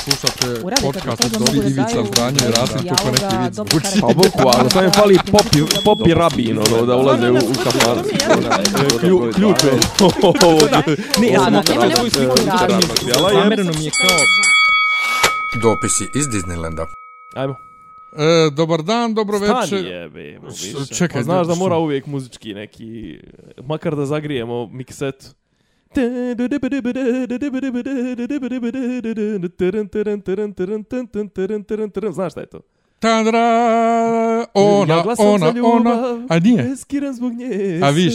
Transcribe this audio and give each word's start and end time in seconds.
Slušate 0.00 0.60
podcast 0.82 1.24
od 1.26 1.32
Dobri 1.32 1.60
da 1.60 1.66
Ivica 1.66 2.04
Zdanje 2.06 2.38
i 2.38 2.50
Rasim 2.50 2.88
kako 2.88 3.06
neki 3.06 3.36
vic 3.36 3.56
karakteri. 3.56 4.00
Pa 4.00 4.06
boku, 4.08 4.50
ali 4.50 4.70
sam 4.70 4.84
je 4.84 4.90
fali 4.92 5.18
popi, 5.26 5.58
popi 5.84 6.14
rabin, 6.14 6.58
ono, 6.60 6.86
da 6.86 6.96
ulaze 6.96 7.30
u, 7.30 7.34
u 7.34 7.54
kafan. 7.64 7.98
Klju- 9.00 9.32
Ključ 9.34 9.64
je. 9.64 9.72
Ne, 11.20 11.28
ja 11.28 11.40
sam 11.40 11.52
Da, 11.52 11.62
svoju 11.90 12.10
sliku 12.10 12.38
je. 12.38 12.44
Zamereno 13.32 13.72
mi 13.72 13.84
je 13.84 13.90
kao... 13.92 14.16
Dopisi 15.62 16.04
iz 16.14 16.26
Disneylanda. 16.26 16.86
Ajmo. 17.34 17.54
E, 18.12 18.50
dobar 18.50 18.82
dan, 18.82 19.14
dobro 19.14 19.38
Stani 19.38 19.60
večer. 19.62 19.86
jebe, 19.86 20.38
mu 20.38 20.50
S- 20.50 20.62
više. 20.64 20.94
čekaj, 20.94 21.20
Pa 21.20 21.24
znaš 21.24 21.46
da 21.46 21.54
što? 21.54 21.58
mora 21.58 21.76
uvijek 21.76 22.06
muzički 22.06 22.54
neki, 22.54 23.18
makar 23.58 23.96
da 23.96 24.06
zagrijemo 24.06 24.66
miksetu. 24.66 25.26
Znaš 32.12 32.32
šta 32.32 32.40
je 32.40 32.46
to? 32.46 32.60
Tadra, 33.00 33.38
ja 33.38 34.44
ona, 34.54 35.02
glasam 35.02 35.26
ona, 35.26 35.50
ljubav, 35.50 35.72
ona. 35.72 36.26
A 36.28 36.38
nije? 36.38 36.62
Beskiran 36.62 37.14
zbog 37.14 37.32
nje. 37.32 37.80
A 37.82 37.90
viš. 37.90 38.14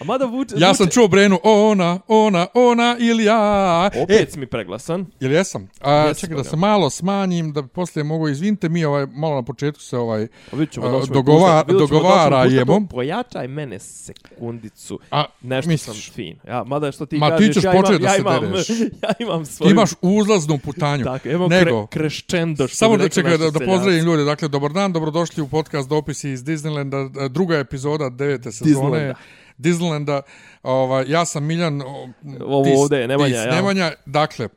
A 0.00 0.04
mada 0.04 0.24
vuče... 0.24 0.54
Ja 0.58 0.74
sam 0.74 0.86
čuo 0.88 1.08
Brenu, 1.08 1.40
ona, 1.42 2.00
ona, 2.08 2.46
ona 2.54 2.96
ili 3.00 3.24
ja. 3.24 3.90
Opet 3.96 4.32
si 4.32 4.38
mi 4.38 4.46
preglasan. 4.46 5.06
Jel 5.20 5.32
jesam? 5.32 5.68
A, 5.80 5.92
Jesi, 5.92 6.20
čekaj 6.20 6.32
da 6.32 6.38
Boga. 6.38 6.50
se 6.50 6.56
malo 6.56 6.90
smanjim, 6.90 7.52
da 7.52 7.62
poslije 7.64 8.04
mogu, 8.04 8.28
izvinite 8.28 8.68
mi, 8.68 8.84
ovaj, 8.84 9.06
malo 9.06 9.34
na 9.34 9.42
početku 9.42 9.82
se 9.82 9.96
ovaj, 9.98 10.22
A 10.52 10.56
vidit 10.56 10.70
ćemo 10.70 10.86
A, 10.86 10.90
da 10.90 10.98
dogova- 11.06 11.62
da 11.62 11.72
dogovarajemo. 11.72 12.64
puštati 12.66 12.88
to. 12.88 12.94
Pojačaj 12.94 13.48
mene 13.48 13.78
sekundicu. 13.78 14.98
a, 15.10 15.24
Nešto 15.42 15.68
misliš? 15.68 16.04
sam 16.04 16.14
fin. 16.14 16.36
Ja, 16.48 16.64
mada 16.64 16.92
što 16.92 17.06
ti 17.06 17.18
Ma, 17.18 17.26
ti 17.28 17.30
kažeš, 17.32 17.54
ćeš 17.54 17.64
ja 17.64 17.70
imam, 17.70 17.82
početi 17.82 17.98
da 17.98 18.06
ja 18.06 18.14
se 18.14 18.20
imam, 18.20 18.40
dereš. 18.42 18.68
ja 19.02 19.12
imam 19.18 19.44
ti 19.44 19.52
svoju... 19.52 19.70
imaš 19.70 19.90
uzlaznu 20.00 20.58
putanju. 20.58 21.04
Tako, 21.04 21.28
imam 21.28 21.48
Nego- 21.50 21.86
kre, 21.86 22.00
kreščendo, 22.00 22.68
što 22.68 22.76
Samo 22.76 22.96
da 22.96 23.08
čekaj 23.08 23.38
da, 23.38 23.50
da. 23.50 23.58
Pozdravim 23.86 24.04
ljude. 24.04 24.24
Dakle, 24.24 24.48
dobar 24.48 24.72
dan, 24.72 24.92
dobrodošli 24.92 25.42
u 25.42 25.48
podcast 25.48 25.88
Dopisi 25.88 26.30
iz 26.30 26.40
Disneylanda, 26.40 27.24
e, 27.24 27.28
druga 27.28 27.56
epizoda 27.56 28.08
devete 28.10 28.52
sezone. 28.52 28.74
Disneylanda. 28.98 29.14
Disneylanda. 29.58 30.20
Ovaj, 30.62 31.04
ja 31.08 31.24
sam 31.24 31.44
Miljan. 31.44 31.82
o, 31.82 32.08
Ovo 32.40 32.64
ti- 32.64 32.74
ovdje 32.76 32.98
je 32.98 33.08
Nemanja, 33.08 33.34
ti 33.34 33.40
si 33.40 33.46
ja. 33.46 33.54
Nemanja, 33.54 33.92
dakle, 34.06 34.48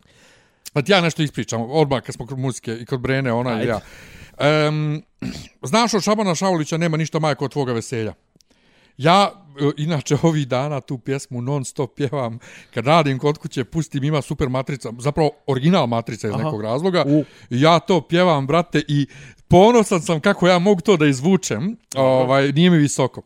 da 0.73 0.81
ti 0.81 0.91
ja 0.91 1.01
nešto 1.01 1.21
ispričam, 1.23 1.61
odmah 1.61 2.01
kad 2.03 2.15
smo 2.15 2.25
kod 2.27 2.39
muzike 2.39 2.73
i 2.73 2.85
kod 2.85 2.99
Brene, 2.99 3.33
ona 3.33 3.51
i 3.51 3.55
Ajde. 3.55 3.67
ja. 3.67 3.79
Um, 4.67 5.03
znaš 5.63 5.93
od 5.93 6.03
Šabana 6.03 6.35
Šaulića 6.35 6.77
nema 6.77 6.97
ništa 6.97 7.19
majko 7.19 7.45
od 7.45 7.51
tvoga 7.51 7.73
veselja. 7.73 8.13
Ja, 8.99 9.31
e, 9.59 9.71
inače, 9.77 10.17
ovih 10.23 10.47
dana 10.47 10.81
tu 10.81 10.97
pjesmu 10.97 11.41
non 11.41 11.65
stop 11.65 11.95
pjevam. 11.95 12.39
Kad 12.73 12.87
radim 12.87 13.19
kod 13.19 13.37
kuće, 13.37 13.63
pustim, 13.63 14.03
ima 14.03 14.21
super 14.21 14.49
matrica, 14.49 14.91
zapravo 14.99 15.31
original 15.47 15.87
matrica 15.87 16.27
iz 16.27 16.33
Aha. 16.33 16.43
nekog 16.43 16.61
razloga. 16.61 17.03
U. 17.07 17.23
Ja 17.49 17.79
to 17.79 18.01
pjevam, 18.01 18.47
brate, 18.47 18.83
i 18.87 19.07
ponosan 19.47 20.01
sam 20.01 20.19
kako 20.19 20.47
ja 20.47 20.59
mogu 20.59 20.81
to 20.81 20.97
da 20.97 21.05
izvučem. 21.05 21.77
Ovaj, 21.95 22.51
nije 22.51 22.69
mi 22.69 22.77
visoko. 22.77 23.21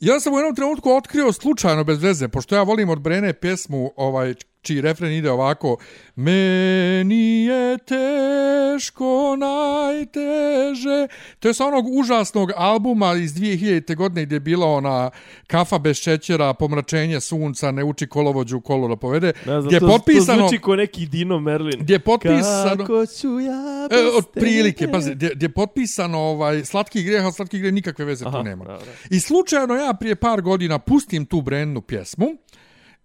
Onda 0.00 0.20
sam 0.20 0.34
u 0.34 0.38
jednom 0.38 0.54
trenutku 0.54 0.90
otkrio 0.90 1.32
slučajno 1.32 1.84
bez 1.84 2.02
veze, 2.02 2.28
pošto 2.28 2.54
ja 2.54 2.62
volim 2.62 2.88
od 2.88 3.00
Brene 3.00 3.32
pjesmu 3.32 3.92
ovaj, 3.96 4.34
čiji 4.62 4.80
refren 4.80 5.12
ide 5.12 5.30
ovako 5.30 5.76
Meni 6.16 7.44
je 7.44 7.78
teško 7.78 9.36
najteže. 9.36 11.08
To 11.40 11.48
je 11.48 11.54
sa 11.54 11.66
onog 11.66 11.86
užasnog 11.88 12.52
albuma 12.56 13.14
iz 13.14 13.34
2000. 13.34 13.96
godine 13.96 14.24
gdje 14.24 14.36
je 14.36 14.40
bila 14.40 14.66
ona 14.66 15.10
kafa 15.46 15.78
bez 15.78 15.96
šećera, 15.96 16.54
pomračenje 16.54 17.20
sunca, 17.20 17.70
ne 17.70 17.84
uči 17.84 18.06
kolovođu 18.06 18.60
kolo 18.60 18.88
da 18.88 18.96
povede. 18.96 19.32
Ne 19.46 19.62
gdje 19.62 19.76
je 19.76 19.80
to, 19.80 19.86
potpisano... 19.86 20.42
to 20.42 20.48
zvuči 20.48 20.62
ko 20.62 20.76
neki 20.76 21.06
Dino 21.06 21.40
Merlin. 21.40 21.80
Gdje 21.80 21.94
je 21.94 21.98
potpisano... 21.98 22.76
Kako 22.76 23.06
ću 23.06 23.40
ja 23.40 23.88
E, 23.90 24.16
od 24.18 24.26
prilike, 24.34 24.88
pazi, 24.88 25.14
gdje, 25.14 25.30
gdje 25.34 25.44
je 25.44 25.52
potpisano 25.52 26.18
ovaj, 26.18 26.64
slatki 26.64 27.02
grijeh, 27.02 27.26
a 27.26 27.32
slatki 27.32 27.58
grijeh 27.58 27.74
nikakve 27.74 28.04
veze 28.04 28.24
Aha, 28.26 28.38
tu 28.38 28.44
nema. 28.44 28.64
dobro. 28.64 28.86
I 29.10 29.20
slučajno 29.20 29.74
ja 29.74 29.94
prije 29.94 30.16
par 30.16 30.42
godina 30.42 30.78
pustim 30.78 31.26
tu 31.26 31.40
brendnu 31.40 31.80
pjesmu 31.80 32.26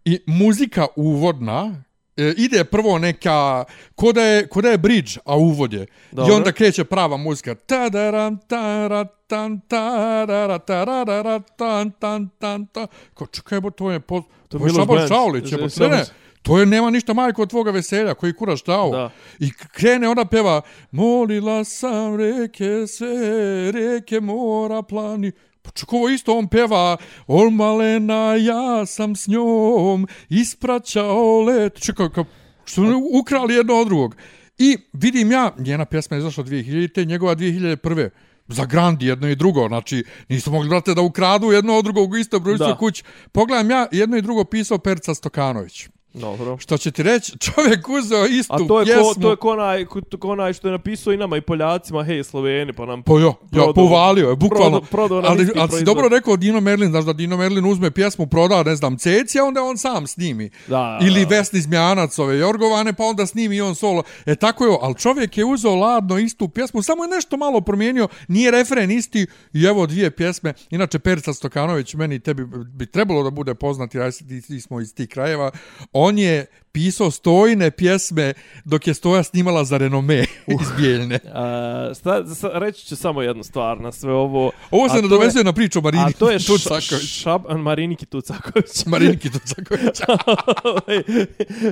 i 0.06 0.19
muzika 0.28 0.88
uvodna, 0.96 1.84
e, 2.18 2.34
ide 2.38 2.64
prvo 2.64 3.00
neka, 3.00 3.66
ko 3.96 4.12
da 4.12 4.22
je, 4.22 4.47
ko 4.47 4.62
da 4.62 4.69
je 4.69 4.78
bridge, 4.78 5.12
a 5.25 5.38
uvod 5.38 5.74
je. 5.74 5.86
I 6.28 6.31
onda 6.31 6.52
kreće 6.52 6.84
prava 6.84 7.18
muzika. 7.18 7.56
Tadaram, 7.56 8.38
tara, 8.47 9.06
tan, 9.28 9.59
tarara, 9.59 10.59
tarara, 10.59 11.40
tan, 11.40 11.91
tan, 11.91 12.30
tan, 12.40 12.66
tan. 12.66 12.88
Ko, 13.14 13.25
čekaj, 13.25 13.62
bo, 13.62 13.69
to 13.69 13.91
je, 13.91 14.00
po, 14.00 14.24
to 14.47 14.58
je 14.66 14.74
Šaban 14.74 14.97
Benc. 14.97 15.09
Šaulić. 15.09 15.52
Je, 15.52 15.69
Samo- 15.69 15.90
ne, 15.90 15.97
ne, 15.97 16.06
to 16.41 16.59
je, 16.59 16.66
nema 16.66 16.90
ništa 16.90 17.14
majko 17.14 17.41
od 17.41 17.50
tvoga 17.50 17.72
veselja, 17.72 18.14
koji 18.14 18.34
kuraš 18.34 18.62
tao. 18.62 18.91
Da. 18.91 19.09
I 19.40 19.52
krene 19.52 20.09
ona 20.09 20.25
peva 20.25 20.62
Molila 20.91 21.64
sam 21.64 22.16
reke 22.16 22.88
sve, 22.88 23.72
reke 23.72 24.20
mora 24.20 24.81
plani. 24.81 25.31
Pa 25.63 25.72
čak 25.72 25.94
ovo 25.94 26.09
isto 26.09 26.38
on 26.38 26.47
peva 26.47 26.97
Ol 27.28 27.50
malena 27.50 28.35
ja 28.35 28.85
sam 28.85 29.16
s 29.16 29.28
njom 29.28 30.07
ispraćao 30.29 31.41
let. 31.41 31.79
Čekaj, 31.79 32.09
kao, 32.09 32.25
što 32.66 32.81
oni 32.81 33.01
ukrali 33.19 33.56
jedno 33.56 33.73
od 33.73 33.88
drugog. 33.88 34.16
I 34.57 34.78
vidim 34.94 35.31
ja, 35.31 35.52
njena 35.57 35.85
pjesma 35.85 36.18
je 36.18 36.19
izašla 36.19 36.44
2000, 36.44 37.07
njegova 37.07 37.35
2001 37.35 38.09
za 38.47 38.66
Grandi 38.66 39.06
jedno 39.06 39.29
i 39.29 39.35
drugo, 39.35 39.68
znači 39.68 40.03
nisu 40.29 40.52
mogli, 40.52 40.69
brate, 40.69 40.94
da 40.94 41.02
ukradu 41.02 41.52
jedno 41.52 41.78
od 41.78 41.84
drugog 41.84 42.12
u 42.12 42.18
istoj 42.18 42.40
brojstvu 42.40 42.68
Da. 42.68 42.78
kući. 42.78 43.03
Pogledam 43.31 43.72
ja, 43.72 43.88
jedno 43.91 44.18
i 44.18 44.22
drugo 44.22 44.44
pisao 44.44 44.78
Perca 44.78 45.16
Stokanović. 45.16 45.88
Dobro. 46.13 46.57
Što 46.57 46.78
će 46.78 46.91
ti 46.91 47.03
reći, 47.03 47.38
čovjek 47.40 47.90
uzeo 47.90 48.25
istu 48.25 48.53
A 48.53 48.68
to 48.68 48.79
je, 48.79 48.85
pjesmu. 48.85 49.03
ko, 49.06 49.13
to 49.13 49.29
je 49.29 49.35
ko 49.35 49.50
onaj, 49.50 49.85
ko, 49.85 50.01
ko 50.19 50.29
onaj 50.29 50.53
što 50.53 50.68
je 50.68 50.72
napisao 50.72 51.13
i 51.13 51.18
nama 51.18 51.38
i 51.38 51.41
Poljacima, 51.41 52.03
hej 52.03 52.24
Sloveni, 52.24 52.74
pa 52.74 52.85
nam... 52.85 53.03
Pa 53.03 53.13
jo, 53.13 53.19
ja, 53.19 53.34
Prodao- 53.51 53.74
povalio 53.74 54.29
je, 54.29 54.35
bukvalno. 54.35 54.81
prodao 54.81 55.22
nam 55.22 55.31
ali, 55.31 55.47
ali 55.57 55.72
si 55.72 55.84
dobro 55.84 56.07
rekao 56.07 56.38
Dino 56.38 56.59
Merlin, 56.62 56.90
znaš 56.90 57.06
da 57.06 57.13
Dino 57.13 57.38
Merlin 57.38 57.66
uzme 57.66 57.91
pjesmu, 57.91 58.28
proda, 58.28 58.63
ne 58.63 58.75
znam, 58.75 58.97
Ceci, 58.97 59.40
a 59.40 59.44
onda 59.44 59.63
on 59.63 59.78
sam 59.78 60.07
snimi. 60.07 60.50
Da, 60.68 61.00
Ili 61.02 61.22
da. 61.22 61.28
Vesni 61.28 61.62
Zmijanac, 61.62 62.19
ove 62.19 62.38
Jorgovane, 62.38 62.94
pa 62.94 63.03
onda 63.03 63.25
snimi 63.25 63.56
i 63.56 63.62
on 63.62 63.75
solo. 63.75 64.03
E 64.25 64.35
tako 64.35 64.66
je, 64.66 64.78
ali 64.81 64.96
čovjek 64.96 65.38
je 65.38 65.46
uzeo 65.46 65.75
ladno 65.75 66.18
istu 66.18 66.50
pjesmu, 66.50 66.81
samo 66.81 67.03
je 67.03 67.09
nešto 67.09 67.38
malo 67.38 67.62
promijenio, 67.62 68.07
nije 68.28 68.52
refren 68.52 68.91
isti 68.91 69.28
i 69.53 69.63
evo 69.63 69.85
dvije 69.88 70.12
pjesme. 70.12 70.53
Inače, 70.69 71.00
Perica 71.00 71.34
Stokanović, 71.34 71.94
meni 71.94 72.19
tebi 72.19 72.46
bi 72.68 72.85
trebalo 72.85 73.23
da 73.23 73.29
bude 73.29 73.53
poznati, 73.56 73.97
ti, 74.28 74.41
ti 74.41 74.62
smo 74.62 74.81
iz 74.81 74.96
tih 74.96 75.09
krajeva. 75.09 75.52
On 75.94 76.03
je 76.12 76.46
pisao 76.72 77.12
stojne 77.12 77.72
pjesme 77.72 78.34
dok 78.66 78.88
je 78.88 78.94
stoja 78.94 79.24
snimala 79.24 79.64
za 79.64 79.78
renome 79.78 80.25
iz 80.47 80.68
Bijeljne. 80.78 81.19
A, 81.34 81.91
sta, 81.94 82.25
sa, 82.36 82.50
reći 82.53 82.86
ću 82.86 82.96
samo 82.96 83.22
jednu 83.22 83.44
stvar 83.44 83.81
na 83.81 83.91
sve 83.91 84.14
ovo. 84.14 84.52
Ovo 84.72 84.90
se 84.90 85.02
nadovezuje 85.02 85.44
na 85.44 85.53
priču 85.53 85.81
Marini 85.81 86.03
A 86.03 86.12
to 86.12 86.31
je 86.31 86.40
Tucaković. 86.40 87.03
šab, 87.03 87.41
Mariniki 87.58 88.06
Tucaković. 88.06 88.86
Mariniki 88.91 89.30
Tucaković. 89.30 90.02
Ovaj, 90.64 91.03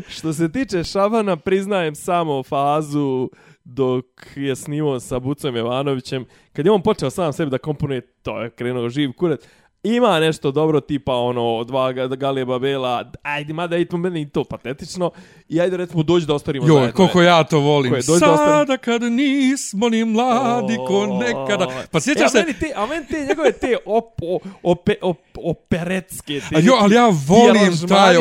što 0.09 0.33
se 0.33 0.51
tiče 0.51 0.83
Šabana, 0.83 1.35
priznajem 1.35 1.95
samo 1.95 2.43
fazu 2.43 3.29
dok 3.63 4.05
je 4.35 4.55
snimao 4.55 4.99
sa 4.99 5.19
Bucom 5.19 5.55
Jovanovićem. 5.55 6.25
Kad 6.53 6.65
je 6.65 6.71
on 6.71 6.81
počeo 6.81 7.09
sam 7.09 7.33
sebi 7.33 7.51
da 7.51 7.57
komponuje, 7.57 8.01
to 8.01 8.41
je 8.41 8.49
krenuo 8.49 8.89
živ 8.89 9.11
kurac. 9.13 9.41
Ima 9.83 10.19
nešto 10.19 10.51
dobro 10.51 10.79
tipa 10.79 11.13
ono 11.15 11.63
dva 11.63 11.91
ga- 11.93 12.07
Galije 12.07 12.45
Babela, 12.45 13.11
ajde 13.23 13.53
mada 13.53 13.77
i 13.77 13.85
to 13.85 13.97
meni 13.97 14.21
i 14.21 14.29
to 14.29 14.43
patetično 14.43 15.11
i 15.49 15.61
ajde 15.61 15.77
recimo 15.77 16.03
dođi 16.03 16.25
da 16.25 16.33
ostarimo 16.33 16.67
Joj, 16.67 16.73
zajedno. 16.75 16.93
koliko 16.93 17.21
ja 17.21 17.43
to 17.43 17.59
volim. 17.59 17.91
Koje, 17.91 18.01
dođi 18.01 18.19
da 18.19 18.37
Sada 18.37 18.77
kad 18.77 19.01
nismo 19.03 19.89
ni 19.89 20.05
mladi 20.05 20.77
ko 20.87 21.05
nekada. 21.07 21.67
Pa 21.91 21.99
sjećaš 21.99 22.21
e, 22.21 22.25
a 22.25 22.29
se... 22.29 22.37
Meni 22.37 22.53
te, 22.53 22.71
a 22.75 22.85
meni 22.85 23.05
te 23.07 23.25
njegove 23.25 23.51
te 23.51 23.77
opo, 23.85 24.39
ope, 24.63 24.93
op, 25.01 25.17
operetske. 25.43 26.41
Te 26.49 26.55
A 26.55 26.59
jo, 26.59 26.73
ali 26.79 26.95
ja 26.95 27.05
volim 27.27 27.87
taj, 27.87 28.15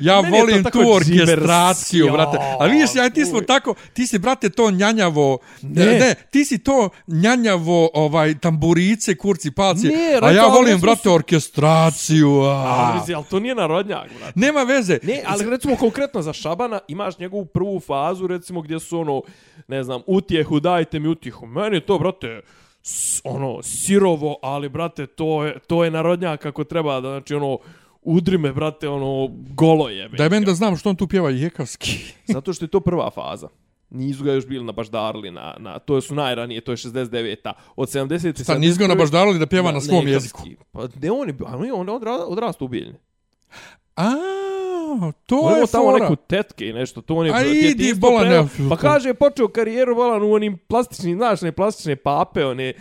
ja 0.00 0.20
volim 0.20 0.64
tu 0.64 0.80
orkestraciju, 0.92 2.12
brate. 2.12 2.38
Ali 2.60 2.72
vidiš, 2.72 2.94
ja 2.94 3.10
ti 3.10 3.24
smo 3.24 3.40
tako, 3.40 3.74
ti 3.92 4.06
si, 4.06 4.18
brate, 4.18 4.48
to 4.50 4.70
njanjavo, 4.70 5.38
ne, 5.62 5.84
Ne. 5.84 6.14
ti 6.30 6.44
si 6.44 6.58
to 6.58 6.88
njanjavo, 7.06 7.90
ovaj, 7.94 8.38
tamburice, 8.38 9.16
kurci, 9.16 9.50
palci, 9.50 9.86
Ne, 9.86 10.18
a 10.22 10.30
ja 10.30 10.46
volim, 10.46 10.80
brate, 10.80 11.05
su- 11.10 11.14
orkestraciju, 11.14 12.30
Ali, 12.30 12.92
a. 12.92 12.94
mislim, 12.94 13.16
ali 13.16 13.26
to 13.30 13.40
nije 13.40 13.54
narodnjak, 13.54 14.10
brate. 14.18 14.32
Nema 14.34 14.62
veze. 14.62 14.98
Ne, 15.02 15.22
ali 15.26 15.50
recimo 15.50 15.76
konkretno 15.76 16.22
za 16.22 16.32
Šabana 16.32 16.80
imaš 16.88 17.18
njegovu 17.18 17.44
prvu 17.44 17.80
fazu, 17.80 18.26
recimo 18.26 18.60
gdje 18.62 18.80
su 18.80 19.00
ono, 19.00 19.22
ne 19.68 19.82
znam, 19.84 20.02
utjehu, 20.06 20.60
dajte 20.60 20.98
mi 20.98 21.08
utjehu. 21.08 21.46
Meni 21.46 21.80
to, 21.80 21.98
brate, 21.98 22.40
ono, 23.24 23.62
sirovo, 23.62 24.36
ali, 24.42 24.68
brate, 24.68 25.06
to 25.06 25.44
je, 25.44 25.58
to 25.58 25.84
je 25.84 25.90
narodnjak 25.90 26.40
kako 26.40 26.64
treba, 26.64 27.00
da, 27.00 27.08
znači, 27.08 27.34
ono, 27.34 27.58
udri 28.02 28.38
me, 28.38 28.52
brate, 28.52 28.88
ono, 28.88 29.28
golo 29.54 29.88
je. 29.88 30.08
Daj 30.08 30.28
meni 30.28 30.46
da 30.46 30.54
znam 30.54 30.76
što 30.76 30.88
on 30.88 30.96
tu 30.96 31.08
pjeva 31.08 31.30
jekavski. 31.30 31.98
Zato 32.26 32.52
što 32.52 32.64
je 32.64 32.68
to 32.68 32.80
prva 32.80 33.10
faza. 33.10 33.48
Nisu 33.90 34.24
ga 34.24 34.32
još 34.32 34.46
bili 34.46 34.64
nabaždarili 34.64 35.30
na, 35.30 35.56
na, 35.58 35.78
to 35.78 36.00
su 36.00 36.14
najranije, 36.14 36.60
to 36.60 36.72
je 36.72 36.76
69-a. 36.76 37.52
Od 37.76 37.88
70 37.88 38.44
Sad 38.44 38.60
nisu 38.60 38.78
ga 38.78 38.86
nabaždarili 38.86 39.38
da 39.38 39.46
pjeva 39.46 39.72
na 39.72 39.80
svom 39.80 40.08
jeziku. 40.08 40.42
Pa 40.72 40.88
ne, 41.02 41.10
on 41.10 41.28
je, 41.28 41.36
on 41.48 41.64
je 41.64 41.72
odrastao 42.26 42.64
u 42.64 42.68
Bijeljni. 42.68 42.98
A, 43.96 44.10
to 45.26 45.36
On 45.36 45.54
je 45.54 45.60
je 45.60 45.66
tamo 45.66 45.84
fora. 45.84 45.98
neku 46.00 46.16
tetke 46.18 46.66
i 46.66 46.72
nešto, 46.72 47.00
to 47.00 47.14
on 47.14 47.26
je 47.26 47.32
A 47.32 47.42
idi, 47.42 47.94
bolan, 47.94 48.48
Pa 48.68 48.76
kaže, 48.78 49.14
počeo 49.14 49.48
karijeru 49.48 49.94
bolan 49.94 50.22
u 50.22 50.32
onim 50.32 50.58
plastičnim, 50.58 51.16
znaš, 51.16 51.40
ne 51.40 51.52
plastične 51.52 51.96
pape, 51.96 52.44
one 52.44 52.72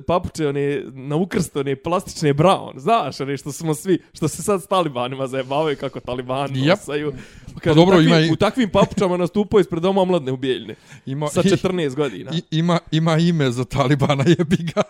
papuče, 0.00 0.48
one 0.48 0.82
na 0.84 1.16
ukrst, 1.16 1.56
one 1.56 1.76
plastične 1.76 2.34
brown, 2.34 2.78
znaš, 2.78 3.20
one 3.20 3.36
što 3.36 3.52
smo 3.52 3.74
svi, 3.74 3.98
što 4.12 4.28
se 4.28 4.42
sad 4.42 4.62
s 4.62 4.66
talibanima 4.66 5.26
zajebavaju 5.26 5.76
kako 5.76 6.00
talibani 6.00 6.54
Yep. 6.54 6.68
nosaju. 6.68 7.12
Pa 7.54 7.60
kaže, 7.60 7.74
dobro, 7.76 7.96
u, 7.96 7.98
takvim, 7.98 8.08
ima 8.08 8.20
i- 8.20 8.30
u 8.30 8.36
takvim 8.36 8.70
papučama 8.70 9.16
nastupao 9.16 9.60
ispred 9.60 9.82
doma 9.82 10.00
omladne 10.00 10.32
u 10.32 10.36
Bijeljne. 10.36 10.74
Ima, 11.06 11.28
Sa 11.28 11.42
14 11.42 11.94
godina. 11.94 12.30
i, 12.32 12.42
ima, 12.52 12.78
ima 12.90 13.16
ime 13.18 13.50
za 13.50 13.64
Talibana, 13.64 14.24
jebi 14.38 14.56
ga. 14.56 14.82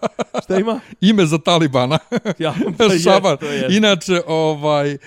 Šta 0.44 0.58
ima? 0.58 0.80
ime 1.00 1.26
za 1.26 1.38
Talibana. 1.38 1.98
Ja, 2.38 2.54
pa 2.78 2.84
je, 2.84 2.98
Šaban. 2.98 3.36
to 3.36 3.46
je. 3.46 3.66
Inače, 3.76 4.20
ovaj, 4.26 4.92
e, 4.92 4.98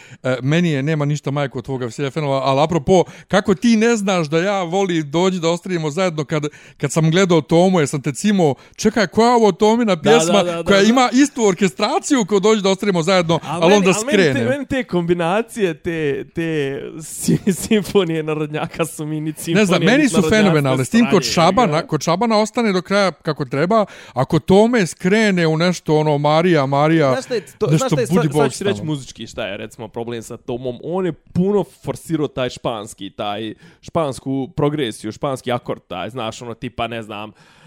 meni 0.42 0.70
je, 0.70 0.84
nema 0.84 1.06
ništa 1.06 1.32
majko 1.32 1.53
od 1.60 1.66
tvoga 1.66 1.86
veselja 1.86 2.12
fenova, 2.12 2.42
ali 2.44 2.62
apropo, 2.62 3.04
kako 3.28 3.56
ti 3.56 3.78
ne 3.78 3.96
znaš 3.96 4.28
da 4.30 4.40
ja 4.40 4.64
voli 4.64 5.04
dođi 5.04 5.40
da 5.40 5.50
ostavimo 5.50 5.90
zajedno 5.92 6.26
kad, 6.26 6.44
kad 6.78 6.92
sam 6.92 7.12
gledao 7.12 7.42
Tomu, 7.42 7.80
jer 7.80 7.88
sam 7.88 8.02
te 8.02 8.14
cimo, 8.14 8.56
čekaj, 8.76 9.08
koja 9.08 9.28
je 9.28 9.36
ovo 9.36 9.52
Tomina 9.52 10.02
pjesma 10.02 10.34
da, 10.34 10.44
da, 10.44 10.52
da, 10.52 10.64
koja 10.64 10.82
da. 10.82 10.88
ima 10.88 11.10
istu 11.14 11.46
orkestraciju 11.46 12.26
kao 12.26 12.40
dođi 12.40 12.62
da 12.62 12.70
ostavimo 12.70 13.04
zajedno, 13.04 13.40
ali, 13.44 13.74
onda 13.74 13.90
ali 13.90 14.06
Meni 14.06 14.24
skrene. 14.24 14.34
te, 14.40 14.50
meni 14.50 14.66
te 14.66 14.84
kombinacije, 14.84 15.74
te, 15.74 16.26
te 16.36 16.82
si- 17.04 17.54
simfonije 17.54 18.24
narodnjaka 18.24 18.86
su 18.86 19.06
mi 19.06 19.22
ni 19.22 19.34
simfonije. 19.34 19.60
Ne 19.60 19.66
znam, 19.66 19.80
ni 19.80 19.86
meni 19.86 20.10
su 20.10 20.22
fenomenalne. 20.30 20.86
S 20.86 20.90
tim 20.90 21.08
kod 21.12 21.24
Šabana, 21.24 21.88
kod 21.88 22.02
Šabana 22.02 22.38
ostane 22.40 22.72
do 22.72 22.82
kraja 22.82 23.12
kako 23.12 23.46
treba. 23.46 23.86
Ako 24.14 24.40
tome 24.40 24.88
skrene 24.88 25.48
u 25.48 25.58
nešto 25.58 25.96
ono 25.98 26.18
Marija, 26.18 26.66
Marija, 26.66 27.12
Znaš 27.12 27.38
je, 27.38 27.46
to, 27.58 27.68
nešto 27.68 27.88
znaš 27.90 28.02
je, 28.02 28.08
budi 28.16 28.28
bog 28.28 28.42
sad 28.44 28.58
ću 28.58 28.64
reći 28.64 28.84
muzički 28.84 29.28
šta 29.28 29.48
je 29.48 29.58
recimo 29.58 29.88
problem 29.88 30.22
sa 30.24 30.38
Tomom. 30.38 30.80
On 30.84 31.06
je 31.06 31.14
puno 31.44 31.64
forsirao 31.64 32.28
taj 32.28 32.50
španski, 32.50 33.10
taj 33.10 33.54
špansku 33.82 34.50
progresiju, 34.56 35.12
španski 35.12 35.52
akord, 35.52 35.82
taj, 35.88 36.10
znaš, 36.10 36.42
ono 36.42 36.54
tipa, 36.54 36.88
ne 36.88 37.02
znam, 37.04 37.32
Uh, 37.32 37.63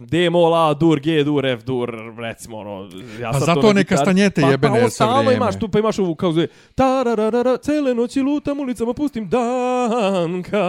D 0.00 0.30
mol 0.30 0.54
A 0.56 0.74
dur 0.74 1.00
G 1.00 1.24
dur 1.24 1.46
F 1.46 1.62
dur 1.62 1.88
recimo 2.18 2.58
ono 2.58 2.88
ja 3.20 3.30
Pa 3.32 3.38
zato 3.38 3.60
to 3.62 3.84
kastanjete 3.84 4.40
pa, 4.40 4.48
jebene 4.48 4.78
pa, 4.78 4.84
on 4.84 4.90
sve 4.90 5.06
vrijeme. 5.08 5.34
imaš 5.34 5.58
tu 5.58 5.68
pa 5.68 5.78
imaš 5.78 5.98
ovu 5.98 6.14
kao 6.14 6.32
zove 6.32 6.46
tarararara 6.74 7.56
cele 7.58 7.94
noći 7.94 8.20
lutam 8.20 8.60
ulicama 8.60 8.92
pustim 8.94 9.28
danka 9.28 10.68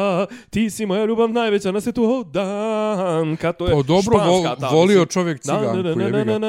ti 0.50 0.70
si 0.70 0.86
moja 0.86 1.06
ljubav 1.06 1.30
najveća 1.30 1.72
na 1.72 1.82
svetu 1.82 2.04
oh 2.06 2.26
danka 2.26 3.52
to 3.54 3.66
je 3.66 3.72
Pa 3.72 3.82
dobro, 3.84 4.20
španska 4.20 4.56
ta, 4.58 4.70
volio 4.70 5.06
čovjek 5.06 5.40
ciganku, 5.40 5.78
jebi 5.78 6.24
ga. 6.26 6.40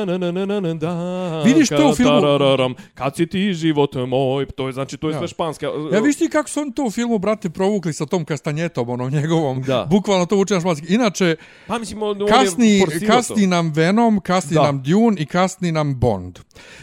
ga. 0.74 1.42
Vidiš 1.44 1.68
to 1.68 1.88
u 1.88 1.94
filmu? 1.94 2.20
Tarararam, 2.20 2.74
kad 2.94 3.16
si 3.16 3.26
ti 3.26 3.54
život 3.54 3.94
moj, 3.96 4.46
to 4.46 4.66
je 4.66 4.72
znači 4.72 4.96
to 4.96 5.08
je 5.08 5.12
Ja. 5.12 5.18
sve 5.18 5.28
španska. 5.28 5.66
Ja 5.92 6.00
viš 6.00 6.16
ti 6.16 6.28
kako 6.28 6.48
su 6.48 6.60
oni 6.60 6.74
to 6.74 6.84
u 6.84 6.90
filmu, 6.90 7.18
brate, 7.18 7.50
provukli 7.50 7.92
sa 7.92 8.06
tom 8.06 8.24
kastanjetom, 8.24 8.88
onom 8.88 9.10
njegovom, 9.10 9.62
Da. 9.62 9.86
bukvalno 9.90 10.26
to 10.26 10.36
uče 10.36 10.54
na 10.54 10.60
španski. 10.60 10.86
Inače, 10.90 11.36
Pa 11.66 11.79
mislim 11.80 12.02
on, 12.02 12.22
on 12.22 12.28
kasni, 12.28 12.78
je 12.78 13.06
kasni 13.06 13.42
to. 13.44 13.48
nam 13.50 13.72
Venom, 13.72 14.20
kasni 14.20 14.54
Da. 14.54 14.62
nam 14.62 14.82
Dune 14.82 15.16
i 15.18 15.26
kasni 15.26 15.72
nam 15.72 16.00
Bond. 16.00 16.38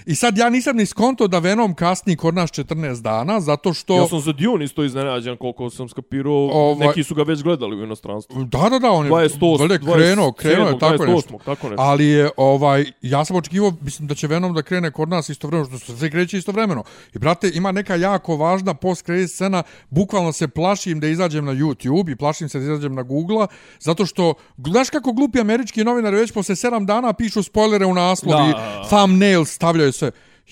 I 0.05 0.15
sad 0.15 0.37
ja 0.37 0.49
nisam 0.49 0.77
ni 0.77 0.85
skonto 0.85 1.27
da 1.27 1.39
Venom 1.39 1.75
kasni 1.75 2.15
kod 2.15 2.35
nas 2.35 2.51
14 2.51 3.01
dana, 3.01 3.39
zato 3.39 3.73
što... 3.73 3.95
Ja 3.95 4.07
sam 4.07 4.19
za 4.19 4.31
Dune 4.31 4.65
isto 4.65 4.83
iznenađen 4.83 5.37
koliko 5.37 5.69
sam 5.69 5.89
skapirao. 5.89 6.33
Ovaj- 6.53 6.87
Neki 6.87 7.03
su 7.03 7.15
ga 7.15 7.23
već 7.23 7.43
gledali 7.43 7.75
u 7.75 7.83
inostranstvu. 7.83 8.43
Da, 8.43 8.69
da, 8.69 8.79
da, 8.79 8.91
on 8.91 9.05
je 9.05 9.11
28, 9.11 9.59
valjda 9.59 9.93
krenuo, 9.93 10.31
krenuo 10.31 10.67
je 10.67 10.79
tako 10.79 11.03
27., 11.03 11.15
nešto. 11.15 11.37
tako 11.45 11.69
nešto. 11.69 11.81
Ali 11.83 12.05
je, 12.05 12.29
ovaj, 12.37 12.85
ja 13.01 13.25
sam 13.25 13.35
očekivao, 13.35 13.73
mislim 13.81 14.07
da 14.07 14.15
će 14.15 14.27
Venom 14.27 14.53
da 14.53 14.61
krene 14.61 14.91
kod 14.91 15.09
nas 15.09 15.29
istovremeno, 15.29 15.69
što 15.69 15.79
se 15.93 15.97
sve 15.97 16.09
kreće 16.11 16.37
istovremeno. 16.37 16.83
I, 17.13 17.19
brate, 17.19 17.51
ima 17.53 17.71
neka 17.71 17.95
jako 17.95 18.35
važna 18.35 18.73
post-credit 18.73 19.31
scena, 19.31 19.63
bukvalno 19.89 20.31
se 20.31 20.47
plašim 20.47 20.99
da 20.99 21.07
izađem 21.07 21.45
na 21.45 21.51
YouTube 21.53 22.11
i 22.11 22.15
plašim 22.15 22.49
se 22.49 22.59
da 22.59 22.63
izađem 22.63 22.95
na 22.95 23.03
Google-a, 23.03 23.47
zato 23.79 24.05
što, 24.05 24.33
znaš 24.67 24.86
kako 24.89 25.13
glupi 25.13 25.39
američki 25.39 25.83
novinari 25.83 26.15
već 26.17 26.31
posle 26.31 26.55
7 26.55 26.85
dana 26.85 27.13
pišu 27.13 27.43
spoilere 27.43 27.85
u 27.85 27.93
naslovi, 27.93 28.51
Da. 28.51 28.83
thumbnail 28.87 29.45
stavljaju 29.45 29.91
sve. 29.91 30.11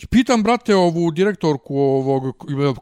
Pitam, 0.09 0.43
brate, 0.43 0.75
ovu 0.75 1.11
direktorku 1.11 1.77
ovog, 1.77 2.23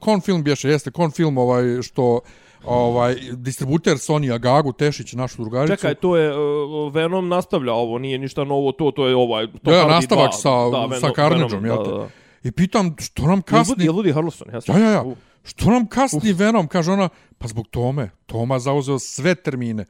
Confilm 0.03 0.43
bješe, 0.43 0.69
jeste, 0.69 0.91
Confilm 0.91 1.37
ovaj, 1.37 1.81
što 1.81 2.19
ovaj 2.65 3.15
distributer 3.31 3.93
Sony 3.93 4.33
Agagu 4.33 4.73
Tešić 4.73 5.13
našu 5.13 5.41
drugaricu. 5.41 5.75
Čekaj, 5.75 5.95
to 5.95 6.17
je 6.17 6.31
uh, 6.31 6.93
Venom 6.93 7.27
nastavlja 7.27 7.73
ovo, 7.73 7.97
nije 7.97 8.17
ništa 8.17 8.43
novo 8.43 8.71
to, 8.71 8.91
to 8.91 9.07
je 9.07 9.15
ovaj 9.15 9.47
to 9.47 9.71
Da, 9.71 9.77
ja, 9.77 9.87
nastavak 9.87 10.31
2, 10.31 10.41
sa, 10.41 10.49
Venom- 10.49 10.99
sa 10.99 11.09
Carnageom, 11.15 11.63
da, 11.63 11.75
da, 11.75 11.97
da. 11.97 12.07
I 12.43 12.51
pitam, 12.51 12.95
što 12.99 13.27
nam 13.27 13.41
kasni... 13.41 13.75
Woody 13.75 14.13
Harrelson? 14.13 14.47
Ja, 14.53 14.59
Ja, 14.67 14.79
ja, 14.79 14.89
ja. 14.89 15.03
Što 15.43 15.69
nam 15.69 15.87
kasni 15.87 16.33
Venom? 16.33 16.67
Kaže 16.67 16.91
ona, 16.91 17.09
pa 17.37 17.47
zbog 17.47 17.67
tome. 17.67 18.09
Toma 18.25 18.59
zauzeo 18.59 18.99
sve 18.99 19.35
termine. 19.35 19.85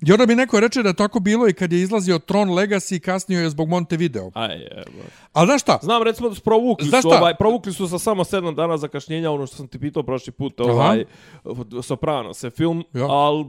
I 0.00 0.12
onda 0.12 0.26
bi 0.26 0.34
neko 0.34 0.60
reče 0.60 0.82
da 0.82 0.92
tako 0.92 1.20
bilo 1.20 1.48
i 1.48 1.52
kad 1.52 1.72
je 1.72 1.80
izlazio 1.80 2.18
Tron 2.18 2.48
Legacy, 2.48 2.98
kasnio 2.98 3.40
je 3.40 3.50
zbog 3.50 3.68
Montevideo. 3.68 4.30
Aj, 4.34 4.54
evo. 4.54 5.04
Ali 5.32 5.46
znaš 5.46 5.62
šta? 5.62 5.78
Znam 5.82 6.02
recimo 6.02 6.28
da 6.28 6.34
su 6.34 6.40
provukli 6.40 6.88
Znaš 6.88 7.02
su, 7.02 7.08
šta? 7.08 7.18
ovaj, 7.18 7.34
provukli 7.36 7.72
su 7.72 7.88
sa 7.88 7.98
samo 7.98 8.24
7 8.24 8.54
dana 8.54 8.76
zakašnjenja, 8.78 9.30
ono 9.30 9.46
što 9.46 9.56
sam 9.56 9.68
ti 9.68 9.78
pitao 9.78 10.02
prošli 10.02 10.32
put, 10.32 10.60
ovaj, 10.60 11.04
Soprano 11.82 12.34
se 12.34 12.50
film, 12.50 12.84
Ja. 12.92 13.06
al 13.06 13.44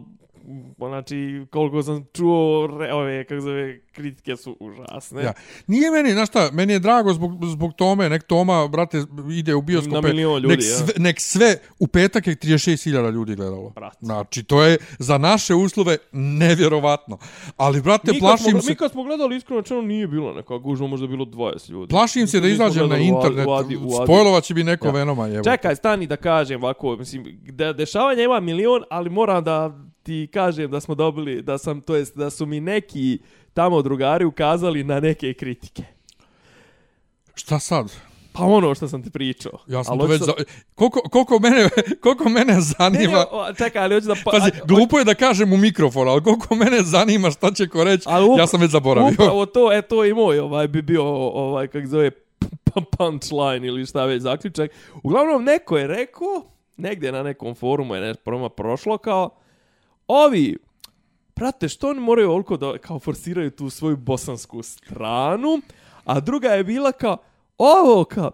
znači, 0.78 1.46
koliko 1.52 1.84
sam 1.84 2.06
čuo, 2.14 2.68
re, 2.80 2.94
ove, 2.94 3.24
kako 3.24 3.42
zove, 3.42 3.80
kritike 3.92 4.36
su 4.36 4.58
užasne. 4.60 5.24
Ja. 5.24 5.34
Nije 5.68 5.92
meni, 5.92 6.12
znaš 6.12 6.30
šta, 6.30 6.50
meni 6.54 6.74
je 6.74 6.80
drago 6.80 7.14
zbog, 7.14 7.46
zbog 7.46 7.74
Tome, 7.74 8.10
nek 8.10 8.24
Toma, 8.24 8.68
brate, 8.68 9.04
ide 9.32 9.56
u 9.56 9.62
bioskope. 9.62 10.08
Ljudi, 10.08 10.48
nek, 10.48 10.60
ja. 10.60 10.78
sve, 10.78 10.94
nek 10.98 11.20
sve, 11.20 11.56
u 11.80 11.88
petak 11.88 12.28
je 12.28 12.36
36.000 12.36 13.12
ljudi 13.12 13.36
gledalo. 13.36 13.70
Brate. 13.70 13.98
Znači, 14.02 14.44
to 14.44 14.64
je 14.64 14.78
za 15.00 15.18
naše 15.18 15.56
uslove 15.56 15.98
nevjerovatno. 16.12 17.18
Ali, 17.58 17.82
brate, 17.82 18.12
Mi 18.12 18.20
plašim 18.20 18.52
smo, 18.52 18.62
se... 18.62 18.72
mi 18.72 18.76
kad 18.76 18.92
smo 18.92 19.04
gledali, 19.04 19.36
iskreno 19.36 19.62
čeno 19.62 19.82
nije 19.82 20.08
bilo 20.08 20.34
neka 20.34 20.58
gužva, 20.58 20.88
možda 20.88 21.08
bilo 21.08 21.26
20 21.26 21.72
ljudi. 21.72 21.90
Plašim 21.90 22.28
se 22.28 22.40
da 22.40 22.48
Mi 22.48 22.54
izađem 22.54 22.90
na 22.90 22.98
internet, 22.98 23.48
spojlovat 24.04 24.44
će 24.44 24.54
bi 24.54 24.64
neko 24.64 24.88
Ja. 24.88 24.92
Venoma, 24.92 25.28
jevo. 25.28 25.44
Čekaj, 25.44 25.76
stani 25.76 26.08
da 26.08 26.16
kažem 26.16 26.64
ovako, 26.64 26.96
mislim, 26.96 27.26
dešavanja 27.78 28.24
ima 28.24 28.40
milion, 28.40 28.84
ali 28.90 29.10
moram 29.10 29.44
da 29.44 29.88
ti 30.08 30.30
kažem 30.34 30.72
da 30.72 30.80
smo 30.80 30.96
dobili, 30.96 31.42
da 31.42 31.58
sam, 31.58 31.82
to 31.82 31.96
jest, 31.96 32.18
da 32.18 32.30
su 32.30 32.46
mi 32.46 32.60
neki 32.60 33.20
tamo 33.54 33.82
drugari 33.82 34.26
ukazali 34.26 34.84
na 34.84 35.00
neke 35.00 35.34
kritike. 35.34 35.84
Šta 37.36 37.60
sad? 37.60 37.92
Pa 38.34 38.44
ono 38.44 38.76
što 38.76 38.88
sam 38.88 39.04
ti 39.04 39.10
pričao. 39.10 39.52
Ja 39.68 39.84
sam 39.84 39.92
Ali 39.92 40.02
to 40.02 40.08
već... 40.08 40.20
hoću 40.20 40.32
Za... 40.38 40.44
Koliko, 40.76 41.00
koliko, 41.00 41.40
mene, 41.40 41.70
koliko 42.04 42.30
mene 42.30 42.54
Ne, 42.54 42.62
zanima... 42.62 43.18
ne, 43.18 43.26
o, 43.32 43.54
čekaj, 43.54 43.84
ali 43.84 43.96
hoću 43.96 44.08
da... 44.08 44.16
Pa, 44.26 44.32
Pazi, 44.32 44.52
glupo 44.66 45.00
je 45.00 45.06
da 45.06 45.14
kažem 45.14 45.54
u 45.54 45.58
mikrofon, 45.58 46.08
ali 46.08 46.24
koliko 46.24 46.56
mene 46.56 46.82
zanima 46.82 47.32
šta 47.32 47.52
će 47.52 47.68
ko 47.68 47.84
reći, 47.84 48.10
up- 48.10 48.40
ja 48.40 48.48
sam 48.48 48.62
već 48.62 48.72
zaboravio. 48.72 49.14
Upravo 49.14 49.46
to, 49.46 49.74
e, 49.74 49.82
to 49.82 50.06
i 50.06 50.14
moj 50.14 50.40
ovaj, 50.40 50.68
bi 50.68 50.82
bio, 50.82 51.04
ovaj, 51.06 51.68
kak 51.68 51.88
zove, 51.88 52.12
punchline 52.98 53.68
ili 53.68 53.86
šta 53.86 54.06
već 54.06 54.22
zaključak. 54.22 54.72
Uglavnom, 55.04 55.44
neko 55.44 55.78
je 55.78 55.88
rekao, 55.88 56.46
negdje 56.78 57.12
na 57.12 57.24
nekom 57.24 57.56
forumu 57.56 57.96
je 57.96 58.02
nešto 58.02 58.22
proma 58.24 58.50
prošlo, 58.50 58.98
kao, 58.98 59.30
ovi, 60.08 60.58
prate, 61.34 61.70
što 61.70 61.90
oni 61.90 62.00
moraju 62.00 62.32
oliko 62.32 62.58
da 62.58 62.78
kao 62.78 63.00
forsiraju 63.00 63.52
tu 63.52 63.70
svoju 63.70 63.98
bosansku 63.98 64.64
stranu, 64.64 65.62
a 66.06 66.20
druga 66.20 66.48
je 66.48 66.64
bila 66.64 66.92
kao, 66.92 67.18
ovo 67.58 68.04
kao, 68.04 68.32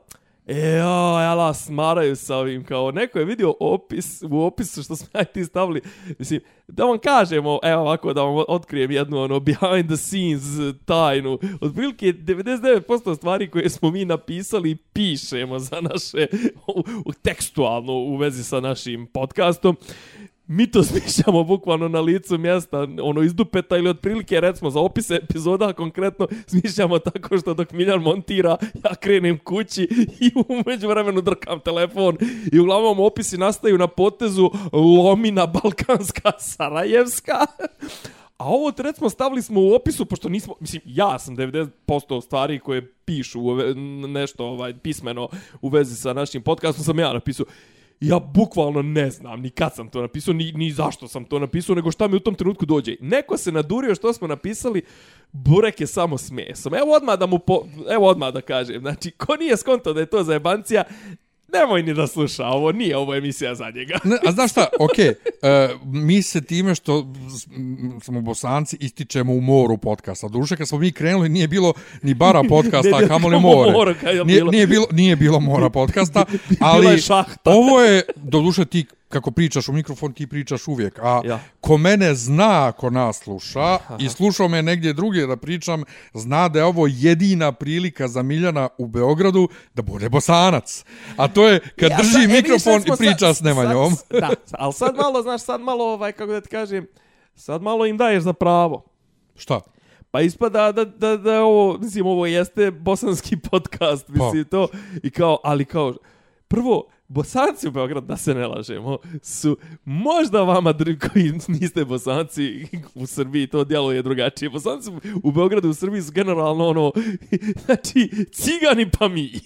Ejo, 0.48 1.20
jela, 1.20 1.54
smaraju 1.54 2.16
sa 2.16 2.38
ovim, 2.38 2.64
kao, 2.64 2.92
neko 2.92 3.20
je 3.20 3.26
vidio 3.26 3.54
opis, 3.60 4.24
u 4.30 4.42
opisu 4.42 4.84
što 4.84 4.96
smo 4.96 5.08
ja 5.20 5.24
ti 5.24 5.46
stavili, 5.46 5.82
mislim, 6.20 6.42
da 6.68 6.84
vam 6.84 6.98
kažemo, 6.98 7.60
evo 7.64 7.82
ovako, 7.82 8.14
da 8.14 8.24
vam 8.24 8.46
otkrijem 8.48 8.92
jednu, 8.92 9.18
ono, 9.18 9.40
behind 9.40 9.88
the 9.88 9.98
scenes 9.98 10.42
tajnu, 10.86 11.40
otprilike 11.62 12.06
99% 12.06 13.16
stvari 13.16 13.50
koje 13.50 13.70
smo 13.70 13.92
mi 13.92 14.06
napisali 14.06 14.72
i 14.72 14.76
pišemo 14.76 15.60
za 15.60 15.82
naše, 15.82 16.28
u, 16.68 16.84
u, 17.06 17.14
tekstualno 17.14 17.94
u 17.94 18.16
vezi 18.16 18.44
sa 18.44 18.60
našim 18.60 19.08
podcastom, 19.08 19.78
mi 20.48 20.72
to 20.72 20.84
smišljamo 20.90 21.44
bukvalno 21.44 21.88
na 21.88 22.00
licu 22.00 22.38
mjesta, 22.38 22.88
ono 23.02 23.22
iz 23.22 23.34
dupeta 23.34 23.78
ili 23.78 23.90
otprilike 23.90 24.42
recimo 24.42 24.70
za 24.70 24.80
opise 24.80 25.16
epizoda 25.16 25.74
konkretno 25.74 26.28
smišljamo 26.48 27.00
tako 27.00 27.38
što 27.38 27.54
dok 27.54 27.72
Miljan 27.72 28.02
montira 28.02 28.58
ja 28.84 28.96
krenem 28.96 29.38
kući 29.38 29.84
i 30.20 30.32
umeđu 30.50 30.88
vremenu 30.88 31.22
drkam 31.22 31.60
telefon 31.60 32.18
i 32.52 32.60
uglavnom 32.60 33.00
opisi 33.00 33.38
nastaju 33.38 33.78
na 33.78 33.88
potezu 33.88 34.52
Lomina 34.74 35.48
Balkanska 35.48 36.32
Sarajevska 36.56 37.46
A 38.38 38.48
ovo 38.48 38.72
recimo 38.78 39.10
stavili 39.10 39.42
smo 39.42 39.62
u 39.62 39.74
opisu, 39.74 40.06
pošto 40.06 40.30
nismo, 40.30 40.56
mislim, 40.60 40.82
ja 40.86 41.20
sam 41.20 41.38
90% 41.38 42.22
stvari 42.22 42.60
koje 42.60 42.94
pišu 43.06 43.50
ove, 43.50 43.76
nešto 44.08 44.46
ovaj, 44.46 44.74
pismeno 44.78 45.30
u 45.62 45.70
vezi 45.70 45.96
sa 45.96 46.14
našim 46.14 46.42
podcastom, 46.42 46.84
sam 46.84 47.00
ja 47.00 47.14
napisao. 47.14 47.46
Ja 48.04 48.20
bukvalno 48.20 48.82
ne 48.82 49.10
znam 49.10 49.42
ni 49.42 49.50
kad 49.50 49.76
sam 49.76 49.90
to 49.90 50.02
napisao, 50.02 50.34
ni, 50.34 50.52
ni 50.52 50.72
zašto 50.72 51.08
sam 51.08 51.26
to 51.26 51.40
napisao, 51.40 51.76
nego 51.76 51.92
šta 51.92 52.08
mi 52.08 52.16
u 52.16 52.20
tom 52.20 52.36
trenutku 52.36 52.66
dođe. 52.66 52.96
Neko 53.02 53.38
se 53.38 53.52
nadurio 53.52 53.96
što 53.96 54.14
smo 54.14 54.28
napisali, 54.28 54.82
Burek 55.32 55.82
je 55.82 55.88
samo 55.88 56.18
smesom. 56.18 56.74
Evo 56.74 56.94
odmah 56.96 57.20
da 57.20 57.26
mu 57.26 57.40
po, 57.40 57.66
evo 57.90 58.08
odmah 58.08 58.34
da 58.34 58.42
kažem. 58.42 58.82
Znači, 58.82 59.12
ko 59.12 59.36
nije 59.36 59.58
skonto 59.58 59.94
da 59.94 60.00
je 60.00 60.06
to 60.06 60.24
za 60.24 60.34
jebancija, 60.34 60.84
Nemoj 61.54 61.84
ni 61.84 61.94
da 61.94 62.08
sluša, 62.08 62.46
ovo 62.46 62.72
nije 62.72 62.98
ovo 62.98 63.16
emisija 63.16 63.56
za 63.56 63.72
njega. 63.76 64.00
Ne, 64.04 64.18
a 64.28 64.32
znaš 64.32 64.52
šta, 64.52 64.68
okej, 64.80 65.14
okay, 65.14 65.74
uh, 65.74 65.82
mi 65.94 66.22
se 66.22 66.42
time 66.42 66.76
što 66.76 67.14
smo 68.02 68.22
bosanci 68.22 68.78
ističemo 68.80 69.34
u 69.34 69.42
moru 69.42 69.78
podcasta. 69.78 70.28
Duše, 70.28 70.56
kad 70.56 70.68
smo 70.68 70.78
mi 70.78 70.92
krenuli, 70.92 71.30
nije 71.30 71.48
bilo 71.48 71.74
ni 72.02 72.14
bara 72.14 72.44
podcasta, 72.50 73.00
Ne, 73.00 73.06
a 73.06 73.08
kamoli 73.08 73.36
kamo 73.36 73.56
more. 73.56 73.72
mora, 73.72 73.94
kad 73.94 74.16
je 74.16 74.26
nije, 74.26 74.40
bilo. 74.40 74.52
nije, 74.52 74.68
bilo, 74.68 74.86
nije 74.92 75.16
bilo 75.16 75.40
mora 75.40 75.70
podcasta, 75.70 76.26
ali 76.60 76.88
je 76.88 77.00
ovo 77.44 77.82
je, 77.82 78.04
do 78.16 78.42
duše 78.42 78.66
ti 78.66 78.86
kako 79.14 79.32
pričaš 79.32 79.68
u 79.68 79.74
mikrofon, 79.74 80.14
ti 80.14 80.28
pričaš 80.28 80.68
uvijek. 80.68 81.00
A 81.00 81.22
Ja. 81.26 81.40
ko 81.62 81.78
mene 81.78 82.16
zna, 82.16 82.72
ko 82.72 82.90
nas 82.90 83.18
sluša, 83.18 83.78
i 84.00 84.10
slušao 84.10 84.48
me 84.48 84.62
negdje 84.62 84.94
drugdje 84.94 85.28
da 85.28 85.38
pričam, 85.38 85.84
zna 86.14 86.50
da 86.50 86.60
je 86.60 86.66
ovo 86.66 86.88
jedina 86.90 87.52
prilika 87.52 88.08
za 88.08 88.24
Miljana 88.24 88.70
u 88.78 88.88
Beogradu 88.88 89.44
da 89.74 89.82
bude 89.82 90.10
bosanac. 90.10 90.86
A 91.18 91.28
to 91.28 91.48
je 91.48 91.60
kad 91.72 91.92
Ja, 91.92 91.98
drži 91.98 92.12
sad- 92.12 92.24
e, 92.24 92.28
mikrofon 92.30 92.82
smo 92.82 92.94
i 92.94 92.98
priča 92.98 93.18
sad- 93.20 93.36
s 93.36 93.42
Nemanjom. 93.42 93.92
sad- 93.92 94.20
Da, 94.20 94.30
ali 94.52 94.74
sad 94.74 94.96
malo, 94.96 95.22
znaš, 95.22 95.42
sad 95.42 95.62
malo, 95.62 95.84
ovaj, 95.86 96.12
kako 96.12 96.32
da 96.32 96.42
ti 96.42 96.50
kažem, 96.50 96.88
sad 97.36 97.62
malo 97.62 97.86
im 97.86 97.98
daješ 97.98 98.24
za 98.24 98.34
pravo. 98.34 98.84
Šta? 99.36 99.60
Pa 100.12 100.22
ispada 100.22 100.72
da, 100.72 100.86
da, 100.86 101.18
da 101.18 101.34
je 101.34 101.40
ovo, 101.40 101.78
mislim, 101.78 102.06
ovo 102.06 102.26
jeste 102.26 102.72
bosanski 102.72 103.38
podcast, 103.52 104.08
mislim, 104.08 104.46
to, 104.46 104.68
i 105.04 105.10
kao, 105.10 105.40
ali 105.44 105.66
kao, 105.66 105.94
prvo, 106.48 106.84
Bosanci 107.14 107.68
u 107.68 107.72
Beogradu, 107.72 108.08
da 108.08 108.18
se 108.18 108.34
ne 108.34 108.48
lažemo, 108.48 108.98
su 109.22 109.58
možda 109.86 110.42
vama 110.42 110.74
koji 111.12 111.34
niste 111.48 111.86
bosanci 111.86 112.66
u 112.96 113.06
Srbiji, 113.06 113.48
to 113.48 113.64
djeluje 113.64 114.02
drugačije. 114.02 114.50
Bosanci 114.50 114.92
u 115.24 115.32
Beogradu 115.32 115.70
u 115.70 115.74
Srbiji 115.74 116.02
su 116.02 116.12
generalno 116.12 116.68
ono, 116.68 116.92
znači, 117.66 118.10
cigani 118.32 118.90
pa 119.00 119.08
mi. 119.08 119.32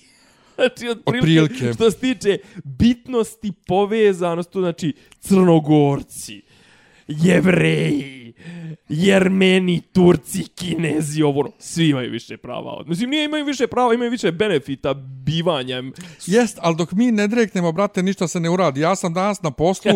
Znači, 0.57 0.89
otprilike, 0.89 1.41
Otprilike. 1.41 1.73
što 1.73 1.91
se 1.91 1.97
tiče 1.97 2.37
bitnosti, 2.63 3.51
povezanosti, 3.67 4.59
znači 4.59 4.93
crnogorci, 5.19 6.41
jevreji, 7.07 8.26
jermeni, 8.89 9.81
turci, 9.83 10.43
kinezi, 10.45 11.23
ovo, 11.23 11.39
ono, 11.39 11.51
svi 11.59 11.89
imaju 11.89 12.11
više 12.11 12.37
prava. 12.37 12.71
od- 12.71 12.89
Mislim, 12.89 13.09
nije 13.09 13.25
imaju 13.25 13.45
više 13.45 13.67
prava, 13.67 13.93
imaju 13.93 14.11
više 14.11 14.31
benefita 14.31 14.93
bivanjem. 14.93 15.93
Jest, 16.25 16.57
ali 16.61 16.75
dok 16.75 16.91
mi 16.91 17.11
ne 17.11 17.27
dreknemo, 17.27 17.71
brate, 17.71 18.03
ništa 18.03 18.27
se 18.27 18.39
ne 18.39 18.49
uradi. 18.49 18.81
Ja 18.81 18.95
sam 18.95 19.13
danas 19.13 19.41
na 19.41 19.51
poslu, 19.51 19.91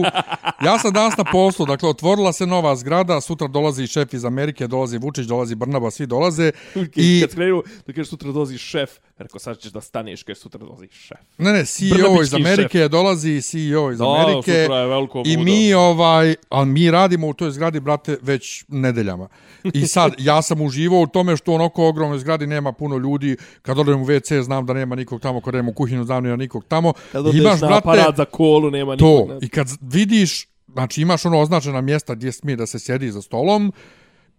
ja 0.62 0.80
sam 0.80 0.94
danas 0.94 1.18
na 1.18 1.24
poslu, 1.24 1.66
dakle, 1.66 1.90
otvorila 1.90 2.34
se 2.34 2.48
nova 2.48 2.76
zgrada, 2.76 3.22
sutra 3.22 3.48
dolazi 3.48 3.88
šef 3.88 4.14
iz 4.14 4.26
Amerike, 4.26 4.68
dolazi 4.68 4.98
Vučić, 4.98 5.26
dolazi 5.26 5.56
Brnaba, 5.56 5.92
svi 5.92 6.06
dolaze. 6.08 6.52
I... 6.76 7.18
I, 7.18 7.22
Kad 7.22 7.32
skrenu, 7.32 7.64
da 7.88 7.94
kažeš 7.94 8.08
sutra 8.08 8.32
dolazi 8.32 8.58
šef, 8.58 8.90
rekao 9.18 9.40
sad 9.40 9.60
ćeš 9.60 9.72
da 9.72 9.82
staneš, 9.82 10.24
kažeš 10.24 10.42
sutra 10.42 10.60
dolazi 10.60 10.88
šef. 10.92 11.18
ne, 11.38 11.52
ne, 11.52 11.66
CEO 11.66 11.90
Brnabićki 11.92 12.22
iz 12.24 12.34
Amerike, 12.36 12.88
dolazi 12.88 13.42
CEO 13.42 13.92
iz 13.92 13.98
Da, 13.98 14.06
Amerike. 14.06 14.62
sutra 14.62 14.78
je 14.78 14.88
veliko 14.88 15.24
I 15.26 15.32
ludo. 15.32 15.44
mi, 15.44 15.74
ovaj, 15.74 16.36
ali 16.50 16.66
mi 16.68 16.92
radimo 16.92 17.28
u 17.28 17.34
toj 17.34 17.52
zgradi, 17.52 17.80
brate, 17.80 18.18
već 18.32 18.66
nedeljama. 18.68 19.28
I 19.74 19.88
sad, 19.88 20.14
ja 20.18 20.42
sam 20.42 20.62
uživao 20.62 21.00
u 21.00 21.08
tome 21.08 21.38
što 21.38 21.52
u 21.52 21.56
onako 21.56 21.88
ogromnoj 21.88 22.20
zgradi 22.20 22.48
nema 22.48 22.72
puno 22.72 22.98
ljudi. 22.98 23.38
Kad 23.62 23.80
odem 23.80 24.02
u 24.02 24.06
WC, 24.06 24.42
znam 24.42 24.66
da 24.66 24.74
nema 24.74 24.96
nikog 24.96 25.22
tamo. 25.22 25.42
Kad 25.42 25.56
odem 25.56 25.68
u 25.68 25.74
kuhinju, 25.74 26.04
znam 26.04 26.24
da 26.24 26.28
nema 26.30 26.38
nikog 26.38 26.66
tamo. 26.68 26.94
Kad 27.12 27.28
odeš 27.28 27.62
na 27.62 27.78
aparat 27.78 28.16
za 28.18 28.26
kolu, 28.26 28.72
nema 28.72 28.98
to. 28.98 29.06
nikog. 29.06 29.30
ne- 29.30 29.38
I 29.42 29.50
kad 29.50 29.68
vidiš, 29.82 30.48
znači 30.74 31.02
imaš 31.02 31.26
ono 31.26 31.40
označena 31.40 31.82
mjesta 31.82 32.16
gdje 32.16 32.32
smije 32.32 32.56
da 32.56 32.66
se 32.66 32.80
sjedi 32.80 33.12
za 33.12 33.22
stolom 33.22 33.74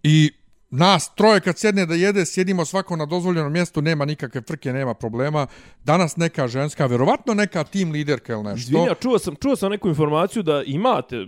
i 0.03 0.31
nas 0.69 1.15
troje 1.15 1.39
kad 1.39 1.57
sjedne 1.57 1.85
da 1.85 1.95
jede, 1.95 2.25
sjedimo 2.25 2.65
svako 2.65 2.95
na 2.95 3.05
dozvoljenom 3.05 3.53
mjestu, 3.53 3.81
nema 3.81 4.05
nikakve 4.05 4.41
frke, 4.41 4.73
nema 4.73 4.93
problema. 4.93 5.47
Danas 5.83 6.15
neka 6.17 6.47
ženska, 6.47 6.85
verovatno 6.85 7.33
neka 7.33 7.63
tim 7.63 7.91
liderka 7.91 8.33
ili 8.33 8.43
nešto. 8.43 8.57
Izvinja, 8.71 8.95
čuo 9.01 9.19
sam, 9.19 9.35
čuo 9.35 9.55
sam 9.55 9.71
neku 9.71 9.87
informaciju 9.89 10.43
da 10.43 10.63
imate 10.65 11.27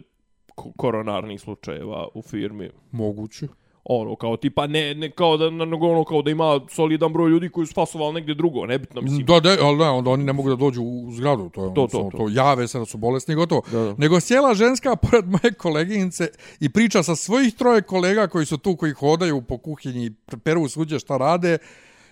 koronarnih 0.56 1.42
slučajeva 1.42 2.08
u 2.14 2.22
firmi. 2.22 2.70
Moguće. 2.92 3.48
Ono, 3.90 4.16
kao 4.16 4.38
tipa, 4.38 4.68
ne, 4.68 4.96
ne 4.96 5.12
kao 5.12 5.38
da, 5.38 5.50
nego 5.50 5.88
ono, 5.88 6.04
kao 6.04 6.22
da 6.22 6.32
ima 6.32 6.60
solidan 6.70 7.14
broj 7.14 7.30
ljudi 7.30 7.50
koji 7.50 7.68
su 7.68 7.74
fasovali 7.74 8.14
negdje 8.14 8.36
drugo, 8.36 8.66
nebitno, 8.66 9.02
mislim. 9.02 9.26
Da, 9.26 9.40
da, 9.40 9.58
ali 9.62 9.78
ne, 9.78 9.90
onda 9.90 10.10
oni 10.10 10.24
ne 10.24 10.34
mogu 10.34 10.50
da 10.50 10.56
dođu 10.56 10.84
u 10.84 11.12
zgradu, 11.12 11.50
to 11.50 11.64
je 11.66 11.74
To, 11.74 11.88
to, 11.88 11.88
to, 11.88 12.10
to, 12.12 12.18
to. 12.18 12.28
jave 12.30 12.68
se 12.68 12.80
da 12.80 12.86
su 12.86 12.98
bolesni 12.98 13.32
i 13.32 13.36
gotovo. 13.36 13.62
Da, 13.72 13.80
da. 13.80 13.96
Nego 13.98 14.20
sjela 14.20 14.54
ženska 14.54 14.96
pored 15.12 15.26
moje 15.26 15.54
koleginice 15.58 16.28
i 16.60 16.70
priča 16.70 17.04
sa 17.04 17.16
svojih 17.16 17.54
troje 17.54 17.82
kolega 17.82 18.28
koji 18.28 18.46
su 18.46 18.58
tu, 18.58 18.76
koji 18.76 18.94
hodaju 18.94 19.42
po 19.42 19.58
kuhinji, 19.58 20.12
peru 20.44 20.68
suđe 20.68 21.00
šta 21.00 21.18
rade. 21.18 21.58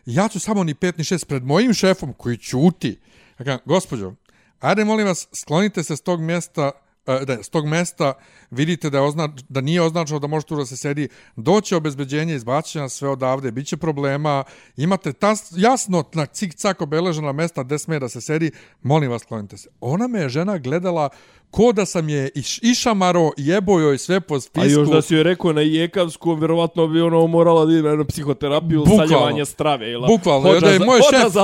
Ja 0.06 0.28
ću 0.28 0.40
samo 0.40 0.64
ni 0.64 0.74
pet 0.74 0.98
ni 0.98 1.04
šest 1.04 1.28
pred 1.28 1.44
mojim 1.44 1.74
šefom 1.74 2.14
koji 2.14 2.38
ćuti. 2.38 3.00
Kažem, 3.38 3.60
gospođo, 3.66 4.14
ajde 4.60 4.86
molim 4.86 5.08
vas, 5.08 5.28
sklonite 5.34 5.84
se 5.84 5.96
s 5.96 6.02
tog 6.02 6.22
mjesta, 6.22 6.72
E, 7.08 7.26
da, 7.26 7.44
s 7.44 7.50
tog 7.50 7.68
mesta 7.68 8.14
vidite 8.52 8.90
da, 8.90 8.98
je 8.98 9.04
ozna, 9.04 9.30
da 9.50 9.62
nije 9.62 9.82
označeno 9.82 10.20
da 10.20 10.28
možete 10.28 10.50
tu 10.50 10.56
da 10.56 10.66
se 10.66 10.78
sedi, 10.78 11.10
doće 11.36 11.76
obezbeđenje, 11.76 12.36
izbaće 12.36 12.80
nas 12.80 12.94
sve 12.94 13.10
odavde, 13.10 13.52
bit 13.52 13.68
će 13.68 13.78
problema, 13.78 14.44
imate 14.78 15.14
ta, 15.14 15.36
jasno 15.52 16.04
na 16.14 16.26
cik-cak 16.26 16.84
obeležena 16.84 17.32
mesta 17.32 17.64
gde 17.64 17.80
sme 17.80 18.00
da 18.00 18.10
se 18.10 18.22
sedi, 18.22 18.52
molim 18.82 19.12
vas, 19.12 19.24
klonite 19.24 19.58
se. 19.58 19.70
Ona 19.82 20.08
me 20.08 20.20
je 20.20 20.30
žena 20.30 20.58
gledala 20.58 21.10
ko 21.54 21.72
da 21.72 21.86
sam 21.86 22.10
je 22.10 22.30
iš, 22.36 22.60
išamaro, 22.60 23.32
jebo 23.38 23.80
joj 23.80 23.98
sve 23.98 24.20
po 24.20 24.40
spisku. 24.40 24.62
A 24.62 24.66
još 24.66 24.90
da 24.90 25.02
si 25.02 25.14
joj 25.14 25.24
rekao 25.24 25.54
na 25.54 25.62
Jekavsku, 25.62 26.34
vjerovatno 26.34 26.88
bi 26.88 27.02
ono 27.02 27.28
morala 27.28 27.66
da 27.66 27.74
ide 27.74 27.90
na 27.90 28.06
psihoterapiju, 28.06 28.80
Bukvalno. 28.80 29.08
saljevanje 29.08 29.46
strave. 29.46 29.92
Ili 29.92 30.08
Bukvalno, 30.08 30.42
hoda 30.44 30.60
da 30.60 30.70
je 30.70 30.80
za- 30.80 30.86
moj 30.86 31.00
šef, 31.04 31.34
da 31.34 31.42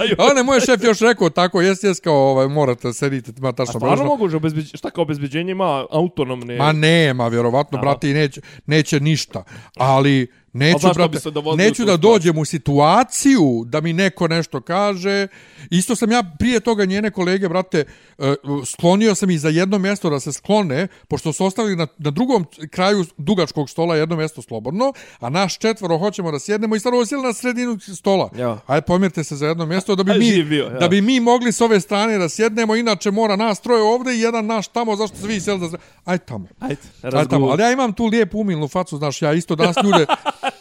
joj- 0.00 0.30
on 0.30 0.36
je 0.36 0.42
moj 0.42 0.60
šef 0.60 0.82
još 0.82 1.00
rekao 1.00 1.30
tako, 1.30 1.60
jes, 1.60 1.82
jes, 1.82 2.00
kao, 2.00 2.14
ovaj, 2.14 2.48
morate 2.48 2.88
da 2.88 2.92
sedite, 2.92 3.32
ima 3.38 3.48
A 3.48 3.52
tačno 3.52 3.66
stvarno 3.72 3.86
obeleženo. 3.88 4.08
mogu 4.10 4.36
obezbeđenje, 4.36 4.76
šta 4.76 4.90
kao 4.90 5.02
obezbeđenje 5.02 5.50
ima 5.50 5.86
autonomne... 5.90 6.56
Ma 6.56 6.72
nema, 6.72 7.28
vjerovatno, 7.28 7.78
Aha. 7.78 7.82
brate, 7.82 8.10
i 8.10 8.14
neće, 8.14 8.40
neće 8.66 9.00
ništa. 9.00 9.44
Ali 9.76 10.26
neću, 10.52 10.86
brate, 10.94 11.30
dovodili 11.30 11.66
u 11.66 11.68
neću 11.68 11.84
da 11.84 11.96
dođem 11.96 12.38
u 12.38 12.44
situaciju 12.44 13.64
da 13.66 13.80
mi 13.80 13.92
neko 13.92 14.28
nešto 14.28 14.60
kaže. 14.60 15.26
Isto 15.70 15.96
sam 15.96 16.12
ja 16.12 16.22
prije 16.38 16.60
toga 16.60 16.84
njene 16.84 17.10
kolege, 17.10 17.48
brate, 17.48 17.84
e, 18.18 18.34
sklonio 18.66 19.14
sam 19.14 19.30
ih 19.30 19.40
za 19.40 19.48
jedno 19.48 19.78
mjesto 19.78 20.10
da 20.10 20.20
se 20.20 20.32
sklone, 20.32 20.88
pošto 21.08 21.32
su 21.32 21.44
ostavili 21.44 21.76
na, 21.76 21.86
na 21.98 22.10
drugom 22.10 22.46
kraju 22.70 23.04
dugačkog 23.16 23.70
stola 23.70 23.96
jedno 23.96 24.16
mjesto 24.16 24.42
slobodno, 24.42 24.92
a 25.20 25.28
naš 25.28 25.58
četvoro 25.58 25.98
hoćemo 25.98 26.30
da 26.30 26.38
sjednemo 26.38 26.76
i 26.76 26.80
ovo 26.84 27.06
sjeli 27.06 27.22
na 27.22 27.32
sredinu 27.32 27.78
stola. 27.96 28.30
Ja. 28.36 28.58
Ajde, 28.66 28.86
pomirte 28.86 29.24
se 29.24 29.36
za 29.36 29.46
jedno 29.46 29.66
mjesto 29.66 29.96
da 29.96 30.02
bi, 30.02 30.18
mi, 30.18 30.42
bio, 30.42 30.64
ja. 30.64 30.78
da 30.78 30.88
bi 30.88 31.00
mi 31.00 31.20
mogli 31.20 31.52
s 31.52 31.60
ove 31.60 31.80
strane 31.80 32.18
da 32.18 32.28
sjednemo, 32.28 32.76
inače 32.76 33.10
mora 33.10 33.36
nas 33.36 33.60
troje 33.60 33.82
ovde 33.82 34.14
i 34.14 34.20
jedan 34.20 34.46
naš 34.46 34.68
tamo, 34.68 34.96
zašto 34.96 35.16
se 35.16 35.26
vi 35.26 35.40
sjeli 35.40 35.70
da... 35.70 35.78
Ajde 36.04 36.24
tamo. 36.24 36.46
Ajde, 36.60 36.76
Ajde 37.02 37.28
tamo, 37.30 37.46
ali 37.46 37.62
ja 37.62 37.72
imam 37.72 37.92
tu 37.92 38.06
lijepu 38.06 38.40
umilnu 38.40 38.68
facu, 38.68 38.96
znaš, 38.96 39.22
ja 39.22 39.32
isto 39.32 39.56
danas 39.56 39.76
ljude, 39.84 40.06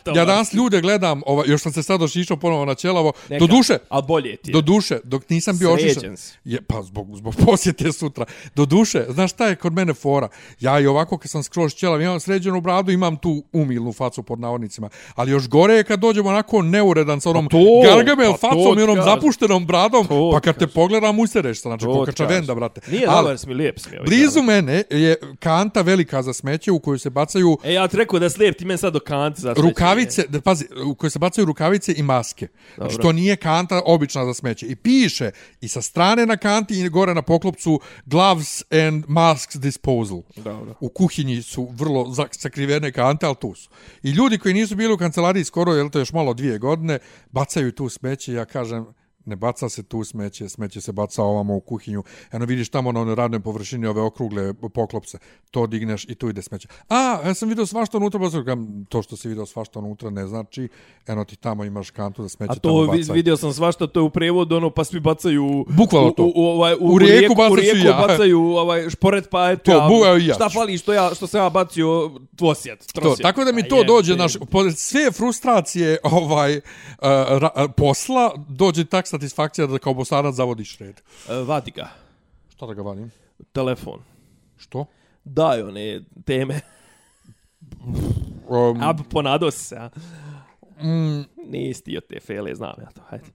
ja 0.07 0.25
danas 0.25 0.53
ljude 0.53 0.81
gledam, 0.81 1.21
ovaj, 1.25 1.45
još 1.47 1.61
sam 1.61 1.73
se 1.73 1.83
sad 1.83 2.01
ošišao 2.01 2.37
ponovo 2.37 2.65
na 2.65 2.75
ćelavo, 2.75 3.13
Neka. 3.29 3.39
do 3.39 3.47
duše, 3.47 3.77
A 3.89 4.01
bolje 4.01 4.35
ti 4.35 4.49
je. 4.49 4.53
do 4.53 4.61
duše, 4.61 4.99
dok 5.03 5.29
nisam 5.29 5.57
bio 5.57 5.69
Sređen 5.71 5.89
ošišan, 5.91 6.17
si. 6.17 6.33
je, 6.45 6.61
pa 6.61 6.81
zbog, 6.81 7.07
zbog 7.13 7.35
posjete 7.45 7.91
sutra, 7.91 8.25
do 8.55 8.65
duše, 8.65 9.05
znaš 9.09 9.31
šta 9.31 9.47
je 9.47 9.55
kod 9.55 9.73
mene 9.73 9.93
fora, 9.93 10.27
ja 10.59 10.79
i 10.79 10.87
ovako 10.87 11.17
kad 11.17 11.31
sam 11.31 11.43
skroz 11.43 11.73
ćelav, 11.73 12.01
imam 12.01 12.19
sređenu 12.19 12.61
bradu, 12.61 12.91
imam 12.91 13.17
tu 13.17 13.43
umilnu 13.53 13.93
facu 13.93 14.23
pod 14.23 14.39
navodnicima, 14.39 14.89
ali 15.15 15.31
još 15.31 15.47
gore 15.47 15.73
je 15.73 15.83
kad 15.83 15.99
dođemo 15.99 16.29
onako 16.29 16.61
neuredan 16.61 17.21
sa 17.21 17.29
onom 17.29 17.47
to, 17.47 17.57
gargamel 17.85 18.31
pa 18.31 18.37
facom 18.39 18.79
i 18.79 18.83
onom 18.83 18.95
kažem. 18.95 19.11
zapuštenom 19.11 19.65
bradom, 19.65 20.07
To 20.07 20.31
pa 20.31 20.39
kad 20.39 20.57
te 20.57 20.67
pogledam 20.67 21.19
usereš 21.19 21.57
se, 21.57 21.61
znači 21.61 21.85
To 21.85 21.93
ko 21.93 21.99
ti 21.99 22.05
kača 22.07 22.23
kažem. 22.23 22.35
venda, 22.35 22.55
brate. 22.55 22.81
Nije 22.87 23.05
Ali, 23.07 23.17
dobar, 23.17 23.37
smi 23.37 23.53
lijep 23.53 23.79
smi. 23.79 23.91
ovaj 23.93 24.05
Blizu 24.05 24.35
dan. 24.35 24.45
mene 24.45 24.83
je 24.89 25.15
kanta 25.39 25.81
velika 25.81 26.21
za 26.21 26.33
smeće 26.33 26.71
u 26.71 26.79
koju 26.79 26.99
se 26.99 27.09
bacaju 27.09 27.57
E, 27.63 27.73
ja 27.73 27.87
ti 27.87 27.97
rekao 27.97 28.19
da 28.19 28.25
je 28.25 28.29
slijep, 28.29 28.57
ti 28.57 28.65
men 28.65 28.77
sad 28.77 28.93
do 28.93 28.99
kanti 29.01 29.41
za 29.41 29.53
rukavice, 29.71 30.23
da 30.29 30.41
pazi, 30.41 30.65
u 30.85 30.95
koje 30.95 31.09
se 31.09 31.19
bacaju 31.19 31.45
rukavice 31.45 31.93
i 31.97 32.03
maske. 32.03 32.47
Znači 32.75 32.97
to 32.97 33.11
nije 33.11 33.35
kanta 33.35 33.81
obična 33.85 34.25
za 34.25 34.33
smeće. 34.33 34.67
I 34.67 34.75
piše 34.75 35.31
i 35.61 35.67
sa 35.67 35.81
strane 35.81 36.25
na 36.25 36.37
kanti 36.37 36.79
i 36.79 36.89
gore 36.89 37.13
na 37.13 37.21
poklopcu 37.21 37.79
gloves 38.05 38.63
and 38.71 39.03
masks 39.07 39.55
disposal. 39.55 40.21
Dobro. 40.35 40.75
U 40.79 40.89
kuhinji 40.89 41.41
su 41.41 41.69
vrlo 41.71 42.15
sakrivene 42.31 42.91
kante, 42.91 43.25
ali 43.25 43.35
tu 43.41 43.55
su. 43.55 43.69
I 44.03 44.09
ljudi 44.09 44.37
koji 44.37 44.53
nisu 44.53 44.75
bili 44.75 44.93
u 44.93 44.97
kancelariji 44.97 45.43
skoro, 45.43 45.73
je 45.73 45.91
to 45.91 45.99
još 45.99 46.13
malo 46.13 46.33
dvije 46.33 46.57
godine, 46.57 46.99
bacaju 47.31 47.71
tu 47.71 47.89
smeće, 47.89 48.33
ja 48.33 48.45
kažem, 48.45 48.85
ne 49.25 49.35
baca 49.35 49.69
se 49.69 49.83
tu 49.83 50.03
smeće, 50.03 50.49
smeće 50.49 50.81
se 50.81 50.91
baca 50.91 51.23
ovamo 51.23 51.55
u 51.55 51.59
kuhinju. 51.59 52.03
Eno 52.31 52.45
vidiš 52.45 52.69
tamo 52.69 52.91
na 52.91 53.01
onoj 53.01 53.15
radnoj 53.15 53.39
površini 53.39 53.87
ove 53.87 54.01
okrugle 54.01 54.53
poklopce, 54.53 55.17
to 55.51 55.67
digneš 55.67 56.05
i 56.09 56.15
tu 56.15 56.29
ide 56.29 56.41
smeće. 56.41 56.67
A, 56.89 57.19
ja 57.25 57.33
sam 57.33 57.49
vidio 57.49 57.65
svašta 57.65 57.97
unutra, 57.97 58.19
pa 58.19 58.29
sam 58.29 58.85
to 58.89 59.01
što 59.01 59.17
si 59.17 59.27
vidio 59.27 59.45
svašta 59.45 59.79
unutra 59.79 60.09
ne 60.09 60.27
znači, 60.27 60.69
eno 61.07 61.23
ti 61.25 61.35
tamo 61.35 61.65
imaš 61.65 61.89
kantu 61.89 62.21
da 62.21 62.29
smeće 62.29 62.51
A 62.51 62.55
tamo 62.55 62.85
to 62.85 62.91
vi, 62.91 62.99
bacaj. 62.99 63.15
vidio 63.15 63.37
sam 63.37 63.53
svašta, 63.53 63.87
to 63.87 63.99
je 63.99 64.03
u 64.03 64.09
prevodu, 64.09 64.55
ono, 64.55 64.69
pa 64.69 64.83
svi 64.83 64.99
bacaju... 64.99 65.45
U, 65.45 65.87
to. 65.87 66.23
U, 66.23 66.31
u, 66.35 66.45
ovaj, 66.45 66.73
u, 66.73 66.77
U 66.79 66.97
rijeku 66.97 67.33
u 67.51 67.55
rijeku 67.55 67.87
ja. 67.87 68.05
bacaju 68.07 68.41
ovaj, 68.41 68.89
šporet, 68.89 69.29
pa 69.29 69.51
eto, 69.51 69.71
To, 69.71 69.87
bu, 69.89 70.19
ja 70.19 70.33
šta 70.33 70.49
fali 70.49 70.77
što, 70.77 70.93
ja, 70.93 71.11
što 71.15 71.27
sam 71.27 71.41
ja 71.41 71.49
bacio 71.49 72.11
tvosjet, 72.35 72.79
To, 72.93 73.01
trosjet. 73.01 73.23
tako 73.23 73.43
da 73.43 73.51
mi 73.51 73.61
A 73.61 73.67
to 73.67 73.77
je, 73.77 73.83
dođe, 73.83 74.13
je. 74.13 74.17
naš, 74.17 74.33
sve 74.75 75.11
frustracije 75.11 75.97
ovaj, 76.03 76.57
uh, 76.57 76.61
ra, 77.29 77.49
posla, 77.77 78.33
dođe 78.49 78.85
tak 78.85 79.07
satisfakcija 79.11 79.67
da 79.67 79.79
kao 79.79 79.93
bosanac 79.93 80.35
zavodiš 80.35 80.77
red. 80.77 81.01
E, 81.29 81.35
vadi 81.35 81.71
ga. 81.71 81.89
Šta 82.49 82.65
da 82.65 82.73
ga 82.73 82.81
vadim? 82.81 83.11
Telefon. 83.51 83.99
Što? 84.57 84.85
Daj 85.23 85.61
one 85.61 86.01
teme. 86.25 86.59
Um, 88.47 88.81
A, 88.81 88.93
ponadao 89.09 89.51
se, 89.51 89.75
a? 89.75 89.89
mm, 90.83 91.25
Nisi 91.47 91.83
ti 91.83 91.97
od 91.97 92.07
te 92.07 92.19
fele, 92.19 92.55
znam 92.55 92.73
ja 92.81 92.91
to, 92.91 93.01
hajde. 93.09 93.25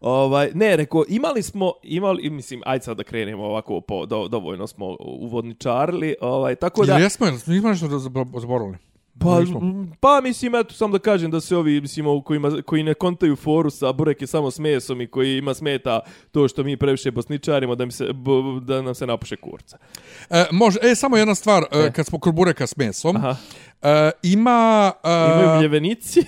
Ovaj, 0.00 0.50
ne, 0.54 0.76
reko, 0.76 1.04
imali 1.08 1.42
smo, 1.42 1.72
imali, 1.82 2.30
mislim, 2.30 2.62
ajde 2.66 2.84
sad 2.84 2.96
da 2.96 3.04
krenemo 3.04 3.44
ovako, 3.44 3.80
po, 3.80 4.06
do, 4.06 4.28
dovoljno 4.28 4.66
smo 4.66 4.96
uvodničarili, 5.00 6.16
ovaj, 6.20 6.54
tako 6.54 6.86
da... 6.86 6.98
Jesmo, 6.98 7.26
jel 7.26 7.38
smo 7.38 7.52
nismo 7.52 7.68
nešto 7.68 7.98
zaboravili? 8.40 8.78
Pa, 9.20 9.42
pa 10.00 10.20
mislim, 10.20 10.54
eto, 10.54 10.74
sam 10.74 10.92
da 10.92 10.98
kažem 10.98 11.30
da 11.30 11.40
se 11.40 11.56
ovi, 11.56 11.80
mislim, 11.80 12.22
kojima, 12.22 12.62
koji 12.66 12.82
ne 12.82 12.94
kontaju 12.94 13.36
foru 13.36 13.70
sa 13.70 13.92
burek 13.92 14.20
je 14.20 14.26
samo 14.26 14.50
s 14.50 14.58
mesom 14.58 15.00
i 15.00 15.06
koji 15.06 15.38
ima 15.38 15.54
smeta 15.54 16.00
to 16.30 16.48
što 16.48 16.62
mi 16.62 16.76
previše 16.76 17.10
bosničarimo 17.10 17.74
da, 17.74 17.84
mi 17.84 17.92
se, 17.92 18.04
b, 18.12 18.30
da 18.62 18.82
nam 18.82 18.94
se 18.94 19.06
napuše 19.06 19.36
kurca. 19.36 19.78
E, 20.30 20.44
može, 20.52 20.78
e, 20.82 20.94
samo 20.94 21.16
jedna 21.16 21.34
stvar, 21.34 21.62
e. 21.62 21.78
E. 21.78 21.92
kad 21.92 22.06
smo 22.06 22.18
kod 22.18 22.34
bureka 22.34 22.66
s 22.66 22.76
mesom, 22.76 23.16
Aha. 23.16 23.36
e, 23.82 24.10
ima... 24.22 24.92
E, 25.04 25.08
Imaju 25.08 25.58
mljevenici. 25.58 26.24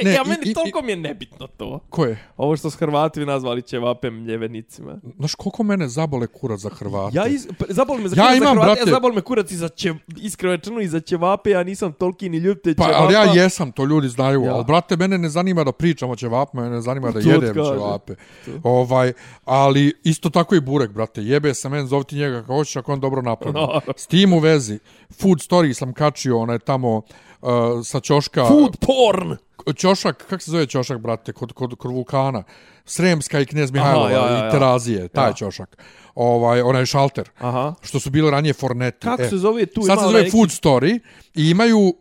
Ne, 0.00 0.12
ja, 0.12 0.22
i- 0.26 0.28
meni 0.28 0.42
i- 0.44 0.50
i- 0.50 0.54
toliko 0.54 0.82
mi 0.82 0.92
je 0.92 0.96
nebitno 0.96 1.46
to. 1.48 1.80
Ko 1.90 2.04
je? 2.04 2.18
Ovo 2.36 2.56
što 2.56 2.70
s 2.70 2.76
Hrvati 2.76 3.20
nazvali 3.20 3.62
ćevape 3.62 4.10
mljevenicima. 4.10 4.98
Znaš, 5.16 5.34
koliko 5.34 5.62
mene 5.62 5.88
zabole 5.88 6.26
kurac 6.26 6.60
za 6.60 6.70
Hrvate? 6.70 7.16
Ja 7.16 7.26
iz, 7.26 7.48
pa, 7.58 7.64
zaboli 7.68 8.02
me 8.02 8.08
za, 8.08 8.16
Ja 8.16 8.22
kurac 8.22 8.32
za 8.32 8.36
imam, 8.36 8.52
Hrvate, 8.52 8.68
brate- 8.72 8.90
ja 8.90 8.94
zaboli 8.94 9.14
me 9.14 9.20
kurac 9.20 9.50
i 9.50 9.56
za 9.56 9.68
će, 9.68 9.94
iskreno 10.16 10.58
i 10.82 10.88
za 10.88 11.00
ćevape, 11.00 11.50
ja 11.50 11.62
nisam 11.62 11.92
toliki 11.92 12.28
ni 12.28 12.36
ljubitelj 12.38 12.74
Pa, 12.74 12.84
ćevapa. 12.84 13.04
ali 13.04 13.14
ja 13.14 13.24
jesam, 13.34 13.72
to 13.72 13.84
ljudi 13.84 14.08
znaju, 14.08 14.42
Ja. 14.42 14.54
ali 14.54 14.64
brate, 14.64 14.96
mene 14.96 15.18
ne 15.18 15.28
zanima 15.28 15.64
da 15.64 15.72
pričam 15.72 16.10
o 16.10 16.16
ćevapima, 16.16 16.62
mene 16.62 16.74
ne 16.74 16.80
zanima 16.80 17.10
da 17.10 17.18
jedem 17.20 17.54
ćevape. 17.54 18.14
Ovaj, 18.62 19.12
ali 19.44 19.92
isto 20.04 20.30
tako 20.30 20.54
i 20.54 20.60
burek, 20.60 20.90
brate, 20.90 21.22
jebe 21.22 21.54
se 21.54 21.68
men, 21.68 21.86
zovti 21.86 22.16
njega 22.16 22.40
kako 22.40 22.54
hoćeš 22.54 22.76
ako 22.76 22.92
on 22.92 23.00
dobro 23.00 23.22
napravi. 23.22 23.54
Naravno. 23.54 23.92
S 23.96 24.06
tim 24.06 24.32
u 24.32 24.38
vezi, 24.38 24.78
Food 25.12 25.38
Story 25.38 25.72
sam 25.72 25.92
kačio, 25.92 26.38
onaj 26.38 26.58
tamo 26.58 27.02
uh, 27.40 27.50
sa 27.84 28.00
ćoška... 28.00 28.44
Food 28.44 28.76
porn! 28.80 29.36
Ćošak, 29.76 30.26
kako 30.30 30.42
se 30.42 30.50
zove 30.50 30.66
ćošak, 30.66 30.98
brate, 30.98 31.32
kod, 31.32 31.52
kod, 31.52 31.74
kod 31.78 31.90
vulkana? 31.90 32.42
Sremska 32.84 33.40
i 33.40 33.46
Knez 33.46 33.70
Mihajlova 33.70 34.10
ja, 34.10 34.26
ja, 34.26 34.32
ja. 34.32 34.48
i 34.48 34.50
Terazije, 34.50 35.08
taj 35.08 35.28
Ja. 35.28 35.32
ćošak. 35.32 35.76
Ovaj, 36.20 36.60
onaj 36.60 36.86
šalter. 36.86 37.30
Aha. 37.38 37.74
Što 37.82 38.00
su 38.00 38.10
bile 38.10 38.30
ranije 38.30 38.52
fornete. 38.52 38.98
Kako 39.00 39.24
se 39.24 39.36
zove 39.36 39.66
tu? 39.66 39.82
Sad 39.82 39.98
se 39.98 40.04
zove 40.04 40.18
neki- 40.18 40.30
Food 40.30 40.48
Story 40.48 40.98
i 41.34 41.50
imaju, 41.50 41.78
uh, 41.78 41.94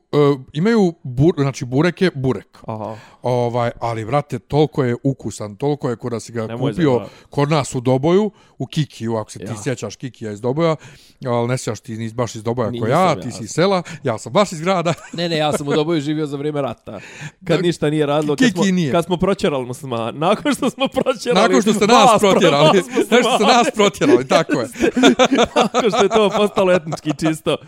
imaju 0.54 0.94
bur, 1.04 1.34
znači 1.38 1.66
burek 1.66 2.02
je 2.02 2.12
burek. 2.16 2.58
Aha. 2.68 2.96
Ovaj, 3.22 3.72
ali, 3.80 4.06
brate, 4.06 4.40
toliko 4.40 4.84
je 4.84 4.96
ukusan, 5.04 5.56
toliko 5.56 5.90
je 5.90 5.96
kod 5.96 6.12
da 6.12 6.20
si 6.20 6.32
ga 6.32 6.48
Nemoj 6.48 6.72
kupio 6.72 6.90
zajebavati. 6.90 7.12
kod 7.30 7.50
nas 7.50 7.76
u 7.76 7.82
Doboju, 7.82 8.32
u 8.58 8.66
Kikiju, 8.66 9.16
ako 9.16 9.32
se 9.32 9.40
ti 9.40 9.52
sjećaš 9.64 9.96
Kikija 9.96 10.32
iz 10.32 10.42
Doboja, 10.42 10.76
ali 11.26 11.48
ne 11.48 11.58
sjećaš 11.58 11.80
ti 11.80 11.98
nis 11.98 12.14
baš 12.14 12.36
iz 12.36 12.44
Doboja 12.44 12.70
Nisam 12.70 12.90
ja, 12.90 13.02
ja. 13.02 13.20
ti 13.20 13.32
si 13.32 13.48
sela, 13.48 13.84
ja 14.04 14.18
sam 14.18 14.34
baš 14.34 14.52
iz 14.52 14.62
grada. 14.62 14.94
Ne, 15.14 15.30
ne, 15.30 15.38
ja 15.38 15.52
sam 15.52 15.68
u 15.68 15.74
Doboju 15.74 16.02
živio 16.02 16.26
za 16.26 16.38
vrijeme 16.38 16.62
rata. 16.62 17.00
Kad 17.48 17.62
ništa 17.62 17.90
nije 17.90 18.06
radilo, 18.06 18.36
kad 18.36 18.52
smo, 18.52 18.64
nije. 18.64 18.92
kad 18.92 19.06
smo 19.06 19.18
proćerali 19.18 19.66
musliman. 19.66 20.18
Nakon 20.18 20.54
što 20.54 20.70
smo 20.70 20.88
proćerali 20.88 21.42
Nakon 21.42 21.62
što 21.62 21.74
ste 21.74 21.88
nas 21.88 22.20
protjerali, 22.20 22.78
vas 22.78 22.88
nakon 23.12 23.20
što 23.22 23.36
ste 23.36 23.44
nas 23.46 23.68
protjerali, 23.76 24.07
tako 24.24 24.54
je. 24.54 24.68
Nakon 25.56 25.90
što 25.90 26.04
je 26.04 26.10
to 26.10 26.30
postalo 26.30 26.72
etnički 26.74 27.12
čisto. 27.20 27.58
To- 27.58 27.64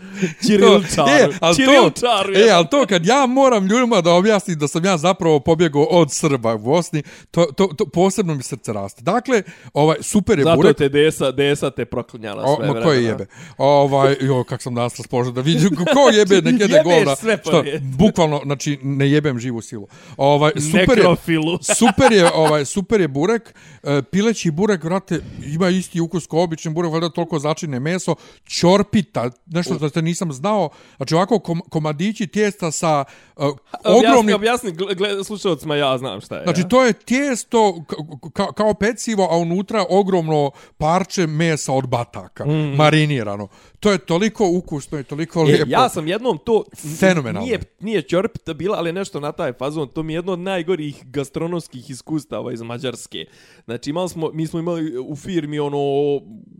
Ćirilčaru. 0.46 1.10
E, 1.10 1.28
ali 1.40 1.56
to, 1.56 1.90
e, 2.36 2.50
ali 2.50 2.66
to 2.68 2.86
kad 2.86 3.06
ja 3.06 3.26
moram 3.26 3.66
ljudima 3.66 4.00
da 4.00 4.12
objasnim 4.12 4.58
da 4.58 4.68
sam 4.68 4.84
ja 4.84 4.98
zapravo 4.98 5.40
pobjegao 5.40 5.82
od 5.82 6.12
Srba 6.12 6.54
u 6.54 6.58
Bosni, 6.58 7.02
to, 7.30 7.44
to, 7.46 7.66
to 7.68 7.86
posebno 7.86 8.34
mi 8.34 8.42
srce 8.42 8.72
raste. 8.72 9.02
Dakle, 9.02 9.42
ovaj, 9.74 9.96
super 10.00 10.38
je 10.38 10.44
Zato 10.44 10.56
burek. 10.56 10.76
te 10.76 10.88
desa, 10.88 11.30
desa 11.30 11.70
te 11.70 11.84
proklinjala 11.84 12.42
O, 12.42 12.56
sve 12.56 12.66
ma 12.66 12.72
vremena. 12.72 12.86
koje 12.86 13.04
jebe. 13.04 13.26
Ovaj, 13.58 14.16
jo, 14.20 14.44
kak 14.44 14.62
sam 14.62 14.74
danas 14.74 14.96
raspožen 14.96 15.34
da 15.34 15.40
vidim 15.40 15.70
ko 15.76 15.84
jebe 16.18 16.34
nek 16.42 16.60
jede 16.60 16.74
Jebeš 16.74 16.84
govna. 16.86 17.16
sve 17.16 17.38
Što, 17.38 17.64
bukvalno, 17.80 18.40
znači, 18.44 18.78
ne 18.82 19.10
jebem 19.10 19.38
živu 19.38 19.60
silu. 19.62 19.86
Ovaj, 20.16 20.52
super 20.62 20.80
je, 20.80 20.86
Nekrofilu. 20.96 21.58
super 21.70 22.12
je, 22.12 22.30
ovaj, 22.32 22.64
super 22.64 23.00
je 23.00 23.08
burek. 23.08 23.54
E, 23.82 24.02
pileći 24.02 24.50
burek, 24.50 24.84
vrate, 24.84 25.20
ima 25.46 25.68
isti 25.68 26.00
ukus 26.00 26.26
kao 26.30 26.42
obični 26.42 26.72
burek, 26.72 26.92
valjda 26.92 27.08
toliko 27.10 27.38
začine 27.38 27.80
meso. 27.80 28.14
Ćorpita, 28.48 29.30
nešto 29.46 29.74
što 29.74 29.88
ste 29.88 30.02
nisam 30.02 30.32
znao. 30.32 30.68
Znači, 30.96 31.14
ovako 31.14 31.38
kom, 31.38 31.60
komadići 31.70 32.26
tijesta 32.26 32.70
sa 32.70 33.04
uh, 33.36 33.44
Objasni, 33.84 34.08
ogromnim... 34.08 34.34
objasni, 34.34 34.72
gle- 34.72 34.94
gle, 34.94 35.24
slušalcima, 35.24 35.76
ja 35.76 35.98
znam 35.98 36.20
šta 36.20 36.36
je. 36.36 36.42
Znači, 36.44 36.68
to 36.68 36.84
je 36.84 36.92
tijesto 36.92 37.58
ka- 37.58 38.30
ka, 38.32 38.52
kao 38.52 38.74
pecivo, 38.74 39.28
a 39.30 39.36
unutra 39.36 39.84
ogromno 39.90 40.50
parče 40.78 41.26
mesa 41.26 41.72
od 41.72 41.88
bataka, 41.88 42.44
mm. 42.46 42.74
marinirano. 42.76 43.48
To 43.80 43.92
je 43.92 43.98
toliko 43.98 44.48
ukusno 44.48 44.98
i 44.98 45.04
toliko 45.04 45.40
E, 45.40 45.44
lijepo. 45.44 45.70
ja 45.70 45.88
sam 45.88 46.08
jednom 46.08 46.38
to 46.38 46.64
Fenomenalno. 47.00 47.46
Nije 47.46 47.60
nije 47.80 48.02
ćorpita 48.02 48.54
bila, 48.54 48.78
ali 48.78 48.92
nešto 48.92 49.20
na 49.20 49.32
taj 49.32 49.52
fazon. 49.52 49.88
To 49.88 50.02
mi 50.02 50.12
je 50.12 50.16
jedno 50.16 50.32
od 50.32 50.38
najgorih 50.38 51.04
gastronomskih 51.04 51.90
iskustava 51.90 52.52
iz 52.52 52.62
Mađarske. 52.62 53.24
Znači 53.64 53.90
imali 53.90 54.08
smo 54.08 54.30
mi 54.32 54.46
smo 54.46 54.58
imali 54.60 54.98
u 54.98 55.16
firmi 55.16 55.58
ono 55.58 55.78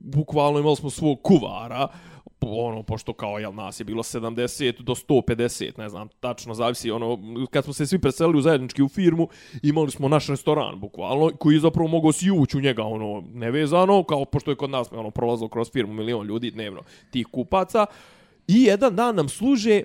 bukvalno 0.03 0.59
imali 0.59 0.77
smo 0.77 0.90
svog 0.90 1.23
kuvara 1.23 1.88
ono, 2.40 2.83
pošto 2.83 3.12
kao, 3.12 3.38
jel, 3.38 3.55
nas 3.55 3.81
je 3.81 3.85
bilo 3.85 4.03
70 4.03 4.83
do 4.83 4.94
150, 4.94 5.79
ne 5.79 5.88
znam, 5.88 6.09
tačno 6.20 6.55
zavisi, 6.55 6.90
ono, 6.90 7.18
kad 7.51 7.64
smo 7.64 7.73
se 7.73 7.87
svi 7.87 7.99
preselili 7.99 8.38
u 8.38 8.42
zajednički 8.42 8.83
u 8.83 8.88
firmu, 8.88 9.29
imali 9.62 9.90
smo 9.90 10.09
naš 10.09 10.27
restoran, 10.27 10.81
bukvalno, 10.81 11.31
koji 11.38 11.55
je 11.55 11.61
zapravo 11.61 11.88
mogao 11.88 12.12
si 12.12 12.31
ući 12.31 12.57
u 12.57 12.61
njega, 12.61 12.83
ono, 12.83 13.23
nevezano, 13.33 14.03
kao, 14.03 14.25
pošto 14.25 14.51
je 14.51 14.57
kod 14.57 14.70
nas, 14.70 14.88
ono, 14.92 15.11
prolazilo 15.11 15.49
kroz 15.49 15.70
firmu 15.73 15.94
milion 15.94 16.27
ljudi 16.27 16.51
dnevno, 16.51 16.81
tih 17.11 17.27
kupaca, 17.27 17.87
i 18.49 18.62
jedan 18.62 18.96
dan 18.96 19.16
nam 19.16 19.29
služe 19.29 19.83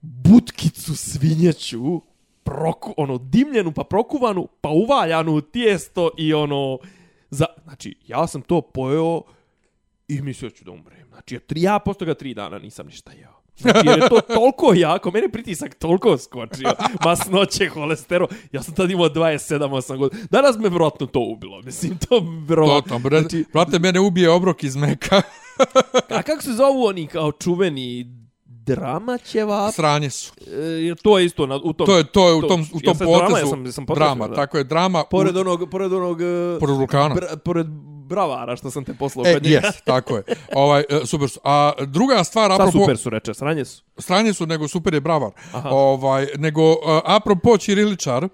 butkicu 0.00 0.96
svinjeću, 0.96 2.00
proku, 2.42 2.94
ono, 2.96 3.18
dimljenu 3.18 3.72
pa 3.72 3.84
prokuvanu, 3.84 4.48
pa 4.60 4.68
uvaljanu 4.68 5.34
u 5.34 5.40
tijesto 5.40 6.10
i 6.18 6.34
ono, 6.34 6.78
za, 7.30 7.46
znači, 7.64 7.96
ja 8.06 8.26
sam 8.26 8.42
to 8.42 8.60
pojeo 8.60 9.22
i 10.08 10.22
mislio 10.22 10.50
ću 10.50 10.64
da 10.64 10.70
umrem. 10.70 11.08
Znači, 11.08 11.34
ja, 11.34 11.40
tri, 11.40 11.62
ja 11.62 11.78
posto 11.78 12.04
ga 12.04 12.14
tri 12.14 12.34
dana 12.34 12.58
nisam 12.58 12.86
ništa 12.86 13.12
jeo. 13.12 13.40
Znači, 13.56 13.86
jer 13.86 13.98
je 13.98 14.08
to 14.08 14.20
toliko 14.34 14.72
jako, 14.74 15.10
mene 15.10 15.28
pritisak 15.28 15.74
toliko 15.74 16.18
skočio, 16.18 16.72
masnoće, 17.04 17.68
holesterol, 17.68 18.28
ja 18.52 18.62
sam 18.62 18.74
tad 18.74 18.90
imao 18.90 19.08
27-8 19.08 19.96
godina. 19.96 20.22
Danas 20.30 20.56
me 20.58 20.68
vjerojatno 20.68 21.06
to 21.06 21.20
ubilo, 21.20 21.62
mislim, 21.62 21.98
to 21.98 22.06
To, 22.08 22.24
vjerojatno. 22.48 22.88
to, 22.88 22.98
bre, 22.98 23.20
Znači, 23.20 23.44
brate, 23.52 23.78
mene 23.78 24.00
ubije 24.00 24.30
obrok 24.30 24.64
iz 24.64 24.76
meka. 24.76 25.22
a 26.08 26.22
kako 26.22 26.42
se 26.42 26.52
zovu 26.52 26.84
oni 26.84 27.06
kao 27.06 27.32
čuveni 27.32 28.19
drama 28.74 29.18
ćevap? 29.18 29.74
Sranje 29.74 30.10
su. 30.10 30.32
E, 30.90 30.94
to 31.02 31.18
je 31.18 31.24
isto 31.24 31.46
na, 31.46 31.56
u 31.56 31.72
tom... 31.72 31.86
To 31.86 31.96
je, 31.96 32.04
to 32.04 32.28
je 32.28 32.34
u 32.34 32.42
tom, 32.42 32.60
u 32.60 32.78
ja 32.80 32.84
tom 32.84 32.94
sam 32.94 33.06
potezu. 33.06 33.26
Drama, 33.26 33.38
ja 33.38 33.46
sam, 33.46 33.66
ja 33.66 33.72
sam 33.72 33.86
drama, 33.86 34.28
da. 34.28 34.34
tako 34.34 34.58
je, 34.58 34.64
drama. 34.64 35.04
Pored 35.04 35.36
u, 35.36 35.40
onog, 35.40 35.70
pored 35.70 35.92
onog... 35.92 36.22
e, 36.22 36.58
pored 36.60 36.76
vulkana. 36.76 37.14
Br, 37.14 37.24
pored 37.44 37.66
bravara 38.10 38.56
što 38.56 38.70
sam 38.70 38.84
te 38.84 38.94
poslao 38.94 39.26
E, 39.26 39.34
kod 39.34 39.42
njega. 39.42 39.66
jes, 39.66 39.82
tako 39.84 40.16
je. 40.16 40.22
Ovaj, 40.54 40.84
e, 40.88 41.06
super 41.06 41.28
su. 41.28 41.40
A 41.44 41.72
druga 41.86 42.24
stvar, 42.24 42.50
Šta 42.50 42.54
apropo... 42.54 42.78
super 42.78 42.98
su 42.98 43.10
reče, 43.10 43.34
sranje 43.34 43.64
su. 43.64 43.82
stranje 43.98 44.32
su, 44.32 44.46
nego 44.46 44.68
super 44.68 44.94
je 44.94 45.00
bravar. 45.00 45.30
Aha. 45.52 45.68
Ovaj, 45.68 46.26
nego, 46.38 46.70
uh, 46.70 46.76
apropo 47.04 47.56
Ćiriličar, 47.56 48.24
uh, 48.24 48.30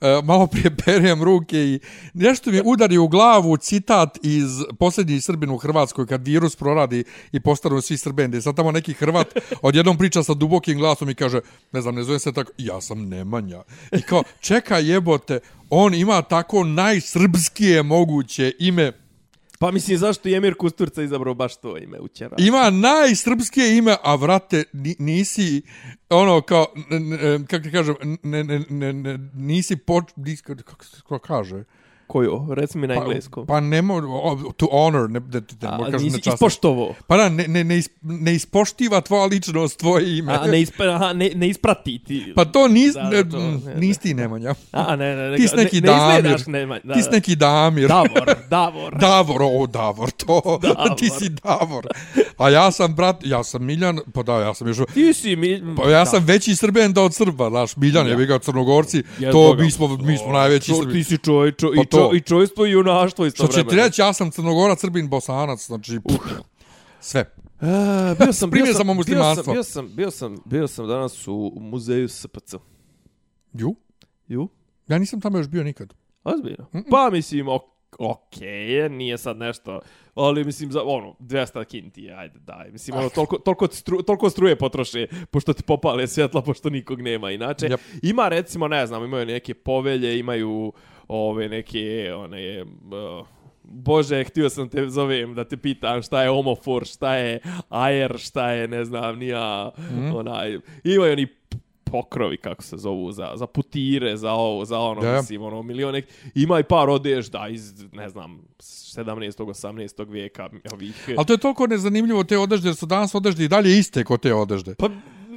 E, 0.00 0.22
malo 0.24 0.46
prije 0.46 0.76
perem 0.84 1.22
ruke 1.22 1.58
i 1.58 1.80
nešto 2.14 2.50
mi 2.50 2.62
udari 2.64 2.98
u 2.98 3.08
glavu 3.08 3.56
citat 3.56 4.18
iz 4.22 4.48
posljednji 4.78 5.20
Srbin 5.20 5.50
u 5.50 5.56
Hrvatskoj 5.56 6.06
kad 6.06 6.26
virus 6.26 6.56
proradi 6.56 7.04
i 7.32 7.40
postanu 7.40 7.80
svi 7.80 7.96
Srbende. 7.96 8.42
Sad 8.42 8.56
tamo 8.56 8.72
neki 8.72 8.92
Hrvat 8.92 9.26
odjednom 9.62 9.98
priča 9.98 10.22
sa 10.22 10.34
dubokim 10.34 10.78
glasom 10.78 11.10
i 11.10 11.14
kaže, 11.14 11.40
ne 11.72 11.80
znam, 11.80 11.94
ne 11.94 12.02
zove 12.02 12.18
se 12.18 12.32
tako, 12.32 12.52
ja 12.58 12.80
sam 12.80 13.08
Nemanja. 13.08 13.62
I 13.92 14.02
kao, 14.02 14.22
čeka 14.40 14.78
jebote, 14.78 15.40
on 15.70 15.94
ima 15.94 16.22
tako 16.22 16.64
najsrpskije 16.64 17.82
moguće 17.82 18.52
ime 18.58 18.92
Pa 19.64 19.70
mislim, 19.70 19.98
zašto 19.98 20.28
je 20.28 20.36
Emir 20.36 20.54
Kusturca 20.54 21.02
izabrao 21.02 21.34
baš 21.34 21.56
to 21.56 21.78
ime 21.78 22.00
u 22.00 22.08
Čera? 22.08 22.36
Ima 22.38 22.70
najsrpskije 22.70 23.78
ime, 23.78 23.96
a 24.02 24.14
vrate, 24.14 24.64
nisi, 24.98 25.62
ono, 26.10 26.40
kao, 26.40 26.66
kako 27.50 27.62
ti 27.62 27.70
kažem, 27.70 27.94
ne, 28.22 28.44
ne, 28.44 28.64
ne, 28.68 28.92
ne, 28.92 29.18
nisi, 29.34 29.76
poč, 29.76 30.04
nisi 30.16 30.42
kako 30.42 30.84
se 30.84 30.96
kaže? 31.22 31.64
Koju? 32.06 32.46
Reci 32.50 32.78
mi 32.78 32.86
na 32.86 32.94
Pa, 32.94 33.00
engleskom. 33.00 33.46
pa 33.46 33.60
ne 33.60 33.82
mo, 33.82 34.00
to 34.56 34.68
honor, 34.72 35.10
ne, 35.10 35.20
da, 35.20 35.40
da, 35.40 35.68
A, 35.68 35.78
da, 35.78 35.84
kažem 35.84 36.02
nisi 36.02 36.16
nečasno. 36.16 36.34
ispoštovo. 36.34 36.94
Pa 37.06 37.16
da, 37.16 37.28
ne, 37.28 37.48
ne, 37.48 37.64
ne, 37.64 37.78
is, 37.78 37.88
ne 38.02 38.34
ispoštiva 38.34 39.00
tvoja 39.00 39.26
ličnost, 39.26 39.78
tvoje 39.78 40.18
ime. 40.18 40.32
A, 40.34 40.46
ne, 40.46 40.60
ispa, 40.60 40.84
aha, 40.84 41.12
ne, 41.12 41.30
ne 41.34 41.48
isprati 41.48 41.98
ti. 41.98 42.32
Pa 42.36 42.44
to 42.44 42.68
nis, 42.68 42.94
Da, 42.94 43.02
ne, 43.02 43.22
da, 43.22 43.30
to, 43.30 43.38
ne, 43.38 43.74
nis 43.76 43.98
ti 43.98 44.14
Nemanja. 44.14 44.54
A, 44.72 44.96
ne, 44.96 45.16
ne, 45.16 45.30
ne. 45.30 45.36
Ti 45.36 45.48
si 45.48 45.56
neki 45.56 45.80
ne, 45.80 45.80
ne 45.82 45.86
Damir. 45.88 46.16
izgledaš, 46.16 46.46
nema, 46.46 46.78
da, 46.84 46.94
Ti 46.94 47.02
si 47.02 47.10
neki 47.10 47.36
Damir. 47.36 47.88
Davor, 47.88 48.34
Davor. 48.50 48.98
Davor, 49.00 49.42
o, 49.42 49.66
Davor, 49.66 50.10
to. 50.10 50.58
Davor. 50.62 50.96
Ti 50.98 51.10
si 51.10 51.28
Davor. 51.28 51.86
A 52.38 52.50
ja 52.50 52.70
sam, 52.70 52.94
brat, 52.94 53.16
ja 53.24 53.44
sam 53.44 53.64
Miljan, 53.64 53.98
pa 54.14 54.22
da, 54.22 54.32
ja 54.34 54.54
sam 54.54 54.68
još... 54.68 54.78
Ti 54.94 55.12
si 55.14 55.36
mi... 55.36 55.62
Pa 55.76 55.90
ja 55.90 56.06
sam 56.06 56.24
veći 56.24 56.56
Srben 56.56 56.92
da 56.92 57.02
od 57.02 57.14
Srba, 57.14 57.50
znaš, 57.50 57.76
Miljan 57.76 58.06
je 58.08 58.26
ga 58.26 58.38
Crnogorci, 58.38 59.02
Ja, 59.18 59.32
to 59.32 59.54
mi 59.54 59.70
smo, 59.70 59.96
mi 59.96 60.18
smo 60.18 60.32
najveći 60.32 60.72
Srbi. 60.74 60.92
Ti 60.92 61.04
si 61.04 61.18
čovjek, 61.18 61.56
čo, 61.56 61.72
i 61.74 61.76
Pa 61.76 61.84
to 61.94 62.14
i 62.14 62.20
čojstvo 62.20 62.66
i 62.66 62.70
junaštvo 62.70 63.26
isto 63.26 63.44
Što 63.44 63.52
će 63.52 63.64
ti 63.68 63.76
reći, 63.76 64.00
ja 64.00 64.12
sam 64.12 64.30
crnogorac, 64.30 64.80
srbin, 64.80 65.08
bosanac, 65.08 65.66
znači, 65.66 66.00
pff, 66.08 66.32
sve. 67.00 67.34
A, 67.60 68.14
bio 68.18 68.32
sam, 68.32 68.50
bio 68.50 68.66
sam, 68.66 68.86
bio 68.86 69.34
sam, 69.34 69.52
bio 69.52 69.62
sam, 69.62 69.88
bio 69.94 70.10
sam, 70.10 70.36
bio 70.44 70.68
sam 70.68 70.88
danas 70.88 71.28
u 71.28 71.52
muzeju 71.60 72.08
SPC. 72.08 72.54
Ju? 73.52 73.74
Ju? 74.28 74.48
Ja 74.88 74.98
nisam 74.98 75.20
tamo 75.20 75.38
još 75.38 75.48
bio 75.48 75.64
nikad. 75.64 75.94
Ozbiljno? 76.24 76.66
Pa 76.90 77.10
mislim, 77.10 77.48
ok, 77.48 77.74
okej, 77.98 78.88
nije 78.88 79.18
sad 79.18 79.36
nešto, 79.36 79.80
ali 80.14 80.44
mislim, 80.44 80.72
za, 80.72 80.82
ono, 80.82 81.14
200 81.20 81.64
kinti, 81.64 82.10
ajde, 82.10 82.38
daj. 82.38 82.70
Mislim, 82.70 82.96
ono, 82.96 83.08
toliko, 83.08 83.38
toliko, 83.38 83.68
stru, 83.72 84.02
toliko 84.02 84.30
struje 84.30 84.58
potroše, 84.58 85.06
pošto 85.30 85.52
ti 85.52 85.62
popale 85.62 86.06
svjetla, 86.06 86.42
pošto 86.42 86.70
nikog 86.70 87.00
nema 87.00 87.30
inače. 87.30 87.66
Jep. 87.66 87.80
Ima, 88.02 88.28
recimo, 88.28 88.68
ne 88.68 88.86
znam, 88.86 89.04
imaju 89.04 89.26
neke 89.26 89.54
povelje, 89.54 90.18
imaju 90.18 90.72
ove 91.08 91.48
neke, 91.48 92.12
one, 92.16 92.62
uh, 92.62 93.26
Bože, 93.62 94.24
htio 94.24 94.48
sam 94.50 94.68
te 94.68 94.88
zovem 94.88 95.34
da 95.34 95.44
te 95.44 95.56
pitam 95.56 96.02
šta 96.02 96.22
je 96.22 96.28
homofor, 96.28 96.86
šta 96.86 97.14
je 97.14 97.40
ajer, 97.68 98.18
šta 98.18 98.50
je, 98.50 98.68
ne 98.68 98.84
znam, 98.84 99.18
nija, 99.18 99.70
mm. 99.78 100.14
onaj, 100.16 100.58
imaju 100.84 101.12
oni 101.12 101.26
pokrovi, 101.94 102.36
kako 102.36 102.62
se 102.62 102.76
zovu, 102.76 103.12
za, 103.12 103.32
za 103.34 103.46
putire, 103.46 104.16
za 104.16 104.32
ovo, 104.32 104.64
za 104.64 104.78
ono, 104.78 105.00
Da. 105.00 105.16
mislim, 105.16 105.42
ono, 105.42 105.62
milione, 105.62 106.02
ima 106.34 106.60
i 106.60 106.62
par 106.62 106.90
odežda 106.90 107.48
iz, 107.48 107.84
ne 107.92 108.08
znam, 108.08 108.42
17. 108.58 109.44
18. 109.44 110.10
vijeka, 110.10 110.48
ovih... 110.72 111.08
Ali 111.16 111.26
to 111.26 111.32
je 111.32 111.38
toliko 111.38 111.66
nezanimljivo 111.66 112.24
te 112.24 112.38
odežde, 112.38 112.68
jer 112.68 112.74
su 112.74 112.86
danas 112.86 113.14
odežde 113.14 113.44
i 113.44 113.48
dalje 113.48 113.78
iste 113.78 114.04
kod 114.04 114.20
te 114.20 114.34
odežde. 114.34 114.74
Pa, 114.74 114.88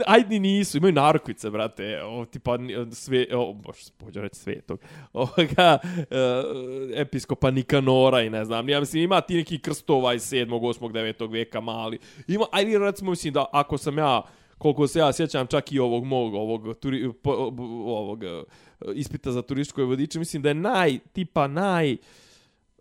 ajde 0.05 0.39
nisu, 0.39 0.77
imaju 0.77 0.93
narukvice, 0.93 1.49
brate, 1.49 2.03
o, 2.03 2.25
tipa 2.25 2.57
sve, 2.91 3.25
o, 3.33 3.53
bož, 3.53 3.75
pođe 3.97 4.21
reći 4.21 4.35
svetog, 4.35 4.79
ovoga, 5.13 5.77
e, 5.97 6.05
episkopa 6.95 7.51
Nikanora 7.51 8.21
i 8.21 8.29
ne 8.29 8.45
znam, 8.45 8.69
ja 8.69 8.79
mislim, 8.79 9.03
ima 9.03 9.21
ti 9.21 9.35
neki 9.35 9.59
krstova 9.59 10.13
iz 10.13 10.21
7. 10.21 10.49
8. 10.49 10.91
9. 10.91 11.31
veka 11.31 11.61
mali, 11.61 11.99
ima, 12.27 12.45
ajde 12.51 12.79
recimo, 12.79 13.09
mislim 13.09 13.33
da 13.33 13.45
ako 13.51 13.77
sam 13.77 13.97
ja, 13.97 14.21
koliko 14.57 14.87
se 14.87 14.99
ja 14.99 15.13
sjećam 15.13 15.47
čak 15.47 15.71
i 15.71 15.79
ovog 15.79 16.05
mog, 16.05 16.33
ovog, 16.33 16.77
turi, 16.79 17.13
po, 17.23 17.31
ovog 17.85 18.23
e, 18.23 18.43
ispita 18.93 19.31
za 19.31 19.41
turističko 19.41 19.85
vodiče, 19.85 20.19
mislim 20.19 20.41
da 20.41 20.49
je 20.49 20.55
naj, 20.55 20.99
tipa 21.13 21.47
naj, 21.47 21.97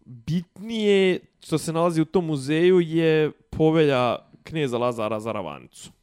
bitnije 0.05 1.21
što 1.41 1.59
se 1.59 1.73
nalazi 1.73 2.01
u 2.01 2.05
tom 2.05 2.27
muzeju 2.27 2.81
je 2.81 3.31
povelja 3.51 4.19
kneza 4.43 4.79
Lazara 4.79 5.21
Zaravanicu 5.21 5.96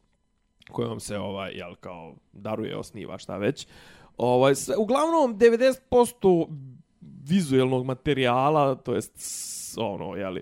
kojom 0.72 1.00
se 1.00 1.18
ovaj 1.18 1.52
jel 1.52 1.76
kao 1.76 2.16
daruje 2.34 2.78
osniva 2.78 3.18
šta 3.18 3.38
već. 3.38 3.68
Ovaj 4.18 4.56
sve, 4.56 4.76
uglavnom 4.78 5.40
90% 5.40 6.48
vizuelnog 7.28 7.86
materijala, 7.86 8.76
to 8.76 8.96
jest 8.96 9.14
ono 9.78 10.16
je 10.16 10.30
li 10.30 10.42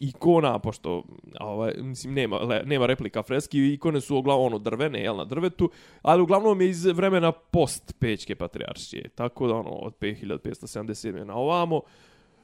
ikona 0.00 0.58
pošto 0.58 1.04
ovaj 1.40 1.74
mislim 1.78 2.14
nema 2.14 2.36
le, 2.36 2.62
nema 2.64 2.86
replika 2.86 3.22
freski 3.22 3.72
ikone 3.72 4.00
su 4.00 4.16
uglavnom 4.16 4.46
ono 4.46 4.58
drvene 4.58 5.02
jel 5.02 5.16
na 5.16 5.24
drvetu 5.24 5.70
ali 6.02 6.22
uglavnom 6.22 6.60
je 6.60 6.68
iz 6.68 6.84
vremena 6.84 7.32
post 7.32 7.94
Pećke 7.98 8.34
patrijaršije 8.34 9.08
tako 9.08 9.46
da 9.46 9.54
ono 9.54 9.70
od 9.70 9.94
5577 10.00 11.24
na 11.24 11.34
ovamo 11.34 11.80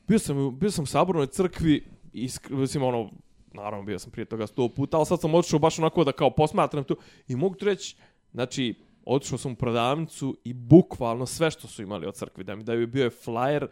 bio 0.08 0.18
sam 0.18 0.58
bio 0.58 0.70
sam 0.70 0.82
u 0.82 0.86
sabornoj 0.86 1.26
crkvi 1.26 1.84
isk, 2.12 2.50
mislim 2.50 2.82
ono 2.82 3.10
naravno 3.56 3.84
bio 3.84 3.98
sam 3.98 4.10
prije 4.10 4.24
toga 4.24 4.46
sto 4.46 4.68
puta, 4.68 4.96
ali 4.96 5.06
sad 5.06 5.20
sam 5.20 5.34
otišao 5.34 5.58
baš 5.58 5.78
onako 5.78 6.04
da 6.04 6.12
kao 6.12 6.30
posmatram 6.30 6.84
tu. 6.84 6.96
I 7.28 7.36
mogu 7.36 7.54
ti 7.54 7.64
reći, 7.64 7.96
znači, 8.32 8.74
otišao 9.04 9.38
sam 9.38 9.52
u 9.52 9.56
prodavnicu 9.56 10.36
i 10.44 10.52
bukvalno 10.52 11.26
sve 11.26 11.50
što 11.50 11.68
su 11.68 11.82
imali 11.82 12.06
od 12.06 12.14
crkvi, 12.14 12.44
da 12.44 12.56
mi 12.56 12.64
daju 12.64 12.86
bio 12.86 13.04
je 13.04 13.10
flyer 13.10 13.66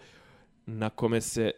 na 0.66 0.90
kome 0.90 1.20
se 1.20 1.50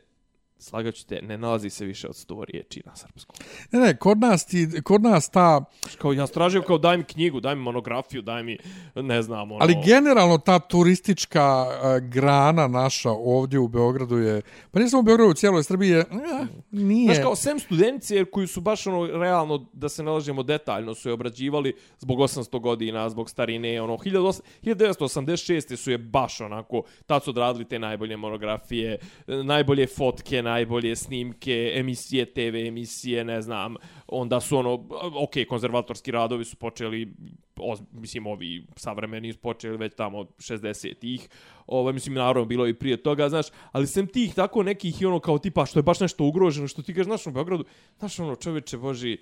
slagaću 0.58 1.06
te, 1.06 1.22
ne 1.22 1.38
nalazi 1.38 1.70
se 1.70 1.84
više 1.84 2.08
od 2.08 2.14
100 2.14 2.44
riječi 2.44 2.82
na 2.86 2.96
srpskom. 2.96 3.36
Ne, 3.72 3.80
ne, 3.80 3.96
kod 3.96 4.18
nas, 4.18 4.46
ti, 4.46 4.68
kod 4.84 5.02
nas 5.02 5.30
ta, 5.30 5.64
Kao, 5.98 6.12
ja 6.12 6.26
stražio 6.26 6.62
kao 6.62 6.78
daj 6.78 6.96
mi 6.96 7.04
knjigu, 7.04 7.40
daj 7.40 7.54
mi 7.54 7.62
monografiju, 7.62 8.22
daj 8.22 8.42
mi, 8.42 8.58
ne 8.94 9.22
znam, 9.22 9.52
ono... 9.52 9.58
ali 9.60 9.76
generalno 9.84 10.38
ta 10.38 10.58
turistička 10.58 11.66
uh, 11.66 12.08
grana 12.08 12.68
naša 12.68 13.10
ovdje 13.10 13.58
u 13.58 13.68
Beogradu 13.68 14.18
je, 14.18 14.42
pa 14.70 14.80
nisam 14.80 15.00
u 15.00 15.02
Beogradu, 15.02 15.30
u 15.30 15.34
cijeloj 15.34 15.64
Srbiji 15.64 15.90
je, 15.90 16.00
eh, 16.00 16.46
nije. 16.70 17.14
Znaš, 17.14 17.22
kao 17.22 17.36
sem 17.36 17.58
studentice 17.58 18.24
koji 18.24 18.46
su 18.46 18.60
baš 18.60 18.86
ono, 18.86 19.06
realno, 19.06 19.66
da 19.72 19.88
se 19.88 20.02
nalažemo 20.02 20.42
detaljno, 20.42 20.94
su 20.94 21.08
je 21.08 21.12
obrađivali 21.12 21.74
zbog 21.98 22.18
800 22.18 22.60
godina, 22.60 23.10
zbog 23.10 23.30
starine, 23.30 23.82
ono, 23.82 23.96
1800 23.96 24.40
1986. 24.62 25.76
su 25.76 25.90
je 25.90 25.98
baš 25.98 26.40
onako, 26.40 26.82
tad 27.06 27.24
su 27.24 27.30
odradili 27.30 27.64
te 27.64 27.78
najbolje 27.78 28.16
monografije, 28.16 28.98
e, 29.26 29.36
najbolje 29.42 29.86
fotke, 29.86 30.42
najbolje 30.46 30.96
snimke, 30.96 31.72
emisije, 31.74 32.24
TV 32.24 32.56
emisije, 32.68 33.24
ne 33.24 33.42
znam, 33.42 33.74
onda 34.06 34.40
su 34.40 34.58
ono, 34.58 34.74
ok, 35.22 35.34
konzervatorski 35.48 36.10
radovi 36.10 36.44
su 36.44 36.56
počeli, 36.56 37.14
oz, 37.56 37.80
mislim, 37.92 38.26
ovi 38.26 38.66
savremeni 38.76 39.32
su 39.32 39.38
počeli 39.38 39.76
već 39.76 39.94
tamo 39.96 40.18
od 40.18 40.28
60-ih, 40.38 41.28
ovaj, 41.66 41.92
mislim, 41.92 42.14
naravno, 42.14 42.44
bilo 42.44 42.66
i 42.66 42.74
prije 42.74 42.96
toga, 43.02 43.28
znaš, 43.28 43.46
ali 43.72 43.86
sem 43.86 44.06
tih 44.06 44.34
tako 44.34 44.62
nekih 44.62 45.02
i 45.02 45.06
ono 45.06 45.20
kao 45.20 45.38
tipa 45.38 45.66
što 45.66 45.78
je 45.78 45.82
baš 45.82 46.00
nešto 46.00 46.24
ugroženo, 46.24 46.68
što 46.68 46.82
ti 46.82 46.94
kažeš, 46.94 47.06
znaš, 47.06 47.26
u 47.26 47.30
Beogradu, 47.30 47.64
znaš, 47.98 48.20
ono, 48.20 48.36
čoveče, 48.36 48.76
boži, 48.76 49.18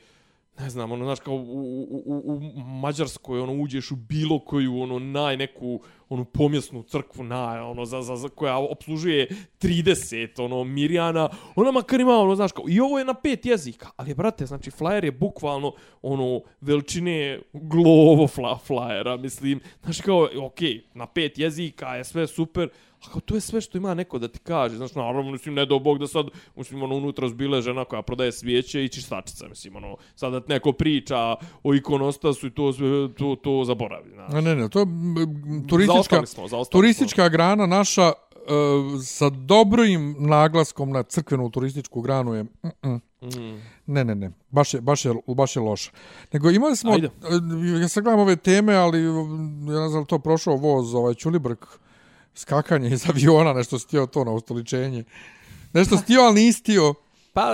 ne 0.59 0.71
znam, 0.71 0.93
ono, 0.93 1.05
znaš, 1.05 1.21
kao 1.21 1.35
u, 1.35 1.85
u, 1.91 2.03
u, 2.07 2.35
u 2.35 2.61
Mađarskoj, 2.61 3.41
ono, 3.41 3.63
uđeš 3.63 3.91
u 3.91 3.97
bilo 3.97 4.39
koju, 4.39 4.81
ono, 4.81 4.99
naj 4.99 5.37
neku, 5.37 5.81
onu 6.09 6.25
pomjesnu 6.25 6.83
crkvu, 6.83 7.25
na, 7.25 7.69
ono, 7.71 7.85
za, 7.85 8.03
za, 8.03 8.17
za, 8.17 8.29
koja 8.29 8.57
obslužuje 8.59 9.29
30, 9.61 10.43
ono, 10.45 10.65
Mirjana, 10.65 11.29
ona 11.57 11.71
makar 11.71 12.01
ima, 12.01 12.19
ono, 12.19 12.35
znaš, 12.37 12.53
kao, 12.53 12.65
i 12.69 12.81
ovo 12.81 12.99
je 12.99 13.05
na 13.05 13.15
pet 13.15 13.47
jezika, 13.47 13.91
ali, 13.97 14.15
brate, 14.15 14.47
znači, 14.47 14.71
flyer 14.71 15.05
je 15.05 15.13
bukvalno, 15.13 15.73
ono, 16.03 16.41
veličine 16.61 17.41
glovo 17.53 18.27
fla, 18.29 18.59
flyera, 18.69 19.21
mislim, 19.21 19.61
znaš, 19.83 20.01
kao, 20.01 20.29
okej, 20.47 20.85
na 20.95 21.07
pet 21.07 21.39
jezika 21.39 21.95
je 21.97 22.05
sve 22.05 22.27
super, 22.27 22.69
a 23.07 23.11
kao, 23.13 23.21
to 23.21 23.35
je 23.35 23.41
sve 23.41 23.61
što 23.61 23.79
ima 23.79 23.95
neko 23.95 24.19
da 24.19 24.29
ti 24.29 24.39
kaže, 24.39 24.77
znaš, 24.77 24.95
naravno, 24.95 25.31
mislim, 25.33 25.55
ne 25.55 25.67
do 25.67 25.79
bog 25.79 25.99
da 25.99 26.07
sad, 26.07 26.27
mislim, 26.57 26.83
ono, 26.83 26.97
unutra 26.97 27.29
zbile 27.29 27.63
žena 27.63 27.85
koja 27.85 28.03
prodaje 28.03 28.33
svijeće 28.33 28.85
i 28.85 28.89
čistačica, 28.89 29.49
mislim, 29.49 29.77
ono, 29.77 29.97
sad 30.15 30.33
da 30.33 30.41
neko 30.49 30.73
priča 30.73 31.35
o 31.63 31.75
ikonostasu 31.75 32.47
i 32.47 32.51
to, 32.51 32.73
sve- 32.73 33.15
to, 33.15 33.37
to 33.43 33.63
zaboravi, 33.65 34.11
znaš. 34.15 34.33
A 34.35 34.41
ne, 34.41 34.57
ne, 34.57 34.69
to 34.69 34.79
je 34.81 34.87
turistička, 35.95 36.27
smo, 36.49 36.65
turistička 36.65 37.29
grana 37.29 37.67
naša 37.67 38.13
uh, 38.13 39.03
sa 39.03 39.31
dobrim 39.31 40.17
naglaskom 40.19 40.91
na 40.91 41.03
crkvenu 41.03 41.51
turističku 41.51 42.01
granu 42.01 42.35
je 42.35 42.43
mm 42.43 42.49
-mm. 42.63 43.01
Mm. 43.25 43.63
Ne, 43.87 44.05
ne, 44.05 44.15
ne. 44.15 44.31
Baš 44.51 44.75
je, 44.75 44.81
baš 44.81 45.05
je, 45.05 45.15
baš 45.27 45.57
je 45.57 45.63
loše. 45.63 45.91
Nego 46.33 46.51
imali 46.51 46.77
smo, 46.77 46.93
Ajde. 46.93 47.07
eh, 47.07 47.81
ja 47.81 47.89
sad 47.89 48.05
gledam 48.05 48.21
ove 48.21 48.37
teme, 48.37 48.75
ali 48.75 49.03
ja 49.75 49.81
ne 49.81 49.89
znam 49.89 50.05
to 50.05 50.19
prošao 50.19 50.57
voz, 50.57 50.95
ovaj 50.95 51.15
Čulibrk, 51.15 51.67
skakanje 52.35 52.89
iz 52.89 53.07
aviona, 53.11 53.53
nešto 53.53 53.79
stio 53.79 54.07
to 54.07 54.25
na 54.25 54.33
ustoličenje. 54.33 55.05
Nešto 55.73 55.97
stio, 55.97 56.21
ali 56.21 56.35
nisi 56.35 56.59
stio. 56.59 56.95
Pa, 57.33 57.53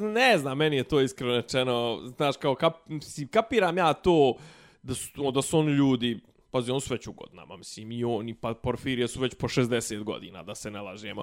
ne 0.00 0.38
znam, 0.38 0.58
meni 0.58 0.76
je 0.76 0.84
to 0.84 1.00
iskreno 1.00 1.34
rečeno, 1.34 2.00
znaš, 2.16 2.36
kao, 2.36 2.54
kap, 2.54 2.74
kapiram 3.30 3.78
ja 3.78 3.92
to 3.92 4.34
da 4.82 4.94
su, 4.94 5.30
da 5.30 5.42
su 5.42 5.58
oni 5.58 5.72
ljudi, 5.72 6.20
pazi, 6.50 6.70
on 6.70 6.80
su 6.80 6.94
već 6.94 7.06
u 7.06 7.12
godinama, 7.12 7.56
mislim, 7.56 7.92
i 7.92 8.04
oni, 8.04 8.34
pa 8.34 8.54
Porfirije 8.54 9.08
su 9.08 9.20
već 9.20 9.34
po 9.34 9.48
60 9.48 10.02
godina, 10.02 10.42
da 10.42 10.54
se 10.54 10.70
ne 10.70 10.80
lažemo. 10.80 11.22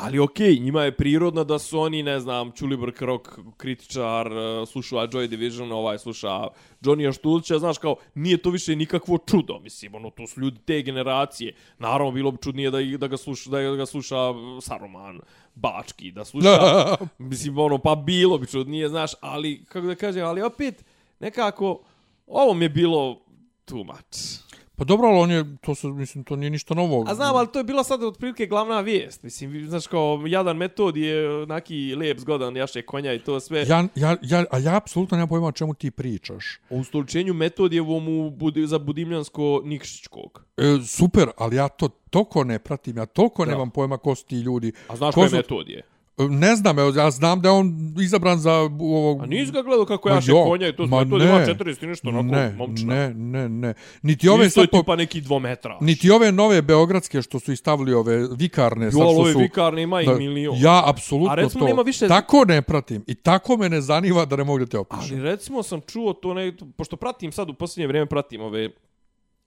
Ali 0.00 0.18
okej, 0.18 0.58
njima 0.58 0.82
je 0.84 0.96
prirodno 0.96 1.44
da 1.44 1.58
su 1.58 1.80
oni, 1.80 2.02
ne 2.02 2.20
znam, 2.20 2.52
Čulibrk 2.52 3.02
rock 3.02 3.28
kritičar, 3.56 4.26
eh, 4.26 4.66
sluša 4.66 4.96
Joy 4.96 5.26
Division, 5.26 5.72
ovaj 5.72 5.98
sluša 5.98 6.48
Johnny 6.80 7.14
Štulća, 7.18 7.58
znaš 7.58 7.78
kao, 7.78 7.96
nije 8.14 8.36
to 8.36 8.50
više 8.50 8.76
nikakvo 8.76 9.18
čudo, 9.18 9.58
mislim, 9.58 9.94
ono, 9.94 10.10
to 10.10 10.26
su 10.26 10.40
ljudi 10.40 10.58
te 10.64 10.82
generacije. 10.82 11.54
Naravno, 11.78 12.12
bilo 12.12 12.30
bi 12.30 12.38
čudnije 12.42 12.70
da, 12.70 12.78
da, 12.98 13.08
ga, 13.08 13.16
sluša, 13.16 13.50
da 13.50 13.60
ga 13.60 13.86
sluša 13.86 14.16
Saruman, 14.60 15.20
Bački, 15.54 16.12
da 16.12 16.24
sluša, 16.24 16.96
mislim, 17.18 17.58
ono, 17.58 17.78
pa 17.78 17.94
bilo 17.94 18.38
bi 18.38 18.46
čudnije, 18.46 18.88
znaš, 18.88 19.12
ali, 19.20 19.64
kako 19.64 19.86
da 19.86 19.94
kažem, 19.94 20.26
ali 20.26 20.42
opet, 20.42 20.84
nekako, 21.18 21.80
ovo 22.26 22.54
mi 22.54 22.64
je 22.64 22.68
bilo 22.68 23.20
too 23.64 23.84
much. 23.84 24.49
Pa 24.80 24.84
dobro, 24.84 25.08
ali 25.08 25.18
on 25.18 25.30
je, 25.30 25.56
to, 25.56 25.74
se, 25.74 25.86
mislim, 25.88 26.24
to 26.24 26.36
nije 26.36 26.50
ništa 26.50 26.74
novo. 26.74 27.04
A 27.08 27.14
znam, 27.14 27.36
ali 27.36 27.48
to 27.48 27.58
je 27.58 27.64
bila 27.64 27.84
sad 27.84 28.02
otprilike 28.02 28.46
glavna 28.46 28.80
vijest. 28.80 29.22
Mislim, 29.22 29.68
znaš, 29.68 29.86
kao, 29.86 30.24
jadan 30.26 30.56
metod 30.56 30.96
je 30.96 31.42
onaki 31.42 31.74
lijep, 31.94 32.18
zgodan, 32.18 32.56
jaše 32.56 32.82
konja 32.82 33.12
i 33.12 33.18
to 33.18 33.40
sve. 33.40 33.60
Ja, 33.60 33.84
ja, 33.94 34.16
ja, 34.22 34.44
a 34.50 34.58
ja 34.58 34.76
apsolutno 34.76 35.16
nemam 35.16 35.28
pojma 35.28 35.46
o 35.46 35.52
čemu 35.52 35.74
ti 35.74 35.90
pričaš. 35.90 36.58
O 36.70 36.76
ustoličenju 36.76 37.34
metodijevom 37.34 38.08
u 38.10 38.30
budi, 38.30 38.66
za 38.66 38.78
Budimljansko 38.78 39.62
Nikšićkog. 39.64 40.44
E, 40.56 40.62
super, 40.86 41.28
ali 41.36 41.56
ja 41.56 41.68
to 41.68 41.88
toko 41.88 42.44
ne 42.44 42.58
pratim, 42.58 42.96
ja 42.96 43.06
toko 43.06 43.44
Da. 43.44 43.50
nemam 43.50 43.70
pojma 43.70 43.98
ko 43.98 44.14
su 44.14 44.24
ti 44.24 44.36
ljudi. 44.36 44.72
A 44.88 44.96
znaš 44.96 45.14
Ko 45.14 45.22
je 45.22 45.28
su- 45.28 45.36
metodije? 45.36 45.82
Ne 46.28 46.56
znam, 46.56 46.78
evo, 46.78 46.92
ja 46.96 47.10
znam 47.10 47.40
da 47.40 47.48
je 47.48 47.52
on 47.52 47.94
izabran 48.00 48.38
za 48.38 48.52
ovog... 48.80 49.22
A 49.22 49.26
nisi 49.26 49.52
ga 49.52 49.62
gledao 49.62 49.86
kako 49.86 50.08
jaše 50.08 50.32
konja 50.32 50.68
i 50.68 50.76
to, 50.76 50.86
ma 50.86 51.04
to 51.04 51.18
ne, 51.18 51.24
ima 51.24 51.34
40 51.34 51.84
i 51.84 51.86
nešto 51.86 52.08
onako 52.08 52.24
ne, 52.24 52.54
momčina. 52.58 52.94
ne, 52.94 53.14
ne, 53.14 53.48
ne. 53.48 53.74
Niti 54.02 54.28
ove 54.28 54.46
Isto 54.46 54.60
je 54.60 54.64
sad 54.64 54.70
po- 54.70 54.78
tipa 54.78 54.96
neki 54.96 55.20
dvometra. 55.20 55.78
Niti 55.80 56.10
ove 56.10 56.32
nove 56.32 56.62
beogradske 56.62 57.22
što 57.22 57.40
su 57.40 57.52
istavili 57.52 57.94
ove 57.94 58.28
vikarne. 58.36 58.84
Jo, 58.86 58.90
što 58.90 59.00
ove 59.02 59.32
su, 59.32 59.38
vikarne 59.38 59.82
ima 59.82 60.02
i 60.02 60.06
da, 60.06 60.14
milion. 60.14 60.56
Ja 60.58 60.82
apsolutno 60.86 61.32
A 61.32 61.34
recimo 61.34 61.60
to 61.60 61.68
nema 61.68 61.82
više- 61.82 62.08
tako 62.08 62.44
ne 62.44 62.62
pratim 62.62 63.04
i 63.06 63.14
tako 63.14 63.56
me 63.56 63.68
ne 63.68 63.80
zanima 63.80 64.24
da 64.24 64.36
ne 64.36 64.44
mogu 64.44 64.58
da 64.58 64.66
te 64.66 64.78
opišem. 64.78 65.16
Ali 65.16 65.22
recimo 65.22 65.62
sam 65.62 65.80
čuo 65.80 66.12
to, 66.12 66.34
ne, 66.34 66.52
pošto 66.76 66.96
pratim 66.96 67.32
sad 67.32 67.50
u 67.50 67.54
posljednje 67.54 67.86
vrijeme, 67.86 68.06
pratim 68.06 68.40
ove 68.40 68.68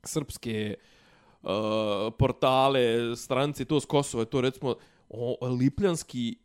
srpske 0.03 0.75
uh, 1.41 1.49
portale, 2.19 2.81
stranice, 3.15 3.65
to 3.65 3.79
s 3.79 3.85
Kosova, 3.85 4.25
to 4.25 4.41
recimo 4.41 4.75
o, 5.13 5.47
Lipljanski 5.47 6.35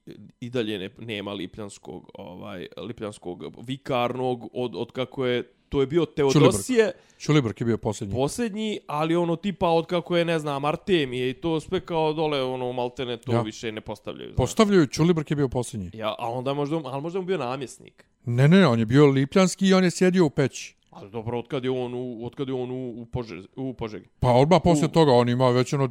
i 0.40 0.50
dalje 0.50 0.78
ne, 0.78 0.90
nema 0.98 1.32
Lipljanskog, 1.32 2.10
ovaj, 2.14 2.66
Lipljanskog 2.76 3.44
vikarnog, 3.66 4.48
od, 4.52 4.76
od 4.76 4.92
kako 4.92 5.26
je, 5.26 5.42
to 5.68 5.80
je 5.80 5.86
bio 5.86 6.04
Teodosije, 6.06 6.92
Čulibrk 7.18 7.60
je 7.60 7.64
bio 7.64 7.78
posljednji. 7.78 8.14
posljednji, 8.14 8.78
ali 8.86 9.16
ono 9.16 9.36
tipa 9.36 9.68
od 9.68 9.86
kako 9.86 10.16
je, 10.16 10.24
ne 10.24 10.38
znam, 10.38 10.64
Artemije 10.64 11.30
i 11.30 11.34
to 11.34 11.60
sve 11.60 11.80
kao 11.80 12.12
dole, 12.12 12.42
ono, 12.42 12.72
maltene 12.72 13.16
to 13.16 13.32
Ja. 13.32 13.40
više 13.40 13.72
ne 13.72 13.80
postavljaju. 13.80 14.28
Znaš. 14.28 14.36
Postavljaju, 14.36 14.86
Čulibrk 14.86 15.30
je 15.30 15.36
bio 15.36 15.48
posljednji. 15.48 15.90
Ja, 15.94 16.14
a 16.18 16.30
onda 16.30 16.54
možda, 16.54 16.80
ali 16.84 17.02
možda 17.02 17.18
on 17.18 17.26
bio 17.26 17.38
namjesnik. 17.38 18.04
Ne, 18.24 18.48
ne, 18.48 18.58
ne, 18.58 18.66
on 18.66 18.78
je 18.78 18.86
bio 18.86 19.06
lipljanski 19.06 19.66
i 19.68 19.74
on 19.74 19.84
je 19.84 19.90
sjedio 19.90 20.24
u 20.26 20.30
peći. 20.30 20.74
Ali 20.98 21.10
dobro, 21.10 21.38
otkad 21.38 21.64
je 21.64 21.70
on 21.72 21.94
u, 21.94 22.20
otkad 22.22 22.48
je 22.48 22.54
on 22.54 22.70
u, 22.70 22.92
u, 22.92 23.06
Požeg, 23.06 23.44
u 23.56 23.74
Požegi? 23.74 24.06
Pa 24.20 24.30
odmah 24.30 24.60
poslije 24.60 24.86
U- 24.86 24.90
toga 24.90 25.12
on 25.12 25.28
ima 25.28 25.48
već 25.50 25.72
ono 25.72 25.88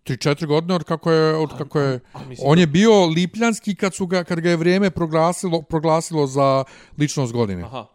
3-4 0.00 0.46
godine 0.46 0.74
od 0.74 0.84
kako 0.84 1.12
je 1.12 1.34
od 1.36 1.58
kako 1.58 1.80
je 1.80 2.00
a 2.12 2.18
mislim 2.20 2.48
on 2.48 2.58
je 2.58 2.66
bio 2.68 3.06
lipljanski 3.06 3.74
kad 3.74 3.94
su 3.94 4.06
ga 4.06 4.24
kad 4.24 4.40
ga 4.40 4.50
je 4.50 4.56
vrijeme 4.56 4.90
proglasilo 4.90 5.62
proglasilo 5.62 6.26
za 6.26 6.64
ličnost 6.98 7.32
godine. 7.32 7.62
Aha. 7.62 7.86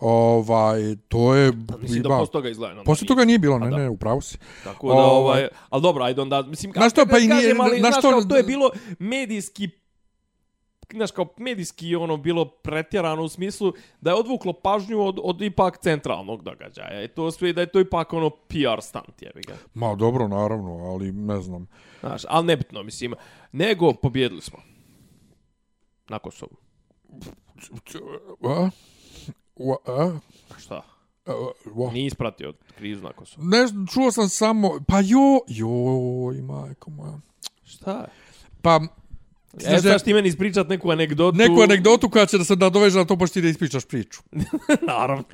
Ovaj 0.00 0.80
to 1.08 1.34
je 1.34 1.52
Pa 1.68 1.76
mislim 1.76 2.02
da 2.02 2.08
ima- 2.08 2.18
posle 2.18 2.32
toga 2.32 2.48
izgleda. 2.48 2.72
onda 2.72 2.82
Posle 2.82 3.06
toga 3.06 3.24
nije 3.24 3.38
bilo, 3.38 3.58
ne, 3.58 3.70
da. 3.70 3.76
ne, 3.76 3.88
upravo 3.88 4.20
si. 4.20 4.38
Tako 4.64 4.88
da, 4.88 4.94
Ovaj- 4.94 5.10
ovaj, 5.12 5.48
ali 5.68 5.82
dobro, 5.82 6.04
ajde 6.04 6.20
onda, 6.22 6.42
mislim, 6.42 6.72
Znaš 6.72 6.92
što, 6.92 7.00
kako 7.00 7.10
pa 7.10 7.18
i 7.18 7.20
da 7.20 7.34
nije- 7.34 7.42
kažem, 7.42 7.60
ali, 7.60 7.78
znaš 7.78 7.92
znaš 7.92 8.00
što- 8.14 8.24
to 8.24 8.36
je 8.36 8.42
bilo 8.42 8.70
medijski 8.98 9.68
znaš 10.92 11.10
kao 11.10 11.28
medijski 11.36 11.96
ono 11.96 12.16
bilo 12.16 12.44
pretjerano 12.44 13.22
u 13.22 13.28
smislu 13.28 13.72
da 14.00 14.10
je 14.10 14.16
odvuklo 14.16 14.52
pažnju 14.52 15.00
od, 15.00 15.18
od 15.22 15.42
ipak 15.42 15.78
centralnog 15.78 16.42
događaja. 16.42 17.04
I 17.04 17.08
to 17.08 17.30
sve 17.30 17.52
da 17.52 17.60
je 17.60 17.66
to 17.66 17.80
ipak 17.80 18.12
ono 18.12 18.30
PR 18.30 18.82
stunt, 18.82 19.22
jebi 19.22 19.40
ga. 19.46 19.54
Ma 19.74 19.94
dobro, 19.94 20.28
naravno, 20.28 20.72
ali 20.72 21.12
ne 21.12 21.40
znam. 21.40 21.66
Znaš, 22.00 22.22
ali 22.28 22.46
nebitno, 22.46 22.82
mislim. 22.82 23.14
Nego, 23.52 23.92
pobjedili 23.92 24.40
smo. 24.40 24.58
Na 26.08 26.18
Kosovu. 26.18 26.56
A? 28.44 28.70
A? 29.86 30.18
Šta? 30.58 30.82
A, 31.26 31.32
ua. 31.74 31.92
Nije 31.92 32.06
ispratio 32.06 32.52
krizu 32.76 33.02
na 33.02 33.12
Kosovu. 33.12 33.46
Ne, 33.46 33.58
čuo 33.92 34.12
sam 34.12 34.28
samo, 34.28 34.80
pa 34.88 35.00
jo, 35.00 35.40
joj, 35.48 36.42
majko 36.42 36.90
moja. 36.90 37.20
Šta? 37.64 38.04
Pa, 38.62 38.80
znaš 39.52 39.74
da- 39.74 39.88
znaš 39.88 40.02
ti 40.02 40.14
meni 40.14 40.28
ispričat 40.28 40.68
neku 40.68 40.90
anegdotu? 40.90 41.36
neku 41.38 41.60
anegdotu 41.62 42.10
koja 42.10 42.26
će 42.26 42.38
da 42.38 42.44
se 42.44 42.56
nadoveže 42.56 42.98
na 42.98 43.04
to, 43.04 43.16
pošto 43.16 43.34
ti 43.34 43.40
da 43.42 43.48
ispričaš 43.48 43.84
priču. 43.84 44.20
Naravno. 44.88 45.24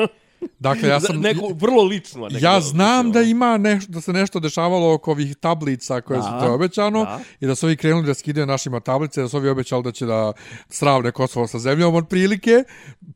Dakle, 0.58 0.88
ja 0.88 1.00
sam... 1.00 1.20
neku 1.20 1.54
vrlo 1.54 1.82
ličnu 1.82 2.24
anegdotu. 2.24 2.44
Ja 2.44 2.60
znam 2.60 3.12
da 3.12 3.18
ono. 3.18 3.28
ima 3.28 3.56
neš, 3.58 3.86
da 3.86 4.00
se 4.00 4.12
nešto 4.12 4.40
dešavalo 4.40 4.94
oko 4.94 5.10
ovih 5.10 5.36
tablica 5.36 6.00
koje 6.00 6.16
Da, 6.16 6.22
su 6.22 6.46
to 6.46 6.54
obećano 6.54 7.04
da. 7.04 7.20
i 7.40 7.46
da 7.46 7.54
su 7.54 7.66
ovi 7.66 7.76
krenuli 7.76 8.06
da 8.06 8.14
skidaju 8.14 8.46
našima 8.46 8.80
tablice, 8.80 9.22
da 9.22 9.28
su 9.28 9.36
ovi 9.36 9.48
obećali 9.48 9.82
da 9.82 9.92
će 9.92 10.06
da 10.06 10.32
sravne 10.68 11.10
Kosovo 11.12 11.46
sa 11.46 11.58
zemljom 11.58 11.94
od 11.94 12.08
prilike. 12.08 12.64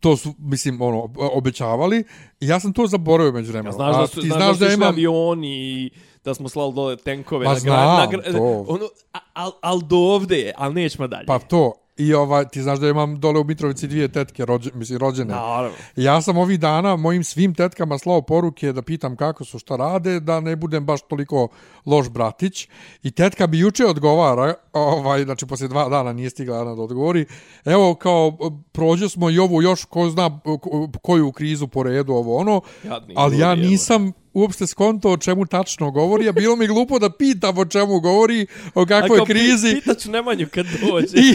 To 0.01 0.17
su, 0.17 0.35
mislim, 0.39 0.83
ono, 0.83 1.11
obećavali. 1.17 2.05
I 2.41 2.47
ja 2.47 2.61
sam 2.61 2.73
to 2.73 2.87
zaboravio 2.87 3.33
među 3.33 3.53
vremenom. 3.53 3.73
Ja, 3.73 3.93
znaš 3.93 3.97
da 3.97 4.07
su, 4.07 4.21
ti 4.21 4.27
znaš, 4.27 4.39
znaš 4.43 4.59
da, 4.59 4.67
da 4.67 4.73
imam... 4.73 4.89
avioni 4.89 5.85
i 5.85 5.91
da 6.29 6.35
smo 6.35 6.49
slali 6.49 6.75
dole 6.75 6.97
tenkove 6.97 7.45
Pa 7.45 7.55
na 7.55 7.61
grad. 7.61 8.13
Na 8.13 8.33
to. 8.33 8.65
ono, 8.69 8.89
al, 9.33 9.51
al 9.61 9.81
do 9.81 9.97
ovde 9.97 10.37
je, 10.37 10.53
al 10.57 10.73
nećemo 10.73 11.09
dalje. 11.09 11.27
Pa 11.27 11.39
to. 11.39 11.73
I 11.99 12.15
ovaj, 12.15 12.49
ti 12.49 12.63
znaš 12.63 12.79
da 12.79 12.89
imam 12.89 13.21
dole 13.21 13.41
u 13.41 13.45
Mitrovici 13.45 13.87
dvije 13.87 14.09
tetke 14.09 14.45
rođe, 14.45 14.71
mislim, 14.75 14.99
rođene. 14.99 15.35
Naravno. 15.35 15.77
Ja 15.97 16.23
sam 16.23 16.39
ovih 16.39 16.61
dana 16.61 16.97
mojim 16.97 17.25
svim 17.25 17.55
tetkama 17.55 17.99
slao 17.99 18.23
poruke 18.23 18.73
da 18.73 18.83
pitam 18.83 19.17
kako 19.17 19.45
su, 19.45 19.59
šta 19.59 19.77
rade, 19.77 20.21
da 20.21 20.41
ne 20.41 20.57
budem 20.57 20.87
baš 20.87 21.01
toliko 21.03 21.49
loš 21.87 22.09
bratić. 22.09 22.69
I 23.03 23.11
tetka 23.11 23.47
bi 23.47 23.59
juče 23.59 23.87
odgovara, 23.87 24.55
ovaj, 24.79 25.25
znači 25.25 25.47
poslije 25.47 25.69
dva 25.69 25.89
dana 25.89 26.13
nije 26.13 26.31
stigla 26.31 26.57
Ana 26.57 26.75
da 26.75 26.83
odgovori, 26.83 27.27
evo 27.65 27.95
kao 27.95 28.37
prođe 28.73 29.09
smo 29.09 29.31
i 29.31 29.39
ovu 29.39 29.63
još 29.63 29.85
ko 29.85 30.11
zna 30.11 30.41
ko- 30.45 30.59
koju 31.03 31.33
krizu 31.33 31.69
po 31.69 31.83
redu 31.83 32.13
ovo 32.13 32.37
ono, 32.37 32.61
Jadni 32.85 33.15
ali 33.17 33.39
ja 33.39 33.53
evo. 33.53 33.57
nisam 33.61 34.13
uopšte 34.35 34.67
skonto 34.67 35.11
o 35.11 35.17
čemu 35.17 35.47
tačno 35.47 35.91
govori, 35.91 36.29
a 36.29 36.33
bilo 36.33 36.57
mi 36.57 36.67
glupo 36.67 36.99
da 36.99 37.11
pitam 37.11 37.59
o 37.59 37.65
čemu 37.65 38.01
govori, 38.01 38.47
o 38.75 38.87
kakvoj 38.87 39.17
kao 39.17 39.27
pi- 39.27 39.29
krizi. 39.29 39.75
Pitaću 39.75 40.11
Nemanju 40.11 40.47
kad 40.49 40.67
dođe. 40.67 41.17
I, 41.17 41.35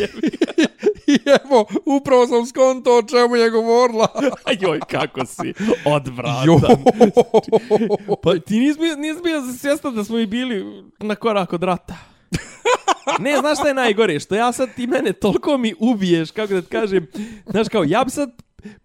I 1.08 1.17
evo, 1.43 1.65
upravo 1.88 2.27
sam 2.27 2.45
skonto 2.45 2.97
o 2.97 3.03
čemu 3.03 3.36
je 3.36 3.49
govorila. 3.49 4.08
Joj, 4.62 4.79
kako 4.82 5.25
si 5.25 5.53
odvratan. 5.86 6.45
Jo. 6.45 6.60
Pa 8.23 8.39
ti 8.39 8.60
nisi 8.60 8.79
bio, 8.79 8.95
nisi 8.95 9.21
bio 9.23 9.41
svjestan 9.53 9.95
da 9.95 10.03
smo 10.03 10.19
i 10.19 10.25
bili 10.25 10.65
na 10.99 11.15
korak 11.15 11.53
od 11.53 11.63
rata. 11.63 11.95
Ne, 13.19 13.37
znaš 13.39 13.57
šta 13.57 13.67
je 13.67 13.73
najgore? 13.73 14.19
Što 14.19 14.35
ja 14.35 14.51
sad 14.51 14.69
ti 14.75 14.87
mene 14.87 15.13
toliko 15.13 15.57
mi 15.57 15.73
ubiješ, 15.79 16.31
kako 16.31 16.53
da 16.53 16.61
ti 16.61 16.67
kažem, 16.67 17.07
znaš 17.45 17.69
kao, 17.69 17.83
ja 17.83 18.03
bi 18.03 18.11
sad 18.11 18.31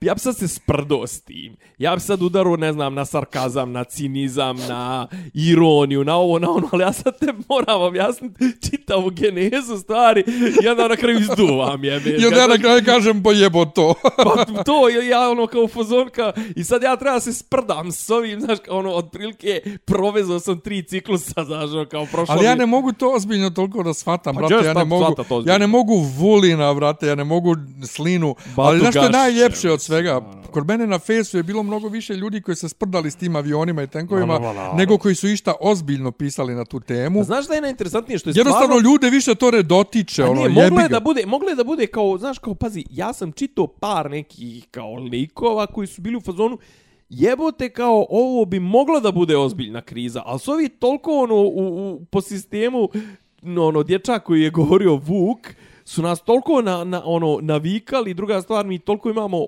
ja 0.01 0.15
bi 0.15 0.21
sad 0.21 0.37
se 0.37 0.49
sprdo 0.49 1.07
s 1.07 1.21
tim. 1.21 1.57
Ja 1.79 1.95
bi 1.95 2.01
sad 2.01 2.23
udaru, 2.23 2.57
ne 2.57 2.73
znam, 2.73 2.95
na 2.95 3.05
sarkazam, 3.05 3.73
na 3.73 3.85
cinizam, 3.85 4.57
na 4.69 5.09
ironiju, 5.35 6.05
na 6.05 6.17
ovo, 6.17 6.39
na 6.39 6.51
ono, 6.51 6.69
ali 6.73 6.83
ja 6.83 6.93
sad 6.93 7.19
te 7.19 7.27
moram 7.49 7.81
objasniti 7.83 8.45
čitavu 8.71 9.11
genezu 9.11 9.79
stvari 9.79 10.25
i 10.65 10.69
onda 10.69 10.89
na 10.89 10.97
kraju 10.97 11.19
izduvam, 11.21 11.85
jebe. 11.85 12.11
I 12.11 12.27
onda 12.27 12.41
ja 12.41 12.47
na 12.47 12.59
kraju 12.59 12.83
kažem, 12.85 13.23
pa 13.23 13.33
jebo 13.33 13.65
to. 13.65 13.95
Pa 14.25 14.63
to, 14.63 14.89
ja, 14.89 15.31
ono 15.31 15.47
kao 15.47 15.69
fazonka 15.69 16.33
i 16.57 16.65
sad 16.65 16.83
ja 16.83 16.97
treba 16.97 17.21
se 17.21 17.33
sprdam 17.33 17.93
s 17.93 18.11
ovim, 18.11 18.41
znaš, 18.41 18.59
kao 18.65 18.79
ono, 18.79 18.91
otprilike 18.93 19.61
provezao 19.85 20.41
sam 20.41 20.61
tri 20.61 20.83
ciklusa, 20.83 21.45
znaš, 21.45 21.71
ono, 21.71 21.85
kao 21.87 22.07
prošlo 22.07 22.35
Ali 22.35 22.45
ja 22.45 22.55
ne 22.55 22.67
mogu 22.67 22.93
to 22.93 23.13
ozbiljno 23.15 23.51
toliko 23.51 23.83
da 23.83 23.95
shvatam, 23.95 24.35
Pa 24.35 24.41
brate, 24.41 24.55
ja 24.55 24.75
ne 24.75 24.81
shvat- 24.81 24.85
mogu, 24.85 25.15
ja 25.47 25.59
ne 25.59 25.67
mogu 25.67 25.95
vulina, 26.19 26.75
brate, 26.75 27.07
ja 27.07 27.15
ne 27.15 27.25
mogu 27.25 27.57
slinu, 27.87 28.35
ali 28.57 28.79
znaš 28.79 28.95
što 28.95 29.03
je 29.03 29.09
Gašića, 29.49 29.68
najljepše 29.69 29.73
od 29.73 29.83
svega, 29.83 30.21
kod 30.51 30.67
mene 30.67 30.87
na 30.87 30.99
Fejsu 30.99 31.37
je 31.37 31.43
bilo 31.43 31.63
mnogo 31.63 31.89
više 31.89 32.15
ljudi 32.15 32.41
koji 32.41 32.57
se 32.57 32.69
sprdali 32.69 33.11
s 33.11 33.17
tim 33.17 33.37
avionima 33.37 33.83
i 33.83 33.87
tenkovima, 33.87 34.27
Ma, 34.27 34.39
ma, 34.39 34.53
ma, 34.53 34.69
ma. 34.69 34.75
nego 34.75 34.99
koji 34.99 35.15
su 35.15 35.29
išta 35.29 35.55
ozbiljno 35.61 36.13
pisali 36.13 36.55
na 36.55 36.65
tu 36.65 36.81
temu. 36.81 37.21
A 37.21 37.25
Znaš 37.25 37.49
da 37.49 37.55
je 37.55 37.61
najinteresantnije 37.61 38.19
što 38.19 38.31
je 38.31 38.33
Jednostavno 38.37 38.67
stvarno... 38.67 38.91
ljude 38.91 39.11
više 39.11 39.35
to 39.35 39.51
ne 39.51 39.63
dotiče, 39.63 40.23
A 40.23 40.31
ono, 40.31 40.49
nije, 40.49 40.49
moglo 40.49 40.81
je 40.81 40.89
da 40.89 41.01
bude, 41.01 41.27
moglo 41.27 41.49
je 41.49 41.57
da 41.57 41.65
bude 41.65 41.87
kao, 41.87 42.19
znaš, 42.19 42.39
kao, 42.39 42.55
pazi, 42.55 42.85
ja 42.91 43.13
sam 43.13 43.33
čitao 43.33 43.67
par 43.67 44.11
nekih 44.11 44.67
kao 44.71 44.95
likova 44.95 45.67
koji 45.67 45.87
su 45.87 46.03
bili 46.03 46.17
u 46.17 46.21
fazonu, 46.21 46.59
jebote 47.09 47.69
kao 47.69 48.07
ovo 48.11 48.45
bi 48.45 48.61
moglo 48.61 49.01
da 49.01 49.13
bude 49.13 49.37
ozbiljna 49.37 49.81
kriza, 49.81 50.23
ali 50.27 50.39
su 50.39 50.53
ovi 50.53 50.69
toliko 50.69 51.13
ono 51.13 51.35
u, 51.35 51.93
u, 51.93 52.05
po 52.11 52.21
sistemu 52.21 52.89
no, 53.43 53.67
ono 53.67 53.83
dječak 53.83 54.25
koji 54.25 54.43
je 54.43 54.51
govorio 54.51 54.97
Vuk 54.97 55.39
su 55.85 56.03
nas 56.03 56.21
toliko 56.21 56.63
na, 56.63 56.85
na, 56.85 57.03
ono 57.05 57.39
navikali, 57.43 58.15
druga 58.15 58.43
stvar 58.43 58.67
mi 58.67 58.79
toliko 58.79 59.11
imamo 59.11 59.47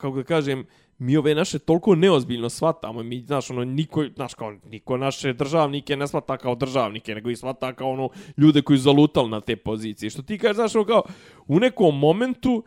kako 0.00 0.16
da 0.16 0.22
kažem 0.22 0.66
mi 0.98 1.16
ove 1.16 1.34
naše 1.34 1.58
toliko 1.58 1.94
neozbiljno 1.94 2.48
shvatamo, 2.48 3.02
mi, 3.02 3.20
znaš, 3.20 3.50
ono, 3.50 3.64
niko, 3.64 4.04
znaš, 4.14 4.34
kao, 4.34 4.52
niko 4.64 4.96
naše 4.96 5.32
državnike 5.32 5.96
ne 5.96 6.06
shvata 6.08 6.36
kao 6.36 6.54
državnike, 6.54 7.14
nego 7.14 7.30
ih 7.30 7.38
shvata 7.38 7.72
kao, 7.72 7.90
ono, 7.90 8.08
ljude 8.36 8.62
koji 8.62 8.78
su 8.78 8.82
zalutali 8.82 9.30
na 9.30 9.40
te 9.40 9.56
pozicije. 9.56 10.10
Što 10.10 10.22
ti 10.22 10.38
kažeš, 10.38 10.56
znaš, 10.56 10.74
ono, 10.74 10.84
kao, 10.84 11.02
u 11.46 11.60
nekom 11.60 11.98
momentu 11.98 12.64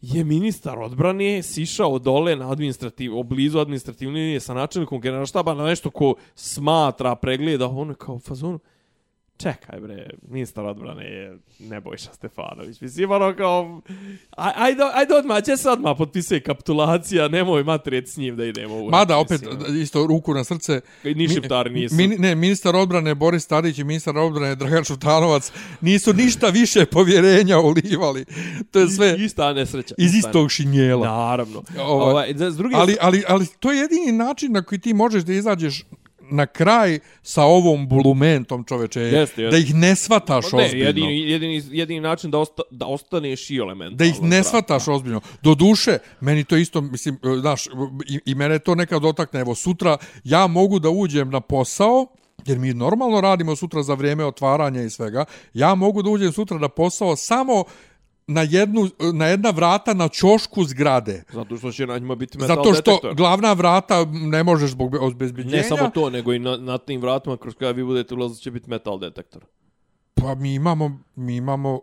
je 0.00 0.24
ministar 0.24 0.78
odbrane 0.78 1.42
sišao 1.42 1.98
dole 1.98 2.36
na 2.36 2.50
administrativ, 2.52 3.18
oblizu 3.18 3.58
administrativne 3.58 4.20
linije 4.20 4.40
sa 4.40 4.54
načelnikom 4.54 5.00
generalštaba 5.00 5.54
na 5.54 5.64
nešto 5.64 5.90
ko 5.90 6.14
smatra, 6.34 7.14
pregleda, 7.14 7.68
ono, 7.68 7.94
kao, 7.94 8.18
fazonu, 8.18 8.58
fazonu, 8.58 8.75
čekaj 9.38 9.80
bre, 9.80 10.10
ministar 10.24 10.64
odbrane 10.64 11.04
je 11.06 11.38
Nebojša 11.60 12.12
Stefanović. 12.12 12.80
Mislim, 12.80 13.10
ono 13.10 13.34
kao, 13.34 13.80
aj- 14.30 14.52
ajde, 14.56 14.82
ajde 14.94 15.14
odmah, 15.14 15.42
će 15.42 15.56
se 15.56 15.70
odmah 15.70 15.94
potpisuje 15.98 16.40
kapitulacija, 16.40 17.28
nemoj 17.28 17.64
matrijeti 17.64 18.10
s 18.10 18.16
njim 18.16 18.36
da 18.36 18.44
idemo 18.44 18.76
u 18.76 18.90
Mada, 18.90 19.16
opet, 19.18 19.40
mislim, 19.42 19.82
isto 19.82 20.06
ruku 20.06 20.34
na 20.34 20.44
srce, 20.44 20.80
ono. 21.04 21.14
Ni 21.14 21.28
šiptari 21.28 21.70
nisu. 21.70 21.94
Min, 21.94 22.14
ne, 22.18 22.34
ministar 22.34 22.76
odbrane 22.76 23.14
Boris 23.14 23.46
Tadić 23.46 23.78
i 23.78 23.84
ministar 23.84 24.18
odbrane 24.18 24.54
Dragan 24.54 24.84
Šutanovac 24.84 25.52
nisu 25.80 26.12
ništa 26.14 26.46
više 26.48 26.86
povjerenja 26.86 27.58
ulivali. 27.60 28.24
To 28.70 28.78
je 28.78 28.88
sve 28.88 29.16
Ista 29.18 29.52
nesreća. 29.52 29.94
iz 29.98 30.14
istog 30.14 30.50
šinjela. 30.50 31.06
Naravno. 31.08 31.62
Ovaj, 31.78 32.10
Ovaj, 32.10 32.34
za- 32.34 32.50
s 32.50 32.56
druge 32.56 32.76
Ali, 32.76 32.96
ali, 33.00 33.22
ali 33.28 33.46
to 33.60 33.72
je 33.72 33.78
jedini 33.78 34.12
način 34.14 34.52
na 34.52 34.62
koji 34.62 34.78
ti 34.78 34.94
možeš 34.94 35.22
da 35.22 35.32
izađeš 35.32 35.84
na 36.30 36.46
kraj 36.46 36.98
sa 37.22 37.44
ovom 37.44 37.88
bulumentom 37.88 38.64
čoveče, 38.64 39.00
Jeste, 39.00 39.16
jeste. 39.42 39.50
da 39.50 39.56
ih 39.58 39.74
ne 39.74 39.96
svataš 39.96 40.52
Ne, 40.52 40.58
ozbiljno. 40.58 40.84
jedini, 40.86 41.20
jedini, 41.22 41.62
jedini 41.70 42.00
način 42.00 42.30
da, 42.30 42.38
osta, 42.38 42.62
da 42.70 42.86
ostaneš 42.86 43.50
i 43.50 43.56
elementalno. 43.56 43.96
da 43.96 44.04
ih 44.04 44.22
ne 44.22 44.28
zdrav. 44.32 44.44
shvataš 44.44 44.88
ozbiljno. 44.88 45.20
Do 45.42 45.54
duše, 45.54 45.98
meni 46.20 46.44
to 46.44 46.56
isto, 46.56 46.80
mislim, 46.80 47.14
e, 47.14 47.40
znaš, 47.40 47.66
i, 48.08 48.20
i 48.24 48.34
mene 48.34 48.58
to 48.58 48.74
nekad 48.74 49.02
dotakne. 49.02 49.40
Evo, 49.40 49.54
sutra 49.54 49.96
ja 50.24 50.46
mogu 50.46 50.78
da 50.78 50.90
uđem 50.90 51.30
na 51.30 51.40
posao, 51.40 52.06
jer 52.46 52.58
mi 52.58 52.74
normalno 52.74 53.20
radimo 53.20 53.56
sutra 53.56 53.82
za 53.82 53.94
vrijeme 53.94 54.24
otvaranja 54.24 54.82
i 54.82 54.90
svega, 54.90 55.24
ja 55.54 55.74
mogu 55.74 56.02
da 56.02 56.10
uđem 56.10 56.32
sutra 56.32 56.58
na 56.58 56.68
posao 56.68 57.16
samo 57.16 57.64
na 58.26 58.42
jednu 58.42 58.88
na 59.12 59.26
jedna 59.26 59.50
vrata 59.50 59.94
na 59.94 60.08
ćošku 60.08 60.64
zgrade. 60.64 61.22
Zato 61.32 61.56
što 61.56 61.72
će 61.72 61.86
na 61.86 61.98
njima 61.98 62.14
biti 62.14 62.38
metal 62.38 62.56
Zato 62.56 62.74
što 62.74 62.90
detektor. 62.90 63.14
glavna 63.14 63.52
vrata 63.52 64.04
ne 64.10 64.42
možeš 64.42 64.70
zbog 64.70 64.94
obezbeđenja. 64.94 65.56
Ne 65.56 65.62
samo 65.62 65.90
to, 65.90 66.10
nego 66.10 66.32
i 66.32 66.38
na, 66.38 66.56
na 66.56 66.78
tim 66.78 67.00
vratima 67.00 67.36
kroz 67.36 67.54
koja 67.54 67.70
vi 67.70 67.84
budete 67.84 68.14
ulaziti 68.14 68.42
će 68.42 68.50
biti 68.50 68.70
metal 68.70 68.98
detektor. 68.98 69.44
Pa 70.14 70.34
mi 70.34 70.54
imamo, 70.54 70.98
mi 71.14 71.36
imamo, 71.36 71.80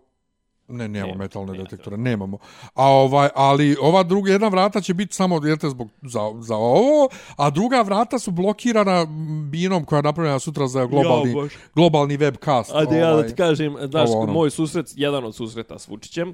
ne, 0.68 0.88
nemamo 0.88 1.12
Nema, 1.12 1.24
metalne 1.24 1.52
nema 1.52 1.64
detektore, 1.64 1.98
nemamo. 1.98 2.38
A 2.74 2.88
ovaj, 2.88 3.30
ali 3.36 3.76
ova 3.82 4.04
druga, 4.04 4.32
jedna 4.32 4.48
vrata 4.48 4.82
će 4.82 4.94
biti 4.94 5.16
samo, 5.16 5.46
jel 5.46 5.58
zbog, 5.62 5.90
za, 6.02 6.20
za 6.40 6.56
ovo, 6.56 7.10
a 7.38 7.50
druga 7.50 7.82
vrata 7.82 8.20
su 8.20 8.32
blokirana 8.32 9.06
binom 9.52 9.86
koja 9.86 9.98
je 9.98 10.04
napravljena 10.04 10.40
sutra 10.40 10.68
za 10.68 10.86
globalni, 10.86 11.34
baš. 11.36 11.54
globalni 11.76 12.18
webcast. 12.18 12.72
A 12.74 12.86
da 12.86 12.96
ja 12.96 13.08
da 13.08 13.14
ovaj. 13.14 13.28
ti 13.28 13.36
kažem, 13.36 13.76
znaš, 13.90 14.10
ovo 14.10 14.20
ono. 14.20 14.34
moj 14.34 14.50
susret, 14.50 14.94
jedan 14.96 15.24
od 15.24 15.36
susreta 15.36 15.80
s 15.80 15.88
Vučićem, 15.88 16.34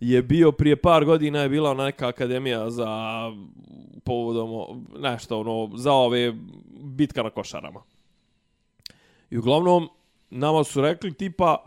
je 0.00 0.22
bio 0.22 0.52
prije 0.52 0.76
par 0.76 1.04
godina 1.04 1.40
je 1.40 1.48
bila 1.48 1.74
neka 1.74 2.08
akademija 2.08 2.70
za 2.70 2.88
povodom 4.04 4.48
nešto 4.98 5.40
ono 5.40 5.70
za 5.76 5.92
ove 5.92 6.32
bitka 6.80 7.22
na 7.22 7.30
košarama. 7.30 7.80
I 9.30 9.38
uglavnom 9.38 9.88
nama 10.30 10.64
su 10.64 10.80
rekli 10.80 11.14
tipa 11.14 11.64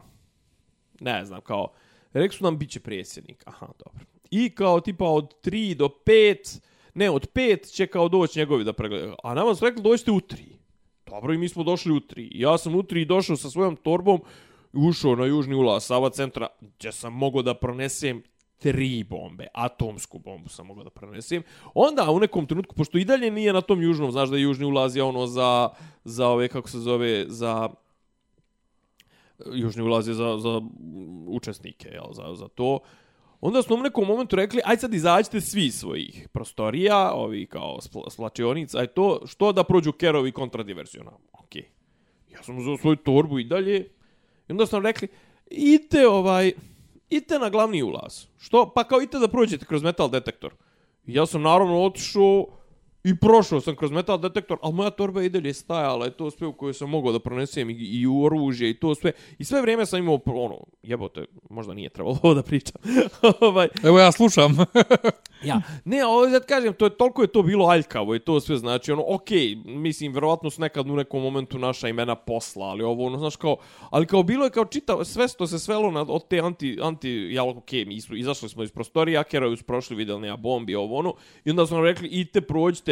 ne 0.99 1.25
znam 1.25 1.41
kao 1.41 1.67
rekli 2.13 2.37
su 2.37 2.43
nam 2.43 2.57
biće 2.57 2.79
predsjednik. 2.79 3.43
Aha, 3.47 3.67
dobro. 3.85 4.05
I 4.31 4.49
kao 4.49 4.79
tipa 4.79 5.05
od 5.05 5.33
3 5.43 5.73
do 5.73 5.89
5 6.05 6.59
ne, 6.93 7.09
od 7.09 7.31
5 7.33 7.71
će 7.71 7.87
kao 7.87 8.09
doći 8.09 8.39
njegovi 8.39 8.63
da 8.63 8.73
pregledaju. 8.73 9.15
A 9.23 9.33
nama 9.33 9.55
su 9.55 9.65
rekli 9.65 9.81
dođite 9.83 10.11
u 10.11 10.19
3. 10.19 10.35
Dobro, 11.09 11.33
i 11.33 11.37
mi 11.37 11.49
smo 11.49 11.63
došli 11.63 11.91
u 11.91 11.99
3. 11.99 12.27
Ja 12.31 12.57
sam 12.57 12.75
u 12.75 12.83
3 12.83 13.05
došao 13.05 13.35
sa 13.35 13.49
svojom 13.49 13.75
torbom 13.75 14.21
ušao 14.73 15.15
na 15.15 15.25
južni 15.25 15.55
ulaz 15.55 15.83
Sava 15.83 16.09
centra, 16.09 16.47
gdje 16.61 16.91
sam 16.91 17.13
mogao 17.13 17.41
da 17.41 17.53
pronesem 17.53 18.23
tri 18.57 19.03
bombe, 19.03 19.47
atomsku 19.53 20.19
bombu 20.19 20.49
sam 20.49 20.67
mogao 20.67 20.83
da 20.83 20.89
pronesem. 20.89 21.43
Onda 21.73 22.11
u 22.11 22.19
nekom 22.19 22.45
trenutku, 22.45 22.75
pošto 22.75 22.97
i 22.97 23.05
dalje 23.05 23.31
nije 23.31 23.53
na 23.53 23.61
tom 23.61 23.81
južnom, 23.81 24.11
znaš 24.11 24.29
da 24.29 24.37
je 24.37 24.41
južni 24.41 24.65
ulaz 24.65 24.95
je 24.95 25.03
ono 25.03 25.27
za, 25.27 25.69
za 26.03 26.27
ove, 26.27 26.47
kako 26.47 26.69
se 26.69 26.79
zove, 26.79 27.25
za 27.27 27.69
južni 29.53 29.83
ulaz 29.83 30.07
je 30.07 30.13
za, 30.13 30.37
za 30.37 30.61
učesnike, 31.27 31.89
jel, 31.89 32.13
za, 32.13 32.35
za 32.35 32.47
to. 32.47 32.79
Onda 33.41 33.61
smo 33.61 33.75
u 33.75 33.79
nekom 33.79 34.07
momentu 34.07 34.35
rekli, 34.35 34.61
aj 34.65 34.77
sad 34.77 34.93
izađite 34.93 35.41
svi 35.41 35.71
svojih 35.71 36.27
prostorija, 36.31 37.11
ovi 37.13 37.45
kao 37.45 37.77
spl- 37.81 38.09
splačionica, 38.09 38.79
aj 38.79 38.87
to, 38.87 39.21
što 39.25 39.51
da 39.51 39.63
prođu 39.63 39.91
kerovi 39.91 40.31
kontradiverziona. 40.31 41.11
Okej. 41.33 41.69
Ja 42.31 42.43
sam 42.43 42.57
uzeo 42.57 42.77
svoju 42.77 42.95
torbu 42.95 43.39
i 43.39 43.43
dalje. 43.43 43.79
I 44.47 44.51
onda 44.51 44.65
sam 44.65 44.85
rekli, 44.85 45.07
idite 45.51 46.07
ovaj, 46.07 46.51
idite 47.09 47.39
na 47.39 47.49
glavni 47.49 47.83
ulaz. 47.83 48.25
Što? 48.37 48.71
Pa 48.75 48.83
kao 48.83 49.01
idite 49.01 49.19
da 49.19 49.27
prođete 49.27 49.65
kroz 49.65 49.83
metal 49.83 50.09
detektor. 50.09 50.53
I 51.05 51.13
ja 51.13 51.25
sam 51.25 51.41
naravno 51.41 51.81
otišao 51.81 52.45
i 53.03 53.19
prošao 53.19 53.61
sam 53.61 53.75
kroz 53.75 53.91
metal 53.91 54.17
detektor, 54.17 54.57
ali 54.61 54.73
moja 54.73 54.89
torba 54.89 55.21
je 55.21 55.25
i 55.25 55.29
dalje 55.29 55.53
stajala 55.53 56.07
i 56.07 56.11
to 56.11 56.31
sve 56.31 56.47
u 56.47 56.53
koje 56.53 56.73
sam 56.73 56.89
mogao 56.89 57.11
da 57.11 57.19
pronesem 57.19 57.69
i, 57.69 57.73
i 57.73 58.07
oružje 58.25 58.69
i 58.69 58.73
to 58.73 58.95
sve. 58.95 59.11
I 59.37 59.43
sve 59.43 59.61
vrijeme 59.61 59.85
sam 59.85 59.99
imao, 59.99 60.19
ono, 60.25 60.57
jebote, 60.83 61.25
možda 61.49 61.73
nije 61.73 61.89
trebalo 61.89 62.17
ovo 62.23 62.33
da 62.33 62.43
pričam. 62.43 62.81
ovaj, 63.41 63.67
Evo 63.83 63.99
ja 63.99 64.11
slušam. 64.11 64.57
Ja, 65.43 65.61
ne, 65.85 66.05
ovo 66.05 66.29
sad 66.29 66.45
kažem, 66.45 66.73
to 66.73 66.85
je 66.85 66.97
toliko 66.97 67.21
je 67.21 67.27
to 67.27 67.43
bilo 67.43 67.65
aljkavo 67.65 68.15
i 68.15 68.19
to 68.19 68.39
sve 68.39 68.57
znači 68.57 68.91
ono, 68.91 69.03
okej, 69.07 69.55
mislim 69.65 70.13
verovatno 70.13 70.49
su 70.49 70.61
nekad 70.61 70.89
u 70.89 70.95
nekom 70.95 71.21
momentu 71.21 71.59
naša 71.59 71.87
imena 71.87 72.15
posla, 72.15 72.65
ali 72.65 72.83
ovo 72.83 73.05
ono 73.05 73.17
znaš 73.17 73.35
kao, 73.35 73.57
ali 73.89 74.05
kao 74.05 74.23
bilo 74.23 74.45
je 74.45 74.51
kao 74.51 74.65
čita 74.65 75.05
sve 75.05 75.27
što 75.27 75.47
se 75.47 75.59
svelo 75.59 75.91
na 75.91 76.01
od 76.01 76.27
te 76.27 76.39
anti 76.39 76.77
anti 76.81 77.29
ja 77.31 77.43
okej, 77.43 77.85
mi 77.85 78.01
smo 78.01 78.15
izašli 78.15 78.49
smo 78.49 78.63
iz 78.63 78.71
prostorije, 78.71 79.17
akerovi 79.17 79.57
su 79.57 79.63
prošli, 79.63 79.95
videli 79.95 80.21
nema 80.21 80.37
bombi, 80.37 80.75
ovo 80.75 80.97
ono, 80.97 81.13
i 81.45 81.49
onda 81.49 81.65
su 81.65 81.75
nam 81.75 81.83
rekli 81.83 82.07
idite 82.07 82.41
prođite 82.41 82.88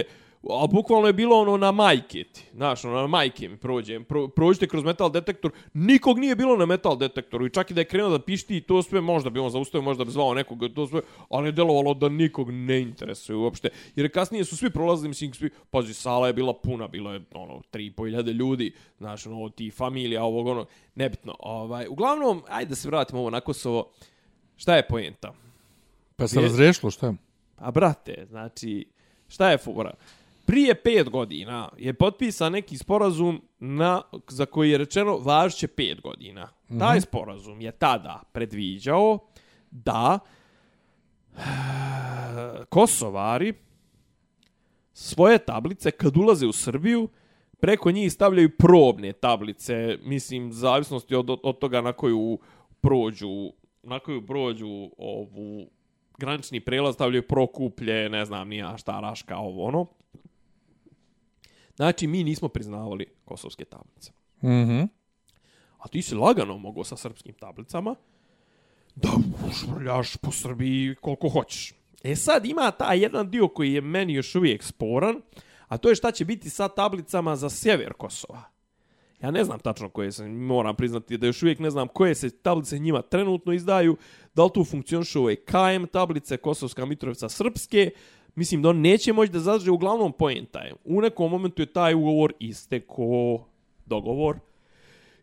a 0.49 0.67
bukvalno 0.67 1.07
je 1.07 1.13
bilo 1.13 1.36
ono 1.36 1.57
na 1.57 1.71
majke 1.71 2.23
ti, 2.23 2.43
znaš, 2.53 2.86
ono 2.86 2.95
na 2.95 3.07
majke 3.07 3.49
mi 3.49 3.57
prođem, 3.57 4.03
pro, 4.03 4.27
prođite 4.27 4.67
kroz 4.67 4.83
metal 4.83 5.12
detektor, 5.12 5.51
nikog 5.73 6.19
nije 6.19 6.36
bilo 6.36 6.57
na 6.57 6.65
metal 6.65 6.97
detektoru 6.97 7.45
i 7.45 7.49
čak 7.49 7.71
i 7.71 7.73
da 7.73 7.81
je 7.81 7.86
krenuo 7.86 8.10
da 8.10 8.19
pišti 8.19 8.57
i 8.57 8.62
to 8.62 8.83
sve, 8.83 9.01
možda 9.01 9.29
bi 9.29 9.39
on 9.39 9.49
zaustavio, 9.49 9.83
možda 9.83 10.05
bi 10.05 10.12
zvao 10.12 10.33
nekog, 10.33 10.63
to 10.75 10.88
sve, 10.88 11.01
ali 11.29 11.47
je 11.47 11.51
delovalo 11.51 11.93
da 11.93 12.10
nikog 12.10 12.51
ne 12.51 12.81
interesuje 12.81 13.36
uopšte, 13.36 13.69
jer 13.95 14.12
kasnije 14.12 14.45
su 14.45 14.57
svi 14.57 14.69
prolazili, 14.69 15.10
mislim, 15.10 15.33
svi, 15.33 15.49
pazi, 15.69 15.93
sala 15.93 16.27
je 16.27 16.33
bila 16.33 16.53
puna, 16.53 16.88
bilo 16.88 17.13
je, 17.13 17.21
ono, 17.33 17.62
3.500 17.71 18.31
ljudi, 18.31 18.71
znaš, 18.97 19.27
ono, 19.27 19.49
ti 19.49 19.71
familija, 19.71 20.23
ovog, 20.23 20.47
ono, 20.47 20.65
nebitno, 20.95 21.36
ovaj, 21.39 21.88
uglavnom, 21.88 22.43
ajde 22.49 22.69
da 22.69 22.75
se 22.75 22.88
vratimo 22.88 23.19
ovo 23.19 23.29
na 23.29 23.39
Kosovo, 23.41 23.89
šta 24.55 24.75
je 24.75 24.88
poenta? 24.88 25.33
Pa 26.15 26.27
se 26.27 26.39
Je- 26.39 26.43
razrešilo, 26.43 26.91
šta? 26.91 27.13
A 27.57 27.71
brate, 27.71 28.25
znači, 28.29 28.86
šta 29.27 29.49
je 29.51 29.57
fora? 29.57 29.93
Prije 30.45 30.75
pet 30.75 31.09
godina 31.09 31.69
je 31.77 31.93
potpisan 31.93 32.51
neki 32.51 32.77
sporazum 32.77 33.41
na, 33.59 34.01
za 34.27 34.45
koji 34.45 34.71
je 34.71 34.77
rečeno 34.77 35.17
važće 35.17 35.67
pet 35.67 36.01
godina. 36.01 36.45
Mm 36.45 36.75
-hmm. 36.75 36.79
Taj 36.79 37.01
sporazum 37.01 37.61
je 37.61 37.71
tada 37.71 38.23
predviđao 38.31 39.19
da 39.71 40.19
Kosovari 42.69 43.53
svoje 44.93 45.37
tablice 45.37 45.91
kad 45.91 46.17
ulaze 46.17 46.45
u 46.45 46.51
Srbiju 46.51 47.09
preko 47.59 47.91
njih 47.91 48.13
stavljaju 48.13 48.49
probne 48.57 49.13
tablice, 49.13 49.97
mislim, 50.03 50.53
zavisnosti 50.53 51.15
od, 51.15 51.29
od 51.43 51.59
toga 51.59 51.81
na 51.81 51.93
koju 51.93 52.39
prođu 52.81 53.51
na 53.83 53.99
koju 53.99 54.25
prođu 54.25 54.89
ovu 54.97 55.69
granični 56.17 56.60
prelaz 56.60 56.95
stavljaju 56.95 57.27
prokuplje, 57.27 58.10
ne 58.10 58.25
znam, 58.25 58.49
nija 58.49 58.77
šta, 58.77 58.99
raška, 58.99 59.38
ovo 59.38 59.65
ono. 59.65 59.86
Znači, 61.75 62.08
mi 62.08 62.23
nismo 62.23 62.47
priznavali 62.47 63.06
kosovske 63.25 63.65
tablice. 63.65 64.12
Mhm. 64.43 64.82
A 65.77 65.88
ti 65.88 66.01
si 66.01 66.15
lagano 66.15 66.58
mogao 66.58 66.84
sa 66.84 66.97
srpskim 66.97 67.34
tablicama 67.34 67.95
da 68.95 69.10
švrljaš 69.53 70.17
po 70.17 70.32
Srbiji 70.32 70.95
koliko 70.95 71.30
hoćeš. 71.30 71.73
E 72.03 72.15
sad 72.15 72.45
ima 72.45 72.71
ta 72.71 72.93
jedan 72.93 73.30
dio 73.30 73.47
koji 73.47 73.73
je 73.73 73.82
meni 73.82 74.13
još 74.13 74.36
uvijek 74.36 74.63
sporan, 74.63 75.21
a 75.67 75.77
to 75.77 75.89
je 75.89 75.95
šta 75.95 76.12
će 76.12 76.25
biti 76.25 76.49
sa 76.49 76.67
tablicama 76.67 77.36
za 77.36 77.49
sjever 77.49 77.93
Kosova. 77.93 78.43
Ja 79.21 79.32
ne 79.32 79.43
znam 79.43 79.60
tačno 79.60 79.89
koje 79.89 80.12
se, 80.12 80.27
moram 80.27 80.75
priznati 80.75 81.17
da 81.17 81.27
još 81.27 81.43
uvijek 81.43 81.60
ne 81.60 81.69
znam 81.69 81.88
koje 81.88 82.15
se 82.15 82.30
tablice 82.30 82.80
njima 82.80 83.01
trenutno 83.01 83.53
izdaju, 83.53 83.97
da 84.36 84.43
li 84.43 84.49
tu 84.53 84.63
funkcionišu 84.63 85.21
ove 85.21 85.36
KM 85.36 85.86
tablice, 85.91 86.38
Kosovska 86.38 86.86
Mitrovica 86.86 87.30
Srpske, 87.30 87.91
mislim 88.36 88.62
da 88.62 88.69
on 88.69 88.82
neće 88.82 89.13
moći 89.13 89.32
da 89.32 89.39
zadrže, 89.39 89.71
uglavnom 89.71 90.13
pojenta 90.13 90.60
je. 90.60 90.73
U 90.86 91.01
nekom 91.01 91.32
momentu 91.32 91.62
je 91.62 91.65
taj 91.65 91.93
ugovor 91.93 92.34
isteko 92.39 93.03
dogovor, 93.86 94.39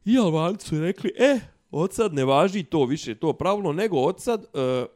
I 0.04 0.18
Albanci 0.18 0.68
su 0.68 0.80
rekli, 0.80 1.12
e, 1.18 1.40
od 1.70 1.92
sad 1.92 2.14
ne 2.14 2.24
važi 2.24 2.62
to 2.62 2.84
više, 2.84 3.14
to 3.14 3.32
pravilo, 3.32 3.72
nego 3.72 4.00
od 4.00 4.20
sad 4.20 4.40
uh, 4.40 4.60
e, 4.60 4.86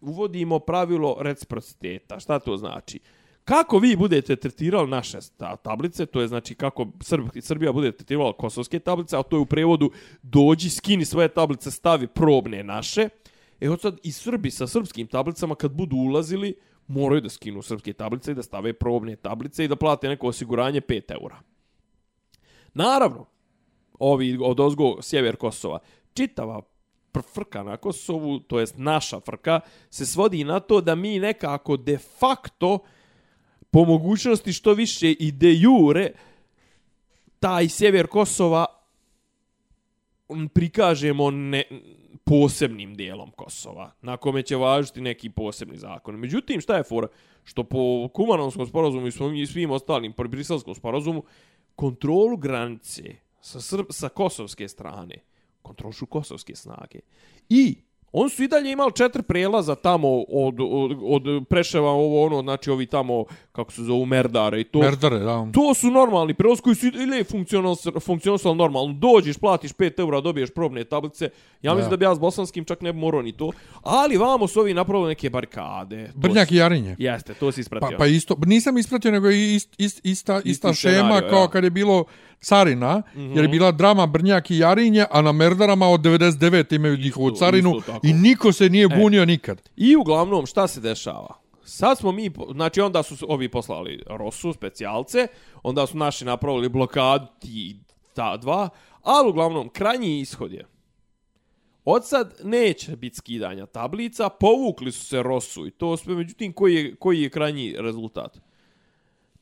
uvodimo 0.00 0.58
pravilo 0.58 1.16
reciprociteta. 1.20 2.20
Šta 2.20 2.38
to 2.38 2.56
znači? 2.56 3.00
Kako 3.44 3.78
vi 3.78 3.96
budete 3.96 4.36
tretirali 4.36 4.90
naše 4.90 5.18
ta- 5.36 5.56
tablice, 5.56 6.06
to 6.06 6.20
je 6.20 6.28
znači 6.28 6.54
kako 6.54 6.86
Srb, 7.00 7.28
Srbija 7.40 7.72
bude 7.72 7.92
tretirala 7.92 8.32
kosovske 8.32 8.78
tablice, 8.78 9.16
a 9.16 9.22
to 9.22 9.36
je 9.36 9.40
u 9.40 9.46
prevodu 9.46 9.90
dođi, 10.22 10.70
skini 10.70 11.04
svoje 11.04 11.28
tablice, 11.28 11.70
stavi 11.70 12.06
probne 12.06 12.62
naše. 12.62 13.08
E 13.60 13.70
od 13.70 13.80
sad 13.80 13.98
i 14.02 14.12
Srbi 14.12 14.50
sa 14.50 14.66
srpskim 14.66 15.06
tablicama 15.06 15.54
kad 15.54 15.72
budu 15.72 15.96
ulazili, 15.96 16.54
moraju 16.86 17.20
da 17.20 17.28
skinu 17.28 17.62
srpske 17.62 17.92
tablice 17.92 18.32
i 18.32 18.34
da 18.34 18.42
stave 18.42 18.72
probne 18.72 19.16
tablice 19.16 19.64
i 19.64 19.68
da 19.68 19.76
plate 19.76 20.08
neko 20.08 20.26
osiguranje 20.26 20.80
5 20.80 21.12
eura. 21.12 21.40
Naravno, 22.74 23.26
ovi 23.98 24.38
od 24.42 24.60
ozgo 24.60 25.02
sjever 25.02 25.36
Kosova, 25.36 25.78
čitava 26.14 26.62
frka 27.34 27.62
na 27.62 27.76
Kosovu, 27.76 28.38
to 28.40 28.60
jest 28.60 28.74
naša 28.78 29.20
frka, 29.20 29.60
se 29.90 30.06
svodi 30.06 30.44
na 30.44 30.60
to 30.60 30.80
da 30.80 30.94
mi 30.94 31.18
nekako 31.18 31.76
de 31.76 31.98
facto 31.98 32.78
po 33.74 33.84
mogućnosti 33.84 34.52
što 34.52 34.72
više 34.72 35.12
i 35.12 35.32
de 35.32 35.54
jure 35.54 36.10
taj 37.40 37.68
sjever 37.68 38.06
Kosova 38.06 38.66
prikažemo 40.54 41.30
ne, 41.30 41.64
posebnim 42.24 42.94
dijelom 42.94 43.30
Kosova, 43.30 43.92
na 44.02 44.16
kome 44.16 44.42
će 44.42 44.56
važiti 44.56 45.00
neki 45.00 45.30
posebni 45.30 45.78
zakon. 45.78 46.16
Međutim, 46.16 46.60
šta 46.60 46.76
je 46.76 46.82
fora? 46.82 47.08
Što 47.44 47.64
po 47.64 48.08
Kumanovskom 48.08 48.66
sporazumu 48.66 49.06
i 49.06 49.12
svim, 49.12 49.34
i 49.34 49.46
svim 49.46 49.70
ostalim, 49.70 50.12
po 50.12 50.24
Briselskom 50.24 50.74
sporazumu, 50.74 51.24
kontrolu 51.76 52.36
granice 52.36 53.02
sa, 53.40 53.60
Srb, 53.60 53.86
sa 53.90 54.08
kosovske 54.08 54.68
strane, 54.68 55.16
kontrolšu 55.62 56.06
kosovske 56.06 56.56
snage. 56.56 56.98
I 57.48 57.76
on 58.16 58.30
su 58.30 58.42
i 58.42 58.48
dalje 58.48 58.72
imali 58.72 58.92
četiri 58.94 59.22
prelaza 59.22 59.74
tamo 59.74 60.08
od, 60.28 60.54
od, 60.60 60.98
od 61.02 61.46
Preševa, 61.48 61.90
ovo 61.90 62.26
ono, 62.26 62.42
znači 62.42 62.70
ovi 62.70 62.86
tamo, 62.86 63.24
kako 63.52 63.72
se 63.72 63.82
zovu, 63.82 64.06
Merdare 64.06 64.60
i 64.60 64.64
to. 64.64 64.78
Merdare, 64.78 65.18
da. 65.18 65.46
To 65.52 65.74
su 65.74 65.90
normalni 65.90 66.34
prelaz 66.34 66.60
koji 66.60 66.76
su 66.76 66.86
ili 66.86 67.24
funkcionisali 68.00 68.56
normalno. 68.56 68.92
Dođeš, 68.92 69.36
platiš 69.38 69.72
5 69.72 70.00
eura, 70.00 70.20
dobiješ 70.20 70.50
probne 70.54 70.84
tablice. 70.84 71.30
Ja 71.62 71.74
mislim 71.74 71.90
Da. 71.90 71.90
da 71.90 71.96
bi 71.96 72.04
ja 72.04 72.14
s 72.14 72.18
bosanskim 72.18 72.64
čak 72.64 72.80
ne 72.80 72.92
bi 72.92 72.98
morao 72.98 73.22
ni 73.22 73.32
to. 73.32 73.50
Ali 73.82 74.16
vamo 74.16 74.46
su 74.46 74.60
ovi 74.60 74.74
napravili 74.74 75.08
neke 75.08 75.30
barikade. 75.30 76.06
To 76.06 76.18
Brnjak 76.18 76.52
i 76.52 76.56
Jarinje. 76.56 76.96
Jeste, 76.98 77.34
to 77.34 77.52
si 77.52 77.56
Pa, 77.56 77.60
ispratio. 77.60 77.98
pa 77.98 78.06
isto, 78.06 78.36
nisam 78.46 78.78
ispratio, 78.78 79.10
nego 79.10 79.30
i 79.30 79.54
ist, 79.54 79.74
ist, 79.78 80.00
ista, 80.04 80.40
ista 80.44 80.74
šema 80.74 80.94
scenario, 80.94 81.28
kao 81.30 81.40
ja. 81.40 81.48
kad 81.48 81.64
je 81.64 81.70
bilo 81.70 82.04
carina, 82.44 83.02
jer 83.14 83.24
Mhm. 83.26 83.38
je 83.38 83.48
bila 83.48 83.72
drama 83.72 84.06
Brnjak 84.06 84.50
i 84.50 84.58
Jarinje, 84.58 85.06
a 85.10 85.22
na 85.22 85.32
Merdarama 85.32 85.88
od 85.88 86.00
99 86.00 86.72
imaju 86.72 86.96
njihovu 86.96 87.30
carinu 87.30 87.76
isto 87.78 88.00
i 88.02 88.12
niko 88.12 88.52
se 88.52 88.68
nije 88.68 88.88
bunio 88.88 89.24
nikad. 89.24 89.70
I 89.76 89.96
uglavnom, 89.96 90.46
šta 90.46 90.66
se 90.66 90.80
dešava? 90.80 91.34
Sad 91.64 91.98
smo 91.98 92.12
mi, 92.12 92.30
znači 92.52 92.80
onda 92.80 93.02
su 93.02 93.26
ovi 93.28 93.48
poslali 93.48 94.02
Rosu, 94.08 94.52
specijalce, 94.52 95.26
onda 95.62 95.86
su 95.86 95.96
naši 95.96 96.24
napravili 96.24 96.68
blokadu 96.68 97.26
ti 97.38 97.76
ta 98.14 98.36
dva, 98.36 98.68
ali 99.02 99.28
uglavnom, 99.30 99.68
krajnji 99.68 100.20
ishod 100.20 100.52
je. 100.52 100.64
Od 101.84 102.06
sad 102.06 102.34
neće 102.44 102.96
biti 102.96 103.16
skidanja 103.16 103.66
tablica, 103.66 104.28
povukli 104.28 104.92
su 104.92 105.06
se 105.06 105.22
Rosu 105.22 105.66
i 105.66 105.70
to 105.70 105.96
sve, 105.96 106.14
međutim, 106.14 106.52
koji 106.52 106.74
je, 106.74 106.94
koji 106.96 107.22
je 107.22 107.30
krajnji 107.30 107.74
rezultat? 107.78 108.38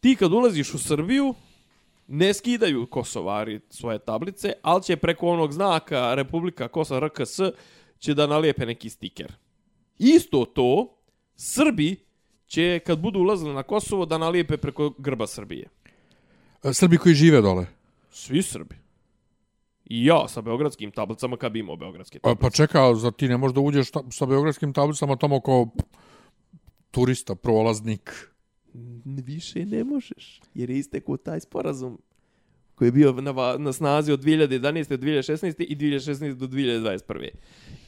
Ti 0.01 0.17
kad 0.17 0.33
ulaziš 0.33 0.75
u 0.75 0.79
Srbiju, 0.79 1.35
ne 2.07 2.35
skidaju 2.35 2.87
Kosovari 2.87 3.61
svoje 3.71 3.99
tablice, 3.99 4.53
ali 4.63 4.83
će 4.83 4.97
preko 4.97 5.29
onog 5.29 5.53
znaka 5.53 6.15
Republika 6.15 6.69
Kosova 6.69 7.07
RKS 7.07 7.41
će 7.99 8.15
da 8.15 8.27
nalijepe 8.27 8.67
neki 8.67 8.91
stiker. 8.91 9.33
Isto 9.99 10.45
to, 10.45 10.97
Srbi 11.37 11.97
će 12.47 12.81
kad 12.87 12.99
budu 12.99 13.21
ulazili 13.21 13.55
na 13.55 13.63
Kosovo 13.63 14.07
da 14.07 14.19
nalijepe 14.19 14.57
preko 14.57 14.91
grba 14.99 15.27
Srbije. 15.27 15.69
E, 16.65 16.73
Srbi 16.73 16.99
koji 16.99 17.15
žive 17.15 17.41
dole. 17.41 17.67
Svi 18.11 18.43
Srbi. 18.43 18.75
I 19.85 20.05
ja 20.05 20.29
sa 20.29 20.41
beogradskim 20.41 20.91
tablicama 20.91 21.37
kad 21.37 21.53
bi 21.53 21.59
imao 21.59 21.77
beogradske 21.77 22.19
Pa, 22.19 22.29
tablice. 22.29 22.41
pa 22.43 22.51
čekao, 22.51 22.95
za 22.95 23.11
ti 23.11 23.29
ne 23.29 23.37
možda 23.37 23.61
uđeš 23.61 23.91
ta, 23.91 24.03
sa 24.11 24.27
beogradskim 24.27 24.73
tablicama 24.73 25.17
tamo 25.17 25.41
kao 25.41 25.69
turista, 26.91 27.35
prolaznik. 27.35 28.32
Više 29.05 29.67
ne 29.67 29.85
možeš, 29.85 30.41
jer 30.55 30.71
je 30.71 30.79
istekao 30.79 31.17
taj 31.17 31.41
sporazum 31.41 31.99
koji 32.75 32.89
je 32.89 32.93
bio 32.93 33.13
na, 33.13 33.57
na 33.59 33.73
snazi 33.73 34.13
od 34.13 34.21
2011. 34.25 34.89
do 34.89 34.97
2016. 34.97 35.65
i 35.69 35.77
2016. 35.77 36.35
do 36.35 36.47
2021. 36.47 37.29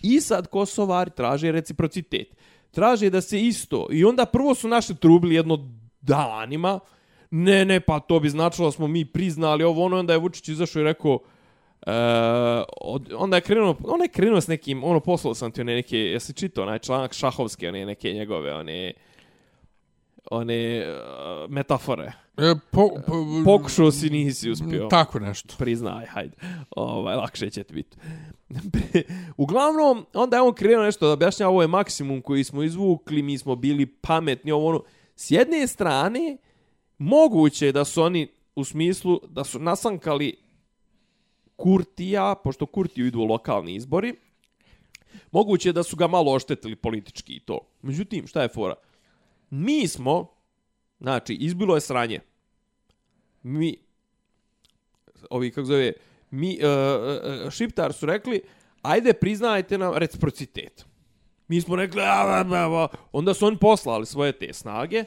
I 0.02 0.20
sad 0.20 0.46
Kosovari 0.46 1.10
traže 1.16 1.52
reciprocitet. 1.52 2.36
Traže 2.70 3.10
da 3.10 3.20
se 3.20 3.40
isto. 3.40 3.86
I 3.90 4.04
onda 4.04 4.26
prvo 4.26 4.54
su 4.54 4.68
naše 4.68 4.94
trubili 4.94 5.34
jedno 5.34 5.70
danima. 6.00 6.80
Ne, 7.30 7.64
ne, 7.64 7.80
pa 7.80 8.00
to 8.00 8.20
bi 8.20 8.30
značilo 8.30 8.68
da 8.68 8.72
smo 8.72 8.86
mi 8.86 9.04
priznali 9.04 9.64
ovo 9.64 9.84
ono. 9.84 9.98
Onda 9.98 10.12
je 10.12 10.18
Vučić 10.18 10.48
izašao 10.48 10.80
i 10.80 10.84
rekao 10.84 11.18
Uh, 11.86 11.92
od, 12.80 13.12
onda 13.16 13.36
je 13.36 13.40
krenuo, 13.40 13.76
on 13.84 14.02
je 14.02 14.08
krenuo 14.08 14.40
s 14.40 14.46
nekim, 14.46 14.84
ono 14.84 15.00
poslao 15.00 15.34
sam 15.34 15.52
ti 15.52 15.60
one 15.60 15.74
neke, 15.74 15.98
jesi 15.98 16.32
čitao 16.32 16.64
onaj 16.64 16.78
članak 16.78 17.12
šahovske, 17.12 17.68
one 17.68 17.86
neke 17.86 18.12
njegove, 18.12 18.54
one, 18.54 18.92
one 20.30 20.84
uh, 20.86 21.50
metafore. 21.50 22.12
E, 22.36 22.54
po, 22.70 22.90
po, 23.06 23.26
Pokušao 23.44 23.90
si, 23.90 24.10
nisi 24.10 24.50
uspio. 24.50 24.86
Tako 24.90 25.18
nešto. 25.18 25.54
Priznaj, 25.58 26.06
hajde. 26.06 26.36
Ovaj, 26.70 27.16
lakše 27.16 27.50
će 27.50 27.64
ti 27.64 27.74
biti. 27.74 27.96
Uglavnom, 29.36 30.06
onda 30.14 30.36
je 30.36 30.42
on 30.42 30.54
krenuo 30.54 30.84
nešto 30.84 31.06
da 31.06 31.12
objašnja, 31.12 31.48
ovo 31.48 31.62
je 31.62 31.68
maksimum 31.68 32.22
koji 32.22 32.44
smo 32.44 32.62
izvukli, 32.62 33.22
mi 33.22 33.38
smo 33.38 33.56
bili 33.56 33.86
pametni, 33.86 34.52
ovo 34.52 34.68
ono. 34.68 34.82
S 35.16 35.30
jedne 35.30 35.66
strane, 35.66 36.36
moguće 36.98 37.66
je 37.66 37.72
da 37.72 37.84
su 37.84 38.02
oni 38.02 38.28
u 38.56 38.64
smislu 38.64 39.20
da 39.28 39.44
su 39.44 39.58
nasankali 39.58 40.36
Kurtija, 41.56 42.34
pošto 42.44 42.66
Kurtiju 42.66 43.06
idu 43.06 43.20
lokalni 43.20 43.74
izbori, 43.74 44.14
moguće 45.30 45.68
je 45.68 45.72
da 45.72 45.82
su 45.82 45.96
ga 45.96 46.06
malo 46.06 46.32
oštetili 46.32 46.76
politički 46.76 47.32
i 47.32 47.40
to. 47.40 47.58
Međutim, 47.82 48.26
šta 48.26 48.42
je 48.42 48.48
fora? 48.48 48.74
Mi 49.56 49.88
smo, 49.88 50.34
znači, 51.00 51.34
izbilo 51.34 51.74
je 51.74 51.80
sranje. 51.80 52.20
Mi, 53.42 53.76
ovi, 55.30 55.50
kako 55.50 55.64
zove, 55.64 55.92
mi, 56.30 56.58
uh, 56.62 57.44
uh, 57.46 57.50
Šiptar 57.50 57.92
su 57.92 58.06
rekli, 58.06 58.42
ajde 58.82 59.12
priznajte 59.12 59.78
nam 59.78 59.94
reciprocitet. 59.94 60.86
Mi 61.48 61.60
smo 61.60 61.76
rekli, 61.76 62.02
a, 62.02 62.04
a, 62.04 62.44
a, 62.50 62.84
a. 62.84 62.88
onda 63.12 63.34
su 63.34 63.46
oni 63.46 63.56
poslali 63.56 64.06
svoje 64.06 64.32
te 64.32 64.52
snage, 64.52 65.04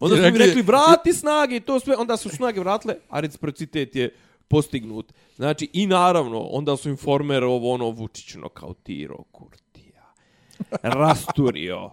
onda 0.00 0.16
su 0.16 0.22
mi 0.22 0.38
rekli- 0.38 0.62
vrati 0.62 1.12
snage 1.12 1.56
i 1.56 1.60
to 1.60 1.80
sve, 1.80 1.96
onda 1.96 2.16
su 2.16 2.28
snage 2.28 2.60
vratile, 2.60 2.94
a 3.08 3.20
reciprocitet 3.20 3.96
je 3.96 4.14
postignut. 4.48 5.12
Znači, 5.36 5.70
i 5.72 5.86
naravno, 5.86 6.40
onda 6.40 6.76
su 6.76 6.88
informer 6.88 7.44
ovo 7.44 7.72
ono 7.72 7.90
Vučić 7.90 8.34
nokautirao 8.34 9.24
Kurtija, 9.32 10.14
rasturio, 10.82 11.90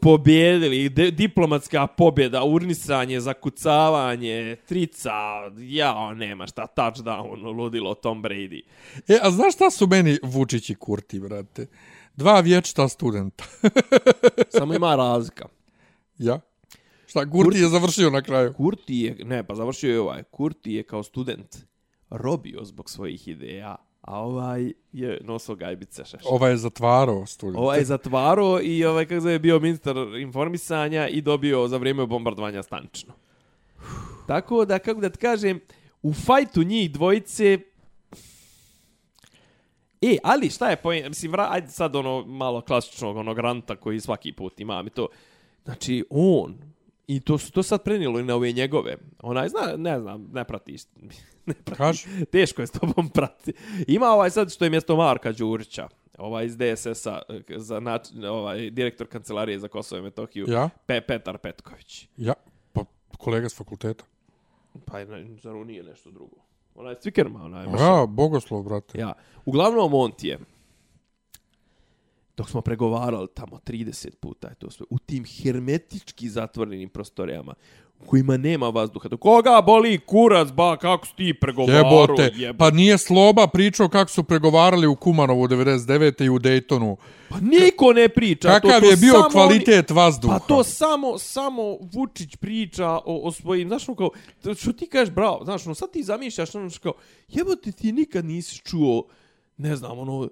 pobjedili, 0.00 0.88
de, 0.88 1.10
diplomatska 1.10 1.86
pobjeda, 1.86 2.44
urnisanje, 2.44 3.20
zakucavanje, 3.20 4.56
trica, 4.68 5.12
jao, 5.58 6.14
nema 6.14 6.46
šta, 6.46 6.66
touchdown, 6.76 7.56
ludilo 7.56 7.94
Tom 7.94 8.22
Brady. 8.22 8.62
E, 9.08 9.18
a 9.22 9.30
znaš 9.30 9.54
šta 9.54 9.70
su 9.70 9.86
meni 9.86 10.18
Vučić 10.22 10.70
i 10.70 10.74
Kurti, 10.74 11.20
brate? 11.20 11.66
Dva 12.16 12.40
vječita 12.40 12.88
studenta. 12.88 13.44
Samo 14.58 14.74
ima 14.74 14.96
razlika. 14.96 15.48
ja? 16.18 16.40
Šta, 17.06 17.30
Kurti 17.30 17.58
je 17.58 17.68
završio 17.68 18.10
na 18.10 18.22
kraju? 18.22 18.52
Kurti 18.52 18.96
je, 18.98 19.16
ne, 19.24 19.46
pa 19.46 19.54
završio 19.54 19.92
je 19.92 20.00
ovaj, 20.00 20.22
Kurti 20.22 20.72
je 20.72 20.82
kao 20.82 21.02
student 21.02 21.56
robio 22.10 22.64
zbog 22.64 22.90
svojih 22.90 23.28
ideja, 23.28 23.76
a 24.08 24.20
ovaj 24.20 24.72
je 24.92 25.20
nosio 25.24 25.54
gajbice 25.54 26.04
šeš. 26.04 26.22
Ovaj 26.24 26.50
je 26.50 26.56
zatvarao 26.56 27.26
studenta. 27.26 27.60
Ovaj 27.60 27.78
je 27.78 27.84
zatvaro 27.84 28.60
i 28.62 28.84
ovaj 28.84 29.06
kako 29.06 29.20
zove 29.20 29.38
bio 29.38 29.60
ministar 29.60 29.96
informisanja 30.20 31.08
i 31.08 31.20
dobio 31.20 31.68
za 31.68 31.76
vrijeme 31.76 32.06
bombardovanja 32.06 32.62
stančno. 32.62 33.14
Tako 34.26 34.64
da 34.64 34.78
kako 34.78 35.00
da 35.00 35.10
ti 35.10 35.18
kažem, 35.18 35.60
u 36.02 36.12
fajtu 36.14 36.62
njih 36.62 36.92
dvojice 36.92 37.58
E, 40.02 40.16
ali 40.22 40.50
šta 40.50 40.70
je 40.70 40.76
pojem, 40.76 41.08
mislim, 41.08 41.32
vra, 41.32 41.48
ajde 41.50 41.68
sad 41.68 41.96
ono 41.96 42.24
malo 42.26 42.60
klasičnog 42.60 43.16
onog 43.16 43.38
ranta 43.38 43.76
koji 43.76 44.00
svaki 44.00 44.32
put 44.32 44.60
imam 44.60 44.86
i 44.86 44.90
to. 44.90 45.08
Znači, 45.64 46.04
on, 46.10 46.56
i 47.06 47.20
to 47.20 47.38
to 47.52 47.62
sad 47.62 47.84
prenijelo 47.84 48.20
i 48.20 48.22
na 48.22 48.34
ove 48.34 48.52
njegove. 48.52 48.96
Onaj, 49.22 49.48
zna, 49.48 49.76
ne 49.76 50.00
znam, 50.00 50.28
ne 50.32 50.44
pratiš. 50.44 50.82
Ne 51.48 51.54
pratiš. 51.56 51.78
Kaži. 52.04 52.24
Teško 52.26 52.62
je 52.62 52.66
s 52.66 52.72
tobom 52.72 53.08
prati. 53.08 53.52
Ima 53.88 54.06
ovaj 54.06 54.30
sad 54.30 54.52
što 54.52 54.64
je 54.64 54.70
mjesto 54.70 54.96
Marka 54.96 55.32
Đurića, 55.32 55.88
ovaj 56.18 56.46
iz 56.46 56.56
DSS-a, 56.56 57.22
za 57.50 57.80
nač, 57.80 58.02
ovaj, 58.24 58.70
direktor 58.70 59.06
kancelarije 59.06 59.58
za 59.58 59.68
Kosovo 59.68 59.98
i 59.98 60.02
Metohiju, 60.02 60.46
Ja? 60.48 60.68
Pe, 60.86 61.00
Petar 61.00 61.38
Petković. 61.38 62.06
Ja? 62.16 62.34
Pa 62.72 62.84
kolega 63.18 63.48
s 63.48 63.56
fakulteta. 63.56 64.04
Pa 64.84 65.04
ne, 65.04 65.36
zar 65.36 65.54
on 65.54 65.66
nije 65.66 65.82
nešto 65.82 66.10
drugo? 66.10 66.36
Onaj 66.74 66.94
s 66.94 66.98
Cvikerma, 66.98 67.42
onaj. 67.42 67.66
baš- 67.66 67.80
Ja, 67.80 68.06
bogoslov, 68.06 68.62
brate. 68.62 68.98
Ja. 68.98 69.12
Uglavnom 69.44 69.94
on 69.94 70.12
ti 70.12 70.28
je 70.28 70.38
dok 72.36 72.50
smo 72.50 72.60
pregovarali 72.60 73.28
tamo 73.28 73.56
30 73.58 74.14
puta 74.14 74.48
je 74.48 74.54
to 74.54 74.70
sve 74.70 74.86
u 74.90 74.98
tim 74.98 75.24
hermetički 75.26 76.28
zatvorenim 76.28 76.88
prostorijama 76.88 77.54
kojima 78.06 78.36
nema 78.36 78.68
vazduha. 78.68 79.08
Koga 79.20 79.62
boli 79.66 79.98
kurac, 79.98 80.48
ba, 80.52 80.76
kako 80.76 81.06
si 81.06 81.16
ti 81.16 81.34
pregovarao? 81.40 82.16
Jebote, 82.16 82.54
pa 82.58 82.70
nije 82.70 82.98
Sloba 82.98 83.46
pričao 83.46 83.88
kako 83.88 84.10
su 84.10 84.24
pregovarali 84.24 84.86
u 84.86 84.96
Kumanovu 84.96 85.48
99. 85.48 86.24
i 86.24 86.28
u 86.28 86.38
Daytonu. 86.38 86.96
pa 87.28 87.40
niko 87.40 87.92
ne 87.92 88.08
priča. 88.08 88.48
Kakav 88.48 88.70
to, 88.70 88.80
to 88.80 88.86
je 88.86 88.96
bio 88.96 89.12
samo 89.12 89.28
kvalitet 89.30 89.90
Oni, 89.90 89.96
vazduha? 89.96 90.38
pa 90.38 90.46
to 90.46 90.64
samo, 90.64 91.18
samo 91.18 91.62
Vučić 91.92 92.36
priča 92.36 92.88
o, 92.88 93.20
o 93.24 93.32
svojim, 93.32 93.68
znaš, 93.68 93.88
ono 93.88 93.96
kao, 93.96 94.10
to 94.42 94.54
što 94.54 94.72
ti 94.72 94.86
kažeš, 94.86 95.14
bravo, 95.14 95.44
znaš, 95.44 95.66
ono, 95.66 95.74
sad 95.74 95.90
ti 95.90 96.02
zamišljaš, 96.02 96.54
ono, 96.54 96.70
što 96.70 96.82
kao, 96.82 96.92
jebote, 97.28 97.72
ti 97.72 97.92
nikad 97.92 98.24
nisi 98.24 98.58
čuo, 98.64 99.04
ne 99.56 99.76
znam, 99.76 99.98
ono, 99.98 100.28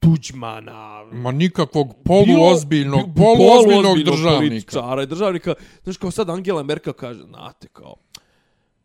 Tuđmana, 0.00 1.04
Ma 1.12 1.32
nikakvog 1.32 1.94
poluozbiljnog, 2.04 3.00
poluozbiljnog 3.16 3.38
poluozbiljnog 3.38 3.98
državnika. 3.98 4.38
političara 4.38 5.02
i 5.02 5.06
državnika. 5.06 5.54
Znaš, 5.84 5.96
kao 5.96 6.10
sad 6.10 6.30
Angela 6.30 6.62
Merkel 6.62 6.92
kaže, 6.92 7.22
znate, 7.22 7.68
kao, 7.68 7.94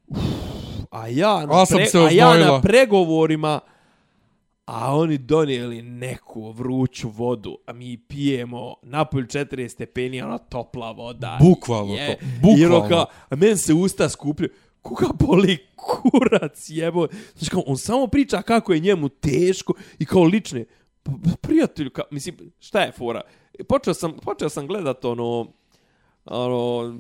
uf, 0.08 0.20
a 0.92 1.08
ja, 1.08 1.46
na 1.46 1.62
A 1.62 1.66
se 1.66 2.00
a 2.00 2.10
ja 2.12 2.38
na 2.38 2.62
pregovorima, 2.62 3.60
a 4.66 4.96
oni 4.96 5.18
donijeli 5.18 5.82
neku 5.82 6.52
vruću 6.52 7.10
vodu, 7.10 7.58
a 7.68 7.74
mi 7.74 7.98
pijemo 7.98 8.76
napolju 8.82 9.26
40 9.26 9.68
stepeni, 9.68 10.22
ona 10.22 10.38
topla 10.38 10.92
voda. 10.92 11.38
Bukvalno 11.42 11.94
Je. 11.94 12.08
to, 12.08 12.26
bukvalno. 12.42 12.60
I 12.60 12.66
ono 12.66 12.90
kao, 12.90 13.06
a 13.30 13.36
men 13.36 13.58
se 13.58 13.74
usta 13.74 14.10
skuplju 14.10 14.50
koga 14.82 15.08
boli 15.20 15.58
kurac 15.76 16.66
jebo. 16.70 17.08
Znači 17.38 17.52
kao, 17.52 17.64
on 17.66 17.78
samo 17.78 18.08
priča 18.08 18.42
kako 18.42 18.74
je 18.74 18.80
njemu 18.80 19.10
teško 19.10 19.74
i 20.00 20.06
kao 20.06 20.24
lične. 20.24 20.66
Pa, 21.04 21.12
prijatelju, 21.42 21.90
ka, 21.90 22.04
mislim, 22.12 22.52
šta 22.60 22.82
je 22.82 22.92
fora? 22.92 23.22
E, 23.60 23.64
počeo 23.64 23.94
sam, 23.94 24.18
počeo 24.18 24.50
sam 24.50 24.68
gledat 24.68 25.06
ono, 25.06 25.48
ono, 26.26 26.94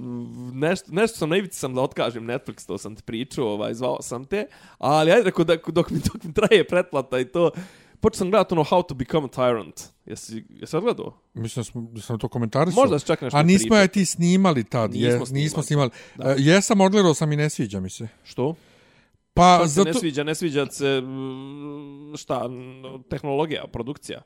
nešto, 0.54 0.92
nešto 0.92 1.18
sam 1.18 1.30
na 1.30 1.38
ivici 1.38 1.60
sam 1.60 1.76
da 1.76 1.82
otkažem 1.82 2.24
Netflix, 2.24 2.68
to 2.68 2.78
sam 2.78 2.96
ti 2.96 3.04
pričao, 3.04 3.48
ovaj, 3.48 3.74
zvao 3.74 4.02
sam 4.02 4.26
te, 4.26 4.46
ali 4.78 5.12
ajde, 5.12 5.24
rekao, 5.24 5.46
dok, 5.46 5.70
dok, 5.70 5.90
mi, 5.90 6.00
dok 6.00 6.24
mi 6.24 6.34
traje 6.34 6.68
pretplata 6.68 7.20
i 7.20 7.26
to, 7.26 7.52
počeo 8.02 8.18
sam 8.18 8.32
gledat 8.32 8.52
ono 8.52 8.64
How 8.64 8.88
to 8.88 8.94
Become 8.96 9.26
a 9.26 9.30
Tyrant. 9.30 9.82
Jesi, 10.06 10.44
jesi 10.50 10.76
odgledao? 10.78 11.14
Mislim 11.34 11.62
da 11.62 11.64
smo, 11.64 11.82
da 11.82 12.02
sam 12.02 12.20
to 12.20 12.28
komentarisao. 12.28 12.82
Možda 12.82 13.00
si 13.00 13.06
čak 13.06 13.22
nešto 13.22 13.38
A 13.38 13.44
nismo 13.44 13.64
pričao. 13.68 13.78
ja 13.78 13.88
ti 13.88 14.06
snimali 14.06 14.64
tad. 14.64 14.92
Nismo 14.92 15.08
je, 15.08 15.12
snimali. 15.26 15.44
nismo 15.44 15.64
snimali. 15.64 15.90
Da. 16.16 16.32
E, 16.32 16.36
jesam, 16.38 16.82
odgledao 16.82 17.14
sam 17.14 17.32
i 17.32 17.36
ne 17.36 17.50
sviđa 17.50 17.80
mi 17.80 17.90
se. 17.90 18.08
Što? 18.24 18.56
Pa, 19.34 19.68
se 19.68 19.74
zato... 19.74 19.90
ne 19.90 19.94
sviđa, 19.94 20.24
ne 20.24 20.36
sviđa 20.36 20.66
se, 20.66 21.02
mm, 21.02 22.18
šta, 22.18 22.50
tehnologija, 23.10 23.64
produkcija. 23.68 24.22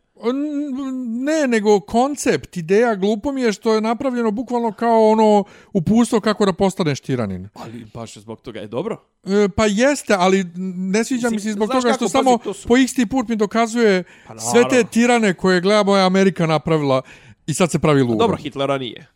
Ne, 1.24 1.48
nego 1.48 1.80
koncept, 1.80 2.58
ideja, 2.58 2.96
glupo 2.96 3.32
mi 3.32 3.42
je 3.42 3.54
što 3.54 3.74
je 3.74 3.82
napravljeno 3.82 4.32
bukvalno 4.32 4.72
kao 4.72 5.10
ono 5.10 5.44
upustvo 5.74 6.20
kako 6.20 6.46
da 6.46 6.54
postaneš 6.54 7.00
tiranin. 7.00 7.50
Ali 7.54 7.86
baš 7.94 8.18
zbog 8.18 8.42
toga 8.42 8.60
je 8.60 8.68
dobro. 8.68 9.02
E, 9.24 9.50
pa 9.56 9.66
jeste, 9.66 10.16
ali 10.20 10.46
ne 10.76 11.04
sviđa 11.04 11.30
mi 11.30 11.40
se 11.40 11.52
zbog 11.52 11.70
toga 11.70 11.94
što 11.94 12.10
samo 12.10 12.40
su- 12.54 12.68
po 12.68 12.78
isti 12.78 13.06
put 13.06 13.28
mi 13.28 13.36
dokazuje 13.36 14.04
Pa 14.28 14.40
sve 14.40 14.70
te 14.70 14.84
tirane 14.84 15.34
koje 15.34 15.62
gleda 15.62 15.84
moja 15.84 16.06
Amerika 16.06 16.46
napravila 16.46 17.02
i 17.48 17.54
sad 17.54 17.72
se 17.72 17.80
pravi 17.80 18.02
ludo. 18.02 18.16
Dobro, 18.16 18.38
Hitlera 18.38 18.78
nije. 18.78 19.08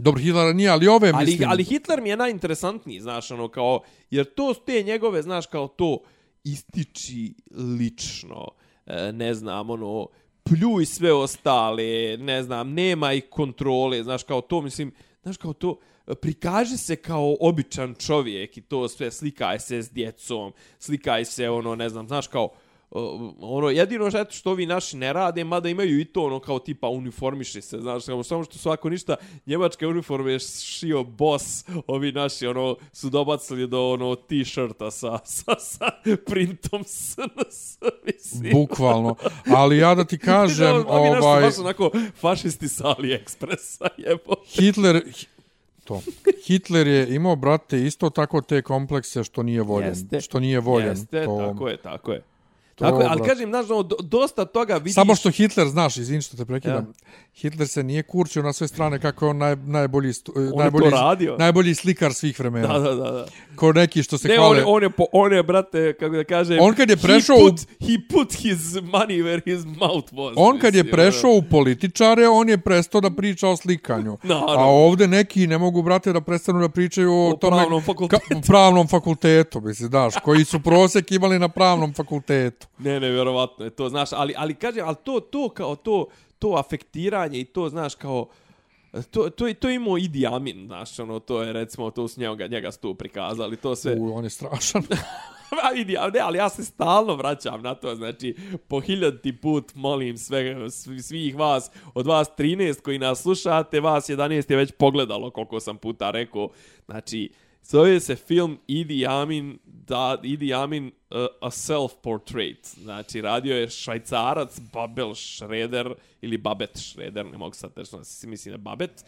Dobro, 0.00 0.20
Hitlera 0.20 0.52
nije, 0.52 0.70
ali 0.70 0.88
ove 0.88 1.12
Ali, 1.14 1.26
mislim... 1.26 1.50
ali 1.50 1.64
Hitler 1.64 2.00
mi 2.00 2.08
je 2.08 2.16
najinteresantniji, 2.16 3.00
znaš, 3.00 3.30
ono, 3.30 3.48
kao, 3.48 3.80
jer 4.10 4.34
to 4.34 4.54
te 4.66 4.82
njegove, 4.82 5.22
znaš, 5.22 5.46
kao 5.46 5.68
to 5.68 5.98
ističi 6.44 7.34
lično, 7.78 8.46
e, 8.86 9.12
ne 9.12 9.34
znam, 9.34 9.70
ono, 9.70 10.06
pljuj 10.42 10.86
sve 10.86 11.12
ostale, 11.12 12.16
ne 12.16 12.42
znam, 12.42 12.72
nema 12.72 13.12
i 13.12 13.20
kontrole, 13.20 14.02
znaš, 14.02 14.22
kao 14.22 14.40
to, 14.40 14.60
mislim, 14.60 14.92
znaš, 15.22 15.36
kao 15.36 15.52
to, 15.52 15.78
prikaže 16.20 16.76
se 16.76 16.96
kao 16.96 17.36
običan 17.40 17.94
čovjek 17.94 18.56
i 18.56 18.60
to 18.60 18.88
sve, 18.88 19.10
slikaj 19.10 19.60
se 19.60 19.82
s 19.82 19.90
djecom, 19.90 20.52
slikaj 20.78 21.24
se, 21.24 21.50
ono, 21.50 21.74
ne 21.74 21.88
znam, 21.88 22.08
znaš, 22.08 22.26
kao, 22.26 22.48
ono 23.40 23.70
jedino 23.70 24.10
što 24.10 24.24
što 24.30 24.50
ovi 24.50 24.66
naši 24.66 24.96
ne 24.96 25.12
rade 25.12 25.44
mada 25.44 25.68
imaju 25.68 26.00
i 26.00 26.04
to 26.04 26.24
ono 26.24 26.40
kao 26.40 26.58
tipa 26.58 26.88
uniformiše 26.88 27.60
se 27.60 27.78
znaš 27.78 28.04
kao 28.04 28.22
samo 28.22 28.44
što 28.44 28.58
su 28.58 28.70
ako 28.70 28.88
ništa 28.90 29.16
njemačke 29.46 29.86
uniforme 29.86 30.32
je 30.32 30.38
šio 30.38 31.04
boss 31.04 31.44
ovi 31.86 32.12
naši 32.12 32.46
ono 32.46 32.76
su 32.92 33.10
dobacili 33.10 33.66
do 33.66 33.90
ono 33.90 34.14
t-shirta 34.16 34.90
sa, 34.90 35.18
sa, 35.18 35.54
sa 35.58 35.90
printom 36.26 36.84
SNS 36.84 37.78
mislim 38.06 38.52
Bukvalno. 38.52 39.14
Ali 39.48 39.78
ja 39.78 39.94
da 39.94 40.04
ti 40.04 40.18
kažem, 40.30 40.76
ovi 40.78 40.84
su 41.12 41.26
ovaj, 41.26 41.42
baš 41.42 41.58
onako 41.58 41.90
fašisti 42.14 42.68
sa 42.68 42.84
AliExpressa 42.86 43.88
jebo 44.06 44.34
Hitler... 44.46 44.96
hi- 45.06 45.26
To. 45.84 46.00
Hitler 46.44 46.86
je 46.86 47.14
imao, 47.14 47.36
brate, 47.36 47.80
isto 47.80 48.10
tako 48.10 48.40
te 48.40 48.62
komplekse 48.62 49.24
što 49.24 49.42
nije 49.42 49.62
voljen. 49.62 49.88
Jeste. 49.88 50.20
Što 50.20 50.40
nije 50.40 50.60
voljen. 50.60 50.88
Jeste, 50.88 51.24
to, 51.24 51.46
tako 51.48 51.68
je, 51.68 51.76
tako 51.76 52.12
je. 52.12 52.22
To, 52.80 52.84
tako 52.86 53.00
je, 53.00 53.06
ali 53.10 53.16
brate. 53.20 53.30
kažem, 53.30 53.50
znaš, 53.50 53.70
ono, 53.70 53.82
do- 53.82 53.96
dosta 54.02 54.44
toga 54.44 54.74
vidiš... 54.74 54.94
Samo 54.94 55.14
što 55.14 55.30
Hitler, 55.30 55.68
znaš, 55.68 55.96
izvini 55.96 56.22
što 56.22 56.36
te 56.36 56.44
prekidam, 56.44 56.76
Ja. 56.76 57.10
Hitler 57.34 57.68
se 57.68 57.82
nije 57.82 58.02
kurčio 58.02 58.42
na 58.42 58.52
sve 58.52 58.68
strane 58.68 58.98
kako 58.98 59.24
je 59.24 59.30
on 59.30 59.38
naj, 59.38 59.56
najbolji, 59.56 60.12
stu, 60.12 60.32
je 60.36 60.50
najbolji, 60.56 60.90
radio. 60.90 61.36
najbolji 61.38 61.74
slikar 61.74 62.14
svih 62.14 62.38
vremena. 62.40 62.68
Da, 62.68 62.78
da, 62.78 62.94
da. 62.94 63.10
da. 63.10 63.26
Ko 63.56 63.72
neki 63.72 64.02
što 64.02 64.18
se 64.18 64.28
Ne, 64.28 64.34
on 64.34 64.40
hvale. 64.40 64.58
je, 64.58 64.64
on, 64.66 64.82
je, 64.82 64.90
po, 64.90 65.04
on 65.12 65.32
je, 65.32 65.42
brate, 65.42 65.92
kako 66.00 66.16
da 66.16 66.24
kažem... 66.24 66.58
On 66.60 66.74
kad 66.74 66.90
je 66.90 66.96
prešao 66.96 67.36
He 67.36 67.42
put, 67.44 67.60
he 67.80 67.96
put 68.10 68.32
his 68.34 68.58
money 68.74 69.22
where 69.24 69.40
his 69.44 69.64
mouth 69.64 70.12
was. 70.12 70.32
On 70.36 70.58
kad 70.58 70.74
je 70.74 70.90
prešao 70.90 71.30
u 71.30 71.42
političare, 71.42 72.28
on 72.28 72.48
je 72.48 72.58
prestao 72.58 73.00
da 73.00 73.10
priča 73.10 73.48
o 73.48 73.56
slikanju. 73.56 74.18
Naravno. 74.22 74.54
A 74.54 74.64
ovde 74.64 75.06
neki 75.06 75.46
ne 75.46 75.58
mogu, 75.58 75.82
brate, 75.82 76.12
da 76.12 76.20
prestanu 76.20 76.60
da 76.60 76.68
pričaju 76.68 77.12
o, 77.12 77.28
O 77.28 77.36
tome... 77.36 77.56
pravnom 77.56 77.82
fakultetu. 77.82 78.26
Ka, 78.28 78.40
pravnom 78.52 78.88
fakultetu, 78.88 79.60
misli, 79.60 79.88
daš, 79.88 80.14
koji 80.24 80.44
su 80.44 80.60
prosek 80.60 81.12
imali 81.12 81.38
na 81.38 81.48
pravnom 81.48 81.94
fakultetu. 81.94 82.66
Ne, 82.84 83.00
ne, 83.00 83.10
vjerovatno 83.10 83.64
je 83.64 83.70
to, 83.70 83.88
znaš, 83.88 84.12
ali, 84.12 84.34
ali 84.36 84.54
kažem, 84.54 84.88
ali 84.88 84.96
to, 85.04 85.20
to 85.20 85.48
kao 85.48 85.76
to, 85.76 86.06
to 86.38 86.48
afektiranje 86.48 87.40
i 87.40 87.44
to, 87.44 87.68
znaš, 87.68 87.94
kao, 87.94 88.28
to, 89.10 89.30
to, 89.30 89.54
to 89.54 89.68
je 89.68 89.74
imao 89.74 89.98
Idi 89.98 90.26
Amin, 90.26 90.66
znaš, 90.66 90.98
ono, 90.98 91.18
to 91.18 91.42
je, 91.42 91.52
recimo, 91.52 91.90
to 91.90 92.08
su 92.08 92.20
njega, 92.20 92.46
njega 92.46 92.72
su 92.72 92.80
tu 92.80 92.94
prikazali, 92.94 93.56
to 93.56 93.76
sve. 93.76 93.96
U, 93.98 94.14
on 94.14 94.24
je 94.24 94.30
strašan. 94.30 94.82
Ma 95.62 95.68
vidi, 95.74 95.96
a 95.98 96.10
ne, 96.10 96.20
ali 96.20 96.38
ja 96.38 96.48
se 96.48 96.64
stalno 96.64 97.14
vraćam 97.14 97.62
na 97.62 97.74
to, 97.74 97.94
znači, 97.94 98.36
po 98.68 98.80
hiljadti 98.80 99.36
put 99.36 99.74
molim 99.74 100.18
sve, 100.18 100.70
svi- 100.70 101.02
svih 101.02 101.36
vas, 101.36 101.70
od 101.94 102.06
vas 102.06 102.28
13 102.38 102.80
koji 102.80 102.98
nas 102.98 103.22
slušate, 103.22 103.80
vas 103.80 104.08
11 104.08 104.50
je 104.50 104.56
već 104.56 104.72
pogledalo 104.78 105.30
koliko 105.30 105.60
sam 105.60 105.76
puta 105.76 106.10
rekao, 106.10 106.48
znači, 106.86 107.30
zove 107.62 108.00
se 108.00 108.16
film 108.16 108.58
Idi 108.66 109.06
Amin, 109.06 109.58
da, 109.64 110.18
Idi 110.22 110.54
Amin 110.54 110.86
uh, 110.86 111.26
A 111.40 111.50
Self-Portrait, 111.50 112.82
znači, 112.82 113.20
radio 113.20 113.56
je 113.56 113.70
švajcarac 113.70 114.60
Babel 114.72 115.14
Schroeder, 115.14 115.94
ili 116.22 116.38
Babet 116.38 116.70
Schroeder, 116.74 117.26
ne 117.26 117.38
mogu 117.38 117.54
sad 117.54 117.74
tečno, 117.74 117.98
mislim 117.98 118.30
misli 118.30 118.52
na 118.52 118.58
Babet, 118.58 119.04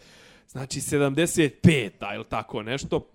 znači 0.48 0.80
75, 0.80 1.90
a 2.00 2.14
ili 2.14 2.24
tako 2.24 2.62
nešto, 2.62 3.09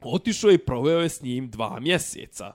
otišao 0.00 0.50
je 0.50 0.54
i 0.54 0.58
proveo 0.58 1.00
je 1.00 1.08
s 1.08 1.22
njim 1.22 1.50
dva 1.50 1.80
mjeseca. 1.80 2.52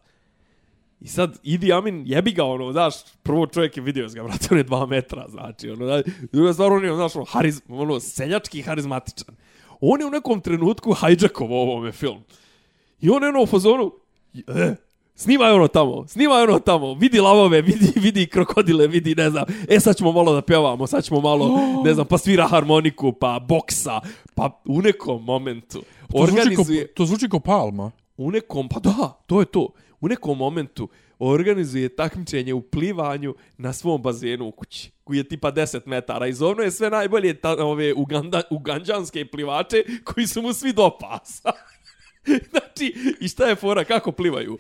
I 1.01 1.07
sad, 1.07 1.39
Idi 1.43 1.73
Amin, 1.73 2.03
jebi 2.07 2.32
ga, 2.32 2.43
ono, 2.43 2.71
znaš, 2.71 2.93
prvo 3.23 3.47
čovjek 3.47 3.77
je 3.77 3.84
vidio 3.84 4.07
ga, 4.07 4.23
brate, 4.23 4.47
on 4.51 4.57
je 4.57 4.63
dva 4.63 4.86
metra, 4.86 5.25
znači, 5.30 5.69
ono, 5.69 5.86
da, 5.86 6.01
druga 6.32 6.53
stvar, 6.53 6.71
on 6.71 6.84
je, 6.84 6.91
ono, 6.91 6.97
znaš, 6.97 7.15
ono, 7.15 7.25
hariz, 7.25 7.61
ono, 7.69 7.99
seljački 7.99 8.61
harizmatičan. 8.61 9.36
On 9.82 9.99
je 9.99 10.05
u 10.05 10.09
nekom 10.09 10.41
trenutku 10.41 10.93
hajđakovo 10.93 11.61
ovome 11.61 11.91
film. 11.91 12.19
I 13.01 13.09
on 13.09 13.23
je 13.23 13.30
ono 13.30 13.41
u 13.41 13.45
fazonu, 13.45 13.91
e, 14.47 14.75
snimaj 15.15 15.51
ono 15.51 15.67
tamo, 15.67 16.07
snimaj 16.07 16.43
ono 16.43 16.59
tamo, 16.59 16.93
vidi 16.93 17.19
lavove, 17.19 17.61
vidi, 17.69 17.93
vidi 17.95 18.27
krokodile, 18.27 18.88
vidi, 18.88 19.15
ne 19.15 19.30
znam, 19.30 19.43
e 19.69 19.80
sad 19.80 19.97
ćemo 19.97 20.11
malo 20.11 20.34
da 20.34 20.41
pjevamo, 20.41 20.88
sad 20.88 21.03
ćemo 21.03 21.21
malo, 21.21 21.59
ne 21.86 21.93
znam, 21.93 22.05
pa 22.05 22.17
svira 22.17 22.47
harmoniku, 22.47 23.11
pa 23.11 23.39
boksa, 23.39 24.01
pa 24.36 24.61
u 24.65 24.82
nekom 24.82 25.23
momentu 25.23 25.82
To 26.11 26.25
zvuči, 26.25 26.32
ko, 26.32 26.39
organizuje 26.39 26.88
to 26.88 27.05
zvuči 27.05 27.30
ko 27.30 27.39
palma. 27.39 27.91
u 28.17 28.32
nekom, 28.32 28.69
pa 28.69 28.80
da, 28.80 29.21
to 29.25 29.39
je 29.39 29.45
to. 29.45 29.69
U 30.01 30.07
nekom 30.07 30.38
momentu 30.38 30.89
organizuje 31.20 31.95
takmičenje 31.95 32.53
u 32.53 32.61
plivanju 32.61 33.36
na 33.57 33.74
svom 33.74 34.01
bazenu 34.01 34.47
u 34.47 34.51
kući, 34.51 34.91
koji 35.03 35.17
je 35.17 35.24
tipa 35.24 35.51
10 35.51 35.82
metara. 35.86 36.28
I 36.28 36.34
zovno 36.34 36.63
je 36.63 36.72
sve 36.72 36.89
najbolje 36.89 37.34
ta, 37.34 37.65
ove 37.65 37.93
uganda, 37.93 38.41
uganđanske 38.49 39.26
plivače 39.26 39.84
koji 40.03 40.28
su 40.28 40.41
mu 40.41 40.53
svi 40.53 40.74
do 40.74 40.97
pasa. 40.99 41.51
znači, 42.51 43.15
i 43.20 43.28
šta 43.28 43.47
je 43.47 43.55
fora, 43.55 43.84
kako 43.84 44.11
plivaju? 44.11 44.57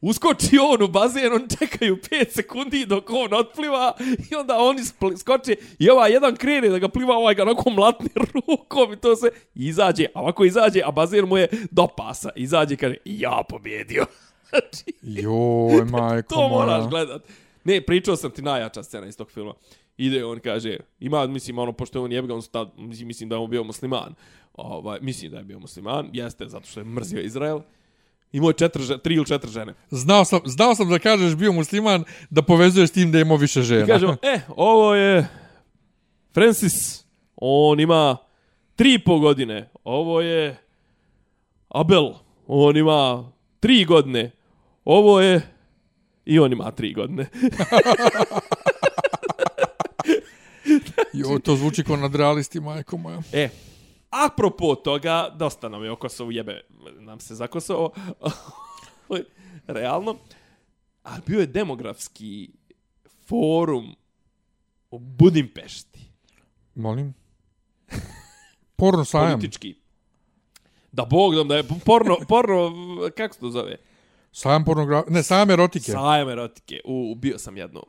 Uskoči 0.00 0.58
on 0.58 0.82
u 0.82 0.88
bazen, 0.88 1.32
on 1.32 1.48
čekaju 1.58 1.96
5 1.96 2.30
sekundi 2.30 2.86
dok 2.86 3.10
on 3.10 3.34
otpliva 3.34 3.96
i 4.30 4.34
onda 4.34 4.58
oni 4.58 4.80
skoče 5.18 5.56
i 5.78 5.90
ova 5.90 6.08
jedan 6.08 6.36
krene 6.36 6.68
da 6.68 6.78
ga 6.78 6.88
pliva, 6.88 7.16
ovaj 7.16 7.34
ga 7.34 7.42
onako 7.42 7.70
mlatne 7.70 8.08
rukom 8.34 8.92
i 8.92 8.96
to 8.96 9.16
se 9.16 9.30
izađe, 9.54 10.06
a 10.14 10.20
ovako 10.20 10.44
izađe, 10.44 10.80
a 10.84 10.90
bazen 10.90 11.28
mu 11.28 11.36
je 11.36 11.48
do 11.70 11.86
pasa. 11.96 12.30
Izađe 12.36 12.74
i 12.74 12.76
kaže, 12.76 12.96
ja 13.04 13.42
pobjedio 13.48 14.06
znači, 14.48 14.84
Joj, 15.02 15.84
majko 15.90 16.34
to 16.34 16.48
moraš 16.48 16.78
moja. 16.78 16.88
gledat. 16.88 17.22
Ne, 17.64 17.80
pričao 17.80 18.16
sam 18.16 18.30
ti 18.30 18.42
najjača 18.42 18.82
scena 18.82 19.06
iz 19.06 19.16
tog 19.16 19.30
filma. 19.30 19.54
Ide 19.96 20.24
on 20.24 20.40
kaže, 20.40 20.76
ima, 21.00 21.26
mislim, 21.26 21.58
ono, 21.58 21.72
pošto 21.72 21.98
je 21.98 22.02
on 22.02 22.12
jebga, 22.12 22.34
on 22.34 22.42
tad, 22.52 22.70
mislim, 22.76 23.06
mislim 23.06 23.28
da 23.28 23.34
je 23.34 23.40
on 23.40 23.50
bio 23.50 23.64
musliman. 23.64 24.14
Ovaj, 24.54 24.98
mislim 25.00 25.30
da 25.30 25.38
je 25.38 25.44
bio 25.44 25.58
musliman, 25.58 26.08
jeste, 26.12 26.48
zato 26.48 26.66
što 26.66 26.80
je 26.80 26.84
mrzio 26.84 27.20
Izrael. 27.20 27.60
Imao 28.32 28.50
je 28.50 28.54
četiri, 28.54 28.82
tri 29.02 29.14
ili 29.14 29.26
četiri 29.26 29.50
žene. 29.50 29.74
Znao 29.90 30.24
sam, 30.24 30.40
znao 30.44 30.74
sam 30.74 30.88
da 30.88 30.98
kažeš 30.98 31.36
bio 31.36 31.52
musliman 31.52 32.04
da 32.30 32.42
povezuješ 32.42 32.88
s 32.88 32.92
tim 32.92 33.12
da 33.12 33.18
je 33.18 33.22
imao 33.22 33.36
više 33.36 33.62
žena. 33.62 33.84
I 33.84 33.86
kažemo, 33.86 34.16
e, 34.22 34.40
ovo 34.56 34.94
je 34.94 35.28
Francis, 36.34 37.04
on 37.36 37.80
ima 37.80 38.16
tri 38.76 38.94
i 38.94 38.98
po 38.98 39.18
godine. 39.18 39.70
Ovo 39.84 40.20
je 40.20 40.56
Abel, 41.68 42.12
on 42.46 42.76
ima 42.76 43.32
tri 43.60 43.84
godine. 43.84 44.30
Ovo 44.88 45.20
je 45.20 45.42
i 46.24 46.38
on 46.38 46.52
ima 46.52 46.70
tri 46.70 46.92
godine. 46.92 47.26
Jo, 51.12 51.38
to 51.38 51.56
zvuči 51.56 51.84
kao 51.84 51.96
nadrealisti, 51.96 52.60
majko 52.60 52.96
moja. 52.96 53.22
E, 53.32 53.48
apropo 54.10 54.74
toga, 54.74 55.34
dosta 55.36 55.68
nam 55.68 55.84
je 55.84 55.90
o 55.90 55.96
Kosovu, 55.96 56.32
jebe 56.32 56.60
nam 56.98 57.20
se 57.20 57.34
za 57.34 57.46
Kosovo. 57.46 57.90
Realno. 59.66 60.16
Ali 61.02 61.22
bio 61.26 61.40
je 61.40 61.46
demografski 61.46 62.50
forum 63.26 63.96
u 64.90 64.98
Budimpešti. 64.98 66.00
Molim. 66.74 67.14
Porno 68.76 69.04
sajam. 69.04 69.32
Politički. 69.32 69.74
Da 70.92 71.04
bog 71.04 71.34
dam 71.34 71.48
da 71.48 71.56
je 71.56 71.64
porno, 71.84 72.16
porno, 72.28 72.72
kako 73.16 73.34
se 73.34 73.40
to 73.40 73.50
zove? 73.50 73.76
Sam 74.32 74.64
pornogra... 74.64 75.04
Ne, 75.08 75.22
sam 75.22 75.50
erotike. 75.50 75.92
Sajam 75.92 76.28
erotike. 76.28 76.80
U, 76.84 77.14
bio 77.14 77.38
sam 77.38 77.56
jednom. 77.56 77.84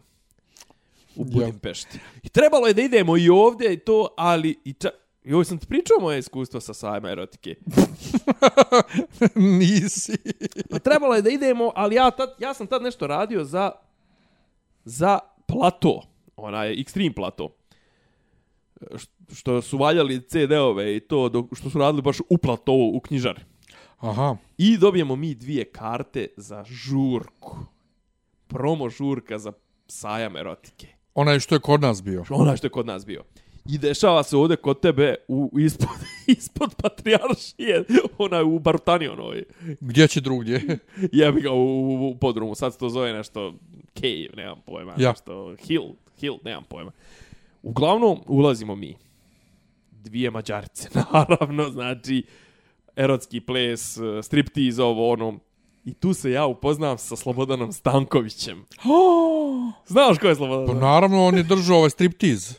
U 1.15 1.23
Budimpešti. 1.23 1.99
I 2.23 2.29
trebalo 2.29 2.67
je 2.67 2.73
da 2.73 2.81
idemo 2.81 3.17
i 3.17 3.29
ovdje 3.29 3.73
i 3.73 3.79
to, 3.79 4.07
ali 4.17 4.59
i 4.65 4.73
ča... 4.73 4.89
Joj, 5.23 5.45
sam 5.45 5.57
ti 5.57 5.67
pričao 5.67 5.97
moje 6.01 6.19
iskustvo 6.19 6.59
sa 6.59 6.73
sajma 6.73 7.09
erotike. 7.09 7.55
Nisi. 9.59 10.17
Pa 10.69 10.79
trebalo 10.79 11.15
je 11.15 11.21
da 11.21 11.29
idemo, 11.29 11.71
ali 11.75 11.95
ja, 11.95 12.11
tad, 12.11 12.35
ja 12.39 12.53
sam 12.53 12.67
tad 12.67 12.81
nešto 12.81 13.07
radio 13.07 13.43
za 13.43 13.71
za 14.85 15.19
plato. 15.47 16.01
Onaj 16.35 16.75
extreme 16.75 17.15
plato. 17.15 17.55
Što 19.33 19.61
su 19.61 19.77
valjali 19.77 20.21
CD-ove 20.27 20.95
i 20.95 20.99
to, 20.99 21.29
dok, 21.29 21.45
što 21.55 21.69
su 21.69 21.79
radili 21.79 22.01
baš 22.01 22.17
u 22.29 22.37
platovu, 22.37 22.97
u 22.97 22.99
knjižari. 22.99 23.41
Aha. 23.99 24.37
I 24.57 24.77
dobijemo 24.77 25.15
mi 25.15 25.35
dvije 25.35 25.65
karte 25.65 26.27
za 26.37 26.63
žurku. 26.67 27.57
Promo 28.47 28.89
žurka 28.89 29.39
za 29.39 29.51
sajam 29.87 30.35
erotike. 30.37 30.87
Onaj 31.13 31.39
što 31.39 31.55
je 31.55 31.59
kod 31.59 31.81
nas 31.81 32.03
bio. 32.03 32.23
Onaj 32.29 32.57
što 32.57 32.67
je 32.67 32.71
kod 32.71 32.85
nas 32.85 33.05
bio. 33.05 33.23
I 33.69 33.77
dešava 33.77 34.23
se 34.23 34.37
ovdje 34.37 34.57
kod 34.57 34.79
tebe 34.79 35.15
u, 35.27 35.51
ispod, 35.59 35.89
ispod 36.37 36.75
patrijaršije, 36.75 37.83
onaj 38.17 38.43
u 38.43 38.59
Bartani 38.59 39.07
onoj. 39.07 39.43
Gdje 39.79 40.07
će 40.07 40.21
drugdje? 40.21 40.79
Jebi 41.11 41.41
ga 41.41 41.51
u, 41.51 41.55
u, 41.57 42.09
u 42.09 42.15
podrumu, 42.17 42.55
sad 42.55 42.73
se 42.73 42.79
to 42.79 42.89
zove 42.89 43.13
nešto 43.13 43.53
cave, 43.93 44.27
nemam 44.35 44.61
pojma, 44.65 44.93
Ja. 44.97 45.09
nešto 45.09 45.55
hill, 45.67 45.85
hill, 46.19 46.37
nemam 46.45 46.63
pojma. 46.69 46.91
Uglavnom, 47.63 48.19
ulazimo 48.27 48.75
mi. 48.75 48.95
Dvije 49.91 50.31
mađarice, 50.31 50.89
naravno, 51.13 51.69
znači, 51.69 52.23
erotski 52.99 53.39
ples, 53.41 53.97
eh, 53.97 54.23
striptease, 54.23 54.83
ovo, 54.83 55.11
ono. 55.11 55.39
I 55.85 55.93
tu 55.93 56.13
se 56.13 56.31
ja 56.31 56.45
upoznam 56.45 56.97
sa 56.97 57.15
Slobodanom 57.15 57.71
Stankovićem. 57.71 58.65
Znaš 59.87 60.17
ko 60.17 60.27
je 60.27 60.35
Slobodan? 60.35 60.67
Pa 60.67 60.85
naravno, 60.85 61.25
on 61.25 61.37
je 61.37 61.43
držao 61.43 61.77
ovaj 61.77 61.89
striptiz. 61.89 62.53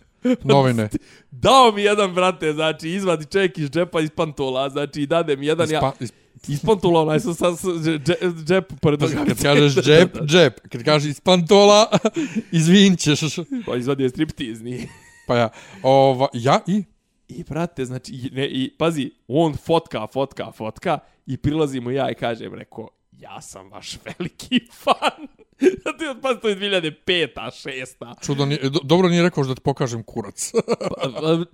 Novine. 0.45 0.89
Dao 1.31 1.73
mi 1.73 1.83
jedan, 1.83 2.15
brate, 2.15 2.53
znači, 2.53 2.91
izvadi 2.91 3.27
ček 3.27 3.59
iz 3.59 3.71
džepa 3.71 4.01
iz 4.01 4.11
pantola, 4.11 4.71
znači, 4.71 5.03
i 5.03 5.07
dade 5.07 5.37
mi 5.37 5.47
jedan, 5.47 5.71
ja, 5.71 5.79
Ispa, 5.79 5.93
is, 6.01 6.13
iz 6.49 6.65
pantola, 6.67 7.03
onaj 7.03 7.21
sam 7.21 7.35
sa, 7.35 7.57
sa 7.57 7.69
dže- 7.69 8.45
džep 8.45 8.73
pored 8.81 9.01
toga. 9.01 9.25
kad 9.27 9.43
kažeš 9.43 9.75
džep, 9.87 10.17
džep. 10.27 10.61
Kad 10.69 10.85
kažeš 10.85 11.11
iz 11.11 11.21
pantola, 11.21 11.87
izvinćeš. 12.53 13.21
Pa 13.67 13.77
izvadio 13.77 14.05
je 14.05 14.11
striptizni. 14.11 14.89
Pa 15.27 15.37
ja, 15.37 15.49
ova, 15.83 16.29
ja 16.33 16.61
i? 16.67 16.85
I, 17.31 17.45
brate, 17.49 17.85
znači, 17.85 18.13
i, 18.13 18.31
ne, 18.33 18.49
i 18.49 18.71
pazi, 18.79 19.11
on 19.29 19.57
fotka, 19.57 20.07
fotka, 20.07 20.53
fotka, 20.53 20.99
i 21.27 21.37
prilazimo 21.37 21.91
ja 21.91 22.11
i 22.11 22.15
kažem, 22.15 22.55
reko, 22.55 22.89
ja 23.13 23.41
sam 23.41 23.71
vaš 23.71 23.99
veliki 24.05 24.61
fan. 24.73 25.27
Ti 25.99 26.07
od 26.07 26.21
pazi, 26.23 26.41
to 26.41 26.49
je 26.49 26.57
2005-a, 26.57 27.51
6-a. 27.51 28.15
Čudo, 28.23 28.47
nije, 28.47 28.71
do, 28.71 28.81
dobro 28.83 29.09
nije 29.09 29.23
rekao 29.23 29.45
da 29.45 29.55
ti 29.55 29.61
pokažem 29.61 30.03
kurac. 30.03 30.53
Pa, 30.79 31.09
pa, 31.15 31.45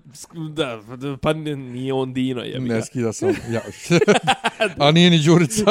da, 0.48 0.82
pa 1.22 1.32
nije 1.32 1.92
on 1.92 2.12
Dino, 2.12 2.42
je 2.42 2.60
ne 2.60 2.82
skida 2.82 3.12
sam. 3.12 3.28
Ja. 3.50 3.60
A 4.78 4.90
nije 4.90 5.10
ni 5.10 5.18
Đurica. 5.18 5.64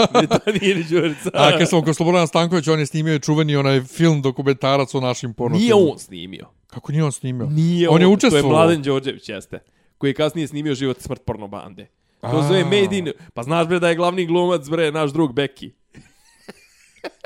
to 0.45 0.51
nije 0.61 0.75
ni 0.75 0.83
Đurica. 0.83 1.29
A 1.33 1.57
kad 1.57 1.69
sam 1.69 1.85
kod 1.85 1.95
Slobodana 1.95 2.27
Stankovića, 2.27 2.73
on 2.73 2.79
je 2.79 2.85
snimio 2.85 3.19
čuveni 3.19 3.55
onaj 3.55 3.81
film 3.81 4.21
dokumentarac 4.21 4.95
o 4.95 5.01
našim 5.01 5.33
porno 5.33 5.57
Nije 5.57 5.73
on 5.73 5.99
snimio. 5.99 6.49
Kako 6.67 6.91
nije 6.91 7.03
on 7.03 7.11
snimio? 7.11 7.47
Nije 7.47 7.89
on. 7.89 8.01
je 8.01 8.05
To 8.05 8.09
je 8.09 8.13
učestvovao. 8.13 8.51
Mladen 8.51 8.81
Đorđević, 8.81 9.29
jeste. 9.29 9.59
Koji 9.97 10.09
je 10.09 10.13
kasnije 10.13 10.47
snimio 10.47 10.75
život 10.75 11.01
smrt 11.01 11.21
porno 11.25 11.47
bande. 11.47 11.87
To 12.21 12.43
zove 12.47 12.63
Made 12.63 12.97
in... 12.97 13.11
Pa 13.33 13.43
znaš 13.43 13.67
bre 13.67 13.79
da 13.79 13.89
je 13.89 13.95
glavni 13.95 14.25
glumac 14.25 14.69
bre 14.69 14.91
naš 14.91 15.11
drug 15.11 15.33
Beki. 15.33 15.71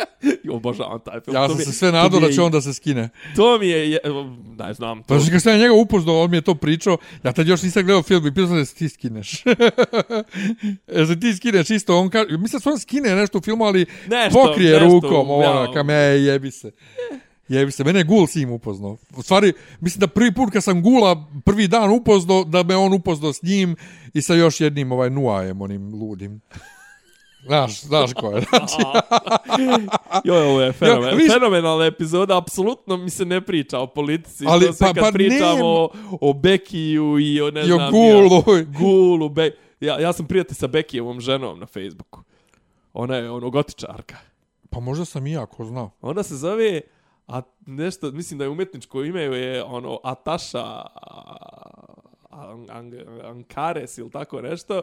Obožavam 0.51 0.99
taj 0.99 1.19
film. 1.19 1.35
Ja 1.35 1.49
sam 1.49 1.57
se 1.57 1.71
sve 1.71 1.91
nadao 1.91 2.19
da 2.19 2.31
će 2.31 2.41
on 2.41 2.51
da 2.51 2.61
se 2.61 2.73
skine. 2.73 3.09
To 3.35 3.57
mi 3.57 3.67
je... 3.67 3.91
je 3.91 3.99
ne 4.57 4.73
znam. 4.73 5.03
To, 5.03 5.07
Pa 5.07 5.31
kad 5.31 5.41
sam 5.41 5.59
njega 5.59 5.73
upoznao, 5.73 6.21
on 6.21 6.31
mi 6.31 6.37
je 6.37 6.41
to 6.41 6.55
pričao, 6.55 6.97
ja 7.23 7.31
tad 7.31 7.47
još 7.47 7.61
nisam 7.61 7.83
gledao 7.83 8.03
film 8.03 8.27
i 8.27 8.33
pitao 8.33 8.47
sam 8.47 8.57
da 8.57 8.65
se 8.65 8.75
ti 8.75 8.89
skineš. 8.89 9.33
e, 10.87 11.05
se 11.05 11.19
ti 11.19 11.35
skineš 11.35 11.69
isto, 11.69 11.99
on 11.99 12.09
kaže, 12.09 12.37
mislim 12.37 12.57
da 12.57 12.59
se 12.59 12.69
on 12.69 12.79
skine 12.79 13.15
nešto 13.15 13.37
u 13.37 13.41
filmu, 13.41 13.65
ali 13.65 13.85
Nešto, 14.07 14.43
pokrije 14.43 14.71
nešto, 14.71 14.85
rukom, 14.85 15.29
ono, 15.29 15.63
ja. 15.63 15.73
kam 15.73 15.89
je, 15.89 16.25
jebi 16.25 16.51
se. 16.51 16.71
Jebi 17.49 17.71
se, 17.71 17.83
mene 17.83 17.99
je 17.99 18.03
Gul 18.03 18.27
Sim 18.27 18.51
upoznao. 18.51 18.97
U 19.15 19.21
stvari, 19.21 19.53
mislim 19.81 19.99
da 19.99 20.07
prvi 20.07 20.33
put 20.33 20.53
kad 20.53 20.63
sam 20.63 20.81
Gula 20.83 21.15
prvi 21.45 21.67
dan 21.67 21.91
upoznao, 21.91 22.43
da 22.43 22.63
me 22.63 22.75
on 22.75 22.93
upoznao 22.93 23.33
s 23.33 23.43
njim 23.43 23.75
i 24.13 24.21
sa 24.21 24.33
još 24.33 24.61
jednim 24.61 24.91
ovaj 24.91 25.09
Nuajem, 25.09 25.61
onim 25.61 25.93
ludim. 25.93 26.41
Znaš, 27.45 27.81
znaš 27.81 28.13
ko 28.13 28.31
je. 28.31 28.41
Znači, 28.41 28.75
Joj, 30.25 30.41
ovo 30.41 30.61
je 30.61 30.71
fenomen, 30.71 31.09
Ja, 31.09 31.15
viš- 31.15 31.33
fenomenalna 31.33 31.85
epizoda, 31.85 32.37
apsolutno 32.37 32.97
mi 32.97 33.09
se 33.09 33.25
ne 33.25 33.41
priča 33.41 33.79
o 33.79 33.87
politici, 33.87 34.43
Ali, 34.47 34.65
to 34.65 34.73
sve 34.73 34.87
pa- 34.87 34.93
kad 34.93 35.03
pa 35.03 35.11
pričamo 35.11 35.53
nema. 35.55 35.65
o, 35.65 35.89
o 36.21 36.33
Bekiju 36.33 37.19
i 37.19 37.41
o 37.41 37.51
ne 37.51 37.67
I 37.67 37.71
o. 37.71 37.77
Gulu. 37.91 38.57
Ja, 38.57 38.63
Gulu, 38.79 39.29
Be... 39.29 39.51
ja, 39.79 39.99
ja 39.99 40.13
sam 40.13 40.27
prijatelj 40.27 40.55
sa 40.55 40.67
Bekijevom 40.67 41.21
ženom 41.21 41.59
na 41.59 41.65
Facebooku. 41.65 42.19
Ona 42.93 43.15
je 43.15 43.31
ono 43.31 43.49
gotičarka. 43.49 44.15
pa 44.69 44.79
možda 44.79 45.05
sam 45.05 45.27
i 45.27 45.31
ja, 45.31 45.45
ko 45.45 45.65
zna. 45.65 45.89
Ona 46.01 46.23
se 46.23 46.35
zove 46.35 46.81
a 47.29 47.41
nešto, 47.65 48.11
mislim 48.11 48.37
da 48.37 48.43
je 48.43 48.49
umetničko 48.49 49.03
ime 49.03 49.21
je 49.21 49.63
ono 49.63 49.99
Ataša 50.03 50.65
An- 52.29 52.69
An- 52.69 53.21
Ankares 53.23 53.97
ili 53.97 54.11
tako 54.11 54.41
nešto. 54.41 54.81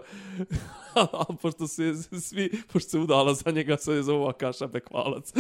A 1.13 1.25
pošto 1.43 1.67
se 1.69 1.95
svi, 2.21 2.63
pošto 2.73 2.91
se 2.91 2.99
udala 2.99 3.35
za 3.35 3.51
njega, 3.51 3.77
se 3.77 3.93
je 3.93 4.03
zovu 4.03 4.27
Akaša 4.33 4.67
Bekvalac. 4.67 5.33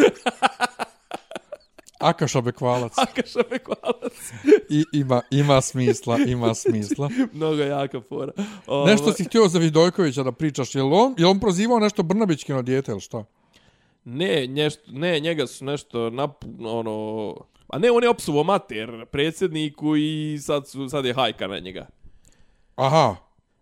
Akaša 2.00 2.40
Bekvalac. 2.40 2.92
Akaša 2.98 3.40
Bekvalac. 3.50 4.12
I, 4.76 4.84
ima, 4.92 5.22
ima 5.30 5.60
smisla, 5.60 6.18
ima 6.26 6.54
smisla. 6.54 7.10
Mnogo 7.32 7.62
jaka 7.62 8.00
fora. 8.08 8.32
Ovaj, 8.66 8.92
Nešto 8.92 9.12
si 9.12 9.24
htio 9.24 9.48
za 9.48 9.58
Vidojkovića 9.58 10.22
da 10.22 10.32
pričaš, 10.32 10.74
je 10.74 10.82
li 10.82 10.90
on, 10.92 11.14
je 11.18 11.26
on 11.26 11.40
prozivao 11.40 11.78
nešto 11.78 12.02
Brnabićkino 12.02 12.62
dijete 12.62 12.92
ili 12.92 13.00
šta? 13.00 13.24
Ne, 14.06 14.46
nešto, 14.46 14.82
ne, 14.86 15.20
njega 15.20 15.46
su 15.46 15.64
nešto 15.64 16.10
nap, 16.10 16.30
ono... 16.60 17.34
A 17.68 17.78
ne, 17.78 17.90
on 17.90 18.02
je 18.02 18.08
opsuvo 18.08 18.42
mater 18.44 19.06
predsjedniku 19.06 19.96
i 19.96 20.38
sad, 20.42 20.68
su, 20.68 20.88
sad 20.88 21.04
je 21.04 21.14
hajka 21.14 21.46
na 21.46 21.58
njega. 21.58 21.86
Aha, 22.76 23.16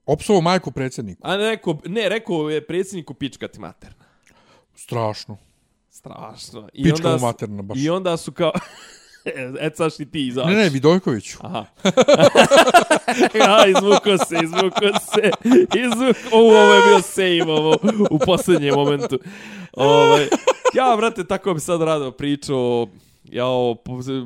opsovo 0.06 0.40
majku 0.40 0.70
predsjedniku. 0.70 1.20
A 1.24 1.36
ne, 1.36 1.50
rekao, 1.50 1.78
ne, 1.84 2.08
rekao 2.08 2.50
je 2.50 2.66
predsjedniku 2.66 3.14
pička 3.14 3.48
ti 3.48 3.60
materna. 3.60 4.04
Strašno. 4.74 5.36
Strašno. 5.90 6.68
I 6.72 6.82
Pička 6.82 6.96
onda 7.06 7.18
su- 7.18 7.24
materna 7.24 7.62
baš. 7.62 7.78
I 7.78 7.90
onda 7.90 8.16
su 8.16 8.32
kao... 8.32 8.52
e, 9.60 9.70
caš 9.70 10.00
i 10.00 10.10
ti 10.10 10.26
izaći. 10.26 10.48
Ne, 10.48 10.56
ne, 10.56 10.68
Vidojkoviću. 10.68 11.38
Aha. 11.40 11.64
ja, 13.40 13.66
izvuko 13.66 14.24
se, 14.24 14.36
izvuko 14.42 14.98
se. 15.12 15.30
Izvuko... 15.78 16.36
Ovo, 16.36 16.62
ovo 16.62 16.74
je 16.74 16.82
bio 16.88 17.00
save, 17.00 17.52
ovo, 17.52 17.76
u 18.10 18.18
posljednjem 18.18 18.74
momentu. 18.74 19.18
Ovaj, 19.72 20.28
ja, 20.74 20.96
brate, 20.96 21.24
tako 21.24 21.54
bi 21.54 21.60
sad 21.60 21.82
rado 21.82 22.10
pričao, 22.10 22.86
ja, 23.24 23.46
o 23.46 23.76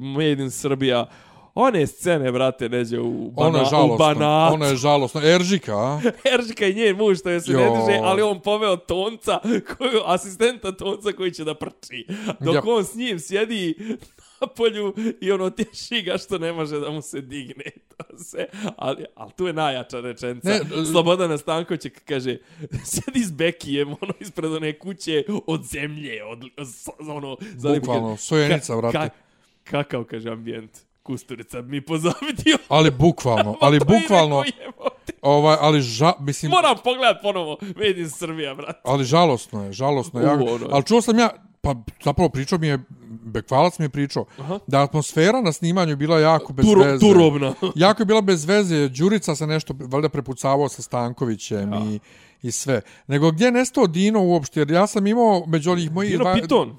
Made 0.00 0.42
in 0.42 0.50
Srbija, 0.50 1.06
one 1.54 1.86
scene, 1.86 2.32
brate, 2.32 2.68
neđe 2.68 3.00
u, 3.00 3.30
bana, 3.30 3.48
Ono 3.48 3.58
je 3.58 3.94
u 3.94 3.96
banatu. 3.96 4.54
Ono 4.54 4.66
je 4.66 4.76
žalosno. 4.76 5.20
Eržika, 5.24 5.76
a? 5.76 6.00
Eržika 6.34 6.66
i 6.66 6.74
njen 6.74 6.96
muž 6.96 7.18
što 7.18 7.30
je 7.30 7.40
se 7.40 7.52
ne 7.52 7.62
Jo. 7.62 7.70
diže, 7.86 8.00
ali 8.02 8.22
on 8.22 8.40
poveo 8.40 8.76
tonca, 8.76 9.38
koju, 9.76 10.00
asistenta 10.04 10.72
tonca 10.72 11.12
koji 11.12 11.30
će 11.32 11.44
da 11.44 11.54
prči. 11.54 12.06
Dok 12.40 12.54
Ja. 12.54 12.62
on 12.66 12.84
s 12.84 12.94
njim 12.94 13.18
sjedi 13.18 13.74
na 14.40 14.46
polju 14.46 14.94
i 15.20 15.32
ono 15.32 15.50
tješi 15.50 16.02
ga 16.02 16.18
što 16.18 16.38
ne 16.38 16.52
može 16.52 16.80
da 16.80 16.90
mu 16.90 17.02
se 17.02 17.20
digne. 17.20 17.64
To 17.96 18.18
se, 18.18 18.46
ali, 18.76 19.04
ali 19.14 19.32
tu 19.36 19.46
je 19.46 19.52
najjača 19.52 20.00
rečenca. 20.00 20.48
Ne, 20.48 20.60
Slobodana 20.92 21.38
Stanković 21.38 21.86
kaže, 22.04 22.38
sjedi 22.84 23.20
s 23.24 23.32
Bekijem 23.32 23.88
ono, 23.88 24.12
ispred 24.20 24.52
one 24.52 24.78
kuće 24.78 25.24
od 25.46 25.64
zemlje, 25.64 26.24
od, 26.24 26.44
ono, 26.98 27.36
Bukvalno, 27.80 28.16
sojenica, 28.16 28.74
vrate. 28.74 29.10
kakav, 29.64 30.04
kaže, 30.04 30.30
ambijent. 30.30 30.87
Kusturica 31.08 31.62
mi 31.62 31.80
pozavidio. 31.80 32.58
Ali 32.68 32.90
bukvalno, 32.90 33.56
ali 33.60 33.78
bukvalno, 33.80 34.44
ovaj, 35.22 35.56
ali 35.60 35.80
ža, 35.80 36.12
mislim, 36.20 36.50
Moram 36.50 36.76
pogledat 36.84 37.22
ponovo. 37.22 37.56
Made 37.60 37.94
in 37.96 38.10
Srbija, 38.10 38.54
brate. 38.54 38.80
ali 38.84 39.04
žalosno 39.04 39.64
je, 39.64 39.72
žalosno 39.72 40.20
je. 40.20 40.26
U, 40.28 40.54
ono. 40.54 40.66
Ali 40.70 40.84
čuo 40.84 41.02
sam 41.02 41.18
ja, 41.18 41.30
pa 41.60 41.74
zapravo 42.04 42.28
pričao 42.28 42.58
mi 42.58 42.66
je, 42.66 42.78
Bekvalac 43.24 43.78
mi 43.78 43.84
je 43.84 43.88
pričao, 43.88 44.24
Aha. 44.38 44.58
da 44.66 44.82
atmosfera 44.82 45.40
na 45.40 45.52
snimanju 45.52 45.96
bila 45.96 46.20
jako 46.20 46.52
bez 46.52 46.66
Turo, 46.66 46.82
veze. 46.82 46.98
turobna. 47.00 47.54
jako 47.76 48.02
je 48.02 48.06
bila 48.06 48.20
bez 48.20 48.44
veze. 48.44 48.88
Đurica 48.88 49.34
se 49.34 49.46
nešto 49.46 49.74
valjda 49.80 50.08
prepucavao 50.08 50.68
sa 50.68 50.82
Stankovićem 50.82 51.72
i, 51.74 51.98
i 52.42 52.50
sve. 52.52 52.80
Nego 53.06 53.30
gdje 53.30 53.44
je 53.44 53.52
nestao 53.52 53.86
Dino 53.86 54.22
uopšte? 54.22 54.60
Jer 54.60 54.70
ja 54.70 54.86
sam 54.86 55.06
imao 55.06 55.44
među 55.46 55.70
onih 55.72 55.92
mojih... 55.92 56.10
Dino 56.10 56.24
dva- 56.24 56.34
Piton. 56.34 56.76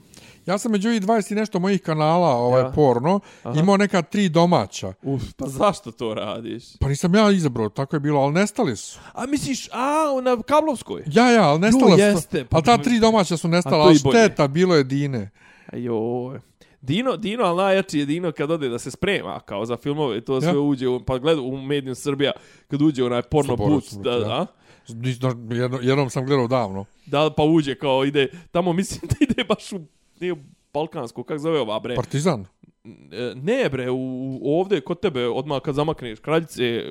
Ja 0.50 0.58
sam 0.58 0.72
među 0.72 0.89
ovih 0.89 1.02
20 1.02 1.32
i 1.32 1.36
nešto 1.36 1.60
mojih 1.60 1.82
kanala 1.82 2.28
ovaj, 2.30 2.62
Ja. 2.62 2.72
porno 2.72 3.20
Aha. 3.43 3.60
imao 3.60 3.78
neka 3.78 4.02
tri 4.02 4.30
domaća. 4.30 4.93
Uf, 5.04 5.24
pa 5.38 5.47
zašto 5.47 5.91
to 5.91 6.14
radiš? 6.14 6.64
Pa 6.80 6.88
nisam 6.88 7.16
ja 7.16 7.32
izabrao, 7.32 7.70
tako 7.70 7.95
je 7.95 8.00
bilo, 8.00 8.22
ali 8.22 8.34
nestali 8.34 8.76
su. 8.76 9.00
A 9.14 9.26
misliš, 9.26 9.68
a, 9.68 9.93
na 10.24 10.41
kablovskoj? 10.43 11.04
Ja, 11.08 11.32
ja, 11.32 11.43
ali 11.43 11.60
nestala 11.60 11.91
su. 11.91 12.00
jeste, 12.00 12.45
pa- 12.45 12.58
ali 12.58 12.66
ta 12.66 12.78
tri 12.78 13.00
domaća 13.00 13.38
su 13.38 13.47
nestala, 13.47 13.84
ali 13.84 13.95
i 13.95 14.00
bolje. 14.04 14.18
šteta, 14.18 14.47
bilo 14.47 14.76
je 14.76 14.84
Dine. 14.84 15.30
Ajoj. 15.68 16.39
Dino, 16.82 17.18
Dino, 17.18 17.43
ali 17.43 17.58
najjači 17.58 18.00
je 18.00 18.06
Dino 18.06 18.32
kad 18.32 18.52
ode 18.52 18.70
da 18.70 18.80
se 18.80 18.91
sprema, 18.91 19.39
kao 19.39 19.66
za 19.66 19.78
filmove, 19.78 20.18
i 20.18 20.22
to 20.22 20.41
sve 20.41 20.58
uđe, 20.60 20.88
u, 20.88 21.00
pa 21.00 21.18
gleda 21.18 21.41
u 21.41 21.58
Medium 21.58 21.95
Srbija, 21.95 22.32
kad 22.68 22.82
uđe 22.82 23.04
onaj 23.04 23.22
porno 23.22 23.58
put, 23.58 23.84
da, 23.93 24.12
ja. 24.12 24.18
da, 24.18 24.45
Jedno, 25.52 25.80
jednom 25.82 26.10
sam 26.10 26.26
gledao 26.26 26.47
davno. 26.47 26.86
da, 27.06 27.30
pa 27.30 27.43
uđe 27.43 27.76
kao 27.76 28.06
ide, 28.06 28.28
tamo 28.52 28.74
mislim 28.74 29.02
da 29.10 29.16
ide 29.22 29.43
baš 29.43 29.74
u, 29.74 29.80
nije 30.20 30.34
u 30.34 30.38
Balkansku, 30.74 31.24
kak 31.24 31.39
zove 31.39 31.59
ova 31.59 31.80
bre? 31.80 31.95
Partizan. 31.95 32.45
E, 33.11 33.34
Ne 33.36 33.70
bre, 33.70 33.89
u, 33.89 33.97
ovde 34.43 34.82
kod 34.82 34.99
tebe, 34.99 35.28
odmah 35.28 35.61
kad 35.61 35.76
zamakneš, 35.76 36.20
kraljice, 36.20 36.84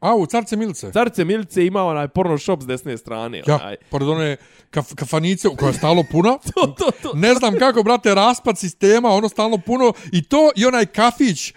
A, 0.00 0.14
u 0.14 0.26
Carce 0.26 0.56
Milice. 0.56 0.92
Carce 0.92 1.24
Milice 1.24 1.66
ima 1.66 1.84
onaj 1.84 2.08
porno 2.08 2.38
shop 2.38 2.62
s 2.62 2.66
desne 2.66 2.96
strane, 2.98 3.42
Ja, 3.46 3.54
onaj. 3.54 3.76
pored 3.90 4.08
one 4.08 4.36
kaf, 4.70 4.94
kafanice 4.94 5.48
koja 5.58 5.68
je 5.68 5.72
stalo 5.72 6.04
puna. 6.12 6.38
To, 6.54 6.66
to, 6.68 6.90
to. 7.02 7.12
Ne 7.14 7.34
znam 7.34 7.58
kako, 7.58 7.82
brate, 7.82 8.14
raspad 8.14 8.58
sistema, 8.58 9.08
ono 9.08 9.28
stalno 9.28 9.58
puno. 9.58 9.92
I 10.12 10.22
to 10.22 10.50
i 10.56 10.66
onaj 10.66 10.86
kafić 10.86 11.54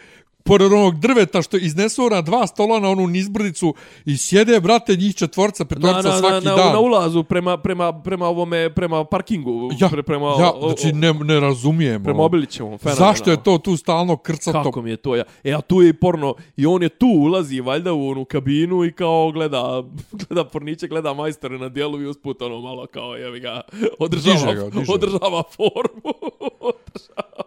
pored 0.50 0.74
onog 0.74 1.00
drveta 1.00 1.41
što 1.41 1.58
iznesu 1.58 2.10
na 2.10 2.22
dva 2.22 2.47
stola 2.47 2.80
na 2.80 2.89
onu 2.89 3.08
nizbrdicu 3.08 3.74
i 4.06 4.18
sjede, 4.18 4.60
brate, 4.60 4.95
njih 4.95 5.16
četvorca, 5.16 5.64
Na, 5.64 5.68
petorca 5.68 6.02
na, 6.02 6.10
na, 6.10 6.18
svaki 6.20 6.45
na, 6.45 6.56
dan. 6.56 6.74
na 6.74 6.80
ulazu 6.80 7.24
prema, 7.24 7.58
prema, 7.58 7.93
prema 7.93 8.28
ovome, 8.28 8.70
prema 8.70 9.04
parkingu, 9.06 9.70
ja, 9.80 9.89
pre, 9.89 10.04
prema, 10.04 10.26
ja, 10.30 10.52
o- 10.52 10.58
o- 10.58 10.70
znači 10.70 10.93
ne, 10.93 11.14
ne 11.16 11.39
razumijem. 11.39 12.04
prema. 12.04 12.24
Obilićevom, 12.24 12.78
fenomenalno. 12.78 13.06
Zašto 13.08 13.32
je 13.32 13.43
to 13.43 13.58
tu 13.58 13.78
stalno 13.78 14.18
krcato? 14.18 14.64
Kako 14.64 14.82
mi 14.82 14.89
je 14.89 14.97
to 14.97 15.16
ja? 15.16 15.24
E, 15.43 15.54
a 15.54 15.62
tu 15.62 15.82
je 15.82 15.89
i 15.89 15.93
porno. 15.93 16.36
I 16.58 16.66
on 16.66 16.84
je 16.84 16.89
tu, 16.89 17.08
ulazi 17.08 17.60
valjda 17.62 17.93
u 17.93 18.10
onu 18.10 18.26
kabinu 18.26 18.86
i 18.86 18.91
kao 18.91 19.32
gleda, 19.32 19.84
gleda 20.20 20.43
porniće, 20.43 20.88
gleda 20.88 21.14
majstore 21.14 21.58
na 21.58 21.70
dijelu 21.70 22.02
i 22.02 22.08
usput 22.08 22.41
ono 22.41 22.60
malo 22.60 22.86
kao, 22.88 23.16
jevi 23.16 23.39
ga, 23.39 23.62
održava, 24.00 24.36
Diže 24.36 24.56
ga, 24.56 24.70
diže 24.70 24.86
ga. 24.86 24.93
održava 24.93 25.43
formu. 25.50 26.14
održava 26.62 27.43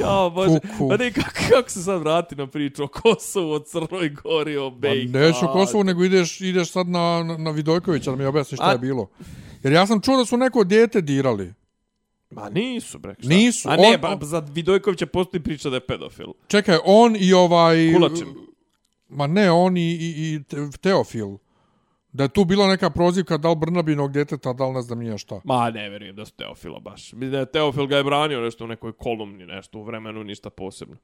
Ja, 0.00 0.30
bože. 0.30 0.60
kuku. 0.60 0.88
Pa 0.88 0.96
ne, 0.96 1.12
kako, 1.12 1.28
kako 1.50 1.70
se 1.70 1.82
sad 1.82 2.00
vrati 2.00 2.36
na 2.36 2.46
priču 2.46 2.84
o 2.84 2.88
Kosovu, 2.88 3.52
o 3.52 3.58
Crnoj 3.60 4.08
Gori, 4.10 4.56
o 4.56 4.70
Pa 4.72 4.76
BiH? 4.78 5.12
neću 5.12 5.44
u 5.44 5.52
Kosovu, 5.52 5.84
nego 5.84 6.04
ideš, 6.04 6.40
ideš 6.40 6.70
sad 6.70 6.88
na, 6.88 7.36
na, 7.38 7.50
Vidojkovića 7.50 8.10
da 8.10 8.16
mi 8.16 8.24
objasni 8.24 8.56
šta 8.56 8.64
A- 8.64 8.72
je 8.72 8.78
bilo. 8.78 9.08
Jer 9.62 9.72
ja 9.72 9.86
sam 9.86 10.00
čuo 10.00 10.16
da 10.16 10.24
su 10.24 10.36
neko 10.36 10.64
dijete 10.64 11.00
dirali. 11.00 11.54
Ma 12.30 12.48
nisu, 12.50 12.98
bre. 12.98 13.14
šta? 13.18 13.28
Nisu, 13.28 13.68
A 13.68 13.76
ne, 13.76 13.98
on- 14.02 14.12
on- 14.12 14.18
za 14.22 14.38
Vidojkovića 14.48 15.06
postoji 15.06 15.42
priča 15.42 15.70
da 15.70 15.76
je 15.76 15.86
pedofil. 15.86 16.26
Čekaj, 16.48 16.78
on 16.84 17.16
i 17.18 17.32
ovaj... 17.32 17.92
Kulačin. 17.94 18.26
Ma 19.08 19.26
ne, 19.26 19.50
on 19.50 19.76
i, 19.76 19.80
i, 19.82 19.96
i 20.34 20.42
Te- 20.42 20.78
Teofil. 20.80 21.28
Da 22.12 22.22
je 22.24 22.28
tu 22.28 22.44
bila 22.44 22.66
neka 22.68 22.90
prozivka 22.90 23.36
da 23.36 23.48
li 23.50 23.56
Brnabinog 23.56 24.12
djeteta, 24.12 24.52
da 24.52 24.66
li 24.66 24.72
ne 24.74 24.82
znam 24.82 24.98
nije 24.98 25.18
šta. 25.18 25.40
Ma, 25.44 25.70
ne 25.70 25.88
vjerujem 25.88 26.16
da 26.16 26.24
su 26.24 26.32
Teofila 26.32 26.80
baš. 26.80 27.12
Mislim 27.12 27.30
da 27.30 27.38
je 27.38 27.50
Teofil 27.52 27.86
ga 27.86 27.96
je 27.96 28.04
branio 28.04 28.40
nešto 28.40 28.64
u 28.64 28.68
nekoj 28.68 28.92
kolumni, 28.92 29.46
nešto 29.46 29.78
u 29.78 29.82
vremenu, 29.82 30.24
ništa 30.24 30.50
posebno. 30.50 30.96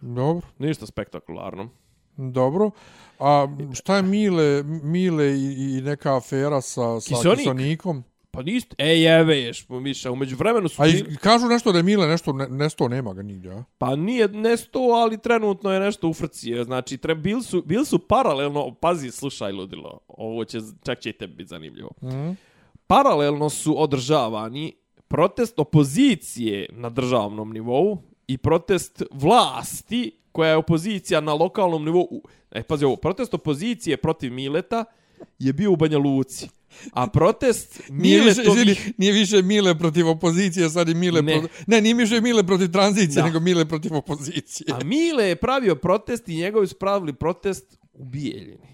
Dobro, 0.00 0.46
Ništa 0.58 0.86
spektakularno. 0.86 1.68
dobro. 2.16 2.70
A 3.18 3.46
šta 3.74 3.96
je 3.96 4.02
Mile, 4.02 4.62
Mile 4.62 5.26
i, 5.26 5.78
i 5.78 5.82
neka 5.82 6.16
afera 6.16 6.60
sa, 6.60 7.00
sa 7.00 7.08
Kisonik? 7.08 7.38
Kisonikom? 7.38 8.04
Pa 8.32 8.42
niste, 8.42 8.76
e 8.78 8.86
jeve 8.86 9.38
ješ, 9.38 9.68
Miša, 9.68 10.10
umeđu 10.10 10.36
vremenu 10.36 10.68
su... 10.68 10.82
A 10.82 10.86
i, 10.86 10.92
bili- 10.92 11.16
kažu 11.16 11.46
nešto 11.46 11.72
da 11.72 11.78
je 11.78 11.82
Mile 11.82 12.06
nešto 12.06 12.32
ne, 12.32 12.48
nesto, 12.48 12.88
nema 12.88 13.12
ga 13.14 13.22
nigdje, 13.22 13.52
a? 13.52 13.64
Pa 13.78 13.96
nije 13.96 14.28
nesto, 14.28 14.78
ali 14.80 15.18
trenutno 15.18 15.72
je 15.72 15.80
nešto 15.80 16.08
u 16.08 16.14
frci. 16.14 16.64
Znači, 16.64 16.98
tre, 16.98 17.14
bili, 17.14 17.42
su, 17.42 17.62
bili 17.62 17.86
su 17.86 17.98
paralelno, 17.98 18.74
pazi, 18.74 19.10
slušaj 19.10 19.52
ludilo, 19.52 19.98
ovo 20.08 20.44
će, 20.44 20.58
čak 20.82 21.00
će 21.00 21.10
i 21.10 21.12
tebi 21.12 21.34
biti 21.34 21.48
zanimljivo. 21.48 21.90
Mm. 22.02 22.36
Paralelno 22.86 23.50
su 23.50 23.82
održavani 23.82 24.72
protest 25.08 25.58
opozicije 25.58 26.66
na 26.72 26.90
državnom 26.90 27.52
nivou 27.52 27.98
i 28.26 28.38
protest 28.38 29.02
vlasti 29.10 30.12
koja 30.32 30.50
je 30.50 30.56
opozicija 30.56 31.20
na 31.20 31.34
lokalnom 31.34 31.84
nivou. 31.84 32.22
E, 32.50 32.62
pazi 32.62 32.84
ovo, 32.84 32.96
protest 32.96 33.34
opozicije 33.34 33.96
protiv 33.96 34.32
Mileta 34.32 34.84
je 35.38 35.52
bio 35.52 35.72
u 35.72 35.76
Banja 35.76 35.98
Luci. 35.98 36.48
A 36.92 37.06
protest 37.06 37.80
Nije 37.90 38.18
više, 38.18 38.30
izvini, 38.30 38.56
Miletovih... 38.56 38.92
nije 38.98 39.12
više 39.12 39.42
Mile 39.42 39.78
protiv 39.78 40.08
opozicije, 40.08 40.70
sad 40.70 40.88
je 40.88 40.94
Mile 40.94 41.22
Ne. 41.22 41.32
protiv... 41.32 41.50
Ne, 41.66 41.80
nije 41.80 41.94
više 41.94 42.20
Mile 42.20 42.46
protiv 42.46 42.68
tranzicije, 42.72 43.22
Da. 43.22 43.26
nego 43.26 43.40
Mile 43.40 43.64
protiv 43.64 43.94
opozicije. 43.94 44.66
A 44.72 44.84
Mile 44.84 45.24
je 45.24 45.36
pravio 45.36 45.76
protest 45.76 46.28
i 46.28 46.36
njegovi 46.36 46.66
su 46.66 46.78
pravili 46.78 47.12
protest 47.12 47.78
u 47.92 48.04
Bijeljini. 48.04 48.68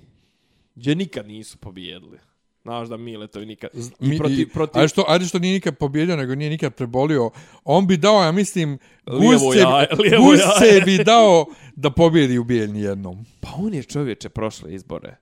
Gdje 0.75 0.95
nikad 0.95 1.27
nisu 1.27 1.59
pobijedili. 1.59 2.19
Znaš 2.63 2.89
da 2.89 2.97
Mile 2.97 3.27
to 3.27 3.41
nikad... 3.41 3.71
I 4.01 4.19
protiv, 4.19 4.53
protiv... 4.53 4.79
Ajde 4.81 4.89
što, 4.89 5.05
ajde 5.09 5.25
što 5.25 5.39
nije 5.39 5.55
nikad 5.55 5.77
pobjedio, 5.77 6.17
nego 6.17 6.35
nije 6.35 6.51
nikad 6.51 6.75
prebolio. 6.75 7.31
On 7.65 7.87
bi 7.87 7.97
dao, 7.97 8.23
ja 8.25 8.33
mislim, 8.33 8.79
Gusce, 9.07 9.59
jaje, 9.59 10.81
bi 10.85 11.05
dao 11.05 11.47
da 11.77 11.91
pobjedi 11.91 12.39
u 12.39 12.45
Bijeljni 12.45 12.81
jednom. 12.81 13.25
Pa 13.41 13.49
on 13.57 13.75
je 13.75 13.83
čovječe 13.83 14.29
prošle 14.29 14.75
izbore 14.75 15.17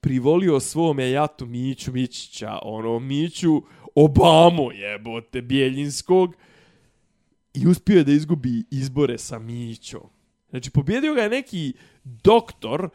privolio 0.00 0.60
svome 0.60 1.10
jatu 1.10 1.46
Miću 1.46 1.92
Mićića, 1.92 2.58
ono 2.62 2.98
Miću 2.98 3.62
Obamu 3.94 4.72
jebote 4.72 5.42
Bijeljinskog 5.42 6.34
i 7.54 7.66
uspio 7.66 7.98
je 7.98 8.04
da 8.04 8.12
izgubi 8.12 8.64
izbore 8.70 9.18
sa 9.18 9.38
Mićom. 9.38 10.08
Znači 10.50 10.70
pobjedio 10.70 11.14
ga 11.14 11.22
je 11.22 11.28
neki 11.28 11.72
doktor 12.04 12.88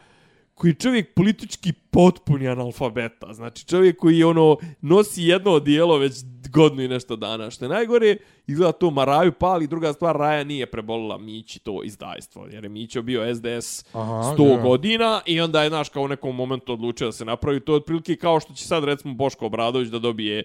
koji 0.55 0.71
je 0.71 0.75
čovjek 0.75 1.13
politički 1.13 1.73
potpuni 1.91 2.47
analfabeta. 2.47 3.33
Znači 3.33 3.65
čovjek 3.65 3.97
koji 3.99 4.23
ono 4.23 4.57
nosi 4.81 5.23
jedno 5.23 5.51
odijelo 5.51 5.97
već 5.97 6.13
godinu 6.49 6.81
i 6.81 6.87
nešto 6.87 7.15
dana. 7.15 7.51
Što 7.51 7.65
je 7.65 7.69
najgore, 7.69 8.17
izgleda 8.47 8.71
to 8.71 8.91
Maraju 8.91 9.31
pali. 9.31 9.67
Druga 9.67 9.93
stvar, 9.93 10.15
Raja 10.15 10.43
nije 10.43 10.65
prebolila 10.65 11.17
Mići 11.17 11.59
to 11.59 11.83
izdajstvo. 11.83 12.47
Jer 12.51 12.63
je 12.63 12.69
Mićo 12.69 13.01
bio 13.01 13.35
SDS 13.35 13.85
Aha, 13.93 14.35
100 14.37 14.51
ja. 14.51 14.61
godina 14.61 15.21
i 15.25 15.41
onda 15.41 15.63
je, 15.63 15.69
znaš, 15.69 15.89
kao 15.89 16.03
u 16.03 16.07
nekom 16.07 16.35
momentu 16.35 16.73
odlučio 16.73 17.07
da 17.07 17.11
se 17.11 17.25
napravi. 17.25 17.59
To 17.59 17.73
otprilike 17.73 18.15
kao 18.15 18.39
što 18.39 18.53
će 18.53 18.65
sad, 18.67 18.83
recimo, 18.83 19.13
Boško 19.13 19.45
Obradović 19.45 19.89
da 19.89 19.99
dobije 19.99 20.43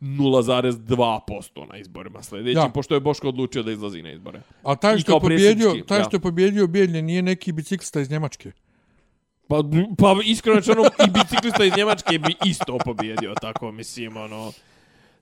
0,2% 0.00 1.68
na 1.72 1.78
izborima 1.78 2.22
sljedećim, 2.22 2.62
Ja. 2.62 2.68
pošto 2.74 2.94
je 2.94 3.00
Boško 3.00 3.28
odlučio 3.28 3.62
da 3.62 3.72
izlazi 3.72 4.02
na 4.02 4.12
izbore. 4.12 4.40
A 4.62 4.76
taj 4.76 4.98
što 4.98 5.14
je 5.14 5.20
pobjedio, 5.20 5.74
taj 5.88 6.04
što 6.04 6.16
je 6.16 6.20
pobjedio 6.20 6.66
Bijeljni 6.66 7.02
nije 7.02 7.22
neki 7.22 7.52
biciklista 7.52 8.00
iz 8.00 8.10
Njemačke. 8.10 8.52
Pa, 9.50 9.62
pa 9.98 10.16
iskreno 10.24 10.56
rečeno, 10.56 10.82
i 11.06 11.10
biciklista 11.10 11.64
iz 11.64 11.72
Njemačke 11.76 12.18
bi 12.18 12.34
isto 12.46 12.78
pobjedio, 12.84 13.34
tako 13.40 13.72
mislim, 13.72 14.16
ono. 14.16 14.52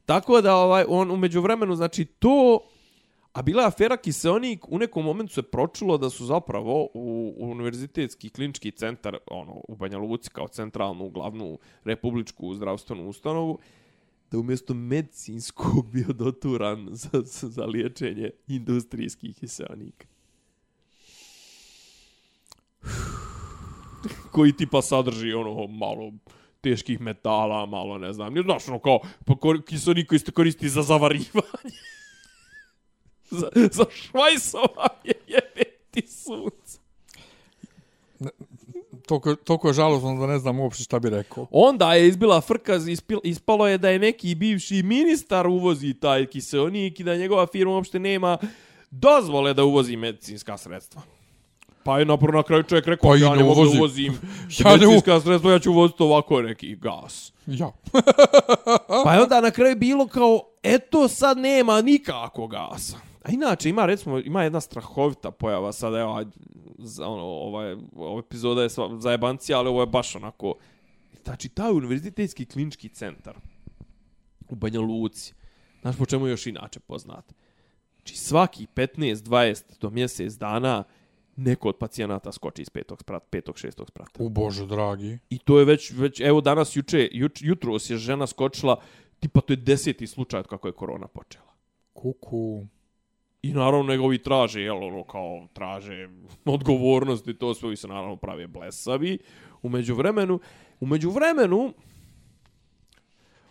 Tako 0.07 0.41
da, 0.41 0.57
ovaj, 0.57 0.85
on 0.89 1.11
umeđu 1.11 1.41
vremenu, 1.41 1.77
znači, 1.77 2.05
to... 2.05 2.61
A 3.33 3.43
bila 3.43 3.63
je 3.63 3.67
afera 3.67 3.97
Kiseonik, 3.97 4.69
u 4.69 4.79
nekom 4.79 5.05
momentu 5.05 5.33
se 5.33 5.43
pročulo 5.43 5.99
da 5.99 6.11
su 6.11 6.27
zapravo 6.27 6.83
u, 6.95 7.35
u 7.39 7.51
univerzitetski 7.51 8.31
klinički 8.31 8.71
centar, 8.71 9.19
ono, 9.27 9.61
u 9.69 9.77
Banja 9.77 9.99
Luci, 9.99 10.31
kao 10.31 10.49
centralnu, 10.49 11.11
glavnu 11.11 11.59
republičku 11.85 12.55
zdravstvenu 12.55 13.09
ustanovu, 13.09 13.59
da 14.31 14.39
umjesto 14.39 14.75
medicinskog 14.75 15.87
bio 15.93 16.13
doturan 16.13 16.89
za, 16.91 17.23
za, 17.25 17.49
za 17.49 17.65
liječenje 17.65 18.31
industrijskih 18.47 19.37
kiseonika 19.37 20.07
koji 24.33 24.53
tipa 24.53 24.83
sadrži 24.83 25.33
ono 25.33 25.67
malo 25.67 26.13
teških 26.61 27.01
metala, 27.01 27.67
malo 27.67 27.99
ne 27.99 28.13
znam, 28.13 28.35
ne 28.35 28.43
znaš 28.43 28.69
ono 28.69 28.79
kao 28.79 29.01
pa 29.25 29.35
kiselnik 29.67 30.09
koji 30.09 30.19
se 30.19 30.33
koristi 30.33 30.69
za 30.69 30.83
zavarivanje. 30.83 31.79
za, 33.31 33.49
za 33.73 33.85
švajsovanje 33.91 35.15
jebeti 35.35 36.13
sunce. 36.13 36.79
Toliko, 39.07 39.35
toliko 39.35 39.69
je 39.69 39.75
žalostno 39.75 40.17
da 40.21 40.27
ne 40.27 40.39
znam 40.39 40.61
uopšte 40.61 40.85
šta 40.85 40.99
bi 40.99 41.11
rekao. 41.11 41.47
Onda 41.51 41.95
je 41.95 42.09
izbila 42.09 42.41
frka, 42.41 42.75
ispil, 42.89 43.19
ispalo 43.25 43.69
je 43.69 43.79
da 43.79 43.91
je 43.91 43.99
neki 43.99 44.35
bivši 44.35 44.83
ministar 44.83 45.47
uvozi 45.47 45.95
taj 45.95 46.27
kiselnik 46.27 47.01
i 47.01 47.05
da 47.05 47.17
njegova 47.17 47.47
firma 47.47 47.73
uopšte 47.73 47.99
nema 47.99 48.39
dozvole 48.91 49.55
da 49.55 49.65
uvozi 49.65 49.97
medicinska 49.97 50.59
sredstva. 50.59 51.03
Pa 51.89 51.99
je 51.99 52.05
napravo 52.05 52.33
na 52.33 52.43
kraju 52.43 52.63
čovjek 52.63 52.87
rekao, 52.87 53.11
Pa 53.11 53.17
ja 53.17 53.35
ne 53.35 53.43
mogu 53.43 53.55
da 53.55 53.61
uvozi. 53.61 53.79
uvozim 53.79 54.13
Ja 54.59 54.65
ne 54.67 54.77
u- 54.77 54.79
medicinska 54.81 55.21
sredstva, 55.21 55.53
ja 55.53 55.59
ću 55.59 55.71
uvoziti 55.71 56.03
ovako 56.03 56.43
neki 56.43 56.77
gas. 56.77 57.33
Ja. 57.47 57.71
Pa 59.05 59.15
je 59.15 59.23
onda 59.23 59.41
na 59.41 59.51
kraju 59.51 59.77
bilo 59.77 60.07
kao, 60.07 60.41
eto 60.63 61.09
sad 61.09 61.39
nema 61.39 61.81
nikako 61.81 62.47
gasa. 62.47 62.97
A 63.23 63.31
inače 63.31 63.69
ima 63.69 63.87
recimo 63.87 64.19
ima 64.19 64.43
jedna 64.43 64.61
strahovita 64.61 65.31
pojava 65.31 65.73
sad 65.73 65.95
evo 65.95 66.25
za 66.79 67.07
ono 67.07 67.23
ovaj 67.23 67.77
ova 67.97 68.19
epizoda 68.21 68.63
je 68.63 68.69
sva- 68.69 69.01
zajebancija, 69.01 69.59
ali 69.59 69.69
ovo 69.69 69.81
je 69.81 69.87
baš 69.87 70.17
onako 70.17 70.55
znači 71.25 71.49
taj 71.49 71.71
univerzitetski 71.71 72.47
klinički 72.47 72.89
centar 72.89 73.35
u 74.49 74.55
Banja 74.55 74.81
Luci 74.81 75.35
Znaš 75.81 75.97
po 75.97 76.07
čemu 76.07 76.27
je 76.27 76.31
još 76.31 76.47
inače 76.47 76.81
poznat? 76.81 77.33
Znači 77.97 78.17
svaki 78.17 78.67
15-20 78.67 79.63
do 79.81 79.91
mjesec 79.91 80.33
dana 80.33 80.85
neko 81.39 81.69
od 81.69 81.77
pacijenata 81.77 82.33
skoči 82.33 82.63
iz 82.63 82.71
petog 82.71 83.01
sprata, 83.01 83.27
petog, 83.31 83.59
šestog 83.59 83.89
sprata. 83.89 84.11
U 84.19 84.29
Bože 84.29 84.67
dragi. 84.67 85.19
I 85.31 85.39
to 85.39 85.59
je 85.59 85.65
već, 85.65 85.93
već 85.97 86.21
evo 86.21 86.41
danas, 86.41 86.77
juče, 86.77 87.09
juč, 87.13 87.43
jutros 87.43 87.91
je 87.91 87.97
žena 87.97 88.27
skočila, 88.27 88.81
tipa 89.21 89.41
to 89.41 89.53
je 89.53 89.57
deseti 89.57 90.07
slučaj 90.07 90.41
od 90.41 90.47
kako 90.47 90.69
je 90.69 90.73
korona 90.73 91.07
počela. 91.07 91.55
Kuku. 91.93 92.67
I 93.43 93.53
naravno 93.53 93.83
nego 93.83 94.05
ovi 94.05 94.19
traže, 94.19 94.63
jel, 94.63 94.85
ono, 94.85 95.05
kao, 95.05 95.49
traže 95.53 96.09
odgovornost 96.45 97.29
i 97.29 97.35
to 97.35 97.55
sve, 97.55 97.67
ovi 97.67 97.77
se 97.77 97.89
naravno 97.89 98.17
prave 98.17 98.47
blesavi. 98.47 99.19
Umeđu 99.63 99.95
vremenu, 99.95 100.41
umeđu 100.81 101.11
vremenu, 101.11 101.75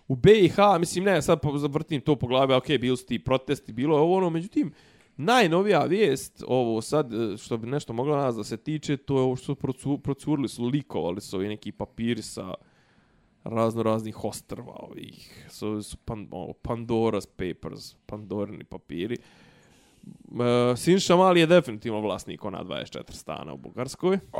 u 0.07 0.15
BiH, 0.15 0.55
mislim, 0.79 1.03
ne, 1.03 1.21
sad 1.21 1.39
zavrtim 1.55 2.01
to 2.01 2.15
po 2.15 2.27
glavi, 2.27 2.53
ok, 2.53 2.67
bili 2.67 2.97
su 2.97 3.05
ti 3.05 3.19
protesti, 3.19 3.73
bilo 3.73 3.97
je 3.97 4.01
ovo 4.01 4.17
ono, 4.17 4.29
međutim, 4.29 4.71
najnovija 5.17 5.83
vijest, 5.83 6.43
ovo 6.47 6.81
sad, 6.81 7.13
e, 7.13 7.37
što 7.37 7.57
bi 7.57 7.67
nešto 7.67 7.93
moglo 7.93 8.15
nas 8.15 8.35
da 8.35 8.43
se 8.43 8.57
tiče, 8.57 8.97
to 8.97 9.17
je 9.17 9.21
ovo 9.21 9.35
što 9.35 9.45
su 9.45 9.55
procu, 9.55 9.97
procurili 9.97 10.49
su, 10.49 10.65
likovali 10.65 11.21
su 11.21 11.37
ovi 11.37 11.47
neki 11.47 11.71
papiri 11.71 12.21
sa 12.21 12.53
razno 13.43 13.83
raznih 13.83 14.23
ostrva 14.23 14.73
ovih, 14.73 15.47
su, 15.49 15.83
su 15.83 15.97
pan, 15.97 16.27
ovo, 16.31 16.53
Pandora's 16.63 17.27
Papers, 17.27 17.95
Pandorini 18.05 18.63
papiri. 18.63 19.17
E, 20.41 20.75
Sinša 20.75 21.15
Mali 21.15 21.39
je 21.39 21.47
definitivno 21.47 22.01
vlasnik 22.01 22.45
ona 22.45 22.63
24 22.63 23.11
stana 23.11 23.53
u 23.53 23.57
Bugarskoj. 23.57 24.19
A, 24.33 24.39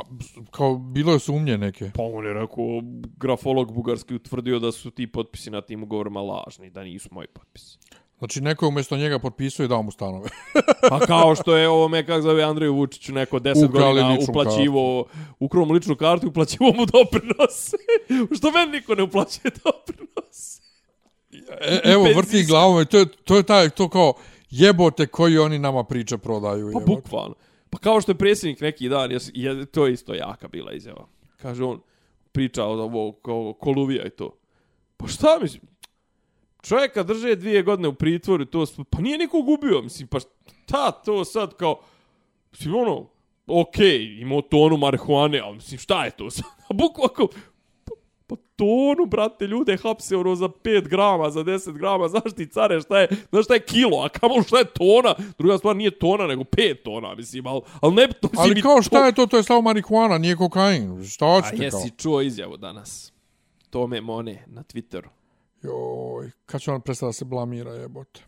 kao, 0.50 0.78
bilo 0.78 1.12
je 1.12 1.18
sumnje 1.18 1.58
neke. 1.58 1.90
Pa 1.94 2.02
on 2.02 2.26
je 2.26 2.32
rekao, 2.32 2.80
grafolog 3.16 3.74
bugarski 3.74 4.14
utvrdio 4.14 4.58
da 4.58 4.72
su 4.72 4.90
ti 4.90 5.06
potpisi 5.06 5.50
na 5.50 5.60
tim 5.60 5.82
ugovorima 5.82 6.20
lažni, 6.20 6.70
da 6.70 6.84
nisu 6.84 7.08
moji 7.12 7.26
potpisi. 7.26 7.78
Znači, 8.18 8.40
neko 8.40 8.64
je 8.64 8.68
umjesto 8.68 8.96
njega 8.96 9.18
potpisao 9.18 9.64
i 9.64 9.68
dao 9.68 9.82
mu 9.82 9.90
stanove. 9.90 10.28
Pa 10.90 10.98
kao 11.06 11.34
što 11.34 11.56
je 11.56 11.68
ovo 11.68 11.88
me, 11.88 12.06
kak 12.06 12.22
zove 12.22 12.42
Andreju 12.42 12.74
Vučiću, 12.74 13.12
neko 13.12 13.38
10 13.38 13.64
Ukrali 13.68 14.02
godina 14.02 14.16
uplaćivo, 14.28 15.04
ukrao 15.38 15.64
mu 15.64 15.72
ličnu 15.72 15.96
kartu 15.96 16.26
i 16.26 16.28
uplaćivo 16.28 16.72
mu 16.72 16.86
doprinose. 16.86 17.76
što 18.36 18.50
meni 18.50 18.72
niko 18.72 18.94
ne 18.94 19.02
uplaćuje 19.02 19.50
doprinose. 19.64 20.62
E, 21.60 21.80
evo, 21.84 22.04
vrti 22.16 22.44
glavom 22.44 22.86
to 22.86 22.98
je, 22.98 23.06
to 23.24 23.36
je 23.36 23.42
taj, 23.42 23.70
to 23.70 23.88
kao, 23.88 24.12
jebote 24.50 25.06
koji 25.06 25.38
oni 25.38 25.58
nama 25.58 25.84
priče 25.84 26.18
prodaju. 26.18 26.70
Pa 26.72 26.80
jebote. 26.80 27.00
bukvalno. 27.00 27.34
Pa 27.70 27.78
kao 27.78 28.00
što 28.00 28.12
je 28.12 28.18
predsjednik 28.18 28.60
neki 28.60 28.88
dan, 28.88 29.10
je, 29.10 29.18
je, 29.34 29.66
to 29.66 29.86
je 29.86 29.92
isto 29.92 30.14
jaka 30.14 30.48
bila 30.48 30.72
izjava. 30.72 31.06
Kaže 31.36 31.64
on, 31.64 31.80
pričao 32.32 32.70
o 32.70 33.12
ovo, 33.26 33.52
Koluvija 33.52 34.06
i 34.06 34.10
to. 34.10 34.38
Pa 34.96 35.06
šta 35.06 35.38
mislim? 35.42 35.62
Čovjeka 36.62 37.02
drže 37.02 37.36
dvije 37.36 37.62
godine 37.62 37.88
u 37.88 37.94
pritvoru, 37.94 38.44
to, 38.44 38.66
pa 38.90 39.00
nije 39.00 39.18
niko 39.18 39.42
gubio, 39.42 39.82
mislim, 39.82 40.08
pa 40.08 40.18
šta 40.20 40.90
to 40.90 41.24
sad 41.24 41.54
kao, 41.54 41.80
mislim, 42.52 42.74
ono, 42.74 43.06
okej, 43.46 43.98
okay, 43.98 44.22
imao 44.22 44.42
tonu 44.42 44.76
marihuane, 44.76 45.40
ali 45.40 45.54
mislim, 45.54 45.78
šta 45.78 46.04
je 46.04 46.10
to 46.10 46.30
sad? 46.30 46.44
A 46.70 46.74
bukvalno, 46.74 47.08
kao, 47.08 47.28
pa, 48.26 48.36
tonu, 48.56 49.06
brate, 49.06 49.46
ljude 49.46 49.76
hapse 49.76 50.16
ono 50.16 50.34
za 50.34 50.48
5 50.48 50.88
grama, 50.88 51.30
za 51.30 51.40
10 51.40 51.72
grama, 51.72 52.08
znaš 52.12 52.32
ti 52.36 52.46
care, 52.46 52.80
šta 52.80 53.00
je, 53.00 53.08
znaš 53.30 53.44
šta 53.44 53.54
je 53.54 53.60
kilo, 53.60 54.02
a 54.04 54.08
kamo 54.08 54.42
šta 54.42 54.58
je 54.58 54.64
tona? 54.64 55.14
Druga 55.38 55.58
stvar 55.58 55.76
nije 55.76 55.90
tona, 55.90 56.26
nego 56.26 56.42
5 56.42 56.82
tona, 56.82 57.14
mislim, 57.14 57.46
ali, 57.46 57.60
ali 57.80 57.94
ne, 57.94 58.08
to, 58.12 58.28
mislim, 58.32 58.50
Ali 58.50 58.62
kao 58.62 58.76
to- 58.76 58.82
šta 58.82 59.06
je 59.06 59.12
to, 59.12 59.26
to 59.26 59.36
je 59.36 59.42
samo 59.42 59.60
marihuana, 59.60 60.18
nije 60.18 60.36
kokain. 60.36 61.04
Šta 61.04 61.26
A 61.26 61.34
hoćete 61.34 61.70
kao? 61.70 61.78
jesi 61.78 61.90
čuo 61.96 62.20
izjavu 62.20 62.56
danas? 62.56 63.12
Tome 63.70 64.00
Mone 64.00 64.44
na 64.46 64.62
Twitteru. 64.62 65.08
Joj, 65.62 66.30
kad 66.46 66.60
će 66.60 66.72
on 66.72 66.80
prestati 66.80 67.08
da 67.08 67.12
se 67.12 67.24
blamira, 67.24 67.72
jebote. 67.72 68.20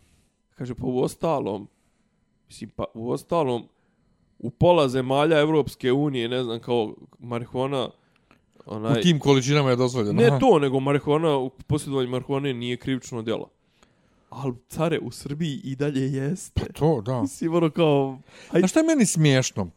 Kaže, 0.55 0.75
pa 0.75 0.85
u 0.85 1.01
ostalom, 1.01 1.67
mislim, 2.47 2.69
pa 2.69 2.83
u 2.93 3.11
ostalom, 3.11 3.67
u 4.39 4.49
pola 4.49 4.89
zemalja 4.89 5.39
Evropske 5.39 5.91
unije, 5.91 6.29
ne 6.29 6.43
znam, 6.43 6.59
kao 6.59 6.95
marihuana, 7.19 7.89
onaj, 8.65 8.99
U 8.99 9.03
tim 9.03 9.19
količinama 9.19 9.69
je 9.69 9.75
dozvoljeno. 9.75 10.21
ne 10.21 10.27
aha. 10.27 10.39
to, 10.39 10.59
nego 10.59 10.79
marihuana, 10.79 11.37
u 11.37 11.49
posjedovanju 11.49 12.09
marihuane 12.09 12.53
nije 12.53 12.77
krivično 12.77 13.21
djelo. 13.21 13.49
Ali, 14.29 14.53
care, 14.69 14.99
u 14.99 15.11
Srbiji 15.11 15.61
i 15.63 15.75
dalje 15.75 16.13
jeste. 16.13 16.61
To, 16.73 17.01
da. 17.01 17.21
Mislim, 17.21 17.53
ono 17.53 17.69
kao... 17.69 18.19
Aj, 18.51 18.59
Znaš 18.59 18.71
šta 18.71 18.79
je 18.79 18.85
meni 18.85 19.05
smiješno? 19.05 19.69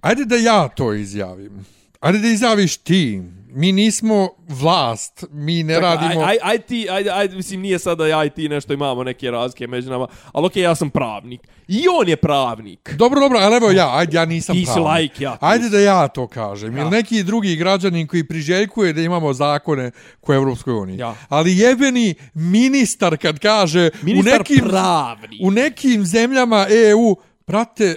Ajde 0.00 0.24
da 0.24 0.36
ja 0.36 0.68
to 0.68 0.94
izjavim. 0.94 1.66
Ajde 2.00 2.18
da 2.18 2.28
izjaviš 2.28 2.76
ti. 2.76 3.22
Mi 3.56 3.72
nismo 3.72 4.28
vlast, 4.48 5.24
mi 5.30 5.62
ne 5.62 5.80
radimo... 5.80 6.20
Aj, 6.20 6.26
aj, 6.26 6.38
aj 6.42 6.58
ti, 6.58 6.86
aj, 6.90 7.10
aj, 7.10 7.28
mislim, 7.28 7.60
nije 7.60 7.78
sada 7.78 8.06
ja 8.06 8.24
i 8.24 8.30
ti 8.30 8.48
nešto 8.48 8.72
imamo 8.72 9.04
neke 9.04 9.30
razlike 9.30 9.66
među 9.66 9.90
nama, 9.90 10.06
ali 10.32 10.46
okej, 10.46 10.62
ja 10.62 10.74
sam 10.74 10.90
pravnik. 10.90 11.40
I 11.68 11.84
on 12.00 12.08
je 12.08 12.16
pravnik. 12.16 12.94
Dobro, 12.94 13.20
dobro, 13.20 13.38
ali 13.38 13.56
evo 13.56 13.70
ja, 13.70 13.96
ajde, 13.96 14.16
ja 14.16 14.24
nisam 14.24 14.54
Ti 14.54 14.60
si 14.60 14.64
pravnik. 14.66 14.84
laik, 14.84 15.20
ja. 15.20 15.36
Ajde 15.40 15.68
da 15.68 15.78
ja 15.78 16.08
to 16.08 16.26
kažem. 16.26 16.76
Ja. 16.76 16.82
Ili 16.82 16.90
neki 16.90 17.22
drugi 17.22 17.56
građanin 17.56 18.06
koji 18.06 18.24
priželjkuje 18.24 18.92
da 18.92 19.00
imamo 19.00 19.32
zakone 19.32 19.90
u 20.22 20.32
Evropskoj 20.32 20.74
uniji. 20.74 20.98
Ja. 20.98 21.14
Ali 21.28 21.58
jebeni 21.58 22.14
ministar 22.34 23.16
kad 23.16 23.38
kaže 23.38 23.90
Ministar 24.02 24.34
u 24.34 24.38
nekim, 24.38 24.68
pravnik. 24.68 25.40
u 25.42 25.50
nekim 25.50 26.04
zemljama 26.04 26.66
EU, 26.88 27.16
prate, 27.44 27.96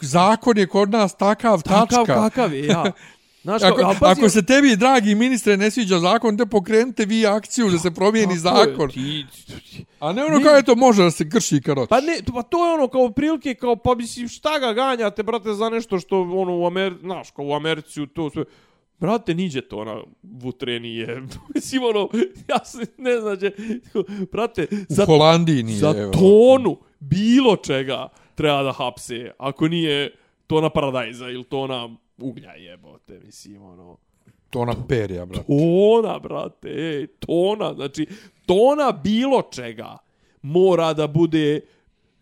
zakon 0.00 0.58
je 0.58 0.66
kod 0.66 0.90
nas 0.90 1.16
takav, 1.16 1.62
Takav 1.62 1.86
tačka. 1.86 2.14
kakav 2.14 2.54
je, 2.54 2.66
ja. 2.66 2.84
Znaš, 3.42 3.62
Ako, 3.62 3.80
a 3.80 3.94
pazi- 3.94 4.04
ako 4.12 4.28
se 4.28 4.42
tebi, 4.42 4.76
dragi 4.76 5.14
ministre, 5.14 5.56
ne 5.56 5.70
sviđa 5.70 5.98
zakon, 5.98 6.36
te 6.36 6.46
pokrenite 6.46 7.04
vi 7.04 7.26
akciju 7.26 7.68
da 7.68 7.78
se 7.78 7.90
promijeni 7.90 8.34
Tako 8.34 8.58
je, 8.58 8.66
zakon. 8.66 8.90
Ti, 8.90 9.24
A 10.00 10.12
ne 10.12 10.24
ono 10.24 10.38
Ne. 10.38 10.44
kao 10.44 10.52
je 10.52 10.62
to 10.62 10.76
može 10.76 11.02
da 11.02 11.10
se 11.10 11.28
krši 11.28 11.60
hoće. 11.66 11.88
pa 11.88 12.00
ne, 12.00 12.12
pa 12.26 12.42
to 12.42 12.66
je 12.66 12.74
ono 12.74 12.88
kao 12.88 13.10
prilike, 13.10 13.54
kao 13.54 13.76
pa 13.76 13.94
mislim 13.94 14.28
šta 14.28 14.58
ga 14.58 14.72
ganjate, 14.72 15.22
brate, 15.22 15.52
za 15.52 15.68
nešto 15.68 15.98
što 15.98 16.20
ono 16.22 16.58
u 16.58 16.66
Americi, 16.66 17.00
znaš, 17.00 17.30
kao 17.30 17.44
u 17.44 17.54
Americi 17.54 18.00
to 18.06 18.30
sve. 18.30 18.44
Brate, 18.98 19.34
niđe 19.34 19.60
to 19.60 19.76
ona 19.78 19.96
vutreni 20.22 20.96
je. 20.96 21.22
Mislim, 21.54 21.82
ono, 21.84 22.08
ja 22.48 22.64
se 22.64 22.78
ne 22.98 23.20
znam, 23.20 23.36
će, 23.38 23.52
brate, 24.32 24.66
U 24.72 24.76
za, 24.88 25.04
Holandiji 25.04 25.62
nije. 25.62 25.78
za 25.78 25.94
evo. 25.98 26.12
tonu 26.12 26.76
bilo 27.00 27.56
čega 27.56 28.08
treba 28.34 28.62
da 28.62 28.72
hapse, 28.72 29.30
ako 29.38 29.68
nije 29.68 30.12
tona 30.46 30.70
paradajza 30.70 31.26
ili 31.26 31.44
tona 31.44 31.88
uglja 32.22 32.52
jebote, 32.52 33.20
mislim, 33.24 33.62
ono. 33.62 33.96
To 34.50 34.60
ona 34.60 34.74
perja, 34.88 35.26
brate. 35.26 35.44
Tona, 35.46 36.18
brate, 36.18 36.68
ej, 36.68 37.06
tona, 37.06 37.74
znači, 37.74 38.06
tona 38.46 38.92
bilo 38.92 39.42
čega 39.42 39.98
mora 40.42 40.92
da 40.92 41.06
bude, 41.06 41.60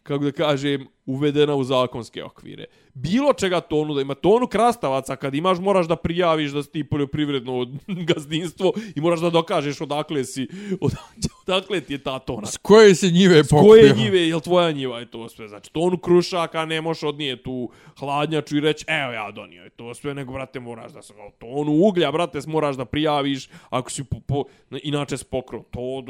kako 0.02 0.24
da 0.24 0.32
kažem, 0.32 0.86
uvedena 1.08 1.54
u 1.54 1.64
zakonske 1.64 2.24
okvire. 2.24 2.64
Bilo 2.94 3.32
čega 3.32 3.60
tonu, 3.60 3.94
da 3.94 4.00
ima 4.00 4.14
tonu 4.14 4.46
krastavaca, 4.46 5.16
kad 5.16 5.34
imaš, 5.34 5.58
moraš 5.58 5.86
da 5.86 5.96
prijaviš 5.96 6.50
da 6.50 6.62
si 6.62 6.70
ti 6.70 6.84
poljoprivredno 6.84 7.66
gazdinstvo 8.10 8.72
i 8.96 9.00
moraš 9.00 9.20
da 9.20 9.30
dokažeš 9.30 9.80
odakle 9.80 10.24
si, 10.24 10.48
odakle, 10.80 11.30
odakle 11.46 11.80
ti 11.80 11.92
je 11.92 11.98
ta 11.98 12.18
tona. 12.18 12.46
S 12.46 12.56
koje 12.56 12.94
se 12.94 13.10
njive 13.10 13.44
pokrio? 13.44 13.68
Koje 13.68 13.94
njive, 13.96 14.28
jel 14.28 14.40
tvoja 14.40 14.72
njiva 14.72 14.98
je 14.98 15.10
to 15.10 15.28
sve? 15.28 15.48
Znači, 15.48 15.72
tonu 15.72 15.98
krušaka 15.98 16.64
ne 16.64 16.80
možeš 16.80 17.02
odnije 17.02 17.42
tu 17.42 17.70
hladnjaču 17.98 18.56
i 18.56 18.60
reći, 18.60 18.84
evo 18.88 19.12
ja 19.12 19.30
donio 19.30 19.62
je 19.64 19.70
to 19.70 19.94
sve, 19.94 20.14
nego, 20.14 20.32
brate, 20.32 20.60
moraš 20.60 20.92
da 20.92 21.02
se 21.02 21.14
tonu 21.38 21.72
uglja, 21.72 22.12
brate, 22.12 22.38
moraš 22.46 22.76
da 22.76 22.84
prijaviš, 22.84 23.48
ako 23.70 23.90
si 23.90 24.04
po, 24.04 24.20
po, 24.20 24.44
inače 24.82 25.16
s 25.16 25.24
pokrom, 25.24 25.64
to, 25.70 26.04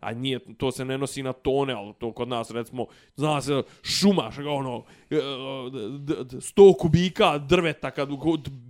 a 0.00 0.14
nije, 0.14 0.38
to 0.56 0.72
se 0.72 0.84
ne 0.84 0.98
nosi 0.98 1.22
na 1.22 1.32
tone, 1.32 1.72
ali 1.72 1.92
to 1.98 2.12
kod 2.12 2.28
nas, 2.28 2.50
recimo, 2.50 2.86
zna 3.16 3.40
se, 3.40 3.62
šuma, 3.82 4.30
ono, 4.46 4.84
e, 5.10 5.16
d- 5.98 6.24
d- 6.24 6.36
100 6.36 6.76
kubika 6.76 7.38
drveta, 7.38 7.90
kad, 7.90 8.10
u- 8.10 8.16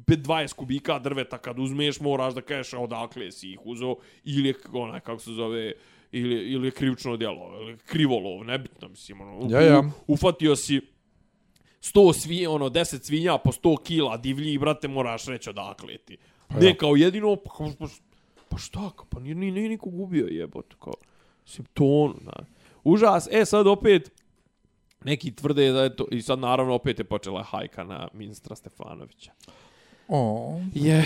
20 0.08 0.52
kubika 0.52 0.98
drveta, 0.98 1.38
kad 1.38 1.58
uzmeš, 1.58 2.00
moraš 2.00 2.34
da 2.34 2.40
kažeš 2.40 2.74
odakle 2.74 3.30
si 3.32 3.50
ih 3.50 3.58
uzeo, 3.64 3.94
ili 4.24 4.48
je, 4.48 4.54
onaj, 4.72 5.00
kako 5.00 5.18
se 5.18 5.32
zove, 5.32 5.72
ili, 6.12 6.34
ili 6.42 6.66
je 6.66 6.70
krivično 6.70 7.16
djelo, 7.16 7.60
ili 7.60 7.76
krivolov, 7.78 8.44
nebitno, 8.44 8.88
mislim, 8.88 9.20
ono, 9.20 9.46
Ja, 9.50 9.60
ja. 9.62 9.82
ufatio 10.06 10.56
si 10.56 10.80
100 11.80 12.12
svinja, 12.14 12.50
ono, 12.50 12.68
10 12.68 13.02
svinja 13.02 13.38
po 13.38 13.52
100 13.52 13.82
kila 13.82 14.16
divlji, 14.16 14.58
brate, 14.58 14.88
moraš 14.88 15.26
reći 15.26 15.50
odakle 15.50 15.98
ti. 15.98 16.16
Ne, 16.60 16.76
kao 16.76 16.96
jedino, 16.96 17.36
pa, 17.36 17.50
pa, 17.58 17.64
pa, 17.78 17.86
pa 18.48 18.58
šta, 18.58 18.80
pa 19.08 19.20
nije, 19.20 19.34
nije, 19.34 19.52
nije 19.52 19.68
niko 19.68 19.90
gubio 19.90 20.26
jebote, 20.26 20.76
kao, 20.78 20.94
mislim, 21.44 21.66
ton, 21.74 22.14
na. 22.20 22.32
Užas, 22.84 23.28
e, 23.30 23.44
sad 23.44 23.66
opet, 23.66 24.12
neki 25.04 25.34
tvrde 25.34 25.72
da 25.72 25.82
je 25.82 25.96
to, 25.96 26.06
i 26.10 26.22
sad 26.22 26.38
naravno 26.38 26.74
opet 26.74 26.98
je 26.98 27.04
počela 27.04 27.42
hajka 27.42 27.84
na 27.84 28.08
ministra 28.12 28.56
Stefanovića. 28.56 29.32
O, 30.08 30.60
Je, 30.74 31.04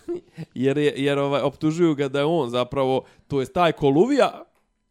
jer, 0.54 0.78
je, 0.78 0.94
jer 0.96 1.18
ovaj, 1.18 1.42
optužuju 1.42 1.94
ga 1.94 2.08
da 2.08 2.18
je 2.18 2.24
on 2.24 2.50
zapravo, 2.50 3.04
to 3.28 3.40
je 3.40 3.52
taj 3.52 3.72
Koluvija, 3.72 4.42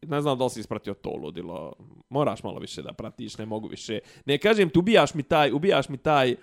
ne 0.02 0.22
znam 0.22 0.38
da 0.38 0.44
li 0.44 0.50
si 0.50 0.60
ispratio 0.60 0.94
to 0.94 1.10
ludilo, 1.10 1.74
moraš 2.10 2.44
malo 2.44 2.60
više 2.60 2.82
da 2.82 2.94
pratiš, 2.94 3.38
ne 3.38 3.46
mogu 3.46 3.68
više. 3.68 4.00
Ne 4.26 4.38
kažem 4.38 4.70
ti, 4.70 4.80
ubijaš 4.80 5.14
mi 5.14 5.24
taj, 5.24 5.52
ubijaš 5.52 5.90
mi 5.90 5.98
taj, 5.98 6.36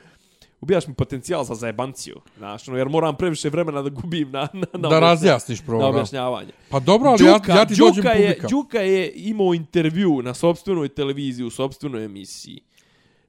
ubijaš 0.61 0.87
mi 0.87 0.95
potencijal 0.95 1.45
za 1.45 1.55
zajebanciju, 1.55 2.21
znaš, 2.37 2.69
ono, 2.69 2.79
jer 2.79 2.89
moram 2.89 3.17
previše 3.17 3.49
vremena 3.51 3.83
da 3.83 3.91
gubim 3.91 4.31
na, 4.31 4.49
na, 4.53 4.67
na, 4.73 4.89
Da 4.89 5.01
razjasniš 5.01 5.61
na 5.61 5.67
program. 5.67 5.91
objašnjavanje. 5.91 6.53
Pa 6.71 6.81
dobro, 6.81 7.11
ali 7.11 7.25
ja, 7.25 7.41
ja 7.49 7.65
ti 7.67 7.75
dođem 7.79 7.95
Đuka 8.03 8.11
je, 8.13 8.29
publika. 8.29 8.49
Đuka 8.49 8.81
je 8.81 9.13
imao 9.15 9.55
intervju 9.55 10.23
na 10.23 10.35
sopstvenoj 10.35 10.89
televiziji, 10.89 11.47
u 11.47 11.51
sopstvenoj 11.51 12.05
emisiji, 12.05 12.61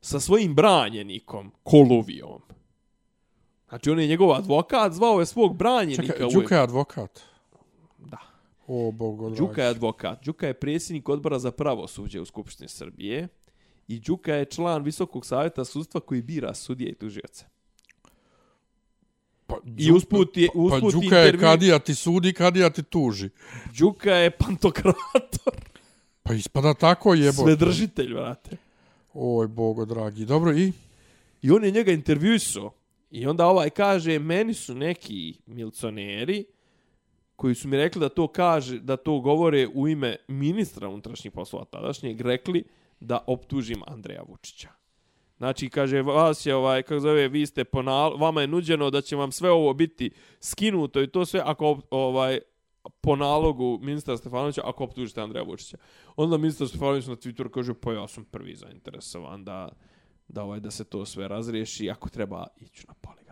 sa 0.02 0.20
svojim 0.20 0.56
branjenikom, 0.56 1.52
Kolovijom. 1.64 2.42
Znači, 3.70 3.90
on 3.90 4.00
je 4.00 4.08
njegov 4.08 4.32
advokat, 4.34 4.94
zvao 4.94 5.20
je 5.20 5.26
svog 5.26 5.58
branjenika. 5.58 6.14
Čekaj, 6.14 6.28
Đuka 6.34 6.56
je 6.56 6.62
advokat. 6.62 7.20
Da. 7.98 8.18
O, 8.68 8.92
dragi. 9.20 9.36
Đuka 9.38 9.64
je 9.64 9.70
advokat. 9.70 10.26
Đuka 10.26 10.48
je 10.48 10.54
predsjednik 10.54 11.10
odbora 11.10 11.40
za 11.40 11.52
pravosuđe 11.52 12.22
u 12.22 12.26
Skupštini 12.26 12.70
Srbije 12.70 13.28
i 13.88 14.00
Đuka 14.00 14.34
je 14.34 14.46
član 14.46 14.84
Visokog 14.84 15.26
savjeta 15.26 15.66
sudstva 15.66 16.00
koji 16.00 16.22
bira 16.22 16.54
sudije 16.54 16.92
i 16.92 16.96
tužioce. 16.96 17.46
Pa, 19.48 19.56
I 19.78 19.92
usput 19.92 20.38
je- 20.38 20.48
pa, 20.48 20.60
usput 20.60 20.94
pa 20.94 21.00
Đuka 21.02 21.18
je 21.18 21.38
kadija 21.38 21.80
ti 21.80 21.96
sudi, 21.96 22.34
kadija 22.34 22.70
ti 22.70 22.84
tuži. 22.84 23.30
Đuka 23.80 24.14
je 24.14 24.32
pantokrator. 24.32 25.54
Pa 26.24 26.34
ispada 26.34 26.74
tako 26.74 27.14
jebote. 27.14 27.44
Svedržitelj, 27.44 28.14
vrate. 28.14 28.58
Oj, 29.14 29.48
bogo 29.48 29.86
dragi. 29.86 30.26
Dobro, 30.26 30.54
i? 30.54 30.72
I 31.42 31.52
on 31.52 31.64
je 31.64 31.72
njega 31.72 31.92
intervjuisao. 31.92 32.74
I 33.12 33.26
onda 33.28 33.46
ovaj 33.46 33.70
kaže, 33.70 34.20
meni 34.20 34.54
su 34.54 34.76
neki 34.76 35.34
milicioneri 35.46 36.46
koji 37.36 37.56
su 37.56 37.68
mi 37.68 37.78
rekli 37.78 38.00
da 38.00 38.10
to 38.10 38.28
kaže, 38.28 38.80
da 38.80 38.98
to 38.98 39.20
govore 39.20 39.68
u 39.68 39.88
ime 39.88 40.16
ministra 40.28 40.90
unutrašnjih 40.90 41.32
poslova 41.34 41.66
tadašnjeg, 41.66 42.22
rekli 42.22 42.64
da 43.00 43.24
optužim 43.28 43.82
Andreja 43.88 44.22
Vučića. 44.28 44.70
Znači, 45.38 45.70
kaže, 45.70 46.02
vas 46.02 46.46
je, 46.46 46.56
ovaj, 46.56 46.84
kako 46.84 47.00
zove, 47.00 47.28
vi 47.28 47.46
ste 47.46 47.64
ponal, 47.64 48.18
vama 48.18 48.42
je 48.42 48.48
nuđeno 48.48 48.90
da 48.90 49.02
će 49.02 49.16
vam 49.16 49.32
sve 49.32 49.52
ovo 49.52 49.74
biti 49.74 50.12
skinuto 50.40 51.02
i 51.02 51.08
to 51.08 51.26
sve 51.26 51.42
ako 51.46 51.80
ovaj, 51.92 52.40
po 53.02 53.16
nalogu 53.16 53.80
ministra 53.82 54.18
Stefanovića 54.18 54.62
ako 54.66 54.84
optužite 54.84 55.22
Andreja 55.22 55.44
Vučića. 55.44 55.78
Onda 56.16 56.38
ministar 56.38 56.68
Stefanović 56.68 57.06
na 57.06 57.16
Twitteru 57.16 57.50
kaže, 57.50 57.74
pa 57.74 57.94
ja 57.94 58.08
sam 58.08 58.26
prvi 58.26 58.56
zainteresovan 58.56 59.44
da, 59.44 59.70
da, 60.28 60.44
ovaj, 60.44 60.60
da 60.60 60.72
se 60.72 60.84
to 60.84 61.06
sve 61.06 61.28
razriješi, 61.28 61.90
ako 61.90 62.10
treba 62.10 62.48
ići 62.58 62.86
na 62.88 62.94
poligraf. 62.94 63.28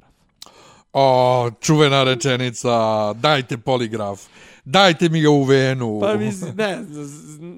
O, 0.94 1.52
čuvena 1.62 2.04
rečenica. 2.04 3.14
Dajte 3.14 3.58
poligraf. 3.58 4.28
Dajte 4.66 5.10
mi 5.10 5.22
ga 5.22 5.30
u 5.30 5.44
venu. 5.44 6.00
Pa 6.02 6.14
mislim, 6.14 6.56
ne, 6.56 6.84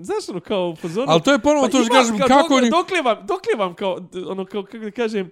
znaš 0.01 0.30
ono 0.30 0.39
kao 0.39 0.70
u. 0.70 0.76
Ali 1.08 1.22
to 1.22 1.32
je 1.32 1.39
ponovo 1.39 1.68
to 1.68 1.84
što 1.84 1.93
kažem, 1.93 2.18
kao 2.18 2.28
kako 2.28 2.41
dokle- 2.53 2.58
oni... 2.58 2.70
Dokle 2.70 3.01
vam, 3.01 3.18
dokle 3.28 3.53
vam 3.58 3.74
kao, 3.74 3.97
ono, 4.30 4.45
kao, 4.45 4.64
kako 4.64 4.78
da 4.78 4.91
kažem, 4.91 5.32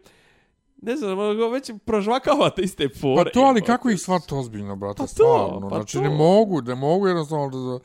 ne 0.81 0.95
znam, 0.95 1.19
ono, 1.19 1.49
već 1.49 1.71
prožvakavate 1.85 2.61
iste 2.61 2.89
fore. 3.01 3.23
Pa 3.23 3.29
to, 3.29 3.39
ali 3.39 3.57
jebote. 3.57 3.65
kako 3.71 3.89
ih 3.89 3.99
shvatiti 3.99 4.35
ozbiljno, 4.35 4.75
brate, 4.75 4.97
Pa 4.97 5.03
to, 5.03 5.07
stvarno. 5.07 5.69
pa 5.69 5.75
znači, 5.75 5.97
to. 5.97 6.01
ne 6.03 6.09
mogu, 6.09 6.61
ne 6.61 6.75
mogu 6.75 7.07
jednostavno 7.07 7.49
da... 7.49 7.79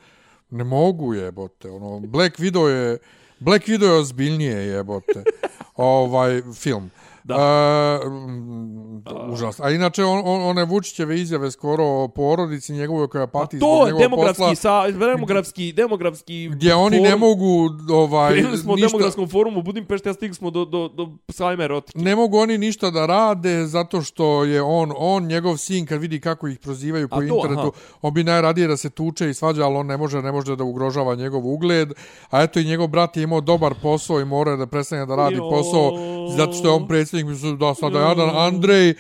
Ne 0.57 0.65
mogu 0.65 1.15
jebote. 1.15 1.71
Ono, 1.71 2.01
Black 2.01 2.39
Widow 2.39 2.67
je... 2.67 2.99
Black 3.39 3.67
Widow 3.69 3.85
je 3.85 3.99
ozbiljnije 3.99 4.57
jebote. 4.57 5.25
ovaj 5.77 6.43
film. 6.55 6.91
Da. 7.37 8.01
E, 8.05 8.09
mm, 8.09 9.33
užasno. 9.33 9.65
A 9.65 9.71
inače, 9.71 10.05
on, 10.05 10.23
on, 10.25 10.43
one 10.43 10.65
Vučićeve 10.65 11.21
izjave 11.21 11.51
skoro 11.51 11.85
o 11.85 12.09
porodici 12.09 12.73
njegovoj 12.73 13.09
koja 13.09 13.27
Pa 13.27 13.39
pati 13.39 13.57
zbog 13.57 13.69
to, 13.69 13.85
njegovog 13.85 14.01
demografski, 14.03 14.43
posla, 14.43 14.55
sa, 14.55 14.91
demografski, 14.91 15.73
demografski... 15.73 16.49
gdje 16.49 16.75
oni 16.75 17.01
ne 17.01 17.17
mogu 17.17 17.71
ovaj, 17.91 18.33
Krenuli 18.33 18.59
smo 18.59 18.73
u 18.73 18.77
ništa, 18.77 18.89
demografskom 18.89 19.29
forumu 19.29 19.59
u 19.59 19.63
Budimpešti, 19.63 20.09
a 20.09 20.13
stigli 20.15 20.35
smo 20.35 20.51
do, 20.51 20.65
do, 20.65 20.89
do 20.89 21.09
sajma 21.29 21.65
erotike. 21.65 21.99
ne 21.99 22.17
mogu 22.17 22.39
oni 22.39 22.59
ništa 22.59 22.91
da 22.91 23.07
rade 23.07 23.67
zato 23.67 24.03
što 24.03 24.45
je 24.45 24.63
on, 24.63 24.93
on 24.97 25.27
njegov 25.27 25.57
sin 25.57 25.87
kad 25.87 26.01
vidi 26.01 26.21
kako 26.21 26.49
ih 26.49 26.59
prozivaju 26.59 27.09
po 27.09 27.17
A 27.17 27.19
to, 27.19 27.25
internetu, 27.25 27.61
aha. 27.61 27.71
on 28.03 28.15
bi 28.15 28.25
najradije 28.25 28.67
da 28.67 28.77
se 28.77 28.91
tuče 28.91 29.31
i 29.31 29.35
svađa, 29.35 29.65
ali 29.65 29.77
on 29.77 29.87
ne 29.87 29.97
može, 29.97 30.23
ne 30.23 30.33
može 30.33 30.57
da 30.57 30.65
ugrožava 30.65 31.15
njegov 31.15 31.47
ugled. 31.47 31.93
A 32.31 32.43
eto 32.43 32.61
i 32.61 32.65
njegov 32.65 32.87
brat 32.87 33.17
je 33.17 33.23
imao 33.23 33.41
dobar 33.41 33.75
posao 33.83 34.21
i 34.21 34.25
mora 34.25 34.57
da 34.57 34.67
prestane 34.67 35.07
da 35.07 35.17
radi 35.17 35.37
Jo. 35.37 35.51
posao 35.51 35.91
zato 36.37 36.53
što 36.53 36.69
je 36.69 36.75
on 36.75 36.89
predsjednik, 36.89 37.20
mislim 37.25 37.59
da 37.59 37.75
sada 37.75 38.01
jadan 38.01 38.31
Andrej 38.37 38.95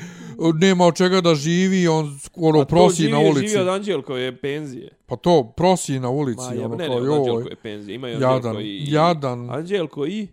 nema 0.54 0.86
od 0.86 0.96
čega 0.96 1.20
da 1.20 1.34
živi, 1.34 1.88
on 1.88 2.18
ono, 2.36 2.64
prosi 2.64 3.08
na 3.08 3.18
ulici. 3.18 3.48
Živi 3.48 3.60
od 3.60 3.68
Anđelkove 3.68 4.36
penzije. 4.36 4.88
Pa 5.06 5.16
to, 5.16 5.52
prosi 5.56 6.00
na 6.00 6.08
ulici. 6.10 6.42
Ma, 6.48 6.54
ja, 6.54 6.64
ono, 6.64 6.76
ne, 6.76 6.86
kao, 6.86 7.00
ne, 7.00 7.10
od 7.10 7.18
Anđelkove 7.18 7.56
penzije. 7.56 7.94
Ima 7.94 8.08
i 8.08 8.12
jadan, 8.12 8.56
i... 8.60 8.84
jadan, 8.92 9.50
Anđelko 9.50 10.06
i... 10.06 10.28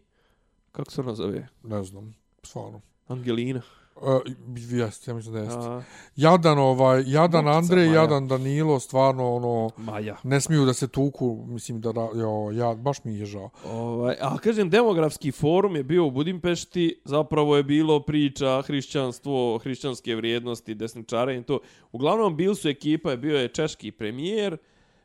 Kako 0.71 0.91
se 0.91 1.01
ona 1.01 1.15
zove? 1.15 1.47
ne 1.63 1.83
znam, 1.83 2.15
stvarno. 2.43 2.81
Angelina. 3.07 3.61
Uh, 4.01 4.21
jeste, 4.69 5.11
ja 5.11 5.15
mislim 5.15 5.33
da 5.33 5.39
jeste. 5.39 5.91
Jadan, 6.15 6.57
ovaj, 6.59 7.03
jadan 7.07 7.47
Andrej, 7.47 7.87
Maja. 7.87 8.01
jadan 8.01 8.27
Danilo, 8.27 8.79
stvarno, 8.79 9.35
ono, 9.35 9.69
Maja. 9.77 10.17
ne 10.23 10.41
smiju 10.41 10.65
da 10.65 10.73
se 10.73 10.87
tuku, 10.87 11.45
mislim 11.47 11.81
da, 11.81 11.89
jo, 12.15 12.51
ja, 12.53 12.75
baš 12.75 13.03
mi 13.03 13.17
je 13.17 13.25
žao. 13.25 13.49
Ovaj, 13.65 14.15
a 14.21 14.37
kažem, 14.37 14.69
demografski 14.69 15.31
forum 15.31 15.75
je 15.75 15.83
bio 15.83 16.05
u 16.05 16.11
Budimpešti, 16.11 17.01
zapravo 17.05 17.57
je 17.57 17.63
bilo 17.63 17.99
priča 17.99 18.61
hrišćanstvo, 18.61 19.57
hrišćanske 19.57 20.15
vrijednosti, 20.15 20.75
desničare 20.75 21.37
i 21.37 21.43
to. 21.43 21.59
Uglavnom, 21.91 22.37
bili 22.37 22.55
su 22.55 22.69
ekipa, 22.69 23.15
bio 23.15 23.37
je 23.37 23.47
češki 23.47 23.91
premijer, 23.91 24.57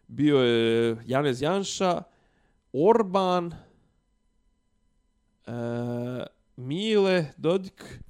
bio 0.06 0.38
je 0.38 0.96
Janez 1.06 1.42
Janša, 1.42 2.02
Orban, 2.72 3.52
e, 5.46 5.52
Mile, 6.56 7.26
Dodik 7.36 8.00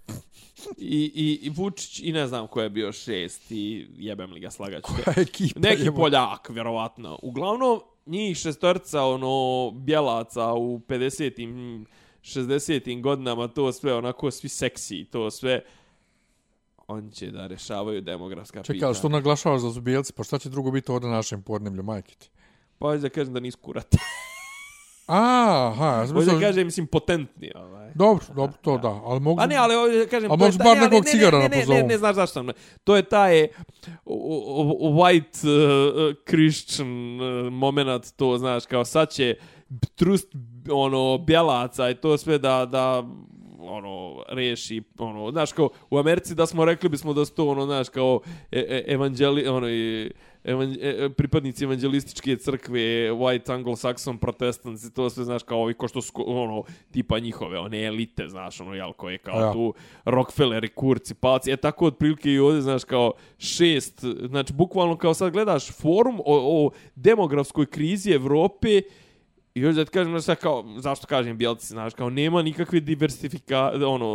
i, 0.79 1.13
i, 1.15 1.41
i 1.43 1.51
Vučić 1.51 2.01
i 2.01 2.13
ne 2.13 2.27
znam 2.27 2.47
ko 2.47 2.63
je 2.63 2.71
bio 2.71 2.93
šest 2.93 3.51
i 3.51 3.87
jebem 3.97 4.33
li 4.33 4.41
ga 4.41 4.51
slagaću. 4.51 4.93
Ekipa 5.17 5.61
Neki 5.61 5.83
jebo- 5.83 5.97
Poljak, 5.97 6.49
vjerovatno. 6.49 7.19
Uglavnom, 7.23 7.81
njih 8.07 8.37
šestorca, 8.37 9.03
ono, 9.03 9.31
bjelaca 9.71 10.53
u 10.53 10.79
50-im, 10.79 11.87
60-im 12.23 13.03
godinama, 13.03 13.49
to 13.49 13.73
sve 13.73 13.95
onako, 13.95 14.31
svi 14.31 14.49
seksi, 14.49 15.05
to 15.05 15.31
sve, 15.31 15.63
on 16.87 17.11
će 17.11 17.31
da 17.31 17.47
rešavaju 17.47 18.01
demografska 18.01 18.59
Čekaj, 18.59 18.75
pitanja. 18.75 18.87
ali 18.87 18.95
što 18.95 19.09
naglašavaš 19.09 19.63
da 19.63 19.71
su 19.71 19.81
bijelci, 19.81 20.13
pa 20.13 20.25
šta 20.25 20.39
će 20.39 20.49
drugo 20.49 20.71
biti 20.71 20.93
ovdje 20.93 21.09
na 21.11 21.17
našem 21.17 21.43
podneblju, 21.43 21.83
majke 21.83 22.15
ti? 22.15 22.31
Pa 22.79 22.97
da 22.97 23.09
kažem 23.09 23.35
da 23.35 23.41
nisu 23.41 23.59
kurate. 23.59 23.99
Aha, 25.13 25.87
ja 26.01 26.07
sam 26.07 26.17
mislio... 26.17 26.41
kažem, 26.41 26.67
mislim, 26.67 26.87
potentni. 26.87 27.53
Ovaj. 27.55 27.93
Dobro, 27.95 28.25
dobro, 28.35 28.57
to 28.63 28.79
da, 28.79 28.89
ali 28.89 29.21
mogu... 29.21 29.37
Pa 29.37 29.47
ne, 29.47 29.57
ali 29.57 29.75
ovdje 29.75 30.09
kažem... 30.09 30.33
A 30.33 30.37
možeš 30.37 30.59
ta- 30.59 30.65
bar 30.65 30.77
ne, 30.77 30.83
nekog 30.83 31.05
ne, 31.05 31.11
cigara 31.11 31.39
ne, 31.39 31.49
da 31.49 31.49
ne, 31.49 31.57
ne, 31.57 31.63
pozovu. 31.63 31.79
ne, 31.79 31.85
ne, 31.85 31.99
znaš 31.99 32.15
zašto 32.15 32.33
sam. 32.33 32.49
To 32.85 32.97
je 32.97 33.03
taj 33.03 33.45
uh, 33.45 33.49
white 34.81 35.49
uh, 35.49 36.15
Christian 36.29 37.21
uh, 37.21 37.53
moment, 37.53 38.13
to 38.17 38.39
znaš, 38.39 38.67
kao 38.67 38.85
sad 38.85 39.11
će 39.11 39.35
trust 39.95 40.29
ono 40.71 41.19
bjelaca 41.19 41.91
i 41.91 41.95
to 41.95 42.19
sve 42.19 42.39
da 42.39 42.67
da 42.67 43.03
ono 43.59 44.25
reši 44.29 44.83
ono 44.99 45.31
znaš 45.31 45.53
kao 45.53 45.69
u 45.91 45.99
Americi 45.99 46.35
da 46.35 46.47
smo 46.47 46.65
rekli 46.65 46.89
bismo 46.89 47.13
da 47.13 47.25
su 47.25 47.35
to 47.35 47.49
ono 47.49 47.67
znaš 47.67 47.89
kao 47.89 48.21
e, 48.53 48.59
e, 48.69 48.85
evangeli 48.87 49.49
ono 49.49 49.69
i 49.69 50.11
evan, 50.45 50.77
e, 50.81 51.09
pripadnici 51.17 51.65
evangelističke 51.65 52.37
crkve 52.37 53.11
white 53.13 53.53
anglo-saxon 53.53 54.19
protestants 54.19 54.85
i 54.85 54.95
to 54.95 55.11
sve 55.11 55.25
znaš 55.25 55.43
kao 55.43 55.59
ovi 55.59 55.75
ko 55.75 55.89
što 55.89 56.03
su 56.03 56.13
ono 56.27 56.63
tipa 56.91 57.19
njihove 57.19 57.59
one 57.59 57.83
elite 57.85 58.29
znaš 58.29 58.61
ono 58.61 58.75
jel 58.75 58.93
koje 58.93 59.19
kao 59.19 59.41
Ja. 59.41 59.53
tu 59.53 59.75
Rockefeller 60.05 60.65
i 60.65 60.69
kurci 60.69 61.15
palci 61.15 61.51
e 61.51 61.57
tako 61.57 61.87
otprilike 61.87 62.31
i 62.31 62.39
ovdje 62.39 62.63
znaš 62.63 62.85
kao 62.85 63.13
šest 63.39 64.05
znači 64.29 64.53
bukvalno 64.53 64.97
kao 64.97 65.15
sad 65.15 65.33
gledaš 65.33 65.73
forum 65.73 66.21
o, 66.21 66.67
o 66.67 66.71
demografskoj 66.95 67.67
krizi 67.67 68.11
Evrope 68.13 68.83
I 69.55 69.61
još 69.61 69.75
da 69.75 69.85
ti 69.85 69.91
kažem, 69.91 70.19
znaš, 70.19 70.39
kao, 70.39 70.65
zašto 70.77 71.07
kažem 71.07 71.39
bijelci, 71.39 71.67
znaš, 71.67 71.95
kao 71.95 72.11
nema 72.11 72.43
nikakve 72.43 72.81
diversifika, 72.81 73.59
ono, 73.77 74.07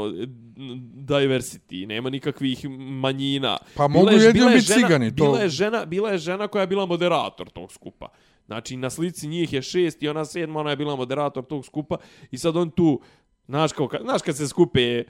diversity, 0.95 1.85
nema 1.85 2.09
nikakvih 2.09 2.65
manjina. 2.69 3.57
Pa 3.75 3.87
Bila 3.87 3.99
mogu 3.99 4.09
je- 4.11 4.15
jedino 4.17 4.33
bila 4.35 4.49
je 4.49 4.55
biti 4.55 4.67
žena- 4.67 4.81
cigani, 4.81 5.09
to- 5.09 5.23
Bila 5.23 5.39
je, 5.39 5.49
žena, 5.49 5.85
bila 5.85 6.09
je 6.11 6.17
žena 6.17 6.47
koja 6.47 6.61
je 6.61 6.67
bila 6.67 6.85
moderator 6.85 7.49
tog 7.49 7.71
skupa. 7.71 8.07
Znači, 8.45 8.77
na 8.77 8.89
slici 8.89 9.27
njih 9.27 9.53
je 9.53 9.61
šest 9.61 10.03
i 10.03 10.09
ona 10.09 10.25
sedma, 10.25 10.59
ona 10.59 10.69
je 10.69 10.75
bila 10.75 10.95
moderator 10.95 11.45
tog 11.45 11.65
skupa 11.65 11.97
i 12.31 12.37
sad 12.37 12.57
on 12.57 12.69
tu, 12.71 13.01
znaš, 13.47 13.71
kao, 13.71 13.89
znaš 14.01 14.21
kad 14.21 14.37
se 14.37 14.47
skupe 14.47 15.03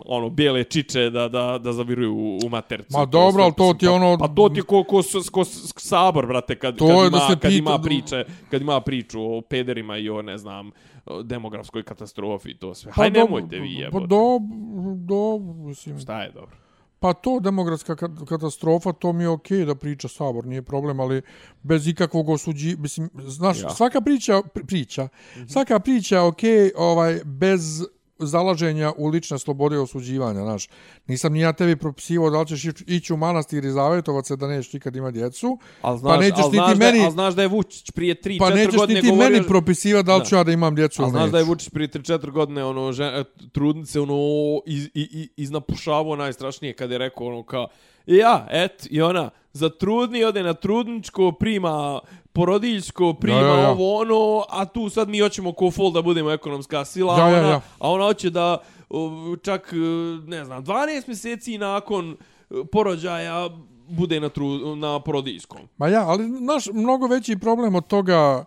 ono 0.00 0.30
bijele 0.30 0.64
čiče 0.64 1.10
da 1.10 1.28
da 1.28 1.58
da 1.58 1.72
zaviruju 1.72 2.14
u, 2.14 2.38
u 2.38 2.48
matercu. 2.48 2.86
Ma 2.90 3.04
dobro, 3.06 3.42
ali 3.42 3.52
to 3.52 3.62
mislim, 3.62 3.78
ti 3.78 3.86
pa- 3.86 3.92
ono- 3.92 4.18
Pa 4.18 4.28
to 4.28 4.48
ti 4.48 4.60
ko, 4.62 4.84
ko, 4.84 5.02
ko, 5.32 5.44
sabor, 5.76 6.26
brate, 6.26 6.54
kad, 6.56 6.76
To 6.76 6.86
kad, 6.86 6.96
ima, 6.98 7.08
da 7.10 7.26
kad 7.30 7.40
pita- 7.42 7.48
ima 7.50 7.78
priče, 7.78 8.24
kad 8.50 8.62
ima 8.62 8.80
priču 8.80 9.22
o 9.22 9.40
pederima 9.40 9.96
i 9.96 10.08
o, 10.10 10.22
ne 10.22 10.38
znam, 10.38 10.70
o 11.06 11.22
demografskoj 11.22 11.82
katastrofi 11.82 12.50
i 12.50 12.56
to 12.56 12.74
sve. 12.74 12.92
Pa 12.92 12.94
Haj, 12.94 13.10
dobro, 13.10 13.24
nemojte 13.24 13.56
vi 13.58 13.74
Pa 13.74 13.80
jebote. 13.80 14.06
dobro, 14.06 14.56
dobro, 14.96 15.54
mislim. 15.54 15.98
Šta 15.98 16.22
je 16.22 16.30
dobro? 16.30 16.56
Pa 16.98 17.12
to 17.14 17.40
demografska 17.40 17.94
ka- 17.94 18.26
katastrofa, 18.26 18.92
to 18.92 19.12
mi 19.12 19.24
je 19.24 19.28
okej 19.28 19.64
da 19.64 19.74
priča 19.74 20.08
Sabor, 20.08 20.46
nije 20.46 20.62
problem, 20.62 21.00
ali 21.00 21.22
bez 21.62 21.88
ikakvog 21.88 22.28
osuđi, 22.28 22.76
mislim, 22.76 23.10
znaš, 23.16 23.60
Ja. 23.60 23.70
svaka 23.70 24.00
priča, 24.00 24.42
pri- 24.44 24.64
priča, 24.64 25.08
svaka 25.46 25.78
priča 25.78 26.22
okej, 26.22 26.70
ovaj, 26.76 27.20
bez 27.24 27.82
zalaženja 28.22 28.92
u 28.96 29.08
lične 29.08 29.38
slobode 29.38 29.78
osuđivanja, 29.78 30.40
znaš. 30.40 30.68
Nisam 31.06 31.32
ni 31.32 31.40
ja 31.40 31.52
tebi 31.52 31.76
propisivao 31.76 32.30
da 32.30 32.40
li 32.40 32.46
ćeš 32.46 32.64
ići- 32.86 33.12
u 33.12 33.16
manastir 33.16 33.64
i 33.64 33.70
zavetovat 33.70 34.26
se 34.26 34.36
da 34.36 34.46
nećeš 34.46 34.72
nikad 34.72 34.96
imati 34.96 35.18
djecu, 35.18 35.58
Al 35.82 35.96
znaš, 35.98 36.14
pa 36.14 36.20
nećeš 36.20 36.38
al 36.44 36.50
niti 36.50 36.56
znaš, 36.56 36.78
meni, 36.78 36.98
da, 36.98 37.04
al 37.04 37.10
znaš 37.10 37.34
da 37.34 37.42
je 37.42 37.48
Vučić 37.48 37.90
prije 37.90 38.14
3-4 38.14 38.38
pa 38.38 38.50
nećeš 38.50 38.74
godine 38.74 39.00
niti 39.00 39.10
govorio... 39.10 39.30
meni 39.30 39.46
propisivati 39.48 40.06
da 40.06 40.16
li 40.16 40.26
ću 40.26 40.34
ja 40.34 40.44
da 40.44 40.52
imam 40.52 40.74
djecu 40.74 41.02
ili 41.02 41.10
znaš 41.10 41.30
da 41.30 41.38
je 41.38 41.42
neću. 41.42 41.50
Vučić 41.50 41.68
prije 41.68 41.88
3-4 41.88 42.30
godine 42.30 42.64
ono, 42.64 42.92
žen, 42.92 43.24
trudnice 43.52 44.00
ono, 44.00 44.14
iz, 44.66 44.84
i, 44.84 44.90
i, 44.94 45.28
iznapušavao 45.36 46.16
najstrašnije 46.16 46.72
kad 46.72 46.90
je 46.90 46.98
rekao 46.98 47.26
ono 47.26 47.42
kao 47.42 47.68
ja, 48.06 48.46
et, 48.50 48.86
i 48.90 49.02
ona, 49.02 49.30
za 49.52 49.68
trudni 49.68 50.24
ode 50.24 50.42
na 50.42 50.54
trudničko, 50.54 51.32
prima 51.32 52.00
porodiljsko, 52.32 53.14
prima 53.14 53.38
Ja, 53.38 53.46
ja, 53.46 53.60
ja. 53.60 53.70
ovo 53.70 53.96
ono, 53.96 54.44
a 54.50 54.64
tu 54.64 54.88
sad 54.88 55.08
mi 55.08 55.20
hoćemo 55.20 55.52
ko 55.52 55.70
fol 55.70 55.90
da 55.92 56.02
budemo 56.02 56.30
ekonomska 56.30 56.84
sila, 56.84 57.18
Ja, 57.18 57.24
a 57.24 57.30
ja, 57.30 57.38
ona, 57.38 57.48
ja. 57.48 57.60
a 57.78 57.90
ona 57.90 58.04
hoće 58.04 58.30
da 58.30 58.58
čak, 59.42 59.72
e, 59.72 59.76
ne 60.26 60.44
znam, 60.44 60.64
12 60.64 61.02
mjeseci 61.06 61.58
nakon 61.58 62.10
e, 62.10 62.54
porođaja 62.72 63.48
bude 63.88 64.20
na, 64.20 64.28
tru, 64.28 64.76
na 64.76 65.00
porodiljskom. 65.00 65.60
Ma 65.78 65.88
ja, 65.88 66.08
ali 66.08 66.28
naš 66.28 66.66
mnogo 66.72 67.06
veći 67.06 67.38
problem 67.38 67.74
od 67.74 67.86
toga 67.86 68.44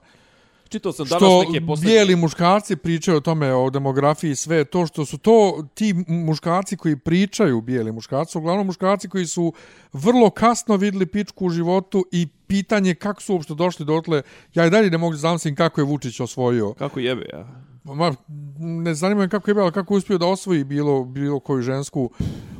Čitao 0.69 0.91
sam 0.91 1.05
danas 1.05 1.19
što 1.19 1.43
neke 1.43 1.65
posljednje... 1.65 1.91
bijeli 1.91 2.15
muškarci 2.15 2.75
pričaju 2.75 3.17
o 3.17 3.21
tome, 3.21 3.53
o 3.53 3.69
demografiji 3.69 4.31
i 4.31 4.35
sve, 4.35 4.65
to 4.65 4.87
što 4.87 5.05
su 5.05 5.17
to 5.17 5.65
ti 5.73 5.93
muškarci 6.07 6.77
koji 6.77 6.97
pričaju, 6.97 7.61
bijeli 7.61 7.91
muškarci, 7.91 8.37
uglavnom 8.37 8.65
muškarci 8.65 9.09
koji 9.09 9.25
su 9.25 9.53
vrlo 9.93 10.29
kasno 10.29 10.77
vidli 10.77 11.05
pičku 11.05 11.45
u 11.45 11.49
životu 11.49 12.05
i 12.11 12.27
pitanje 12.47 12.95
kako 12.95 13.21
su 13.21 13.33
uopšte 13.33 13.53
došli 13.53 13.85
dotle, 13.85 14.21
ja 14.53 14.65
i 14.65 14.69
dalje 14.69 14.89
ne 14.89 14.97
mogu 14.97 15.13
da 15.13 15.17
zamislim 15.17 15.55
kako 15.55 15.81
je 15.81 15.85
Vučić 15.85 16.19
osvojio. 16.19 16.73
Kako 16.73 16.99
jebe, 16.99 17.25
ja? 17.33 17.74
Ma, 17.85 18.13
ne 18.59 18.93
zanima 18.93 19.21
me 19.21 19.29
kako 19.29 19.51
je 19.51 19.55
bilo, 19.55 19.71
kako 19.71 19.93
je 19.93 19.97
uspio 19.97 20.17
da 20.17 20.27
osvoji 20.27 20.63
bilo, 20.63 21.03
bilo 21.03 21.39
koju 21.39 21.61
žensku 21.61 22.09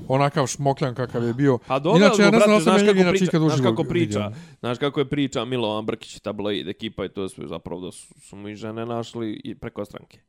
onakav 0.08 0.48
šmokljan 0.48 0.96
kakav 0.96 1.24
je 1.24 1.34
bio. 1.34 1.60
A 1.68 1.80
dobro, 1.80 1.98
inače, 2.06 2.22
ja 2.22 2.32
ne 2.32 2.38
znam 2.40 2.50
brate, 2.50 2.64
znaš 2.64 2.82
kako 2.82 3.10
priča, 3.12 3.40
znaš 3.40 3.62
kako 3.62 3.84
priča, 3.84 4.20
vidio. 4.20 4.42
znaš 4.60 4.78
kako 4.78 5.00
je 5.00 5.10
priča 5.10 5.46
Milovan 5.46 5.86
Brkić, 5.86 6.20
tabloid, 6.20 6.68
ekipa 6.68 7.06
i 7.06 7.10
to 7.10 7.30
sve 7.30 7.48
zapravo 7.48 7.82
da 7.82 7.92
su, 7.92 8.14
su 8.22 8.36
mu 8.36 8.50
i 8.50 8.56
žene 8.56 8.86
našli 8.86 9.42
i 9.44 9.56
preko 9.56 9.86
stranke, 9.86 10.20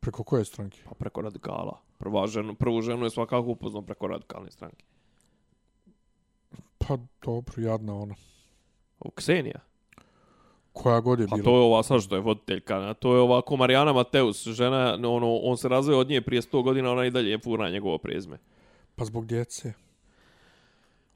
Preko 0.00 0.24
koje 0.24 0.44
stranke? 0.44 0.82
pa 0.84 0.94
preko 0.94 1.22
radikala. 1.22 1.80
Prva 1.98 2.26
ženu, 2.26 2.54
prvu 2.54 2.82
ženu 2.82 3.04
je 3.04 3.10
svakako 3.10 3.48
upoznao 3.48 3.82
preko 3.82 4.06
radikalne 4.06 4.50
stranke. 4.50 4.84
Pa 6.78 6.98
dobro, 7.24 7.62
jadna 7.62 7.94
ona. 7.94 8.14
O, 9.00 9.10
Ksenija. 9.10 9.60
Koja 10.72 11.00
god 11.00 11.20
je 11.20 11.26
Pa 11.26 11.36
bila. 11.36 11.44
to 11.44 11.50
je 11.52 11.60
ova 11.60 11.82
sad 11.82 12.02
što 12.02 12.14
je 12.14 12.20
voditeljka, 12.20 12.78
na, 12.78 12.94
to 12.94 13.14
je 13.14 13.20
ovako 13.20 13.56
Marijana 13.56 13.92
Mateus, 13.92 14.46
žena, 14.46 14.94
ono, 14.94 15.34
on 15.34 15.56
se 15.56 15.68
razveo 15.68 15.98
od 15.98 16.08
nje 16.08 16.20
prije 16.20 16.42
100 16.42 16.62
godina, 16.62 16.92
ona 16.92 17.06
i 17.06 17.10
dalje 17.10 17.30
je 17.30 17.38
fura 17.38 17.70
njegovo 17.70 17.98
prezme. 17.98 18.38
Pa 18.96 19.04
zbog 19.04 19.26
djece. 19.26 19.72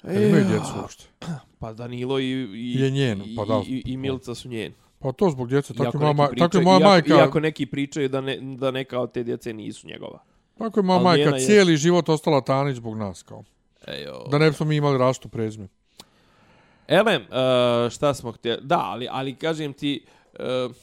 Kad 0.02 0.14
imaju 0.14 0.44
djecu 0.44 0.68
uopšte. 0.80 1.04
Pa 1.58 1.72
Danilo 1.72 2.20
i, 2.20 2.24
i, 2.54 2.74
Je 2.74 2.90
njen, 2.90 3.22
pa 3.36 3.44
da. 3.44 3.62
i, 3.66 3.72
i, 3.76 3.82
i 3.86 3.96
Milica 3.96 4.34
su 4.34 4.48
njeni. 4.48 4.74
Pa 4.98 5.12
to 5.12 5.30
zbog 5.30 5.48
djece. 5.48 5.74
Tako, 5.74 5.84
Iako 5.84 5.98
je 5.98 6.00
moja, 6.00 6.12
neki 6.12 6.20
ma, 6.20 6.28
pričaju- 6.28 6.48
tako 6.48 6.58
je 6.58 6.64
moja 6.64 6.76
iako, 6.76 6.88
majka, 7.08 7.14
Iako 7.16 7.40
neki 7.40 7.66
pričaju 7.66 8.08
da, 8.08 8.20
ne, 8.20 8.38
da 8.40 8.70
neka 8.70 9.00
od 9.00 9.12
te 9.12 9.22
djece 9.22 9.52
nisu 9.52 9.86
njegova. 9.88 10.18
tako 10.58 10.80
je 10.80 10.84
moja 10.84 10.96
ali 10.96 11.04
majka 11.04 11.24
njena 11.24 11.36
je- 11.36 11.46
cijeli 11.46 11.76
život 11.76 12.08
ostala 12.08 12.40
Tanić 12.40 12.76
zbog 12.76 12.96
nas. 12.96 13.22
Kao. 13.22 13.44
Ejo. 13.88 14.24
Da 14.30 14.38
ne 14.38 14.50
bismo 14.50 14.66
mi 14.66 14.76
imali 14.76 14.98
rastu 14.98 15.28
prezme. 15.28 15.68
Elem, 16.88 17.22
uh, 17.22 17.90
šta 17.90 18.14
smo 18.14 18.32
htjeli? 18.32 18.60
Da, 18.62 18.78
ali, 18.78 19.08
ali 19.10 19.34
kažem 19.34 19.72
ti, 19.72 20.04
uh, 20.32 20.74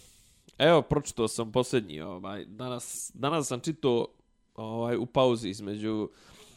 evo, 0.58 0.82
pročitao 0.82 1.28
sam 1.28 1.51
posljednji, 1.51 2.01
ovaj, 2.01 2.45
danas, 2.45 3.12
danas 3.14 3.47
sam 3.47 3.60
čitao 3.60 4.08
ovaj, 4.56 4.97
u 4.97 5.06
pauzi 5.06 5.49
između 5.49 6.10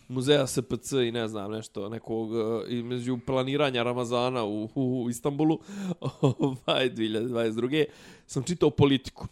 muzeja 0.09 0.47
SPC 0.47 0.93
i 0.93 1.13
ne 1.13 1.29
znam 1.29 1.51
nešto, 1.51 1.89
nekog, 1.89 2.31
uh, 2.31 2.63
između 2.69 3.19
planiranja 3.27 3.83
Ramazana 3.83 4.45
u, 4.45 4.65
u, 4.75 5.03
u 5.05 5.11
Istanbulu, 5.11 5.59
ovaj, 6.21 6.91
2022. 6.91 7.85
sam 8.27 8.43
čitao 8.43 8.71
politiku. 8.71 9.27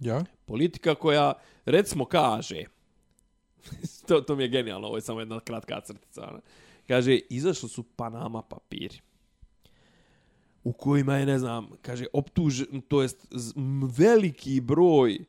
Ja? 0.00 0.24
Politika 0.46 0.94
koja, 0.94 1.32
recimo, 1.64 2.04
kaže, 2.04 2.64
to, 4.08 4.20
to 4.20 4.36
mi 4.36 4.42
je 4.42 4.48
genijalno, 4.48 4.86
ovo 4.86 4.96
je 4.96 5.02
samo 5.02 5.20
jedna 5.20 5.40
kratka 5.40 5.80
crtica, 5.80 6.28
ona. 6.30 6.40
kaže, 6.88 7.18
izašli 7.28 7.68
su 7.68 7.82
Panama 7.82 8.42
papiri 8.42 9.00
u 10.64 10.72
kojima 10.72 11.16
je, 11.16 11.26
ne 11.26 11.38
znam, 11.38 11.68
kaže, 11.82 12.06
optuž, 12.12 12.62
to 12.88 13.02
jest 13.02 13.26
veliki 13.98 14.60
broj 14.60 15.14
e, 15.14 15.22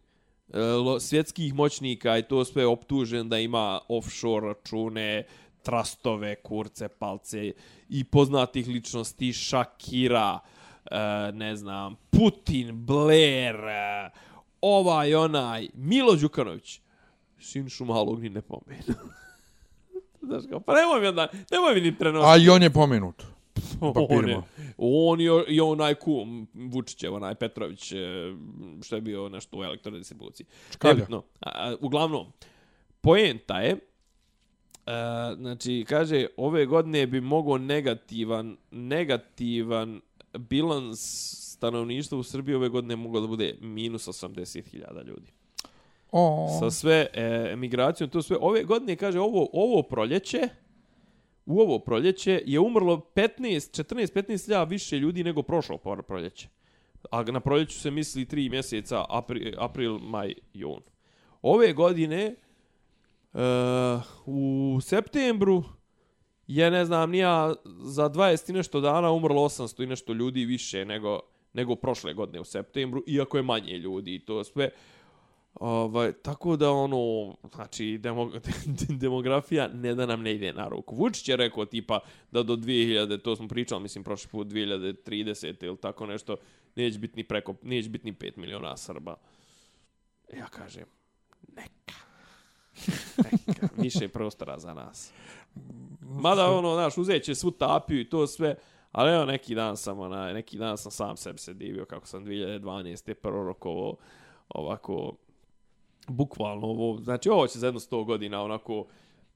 svjetskih 0.99 1.53
moćnika 1.53 2.17
i 2.17 2.23
to 2.23 2.45
sve 2.45 2.65
optužen 2.65 3.29
da 3.29 3.39
ima 3.39 3.79
offshore 3.89 4.47
račune, 4.47 5.23
trastove, 5.63 6.35
kurce, 6.35 6.87
palce 6.87 7.51
i 7.89 8.03
poznatih 8.03 8.67
ličnosti 8.67 9.33
Shakira, 9.33 10.39
e, 10.91 10.97
ne 11.33 11.55
znam, 11.55 11.95
Putin, 12.09 12.85
Blair, 12.85 13.55
e, 13.55 14.09
ovaj, 14.61 15.15
onaj, 15.15 15.69
Milo 15.73 16.15
Đukanović, 16.15 16.81
Sinšu 17.39 17.85
malog 17.85 18.21
ni 18.21 18.29
ne 18.29 18.41
pomenu. 18.41 18.93
Znaš 20.27 20.43
kao, 20.49 20.59
pa 20.59 20.73
nemoj 20.73 21.01
mi 21.01 21.07
onda, 21.07 21.27
nemoj 21.51 21.75
mi 21.75 21.81
ni 21.81 21.97
prenositi. 21.97 22.31
A 22.31 22.37
i 22.37 22.49
on 22.49 22.63
je 22.63 22.69
pomenut. 22.69 23.23
On 23.79 23.93
papirima. 23.93 24.31
je, 24.31 24.41
on 24.77 25.21
je, 25.21 25.63
onaj 25.63 25.95
kum 25.95 26.47
Vučićev, 26.53 27.13
onaj 27.13 27.35
Petrović, 27.35 27.91
e, 27.91 27.97
što 28.83 28.95
je 28.95 29.01
bio 29.01 29.29
nešto 29.29 29.57
u 29.59 29.63
elektrodistribuciji. 29.63 30.45
Čkalja. 30.71 30.93
Nebitno. 30.93 31.23
A, 31.41 31.75
uglavnom, 31.81 32.31
poenta 33.01 33.59
je, 33.59 33.77
a, 34.85 35.35
znači, 35.37 35.85
kaže, 35.89 36.27
ove 36.37 36.65
godine 36.65 37.07
bi 37.07 37.21
mogao 37.21 37.57
negativan, 37.57 38.57
negativan 38.71 40.01
bilans 40.37 40.99
stanovništva 41.51 42.17
u 42.17 42.23
Srbiji 42.23 42.55
ove 42.55 42.69
godine 42.69 42.95
mogao 42.95 43.21
da 43.21 43.27
bude 43.27 43.55
minus 43.61 44.07
80.000 44.07 45.05
ljudi 45.07 45.31
O, 46.11 46.47
sa 46.59 46.71
sve 46.71 47.07
e, 47.13 47.49
emigracijom, 47.53 48.09
to 48.09 48.21
sve. 48.21 48.37
Ove 48.41 48.63
godine, 48.63 48.95
kaže, 48.95 49.19
ovo, 49.19 49.47
ovo 49.53 49.83
proljeće, 49.83 50.49
u 51.51 51.59
ovo 51.59 51.79
proljeće 51.79 52.43
je 52.45 52.59
umrlo 52.59 53.11
15, 53.15 53.83
14, 53.83 54.13
15 54.13 54.51
lja 54.51 54.63
više 54.63 54.99
ljudi 54.99 55.23
nego 55.23 55.41
prošlo 55.41 55.77
proljeće. 56.07 56.47
A 57.11 57.23
na 57.23 57.39
proljeću 57.39 57.79
se 57.79 57.91
misli 57.91 58.25
3 58.25 58.51
mjeseca, 58.51 59.05
april, 59.09 59.53
april 59.57 59.97
maj, 59.99 60.33
jun. 60.53 60.81
Ove 61.41 61.73
godine, 61.73 62.35
uh, 63.33 63.39
u 64.25 64.79
septembru, 64.81 65.63
je, 66.47 66.71
ne 66.71 66.85
znam, 66.85 67.11
nija 67.11 67.53
za 67.65 68.09
20 68.09 68.49
i 68.49 68.53
nešto 68.53 68.81
dana 68.81 69.11
umrlo 69.11 69.41
800 69.43 69.83
i 69.83 69.87
nešto 69.87 70.13
ljudi 70.13 70.45
više 70.45 70.85
nego, 70.85 71.19
nego 71.53 71.75
prošle 71.75 72.13
godine 72.13 72.39
u 72.39 72.43
septembru, 72.43 73.03
iako 73.07 73.37
je 73.37 73.43
manje 73.43 73.77
ljudi 73.77 74.15
i 74.15 74.25
to 74.25 74.43
sve. 74.43 74.69
Ovaj, 75.53 76.11
tako 76.11 76.55
da 76.55 76.71
ono, 76.71 77.35
znači 77.53 77.97
demo, 77.97 78.31
demografija 79.01 79.67
ne 79.67 79.95
da 79.95 80.05
nam 80.05 80.21
ne 80.21 80.33
ide 80.33 80.53
na 80.53 80.67
ruku. 80.67 80.95
Vučić 80.95 81.29
je 81.29 81.35
rekao 81.35 81.65
tipa 81.65 81.99
da 82.31 82.43
do 82.43 82.55
2000, 82.55 83.21
to 83.21 83.35
smo 83.35 83.47
pričali, 83.47 83.81
mislim 83.81 84.03
prošli 84.03 84.29
put 84.29 84.47
2030 84.47 85.65
ili 85.65 85.77
tako 85.77 86.05
nešto, 86.05 86.35
neće 86.75 86.99
biti 86.99 87.17
ni 87.17 87.23
preko, 87.23 87.55
neće 87.61 87.89
biti 87.89 88.05
ni 88.05 88.13
5 88.13 88.37
miliona 88.37 88.77
Srba. 88.77 89.15
E, 90.29 90.37
ja 90.37 90.45
kažem, 90.45 90.85
neka. 91.55 91.99
Neka, 93.47 93.67
više 93.77 94.07
prostora 94.07 94.59
za 94.59 94.73
nas. 94.73 95.11
Mada 96.01 96.51
ono, 96.51 96.73
znaš, 96.73 96.97
uzet 96.97 97.23
će 97.23 97.35
svu 97.35 97.51
tapiju 97.51 97.99
i 97.99 98.09
to 98.09 98.27
sve, 98.27 98.55
ali 98.91 99.11
evo 99.11 99.25
neki 99.25 99.55
dan 99.55 99.77
sam, 99.77 99.99
onaj, 99.99 100.33
neki 100.33 100.57
dan 100.57 100.77
sam 100.77 100.91
sam 100.91 101.17
sebi 101.17 101.39
se 101.39 101.53
divio 101.53 101.85
kako 101.85 102.07
sam 102.07 102.25
2012. 102.25 103.13
prorokovo 103.13 103.97
ovako 104.49 105.15
bukvalno 106.07 106.67
ovo, 106.67 107.01
znači 107.01 107.29
ovo 107.29 107.47
će 107.47 107.59
za 107.59 107.67
jedno 107.67 107.79
100 107.79 108.05
godina 108.05 108.43
onako 108.43 108.85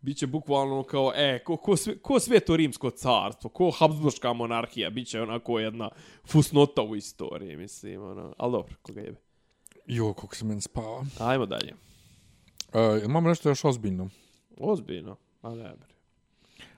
biće 0.02 0.28
bukvalno 0.28 0.84
kao, 0.84 1.12
e, 1.16 1.44
ko, 1.44 1.58
ko, 1.58 1.76
sve, 1.78 1.98
ko 1.98 2.20
sveto 2.20 2.56
rimsko 2.56 2.90
carstvo, 2.90 3.50
ko 3.50 3.72
Habsburgska 3.72 4.34
monarhija, 4.34 4.90
biće 4.90 5.22
onako 5.22 5.60
jedna 5.60 5.90
fusnota 6.28 6.82
u 6.82 6.96
istoriji, 6.96 7.58
mislim, 7.58 8.04
ono, 8.04 8.34
ali 8.38 8.52
dobro, 8.52 8.76
koga 8.82 9.02
jebe. 9.02 9.18
jo, 9.86 10.14
kako 10.14 10.36
se 10.36 10.46
meni 10.46 10.62
spava. 10.62 11.06
Ajmo 11.20 11.46
dalje. 11.46 11.74
Uh, 11.74 13.04
imamo 13.06 13.30
nešto 13.30 13.50
još 13.50 13.66
ozbiljno. 13.66 14.10
Ozbiljno, 14.58 15.16
a 15.42 15.50
ne 15.50 15.76
bre. 15.76 15.95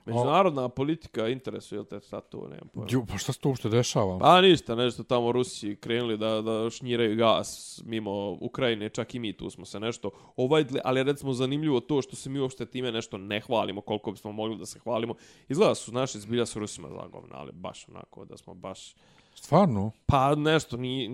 Međunarodna 0.08 0.68
politika 0.68 1.28
interesuje 1.28 1.84
te 1.84 2.00
sad 2.00 2.28
to, 2.28 2.48
nemam 2.48 2.68
pojma. 2.74 2.88
Jo, 2.90 3.04
pa 3.08 3.18
šta 3.18 3.32
se 3.32 3.40
to 3.40 3.48
uopšte 3.48 3.68
dešava? 3.68 4.18
Pa 4.18 4.40
ništa, 4.40 4.74
nešto 4.74 5.02
tamo 5.02 5.32
Rusi 5.32 5.76
krenuli 5.76 6.18
da, 6.18 6.42
da 6.42 6.70
šnjiraju 6.70 7.16
gas 7.16 7.80
mimo 7.84 8.30
Ukrajine, 8.40 8.88
čak 8.88 9.14
i 9.14 9.18
mi 9.18 9.32
tu 9.32 9.50
smo 9.50 9.64
se 9.64 9.80
nešto 9.80 10.10
ovadili, 10.36 10.80
ali 10.84 11.02
recimo 11.02 11.32
zanimljivo 11.32 11.80
to 11.80 12.02
što 12.02 12.16
se 12.16 12.30
mi 12.30 12.40
uopšte 12.40 12.66
time 12.66 12.92
nešto 12.92 13.18
ne 13.18 13.40
hvalimo, 13.40 13.80
koliko 13.80 14.12
bismo 14.12 14.32
mogli 14.32 14.58
da 14.58 14.66
se 14.66 14.78
hvalimo. 14.78 15.14
Izgleda 15.48 15.74
su 15.74 15.92
naši 15.92 16.20
zbilja 16.20 16.46
s 16.46 16.56
Rusima 16.56 16.88
zagovna, 16.88 17.36
ali 17.36 17.52
baš 17.52 17.88
onako 17.88 18.24
da 18.24 18.36
smo 18.36 18.54
baš... 18.54 18.94
Stvarno? 19.42 19.90
Pa 20.06 20.34
nešto, 20.34 20.76
ni... 20.76 21.04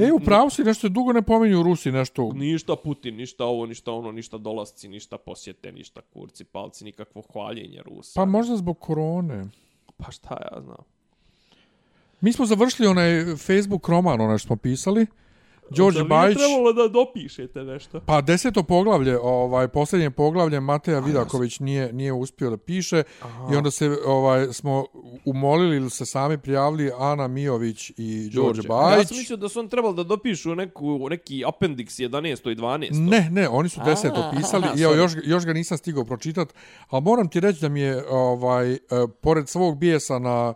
E, 0.00 0.12
u 0.12 0.20
pravu 0.20 0.50
si, 0.50 0.64
nešto 0.64 0.88
dugo 0.88 1.12
ne 1.12 1.22
pominju 1.22 1.62
Rusi, 1.62 1.92
nešto... 1.92 2.32
Ništa 2.32 2.76
Putin, 2.76 3.16
ništa 3.16 3.44
ovo, 3.44 3.66
ništa 3.66 3.92
ono, 3.92 4.12
ništa 4.12 4.38
dolasci, 4.38 4.88
ništa 4.88 5.18
posjete, 5.18 5.72
ništa 5.72 6.00
kurci, 6.12 6.44
palci, 6.44 6.84
nikakvo 6.84 7.22
hvaljenje 7.32 7.82
Rusa. 7.82 8.20
Pa 8.20 8.24
možda 8.24 8.56
zbog 8.56 8.78
korone. 8.78 9.44
Pa 9.96 10.10
šta 10.10 10.34
ja 10.34 10.60
znam. 10.60 10.84
Mi 12.20 12.32
smo 12.32 12.46
završili 12.46 12.88
onaj 12.88 13.24
Facebook 13.36 13.88
roman, 13.88 14.20
onaj 14.20 14.38
što 14.38 14.46
smo 14.46 14.56
pisali. 14.56 15.06
Đorđe 15.70 16.04
Bajić. 16.04 16.38
trebalo 16.38 16.72
da 16.72 16.88
dopišete 16.88 17.64
nešto? 17.64 18.00
Pa 18.00 18.20
deseto 18.20 18.62
poglavlje, 18.62 19.18
ovaj 19.18 19.68
posljednje 19.68 20.10
poglavlje 20.10 20.60
Mateja 20.60 20.98
Vidaković 20.98 21.60
nije 21.60 21.92
nije 21.92 22.12
uspio 22.12 22.50
da 22.50 22.56
piše 22.56 23.02
i 23.52 23.56
onda 23.56 23.70
se 23.70 23.96
ovaj 24.06 24.52
smo 24.52 24.84
umolili 25.24 25.76
ili 25.76 25.90
se 25.90 26.06
sami 26.06 26.38
prijavili 26.38 26.90
Ana 26.98 27.28
Mijović 27.28 27.90
i 27.96 28.30
Đorđe 28.34 28.62
Ja 28.64 28.68
Bajić. 28.68 29.08
sam 29.08 29.16
mislio 29.16 29.36
da 29.36 29.48
su 29.48 29.60
on 29.60 29.68
trebali 29.68 29.96
da 29.96 30.02
dopišu 30.04 30.54
neku, 30.54 31.08
neki 31.10 31.44
appendix 31.46 32.08
11. 32.08 32.52
i 32.52 32.56
12. 32.56 33.10
Ne, 33.10 33.28
ne, 33.30 33.48
oni 33.48 33.68
su 33.68 33.80
deset 33.84 34.12
A, 34.16 34.28
opisali 34.28 34.64
aha, 34.64 34.74
i 34.78 34.82
evo, 34.82 34.94
sorry. 34.94 34.98
još, 34.98 35.12
još 35.24 35.44
ga 35.46 35.52
nisam 35.52 35.78
stigao 35.78 36.04
pročitat, 36.04 36.54
ali 36.88 37.02
moram 37.02 37.28
ti 37.28 37.40
reći 37.40 37.60
da 37.60 37.68
mi 37.68 37.80
je, 37.80 38.04
ovaj, 38.10 38.72
e, 38.72 38.78
pored 39.20 39.48
svog 39.48 39.78
bijesa 39.78 40.18
na, 40.18 40.54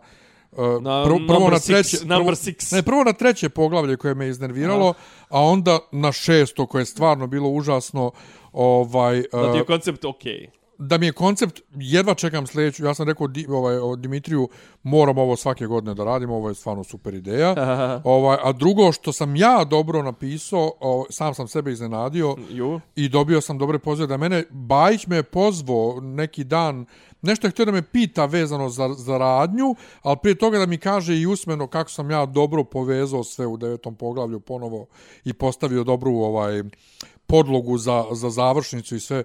e, 0.57 0.81
Na 0.81 1.03
prvo, 1.05 1.19
prvo 1.27 1.49
na 1.49 1.55
six, 1.57 1.65
treće, 1.67 1.97
number 1.99 2.17
prvo, 2.25 2.31
six. 2.35 2.73
ne, 2.73 2.81
prvo 2.81 3.03
na 3.03 3.13
treće 3.13 3.49
poglavlje 3.49 3.97
koje 3.97 4.15
me 4.15 4.27
iznerviralo, 4.27 4.93
a 5.29 5.41
onda 5.41 5.79
na 5.91 6.11
šesto 6.11 6.65
koje 6.65 6.81
je 6.81 6.85
stvarno 6.85 7.27
bilo 7.27 7.49
užasno, 7.49 8.11
ovaj, 8.53 9.23
Da 9.31 9.51
ti 9.51 9.57
je 9.57 9.65
koncept 9.65 10.05
okej. 10.05 10.49
da 10.79 10.97
mi 10.97 11.05
je 11.05 11.11
koncept, 11.11 11.61
jedva 11.75 12.13
čekam 12.13 12.47
sljedeću, 12.47 12.85
ja 12.85 12.93
sam 12.93 13.07
rekao 13.07 13.27
di, 13.27 13.45
ovaj, 13.49 13.77
o 13.77 13.95
Dimitriju, 13.95 14.49
moram 14.83 15.17
ovo 15.17 15.35
svake 15.35 15.65
godine 15.65 15.93
da 15.93 16.03
radimo, 16.03 16.35
ovo 16.35 16.49
je 16.49 16.55
stvarno 16.55 16.83
super 16.83 17.13
ideja. 17.13 17.55
ovaj, 18.03 18.37
a 18.43 18.51
drugo 18.51 18.91
što 18.91 19.13
sam 19.13 19.35
ja 19.35 19.63
dobro 19.63 20.03
napisao, 20.03 20.71
o, 20.79 21.05
sam 21.09 21.33
sam 21.33 21.47
sebe 21.47 21.71
iznenadio, 21.71 22.35
Ju. 22.49 22.79
i 22.95 23.09
dobio 23.09 23.41
sam 23.41 23.57
dobre 23.57 23.79
pozive 23.79 24.07
da 24.07 24.17
mene 24.17 24.43
Bajić 24.49 25.07
me 25.07 25.15
je 25.15 25.23
pozvao 25.23 25.99
neki 26.01 26.43
dan 26.43 26.85
nešto 27.21 27.47
je 27.47 27.51
htio 27.51 27.65
da 27.65 27.71
me 27.71 27.81
pita 27.81 28.25
vezano 28.25 28.69
za, 28.69 28.89
za 28.93 29.17
radnju, 29.17 29.75
ali 30.01 30.17
prije 30.21 30.35
toga 30.35 30.59
da 30.59 30.65
mi 30.65 30.77
kaže 30.77 31.17
i 31.17 31.25
usmeno 31.25 31.67
kako 31.67 31.89
sam 31.89 32.11
ja 32.11 32.25
dobro 32.25 32.63
povezao 32.63 33.23
sve 33.23 33.45
u 33.45 33.57
devetom 33.57 33.95
poglavlju 33.95 34.39
ponovo 34.39 34.85
i 35.25 35.33
postavio 35.33 35.83
dobru 35.83 36.11
ovaj 36.15 36.63
podlogu 37.27 37.77
za, 37.77 38.05
za 38.11 38.29
završnicu 38.29 38.95
i 38.95 38.99
sve, 38.99 39.23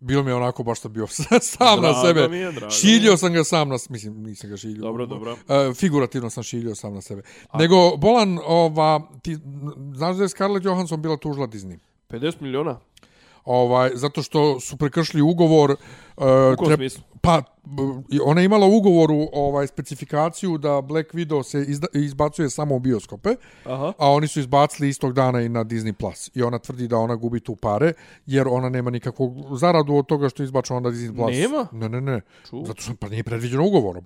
bilo 0.00 0.22
mi 0.22 0.30
je 0.30 0.34
onako 0.34 0.62
baš 0.62 0.80
sam 0.80 0.92
bio 0.92 1.06
sam 1.40 1.82
na 1.82 1.88
Drago 1.92 2.06
sebe. 2.06 2.28
mi 2.28 2.36
je, 2.36 2.52
drago 2.52 2.70
šiljio 2.70 3.16
sam 3.16 3.32
ga 3.32 3.44
sam 3.44 3.68
na, 3.68 3.76
mislim, 3.88 4.22
nisam 4.22 4.50
ga 4.50 4.56
šiljio. 4.56 4.82
Dobro, 4.82 5.06
dobro. 5.06 5.36
E, 5.48 5.74
figurativno 5.74 6.30
sam 6.30 6.42
šiljio 6.42 6.74
sam 6.74 6.94
na 6.94 7.00
sebe. 7.00 7.22
Nego, 7.54 7.96
Bolan, 7.96 8.38
ova, 8.46 9.08
ti, 9.22 9.38
znaš 9.94 10.16
da 10.16 10.22
je 10.22 10.28
Scarlett 10.28 10.64
Johansson 10.64 11.02
bila 11.02 11.16
tužila 11.16 11.46
Disney? 11.46 11.78
50 12.08 12.40
miliona? 12.40 12.80
Ovaj 13.44 13.90
zato 13.94 14.22
što 14.22 14.60
su 14.60 14.76
prekršili 14.76 15.22
ugovor 15.22 15.70
uh, 15.70 15.76
U 16.52 16.56
kom 16.56 16.74
smislu? 16.74 17.02
pa 17.20 17.42
ona 18.24 18.40
je 18.40 18.44
imala 18.44 18.66
u 18.66 18.76
ugovoru 18.76 19.28
ovaj 19.32 19.66
specifikaciju 19.66 20.58
da 20.58 20.80
Black 20.80 21.12
Widow 21.14 21.42
se 21.42 21.64
izda, 21.68 21.86
izbacuje 21.94 22.50
samo 22.50 22.74
u 22.74 22.78
bioskope 22.78 23.30
Aha. 23.64 23.92
a 23.98 24.10
oni 24.10 24.28
su 24.28 24.40
izbacili 24.40 24.88
istog 24.88 25.12
dana 25.12 25.40
i 25.40 25.48
na 25.48 25.64
Disney 25.64 25.92
Plus 25.92 26.30
i 26.34 26.42
ona 26.42 26.58
tvrdi 26.58 26.88
da 26.88 26.96
ona 26.98 27.14
gubi 27.14 27.40
tu 27.40 27.56
pare 27.56 27.92
jer 28.26 28.48
ona 28.48 28.68
nema 28.68 28.90
nikakvu 28.90 29.56
zaradu 29.56 29.94
od 29.94 30.06
toga 30.06 30.28
što 30.28 30.42
je 30.42 30.44
izbačeno 30.44 30.80
na 30.80 30.90
Disney 30.90 31.16
Plus 31.16 31.30
Nema? 31.36 31.66
ne 31.72 31.88
ne 31.88 32.00
ne 32.00 32.20
Ču. 32.50 32.64
zato 32.66 32.82
što 32.82 32.94
pa 32.94 33.08
nije 33.08 33.22
predviđeno 33.22 33.66
ugovorom 33.66 34.04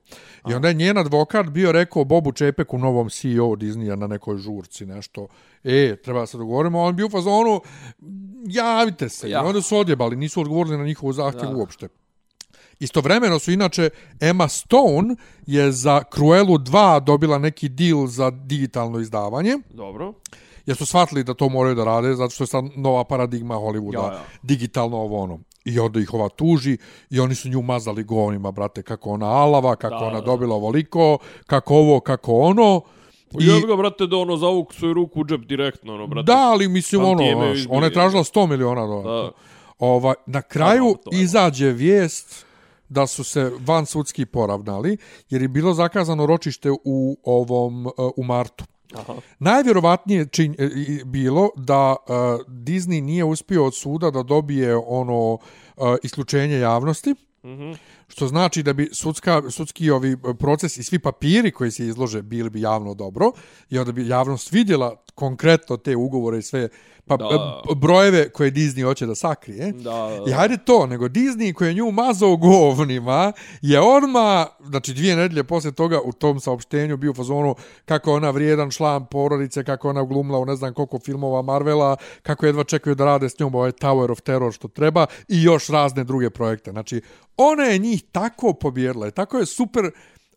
i 0.50 0.54
onda 0.54 0.68
je 0.68 0.74
njen 0.74 0.98
advokat 0.98 1.46
bio 1.46 1.72
rekao 1.72 2.04
Bobu 2.04 2.32
Čepeku 2.32 2.78
novom 2.78 3.08
CEO 3.10 3.56
Disneya 3.56 3.96
na 3.96 4.06
nekoj 4.06 4.36
žurci 4.36 4.86
nešto 4.86 5.26
e 5.66 5.96
treba 5.96 6.20
da 6.20 6.26
se 6.26 6.38
dogovorimo 6.38 6.82
on 6.82 6.96
bio 6.96 7.06
u 7.06 7.10
fazonu 7.10 7.60
javite 8.44 9.08
se 9.08 9.30
Ja. 9.30 9.42
i 9.42 9.46
onda 9.46 9.62
su 9.62 9.76
odjebali 9.78 10.16
nisu 10.16 10.40
odgovorili 10.40 10.78
na 10.78 10.84
njihovu 10.84 11.12
zahtjev 11.12 11.58
uopšte 11.58 11.88
Istovremeno 12.80 13.38
su 13.38 13.52
inače 13.52 13.90
Emma 14.20 14.48
Stone 14.48 15.16
je 15.46 15.72
za 15.72 16.02
Cruelu 16.14 16.58
2 16.58 17.00
dobila 17.00 17.38
neki 17.38 17.68
deal 17.68 18.06
za 18.06 18.30
digitalno 18.30 18.98
izdavanje 19.00 19.58
Dobro. 19.70 20.12
jer 20.66 20.76
su 20.76 20.86
shvatili 20.86 21.24
da 21.24 21.34
to 21.34 21.48
moraju 21.48 21.74
da 21.74 21.84
rade 21.84 22.14
zato 22.14 22.30
što 22.30 22.44
je 22.44 22.48
sad 22.48 22.64
nova 22.76 23.04
paradigma 23.04 23.54
Hollywooda 23.54 24.06
Ja, 24.06 24.12
ja. 24.12 24.24
digitalno 24.42 24.96
ovo 24.96 25.22
ono 25.22 25.38
i 25.64 25.78
onda 25.78 26.00
ih 26.00 26.14
ova 26.14 26.28
tuži 26.28 26.78
i 27.10 27.20
oni 27.20 27.34
su 27.34 27.48
nju 27.48 27.62
mazali 27.62 28.04
govnima 28.04 28.50
brate 28.50 28.82
kako 28.82 29.10
ona 29.10 29.26
alava 29.26 29.76
kako 29.76 29.94
Da, 29.94 30.04
ona 30.04 30.20
da. 30.20 30.26
dobila 30.26 30.54
ovoliko 30.54 31.18
kako 31.46 31.74
ovo 31.74 32.00
kako 32.00 32.32
ono 32.34 32.80
I... 33.40 33.46
Jebi 33.46 33.66
ga, 33.66 33.76
brate, 33.76 34.06
da 34.06 34.16
ono 34.16 34.36
zavuku 34.36 34.74
svoju 34.74 34.94
ruku 34.94 35.20
u 35.20 35.24
džep 35.24 35.40
direktno, 35.40 35.94
ono, 35.94 36.06
brate. 36.06 36.26
Da, 36.26 36.38
ali 36.38 36.68
mislim 36.68 37.04
ono, 37.04 37.22
znaš, 37.36 37.66
ona 37.70 37.86
je 37.86 37.92
tražila 37.92 38.24
100 38.24 38.46
miliona 38.46 38.86
dolara. 38.86 39.22
Da. 39.22 39.30
Ovaj, 39.78 40.14
na 40.26 40.42
kraju 40.42 40.84
Dobro, 40.84 41.02
to 41.04 41.10
izađe 41.12 41.72
vijest 41.72 42.46
da 42.88 43.06
su 43.06 43.24
se 43.24 43.52
van 43.60 43.86
sudski 43.86 44.26
poravnali, 44.26 44.96
jer 45.30 45.42
je 45.42 45.48
bilo 45.48 45.74
zakazano 45.74 46.26
ročište 46.26 46.70
u 46.84 47.16
ovom 47.24 47.86
uh, 47.86 47.92
u 48.16 48.24
martu. 48.24 48.64
Aha. 48.94 49.14
Najvjerovatnije 49.38 50.26
čin, 50.26 50.54
e, 50.58 50.68
bilo 51.04 51.48
da 51.56 51.90
uh, 51.90 52.14
Disney 52.48 53.00
nije 53.00 53.24
uspio 53.24 53.66
od 53.66 53.74
suda 53.74 54.10
da 54.10 54.22
dobije 54.22 54.76
ono 54.76 55.32
uh, 55.32 55.40
isključenje 56.02 56.58
javnosti, 56.58 57.14
Mhm. 57.46 57.72
što 58.08 58.28
znači 58.28 58.62
da 58.62 58.72
bi 58.72 58.88
sudska, 58.92 59.42
sudski 59.50 59.90
ovi 59.90 60.12
e, 60.12 60.16
proces 60.38 60.76
i 60.76 60.82
svi 60.82 60.98
papiri 60.98 61.50
koji 61.50 61.70
se 61.70 61.86
izlože 61.86 62.22
bili 62.22 62.50
bi 62.50 62.60
javno 62.60 62.94
dobro 62.94 63.32
i 63.70 63.78
onda 63.78 63.92
bi 63.92 64.08
javnost 64.08 64.52
vidjela 64.52 65.02
konkretno 65.14 65.76
te 65.76 65.96
ugovore 65.96 66.38
i 66.38 66.42
sve 66.42 66.68
pa, 67.06 67.16
Da. 67.16 67.24
e, 67.70 67.74
brojeve 67.74 68.28
koje 68.28 68.50
Disney 68.50 68.84
hoće 68.84 69.06
da 69.06 69.14
sakrije. 69.14 69.72
Da, 69.72 70.24
I 70.28 70.32
hajde 70.32 70.56
to, 70.64 70.86
nego 70.86 71.08
Disney 71.08 71.52
koji 71.52 71.68
je 71.68 71.74
nju 71.74 71.90
mazao 71.90 72.36
govnima 72.36 73.32
je 73.62 73.80
odma 73.80 74.46
znači 74.66 74.94
dvije 74.94 75.16
nedelje 75.16 75.44
poslije 75.44 75.72
toga 75.72 76.00
u 76.04 76.12
tom 76.12 76.40
saopštenju 76.40 76.96
bio 76.96 77.10
u 77.10 77.14
fazonu 77.14 77.54
kako 77.84 78.12
ona 78.12 78.30
vrijedan 78.30 78.70
član 78.70 79.06
porodice, 79.06 79.64
kako 79.64 79.88
ona 79.90 80.04
glumila 80.04 80.38
u 80.38 80.44
ne 80.46 80.56
znam 80.56 80.74
koliko 80.74 80.98
filmova 80.98 81.42
Marvela, 81.42 81.96
kako 82.22 82.46
jedva 82.46 82.64
čekaju 82.64 82.94
da 82.94 83.04
rade 83.04 83.28
s 83.28 83.38
njom 83.38 83.54
ovaj 83.54 83.70
Tower 83.72 84.10
of 84.12 84.20
Terror 84.20 84.52
što 84.52 84.68
treba 84.68 85.06
i 85.28 85.42
još 85.42 85.68
razne 85.68 86.04
druge 86.04 86.30
projekte. 86.30 86.70
Znači, 86.70 87.00
ona 87.36 87.62
je 87.64 87.78
njih 87.78 88.02
tako 88.12 88.52
pobjedila 88.52 89.08
i 89.08 89.12
tako 89.12 89.38
je 89.38 89.46
super 89.46 89.90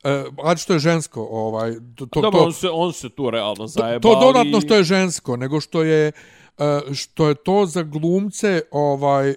Uh, 0.04 0.12
ali 0.44 0.58
što 0.58 0.74
je 0.74 0.80
žensko, 0.80 1.28
ovaj, 1.32 1.74
to, 1.96 2.06
to, 2.06 2.22
Dobro, 2.22 2.40
to, 2.40 2.46
on 2.46 2.54
se, 2.54 2.70
on 2.70 2.94
se 2.94 3.10
tu 3.10 3.30
realno 3.30 3.56
to, 3.56 3.68
zajeba, 3.68 4.00
to 4.00 4.20
dodatno 4.20 4.52
ali- 4.54 4.62
što 4.62 4.76
je 4.76 4.84
žensko, 4.84 5.36
nego 5.38 5.60
što 5.62 5.84
je 5.84 6.08
e, 6.08 6.12
što 6.94 7.28
je 7.28 7.36
to 7.36 7.66
za 7.66 7.84
glumce 7.84 8.62
ovaj 8.72 9.30
e, 9.30 9.36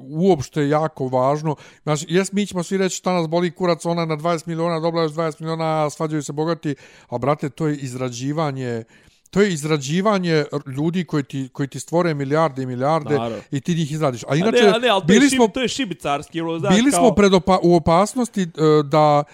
uopšte 0.00 0.68
jako 0.68 1.08
važno. 1.08 1.56
Znaš, 1.82 2.00
jes 2.08 2.32
mi 2.32 2.46
ćemo 2.46 2.62
svi 2.62 2.78
reći 2.78 2.96
šta 2.96 3.12
nas 3.12 3.28
boli 3.28 3.50
kurac, 3.50 3.86
ona 3.86 4.04
na 4.04 4.16
20 4.16 4.48
miliona 4.48 4.80
dobila 4.80 5.02
još 5.02 5.12
20 5.12 5.40
miliona, 5.40 5.86
a 5.86 5.90
svađaju 5.90 6.22
se 6.22 6.32
bogati, 6.32 6.74
a 7.08 7.18
brate, 7.18 7.48
to 7.48 7.66
je 7.66 7.76
izrađivanje 7.76 8.84
To 9.32 9.40
je 9.40 9.52
izrađivanje 9.52 10.44
ljudi 10.76 11.04
koji 11.04 11.22
ti, 11.22 11.48
koji 11.52 11.68
ti 11.68 11.80
stvore 11.80 12.14
milijarde 12.14 12.62
i 12.62 12.66
milijarde 12.66 13.14
Naravno. 13.14 13.38
i 13.50 13.60
ti 13.60 13.74
njih 13.74 13.92
izradiš. 13.92 14.22
A 14.22 14.26
A 14.28 14.36
inače, 14.36 14.62
ne, 14.62 14.68
a 14.68 14.78
ne, 14.78 14.88
ali 14.88 15.00
to, 15.00 15.06
bili 15.06 15.24
je 15.24 15.30
smo, 15.30 15.44
šib, 15.44 15.52
to 15.54 15.60
je 15.60 15.68
šibicarski, 15.68 16.40
ono, 16.40 16.58
znaš, 16.58 16.76
bili 16.76 16.90
kao... 16.90 17.00
smo 17.00 17.14
pred 17.14 17.34
opa 17.34 17.58
u 17.62 17.76
opasnosti 17.76 18.42
e, 18.42 18.46
da 18.84 19.24
e, 19.28 19.32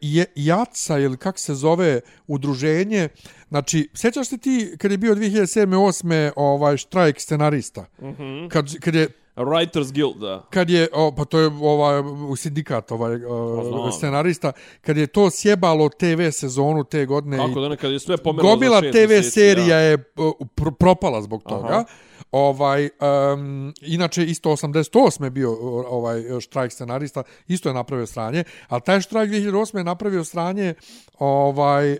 je 0.00 0.26
JACA 0.34 0.98
ili 0.98 1.16
kak 1.16 1.38
se 1.38 1.54
zove 1.54 2.00
udruženje, 2.26 3.08
znači, 3.48 3.88
sjećaš 3.94 4.28
se 4.28 4.38
ti 4.38 4.74
kad 4.78 4.90
je 4.90 4.98
bio 4.98 5.14
2007. 5.14 5.66
8. 5.66 6.30
ovaj 6.36 6.76
štrajk 6.76 7.20
scenarista? 7.20 7.86
Mm. 8.00 8.06
-hmm. 8.06 8.48
kad, 8.48 8.78
kad 8.80 8.94
je 8.94 9.08
Writers 9.36 9.92
Guild, 9.92 10.16
da. 10.16 10.46
kad 10.50 10.70
je 10.70 10.88
o, 10.92 11.12
pa 11.16 11.24
to 11.24 11.38
je 11.38 11.46
ovaj 11.46 12.00
u 12.28 12.36
sindikat 12.36 12.90
ovaj 12.90 13.20
Pa 13.20 13.28
o, 13.28 13.92
scenarista 13.92 14.52
kad 14.80 14.96
je 14.96 15.06
to 15.06 15.30
sjebalo 15.30 15.88
TV 15.88 16.30
sezonu 16.30 16.84
te 16.84 17.06
godine 17.06 17.36
Kako 17.36 17.60
da 17.60 17.68
nekad 17.68 17.92
je 17.92 17.98
sve 17.98 18.16
pomerilo 18.16 18.54
gomila 18.54 18.76
za 18.76 18.82
šest 18.82 18.92
TV 18.92 19.08
mjeseci, 19.08 19.30
serija 19.30 19.78
ja. 19.78 19.80
je 19.80 19.98
pro, 20.54 20.70
propala 20.70 21.22
zbog 21.22 21.42
toga. 21.42 21.68
Aha. 21.68 21.84
Ovaj 22.34 22.88
um, 23.32 23.74
inače 23.80 24.24
isto 24.24 24.50
88 24.50 25.24
je 25.24 25.30
bio 25.30 25.52
ovaj 25.88 26.22
štrajk 26.40 26.72
scenarista, 26.72 27.22
isto 27.48 27.68
je 27.68 27.74
napravio 27.74 28.06
sranje, 28.06 28.44
al 28.68 28.80
taj 28.80 29.00
štrajk 29.00 29.30
2008 29.30 29.78
je 29.78 29.84
napravio 29.84 30.24
sranje 30.24 30.74
ovaj 31.18 31.92
uh, 31.92 31.98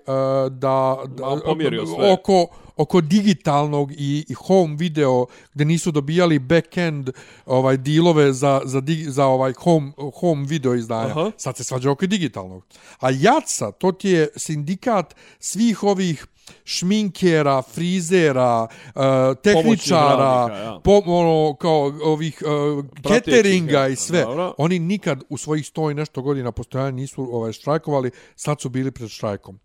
da, 0.50 0.96
da 1.06 1.40
pomjerio 1.44 1.86
sve. 1.86 2.12
oko 2.12 2.46
oko 2.76 3.00
digitalnog 3.00 3.92
i, 3.92 4.24
i 4.28 4.34
home 4.34 4.76
video 4.78 5.26
gdje 5.54 5.64
nisu 5.64 5.90
dobijali 5.90 6.38
back-end 6.38 7.10
ovaj 7.46 7.76
dilove 7.76 8.32
za, 8.32 8.60
za, 8.64 8.80
dig, 8.80 9.08
za 9.08 9.26
ovaj 9.26 9.52
home, 9.52 9.92
home 10.20 10.46
video 10.46 10.74
izdanja. 10.74 11.10
Aha. 11.10 11.30
Sad 11.36 11.56
se 11.56 11.64
svađa 11.64 11.90
oko 11.90 12.06
digitalnog. 12.06 12.64
A 13.00 13.10
JACA, 13.10 13.70
to 13.70 13.92
ti 13.92 14.08
je 14.08 14.28
sindikat 14.36 15.14
svih 15.38 15.82
ovih 15.82 16.26
šminkera, 16.64 17.62
frizera, 17.62 18.62
uh, 18.62 19.02
tehničara, 19.42 20.16
radnika, 20.16 20.62
ja. 20.62 20.80
po, 20.84 21.02
ono, 21.06 21.56
kao 21.56 21.92
ovih 22.02 22.42
uh, 22.42 22.84
cateringa 23.08 23.88
i 23.88 23.96
sve. 23.96 24.22
Dobro. 24.22 24.54
Oni 24.58 24.78
nikad 24.78 25.22
u 25.28 25.38
svojih 25.38 25.66
sto 25.66 25.90
i 25.90 25.94
nešto 25.94 26.22
godina 26.22 26.52
postojanja 26.52 26.90
nisu 26.90 27.28
ovaj, 27.32 27.52
štrajkovali, 27.52 28.10
sad 28.36 28.60
su 28.60 28.68
bili 28.68 28.90
pred 28.90 29.08
štrajkom 29.08 29.58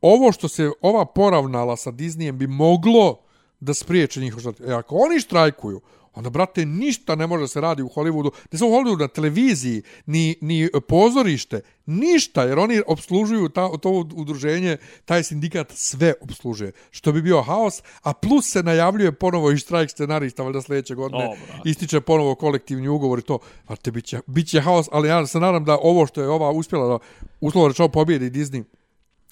ovo 0.00 0.32
što 0.32 0.48
se 0.48 0.70
ova 0.80 1.04
poravnala 1.04 1.76
sa 1.76 1.90
Disneyem 1.90 2.32
bi 2.32 2.46
moglo 2.46 3.16
da 3.60 3.74
spriječe 3.74 4.20
njihov 4.20 4.40
štrajk. 4.40 4.60
E, 4.60 4.72
ako 4.72 4.96
oni 4.96 5.20
štrajkuju, 5.20 5.80
onda, 6.16 6.30
brate, 6.30 6.66
ništa 6.66 7.14
ne 7.14 7.26
može 7.26 7.48
se 7.48 7.60
radi 7.60 7.82
u 7.82 7.88
Hollywoodu, 7.88 8.30
ne 8.52 8.58
samo 8.58 8.70
u 8.70 8.74
Hollywoodu, 8.74 9.00
na 9.00 9.08
televiziji, 9.08 9.82
ni, 10.06 10.36
ni 10.40 10.68
pozorište, 10.88 11.60
ništa, 11.86 12.42
jer 12.42 12.58
oni 12.58 12.82
obslužuju 12.86 13.48
ta, 13.48 13.78
to 13.78 13.90
udruženje, 14.14 14.76
taj 15.04 15.22
sindikat 15.22 15.72
sve 15.74 16.14
obslužuje, 16.20 16.72
što 16.90 17.12
bi 17.12 17.22
bio 17.22 17.42
haos, 17.42 17.82
a 18.02 18.12
plus 18.12 18.50
se 18.50 18.62
najavljuje 18.62 19.12
ponovo 19.12 19.50
i 19.50 19.56
štrajk 19.56 19.90
scenarista, 19.90 20.42
valjda 20.42 20.62
sljedeće 20.62 20.94
godine, 20.94 21.24
O, 21.24 21.36
brate. 21.46 21.68
ističe 21.70 22.00
ponovo 22.00 22.34
kolektivni 22.34 22.88
ugovor 22.88 23.18
i 23.18 23.22
to, 23.22 23.38
brate, 23.66 23.90
bit 23.90 24.04
će, 24.04 24.20
bit 24.26 24.48
će 24.48 24.60
haos, 24.60 24.88
ali 24.92 25.08
ja 25.08 25.26
se 25.26 25.40
nadam 25.40 25.64
da 25.64 25.78
ovo 25.82 26.06
što 26.06 26.22
je 26.22 26.28
ova 26.28 26.50
uspjela 26.50 26.88
da, 26.88 26.98
uslovo 27.40 27.68
rečeno, 27.68 27.88
pobjedi 27.88 28.30
Disney, 28.30 28.64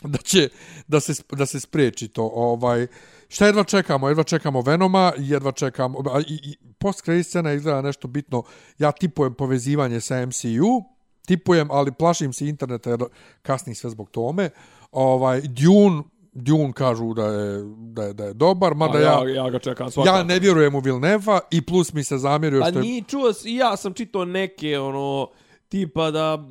da 0.02 0.18
će 0.18 0.48
da 0.86 1.00
se 1.00 1.22
da 1.32 1.46
se 1.46 1.60
spriječi 1.60 2.08
to 2.08 2.30
ovaj 2.34 2.86
šta 3.34 3.46
jedva 3.46 3.64
čekamo? 3.64 4.08
Jedva 4.08 4.24
čekamo 4.24 4.60
Venoma 4.60 5.12
jedva 5.18 5.52
čekamo 5.52 5.98
a, 6.06 6.20
i, 6.20 6.38
i 6.42 6.56
post 6.78 7.04
credit 7.04 7.26
scena 7.26 7.52
izgleda 7.52 7.82
nešto 7.82 8.08
bitno. 8.08 8.42
Ja 8.78 8.92
tipujem 8.92 9.34
povezivanje 9.34 10.00
sa 10.00 10.26
MCU 10.26 10.82
tipujem 11.26 11.70
ali 11.70 11.92
plašim 11.92 12.32
se 12.32 12.48
interneta 12.48 12.90
jer 12.90 13.00
kasni 13.42 13.74
sve 13.74 13.90
zbog 13.90 14.10
tome. 14.10 14.50
Ovaj 14.92 15.40
Dune 15.40 16.02
Dune 16.32 16.72
kažu 16.72 17.14
da 17.14 17.24
je, 17.24 17.62
da 17.76 18.02
je, 18.02 18.12
da 18.12 18.24
je 18.24 18.34
dobar, 18.34 18.74
mada 18.74 18.98
ja, 18.98 19.22
ja, 19.24 19.34
ja 19.34 19.50
ga 19.50 19.58
čekam 19.58 19.90
svakako. 19.90 20.16
ja 20.16 20.24
ne 20.24 20.38
vjerujem 20.38 20.74
u 20.74 20.80
Vilneva 20.80 21.40
i 21.50 21.62
plus 21.62 21.92
mi 21.92 22.04
se 22.04 22.18
zamjerio 22.18 22.60
Pa 22.60 22.66
što 22.66 22.78
je... 22.78 22.82
nije 22.82 23.02
čuo, 23.02 23.32
s- 23.32 23.44
i 23.44 23.54
ja 23.54 23.76
sam 23.76 23.92
čitao 23.92 24.24
neke, 24.24 24.78
ono, 24.78 25.28
tipa 25.68 26.10
da, 26.10 26.44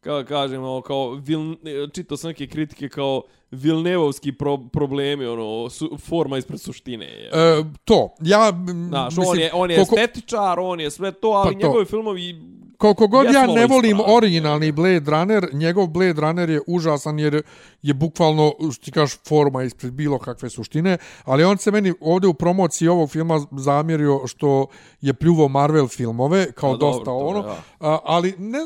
kako 0.00 0.28
kažem, 0.28 0.62
ono, 0.62 0.80
kao, 0.82 1.10
vil, 1.12 1.56
čitao 1.94 2.16
sam 2.16 2.28
neke 2.28 2.46
kritike 2.46 2.88
kao 2.88 3.22
Vilnevovski 3.50 4.32
pro, 4.32 4.58
problemi, 4.58 5.26
ono, 5.26 5.70
su, 5.70 5.96
forma 5.98 6.38
ispred 6.38 6.60
suštine. 6.60 7.06
Je. 7.06 7.26
E, 7.26 7.64
to, 7.84 8.14
ja 8.20 8.52
Znaš, 8.88 9.16
mislim, 9.16 9.28
on 9.28 9.38
je, 9.38 9.50
on 9.52 9.70
je 9.70 9.76
koliko- 9.76 9.94
estetičar, 9.96 10.60
on 10.60 10.80
je 10.80 10.90
sve 10.90 11.12
to, 11.12 11.28
ali 11.28 11.54
Pa 11.54 11.60
to. 11.60 11.66
njegovi 11.66 11.84
filmovi... 11.84 12.34
Koliko 12.78 13.06
god 13.06 13.26
ja 13.26 13.46
ne 13.46 13.62
li 13.62 13.66
volim 13.68 13.90
ispravni? 13.90 14.16
originalni 14.16 14.72
Blade 14.72 15.10
Runner, 15.10 15.48
njegov 15.52 15.86
Blade 15.86 16.20
Runner 16.20 16.50
je 16.50 16.60
užasan 16.66 17.18
jer 17.18 17.42
je 17.82 17.94
bukvalno, 17.94 18.52
što 18.72 18.84
ti 18.84 18.90
kažeš, 18.90 19.18
forma 19.28 19.62
ispred 19.62 19.92
bilo 19.92 20.18
kakve 20.18 20.50
suštine, 20.50 20.98
ali 21.24 21.44
on 21.44 21.58
se 21.58 21.70
meni 21.70 21.94
ovdje 22.00 22.28
u 22.28 22.34
promociji 22.34 22.88
ovog 22.88 23.10
filma 23.10 23.46
zamjerio 23.52 24.20
što 24.26 24.66
je 25.00 25.14
pljuvo 25.14 25.48
Marvel 25.48 25.88
filmove, 25.88 26.52
kao 26.52 26.72
Pa 26.72 26.76
dobro, 26.76 26.88
dosta 26.88 27.04
to 27.04 27.18
je, 27.18 27.24
ono, 27.24 27.42
da. 27.42 27.62
a, 27.80 27.98
ali 28.04 28.34
ne, 28.38 28.58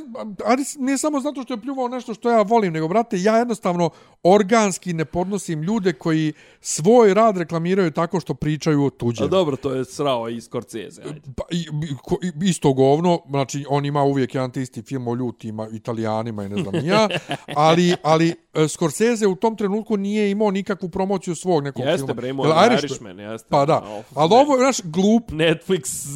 ali 0.45 0.65
ne 0.79 0.99
samo 0.99 1.21
zato 1.21 1.43
što 1.43 1.55
je 1.55 1.61
pljuvao 1.61 1.89
nešto 1.89 2.15
što 2.15 2.31
ja 2.31 2.43
volim, 2.43 2.73
nego, 2.73 2.89
brate, 2.89 3.23
ja 3.23 3.37
jednostavno 3.37 3.91
organski 4.23 4.93
ne 4.93 5.05
podnosim 5.05 5.63
ljude 5.63 5.93
koji 5.93 6.33
svoj 6.61 7.15
rad 7.15 7.37
reklamiraju 7.37 7.91
tako 7.91 8.21
što 8.21 8.35
pričaju 8.35 8.85
o 8.85 8.91
tuđem. 8.91 9.27
A 9.27 9.29
dobro, 9.29 9.57
to 9.57 9.75
je 9.75 9.85
srao 9.85 10.29
i 10.29 10.41
Scorsese, 10.41 11.03
ajde. 11.03 11.21
Pa, 11.37 11.43
i, 11.51 11.67
ko- 12.03 12.19
isto 12.43 12.73
govno, 12.73 13.21
znači 13.29 13.65
on 13.69 13.85
ima 13.85 14.02
uvijek 14.03 14.35
jedan 14.35 14.51
isti 14.57 14.83
film 14.83 15.09
o 15.09 15.15
ljutima, 15.15 15.69
italijanima 15.69 16.45
i 16.45 16.49
ne 16.49 16.63
znam 16.63 16.75
ja, 16.87 17.09
ali, 17.57 17.95
ali 18.03 18.35
e, 18.55 18.69
Scorsese 18.69 19.27
u 19.27 19.35
tom 19.35 19.57
trenutku 19.57 19.97
nije 19.97 20.31
imao 20.31 20.51
nikakvu 20.51 20.89
promociju 20.89 21.35
svog 21.35 21.65
nekog 21.65 21.85
Jeste, 21.85 21.97
filma. 21.99 22.15
bre, 22.15 22.29
imao 22.29 22.45
Irishman? 22.47 22.79
Irishman, 22.79 23.19
jeste. 23.21 23.49
Pa 23.51 23.67
da, 23.67 23.79
Of, 23.79 24.07
ali 24.15 24.31
ovo 24.33 24.57
je 24.57 24.65
naš 24.65 24.77
glup, 24.85 25.31
Netflix, 25.31 26.07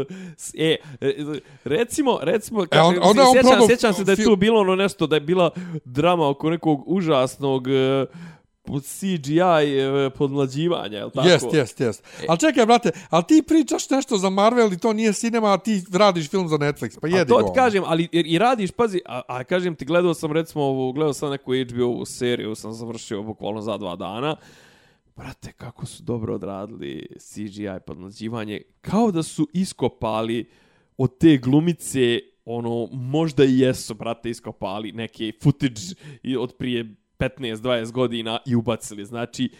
uh, 0.00 0.06
e, 0.54 0.76
recimo, 1.64 2.18
recimo, 2.22 2.66
E, 2.70 2.80
on- 2.80 2.96
on 3.02 3.14
sjećam, 3.14 3.40
prodao 3.42 3.66
sjećam 3.68 3.94
se 3.94 4.04
da 4.04 4.12
je 4.12 4.24
tu 4.24 4.36
bilo 4.36 4.60
ono 4.60 4.76
nešto, 4.76 5.06
da 5.06 5.16
je 5.16 5.20
bila 5.20 5.50
drama 5.84 6.28
oko 6.28 6.50
nekog 6.50 6.82
užasnog 6.86 7.66
uh, 7.66 8.08
CGI 8.80 9.40
uh, 9.40 10.12
podmlađivanja, 10.18 10.98
je 10.98 11.04
li 11.04 11.10
tako? 11.10 11.28
jest, 11.28 11.46
jest, 11.52 11.80
jest. 11.80 12.04
Ali 12.28 12.38
čekaj, 12.38 12.66
brate, 12.66 12.90
ali 13.10 13.24
ti 13.28 13.42
pričaš 13.48 13.90
nešto 13.90 14.16
za 14.16 14.30
Marvel 14.30 14.72
i 14.72 14.78
to 14.78 14.92
nije 14.92 15.12
cinema, 15.12 15.52
a 15.52 15.58
ti 15.58 15.82
radiš 15.92 16.30
film 16.30 16.48
za 16.48 16.56
Netflix, 16.56 16.98
pa 17.00 17.06
A 17.06 17.10
jedi 17.10 17.28
to 17.28 17.38
go. 17.38 17.42
ti 17.42 17.50
kažem, 17.54 17.82
ali 17.86 18.08
i, 18.12 18.38
radiš, 18.38 18.70
pazi, 18.70 19.00
a, 19.06 19.22
a 19.28 19.44
kažem 19.44 19.74
ti, 19.74 19.84
gledao 19.84 20.14
sam 20.14 20.32
recimo 20.32 20.64
ovu, 20.64 20.92
gledao 20.92 21.12
sam 21.12 21.30
neku 21.30 21.52
HBO 21.70 22.04
seriju, 22.04 22.54
sam 22.54 22.72
završio 22.72 23.22
bukvalno 23.22 23.60
za 23.60 23.76
dva 23.76 23.96
dana. 23.96 24.36
Brate, 25.16 25.52
kako 25.52 25.86
su 25.86 26.02
dobro 26.02 26.34
odradili 26.34 27.06
CGI 27.18 27.68
podmlađivanje. 27.86 28.62
Kao 28.80 29.10
da 29.10 29.22
su 29.22 29.48
iskopali 29.52 30.50
od 30.96 31.18
te 31.18 31.36
glumice, 31.36 32.18
ono, 32.44 32.88
možda 32.92 33.44
i 33.44 33.58
jesu, 33.58 33.94
brate, 33.94 34.30
iskopali 34.30 34.92
neke 34.92 35.32
footage 35.42 35.80
i 36.22 36.36
od 36.36 36.54
prije 36.58 36.94
15-20 37.20 37.92
godina 37.92 38.38
i 38.46 38.54
ubacili. 38.54 39.04
Znači, 39.04 39.50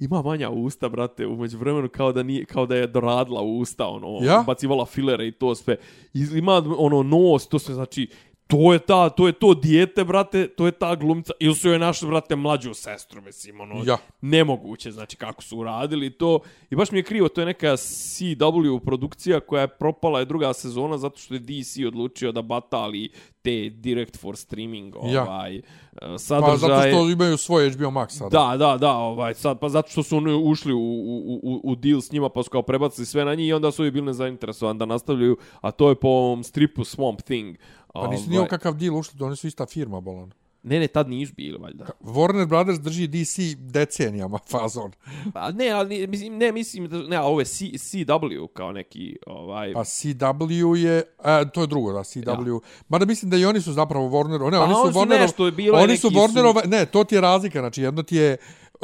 ima 0.00 0.22
manja 0.22 0.50
usta, 0.50 0.88
brate, 0.88 1.26
umeđu 1.26 1.58
vremenu 1.58 1.88
kao 1.88 2.12
da, 2.12 2.22
nije, 2.22 2.44
kao 2.44 2.66
da 2.66 2.76
je 2.76 2.86
doradila 2.86 3.42
usta, 3.42 3.86
ono, 3.86 4.18
Ja? 4.22 4.44
bacivala 4.46 4.86
filere 4.86 5.26
i 5.26 5.32
to 5.32 5.54
sve. 5.54 5.76
I 6.14 6.26
ima 6.34 6.62
ono 6.78 7.02
nos, 7.02 7.48
to 7.48 7.58
sve 7.58 7.74
znači 7.74 8.08
to 8.46 8.72
je 8.72 8.78
ta, 8.78 9.08
to 9.08 9.26
je 9.26 9.32
to 9.32 9.54
dijete, 9.54 10.04
brate, 10.04 10.48
to 10.48 10.66
je 10.66 10.72
ta 10.72 10.94
glumica, 10.94 11.32
ili 11.40 11.54
su 11.54 11.68
joj 11.68 11.78
našli, 11.78 12.08
brate, 12.08 12.36
mlađu 12.36 12.74
sestru, 12.74 13.22
mislim, 13.22 13.60
ono, 13.60 13.82
Ja. 13.86 13.96
nemoguće, 14.20 14.90
znači, 14.92 15.16
kako 15.16 15.42
su 15.42 15.58
uradili 15.58 16.10
to. 16.10 16.38
I 16.70 16.76
baš 16.76 16.90
mi 16.90 16.98
je 16.98 17.02
krivo, 17.02 17.28
to 17.28 17.40
je 17.40 17.46
neka 17.46 17.66
CW 17.68 18.78
produkcija 18.80 19.40
koja 19.40 19.60
je 19.60 19.68
propala 19.68 20.18
je 20.18 20.24
druga 20.24 20.52
sezona 20.52 20.98
zato 20.98 21.18
što 21.18 21.34
je 21.34 21.40
DC 21.40 21.86
odlučio 21.86 22.32
da 22.32 22.42
batali 22.42 23.08
te 23.42 23.68
direct 23.70 24.20
for 24.20 24.36
streaming 24.36 24.94
Ja. 25.04 25.22
ovaj, 25.22 25.62
Pa 26.00 26.18
sadržaje. 26.18 26.58
zato 26.58 26.88
što 26.88 27.10
imaju 27.10 27.36
svoj 27.36 27.70
HBO 27.70 27.84
Max 27.86 28.08
sada. 28.08 28.28
Da, 28.48 28.56
da, 28.56 28.76
da, 28.78 28.92
ovaj, 28.92 29.34
sad, 29.34 29.58
pa 29.58 29.68
zato 29.68 29.90
što 29.90 30.02
su 30.02 30.16
oni 30.16 30.32
ušli 30.34 30.72
u, 30.72 30.78
u, 30.78 31.40
u, 31.42 31.60
u 31.64 31.74
deal 31.74 32.00
s 32.00 32.12
njima, 32.12 32.28
pa 32.28 32.42
su 32.42 32.50
kao 32.50 32.62
prebacili 32.62 33.06
sve 33.06 33.24
na 33.24 33.34
njih 33.34 33.48
i 33.48 33.52
onda 33.52 33.70
su 33.70 33.84
i 33.86 33.90
bili 33.90 34.06
nezainteresovani 34.06 34.78
da 34.78 34.86
nastavljaju, 34.86 35.36
a 35.60 35.70
to 35.70 35.88
je 35.88 35.94
po 35.94 36.08
ovom 36.08 36.44
stripu 36.44 36.82
Swamp 36.82 37.22
Thing. 37.22 37.56
Pa 37.94 38.06
nisu 38.08 38.30
nije 38.30 38.46
kakav 38.48 38.74
deal 38.74 38.96
ušli, 38.96 39.22
oni 39.22 39.36
su 39.36 39.46
ista 39.46 39.66
firma, 39.66 40.00
bolan. 40.00 40.32
Ne, 40.62 40.78
ne, 40.78 40.86
tad 40.86 41.08
nisu 41.08 41.32
bili, 41.36 41.58
valjda. 41.58 41.86
Warner 42.00 42.46
Brothers 42.46 42.80
drži 42.80 43.06
DC 43.06 43.38
decenijama 43.58 44.38
fazon. 44.50 44.92
Pa 45.32 45.50
ne, 45.50 45.68
ali 45.68 46.06
mislim, 46.06 46.36
ne, 46.38 46.52
mislim, 46.52 46.88
da, 46.88 46.98
ne, 46.98 47.16
a 47.16 47.22
ovo 47.22 47.40
je 47.40 47.44
C, 47.44 47.64
CW 47.64 48.46
kao 48.48 48.72
neki, 48.72 49.16
ovaj... 49.26 49.72
Pa 49.72 49.80
CW 49.80 50.74
je, 50.76 51.02
a, 51.18 51.44
to 51.44 51.60
je 51.60 51.66
drugo, 51.66 51.92
da, 51.92 51.98
CW. 51.98 52.54
Ja. 52.54 52.60
Mada 52.88 53.04
mislim 53.04 53.30
da 53.30 53.36
i 53.36 53.44
oni 53.44 53.60
su 53.60 53.72
zapravo 53.72 54.08
Warner, 54.08 54.50
ne, 54.50 54.58
Pa 54.58 54.64
oni 54.64 54.74
su 54.74 54.80
oni 54.80 54.92
su 54.92 54.98
Warnerov, 55.00 55.20
nešto, 55.20 55.50
bilo 55.50 55.78
oni 55.78 55.96
su 55.96 56.10
neki 56.10 56.32
su- 56.62 56.68
ne, 56.68 56.86
to 56.86 57.04
ti 57.04 57.14
je 57.14 57.20
razlika, 57.20 57.60
znači 57.60 57.82
jedno 57.82 58.02
ti 58.02 58.16
je 58.16 58.36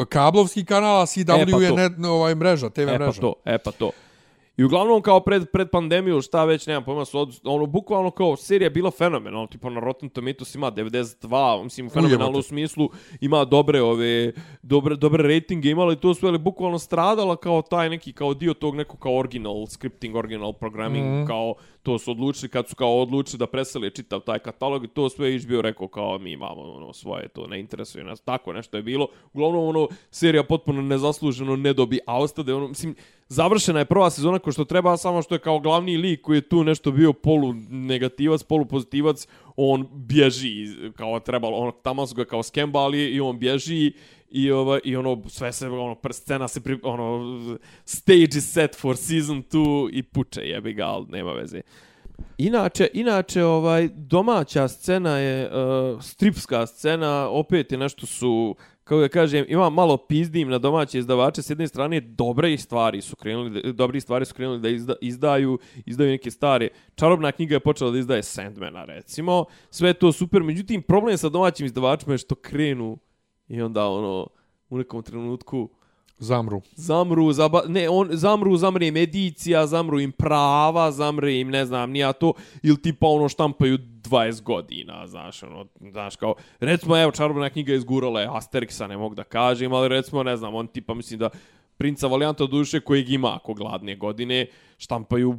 kablovski 0.04 0.64
kanal, 0.64 0.96
a 0.96 1.06
CW 1.06 1.42
E, 1.42 1.50
pa 1.50 1.58
je 1.58 1.68
to. 1.68 1.76
ne, 1.98 2.08
ovaj 2.08 2.34
mreža, 2.34 2.70
TV 2.70 2.80
E 2.80 2.86
pa 2.88 2.92
mreža. 2.94 3.20
to, 3.20 3.34
e 3.44 3.58
pa 3.58 3.70
to. 3.72 3.90
I 4.56 4.64
uglavnom 4.64 5.02
kao 5.02 5.20
pred, 5.20 5.50
pred 5.52 5.70
pandemiju, 5.70 6.20
šta 6.22 6.44
već, 6.44 6.66
nemam 6.66 6.84
pojma, 6.84 7.04
su 7.04 7.18
od, 7.18 7.40
ono, 7.44 7.66
bukvalno 7.66 8.10
kao 8.10 8.36
serija 8.36 8.66
je 8.66 8.70
bila 8.70 8.90
fenomenalna, 8.90 9.46
tipo 9.46 9.70
na 9.70 9.80
Rotten 9.80 10.08
Tomatoes 10.08 10.54
ima 10.54 10.70
92, 10.70 11.62
mislim, 11.62 11.90
fenomenalno 11.90 12.38
u 12.38 12.42
smislu, 12.42 12.90
ima 13.20 13.44
dobre 13.44 13.82
ove, 13.82 14.32
dobre, 14.62 14.96
dobre 14.96 15.34
ratinge, 15.34 15.70
imala 15.70 15.92
i 15.92 15.96
to 15.96 16.14
sve, 16.14 16.28
ali 16.28 16.38
bukvalno 16.38 16.78
stradala 16.78 17.36
kao 17.36 17.62
taj 17.62 17.90
neki, 17.90 18.12
kao 18.12 18.34
dio 18.34 18.54
tog 18.54 18.76
nekog 18.76 19.00
kao 19.00 19.18
original 19.18 19.66
scripting, 19.66 20.16
original 20.16 20.52
programming, 20.52 21.06
mm. 21.06 21.26
kao 21.26 21.54
to 21.82 21.98
su 21.98 22.10
odlučili, 22.10 22.48
kad 22.48 22.68
su 22.68 22.76
kao 22.76 23.00
odlučili 23.00 23.38
da 23.38 23.46
preseli 23.46 23.94
čitav 23.94 24.20
taj 24.20 24.38
katalog 24.38 24.84
i 24.84 24.88
to 24.88 25.08
sve 25.08 25.32
je 25.32 25.38
HBO 25.40 25.62
rekao 25.62 25.88
kao 25.88 26.18
mi 26.18 26.32
imamo 26.32 26.62
ono 26.62 26.92
svoje, 26.92 27.28
to 27.28 27.46
ne 27.46 27.60
interesuje 27.60 28.04
nas, 28.04 28.20
tako 28.20 28.52
nešto 28.52 28.76
je 28.76 28.82
bilo. 28.82 29.08
Uglavnom 29.32 29.68
ono, 29.68 29.88
serija 30.10 30.44
potpuno 30.44 30.82
nezasluženo 30.82 31.56
ne 31.56 31.72
dobi, 31.72 32.00
a 32.06 32.18
ostade 32.18 32.54
ono, 32.54 32.68
mislim, 32.68 32.94
završena 33.28 33.78
je 33.78 33.84
prva 33.84 34.10
sezona 34.10 34.38
ko 34.38 34.52
što 34.52 34.64
treba, 34.64 34.96
samo 34.96 35.22
što 35.22 35.34
je 35.34 35.38
kao 35.38 35.58
glavni 35.58 35.96
lik 35.96 36.20
koji 36.20 36.36
je 36.36 36.48
tu 36.48 36.64
nešto 36.64 36.90
bio 36.90 37.12
polu 37.12 37.52
negativac, 37.70 38.42
polu 38.42 38.64
pozitivac, 38.64 39.28
on 39.56 39.88
bježi 39.92 40.66
kao 40.96 41.20
trebalo, 41.20 41.56
ono, 41.56 41.70
tamo 41.70 42.06
su 42.06 42.14
ga 42.14 42.24
kao 42.24 42.42
skembali 42.42 43.04
i 43.04 43.20
on 43.20 43.38
bježi 43.38 43.92
i 44.30 44.50
ova 44.50 44.78
i 44.84 44.96
ono 44.96 45.22
sve 45.28 45.52
se 45.52 45.68
ono 45.68 45.96
scena 46.10 46.48
se 46.48 46.60
pri, 46.60 46.78
ono 46.82 47.58
stage 47.84 48.28
is 48.36 48.52
set 48.52 48.76
for 48.76 48.96
season 48.96 49.42
2 49.50 49.90
i 49.92 50.02
puče 50.02 50.40
jebi 50.40 50.72
ga, 50.72 50.84
al 50.84 51.06
nema 51.08 51.32
veze. 51.32 51.60
Inače, 52.38 52.88
inače 52.92 53.44
ovaj 53.44 53.88
domaća 53.94 54.68
scena 54.68 55.18
je 55.18 55.50
uh, 55.50 56.02
stripska 56.02 56.66
scena, 56.66 57.28
opet 57.28 57.72
je 57.72 57.78
nešto 57.78 58.06
su 58.06 58.56
kako 58.90 59.00
da 59.00 59.08
kažem, 59.08 59.44
ima 59.48 59.70
malo 59.70 59.96
pizdim 59.96 60.48
na 60.48 60.58
domaće 60.58 60.98
izdavače, 60.98 61.42
s 61.42 61.50
jedne 61.50 61.68
strane 61.68 62.00
dobre 62.00 62.58
stvari 62.58 63.00
su 63.00 63.16
krenuli, 63.16 63.50
dobre 63.50 63.72
dobri 63.72 64.00
stvari 64.00 64.24
su 64.24 64.34
krenuli 64.34 64.60
da 64.60 64.68
izda, 64.68 64.94
izdaju, 65.00 65.58
izdaju 65.86 66.10
neke 66.10 66.30
stare. 66.30 66.68
Čarobna 66.94 67.32
knjiga 67.32 67.54
je 67.54 67.60
počela 67.60 67.90
da 67.90 67.98
izdaje 67.98 68.22
Sandmana, 68.22 68.84
recimo. 68.84 69.44
Sve 69.70 69.88
je 69.88 69.94
to 69.94 70.12
super, 70.12 70.42
međutim, 70.42 70.82
problem 70.82 71.18
sa 71.18 71.28
domaćim 71.28 71.66
izdavačima 71.66 72.14
je 72.14 72.18
što 72.18 72.34
krenu 72.34 72.98
i 73.50 73.62
onda 73.62 73.88
ono, 73.88 74.26
u 74.70 74.78
nekom 74.78 75.02
trenutku 75.02 75.68
Zamru. 76.20 76.60
zamru, 76.74 77.32
zaba, 77.32 77.62
ne, 77.68 77.88
on, 77.88 78.08
zamru, 78.12 78.56
zamre 78.56 78.86
im 78.86 78.96
edicija, 78.96 79.66
zamru 79.66 80.00
im 80.00 80.12
prava, 80.12 80.90
zamre 80.92 81.38
im, 81.40 81.50
ne 81.50 81.64
znam, 81.64 81.90
nija 81.90 82.12
to, 82.12 82.32
ili 82.62 82.82
tipa 82.82 83.06
ono 83.06 83.28
štampaju 83.28 83.78
20 83.78 84.42
godina, 84.42 85.06
znaš, 85.06 85.42
ono, 85.42 85.66
znaš, 85.90 86.16
kao, 86.16 86.34
recimo, 86.60 86.96
evo, 87.02 87.12
čarobna 87.12 87.50
knjiga 87.50 87.74
izgurala 87.74 88.20
je 88.20 88.28
Asterixa, 88.28 88.86
ne 88.86 88.96
mogu 88.96 89.14
da 89.14 89.24
kažem, 89.24 89.72
ali 89.72 89.88
recimo, 89.88 90.22
ne 90.22 90.36
znam, 90.36 90.54
on 90.54 90.66
tipa, 90.66 90.94
mislim 90.94 91.18
da 91.18 91.30
Princa 91.76 92.06
Valijanta 92.06 92.46
duše 92.46 92.80
kojeg 92.80 93.10
ima 93.10 93.36
ako 93.36 93.54
gladne 93.54 93.96
godine, 93.96 94.46
štampaju 94.78 95.38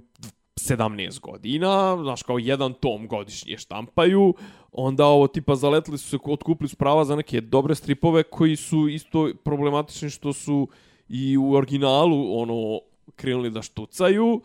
17 0.55 1.19
godina, 1.19 1.97
znaš, 2.03 2.23
kao 2.23 2.37
jedan 2.37 2.73
tom 2.73 3.07
godišnje 3.07 3.57
štampaju, 3.57 4.33
onda 4.71 5.05
ovo 5.05 5.27
tipa 5.27 5.55
zaletili 5.55 5.97
su 5.97 6.09
se, 6.09 6.17
otkupili 6.23 6.69
su 6.69 6.75
prava 6.75 7.05
za 7.05 7.15
neke 7.15 7.41
dobre 7.41 7.75
stripove 7.75 8.23
koji 8.23 8.55
su 8.55 8.87
isto 8.87 9.31
problematični 9.43 10.09
što 10.09 10.33
su 10.33 10.67
i 11.09 11.37
u 11.37 11.53
originalu 11.53 12.41
ono 12.41 12.79
krenuli 13.15 13.49
da 13.49 13.61
štucaju. 13.61 14.41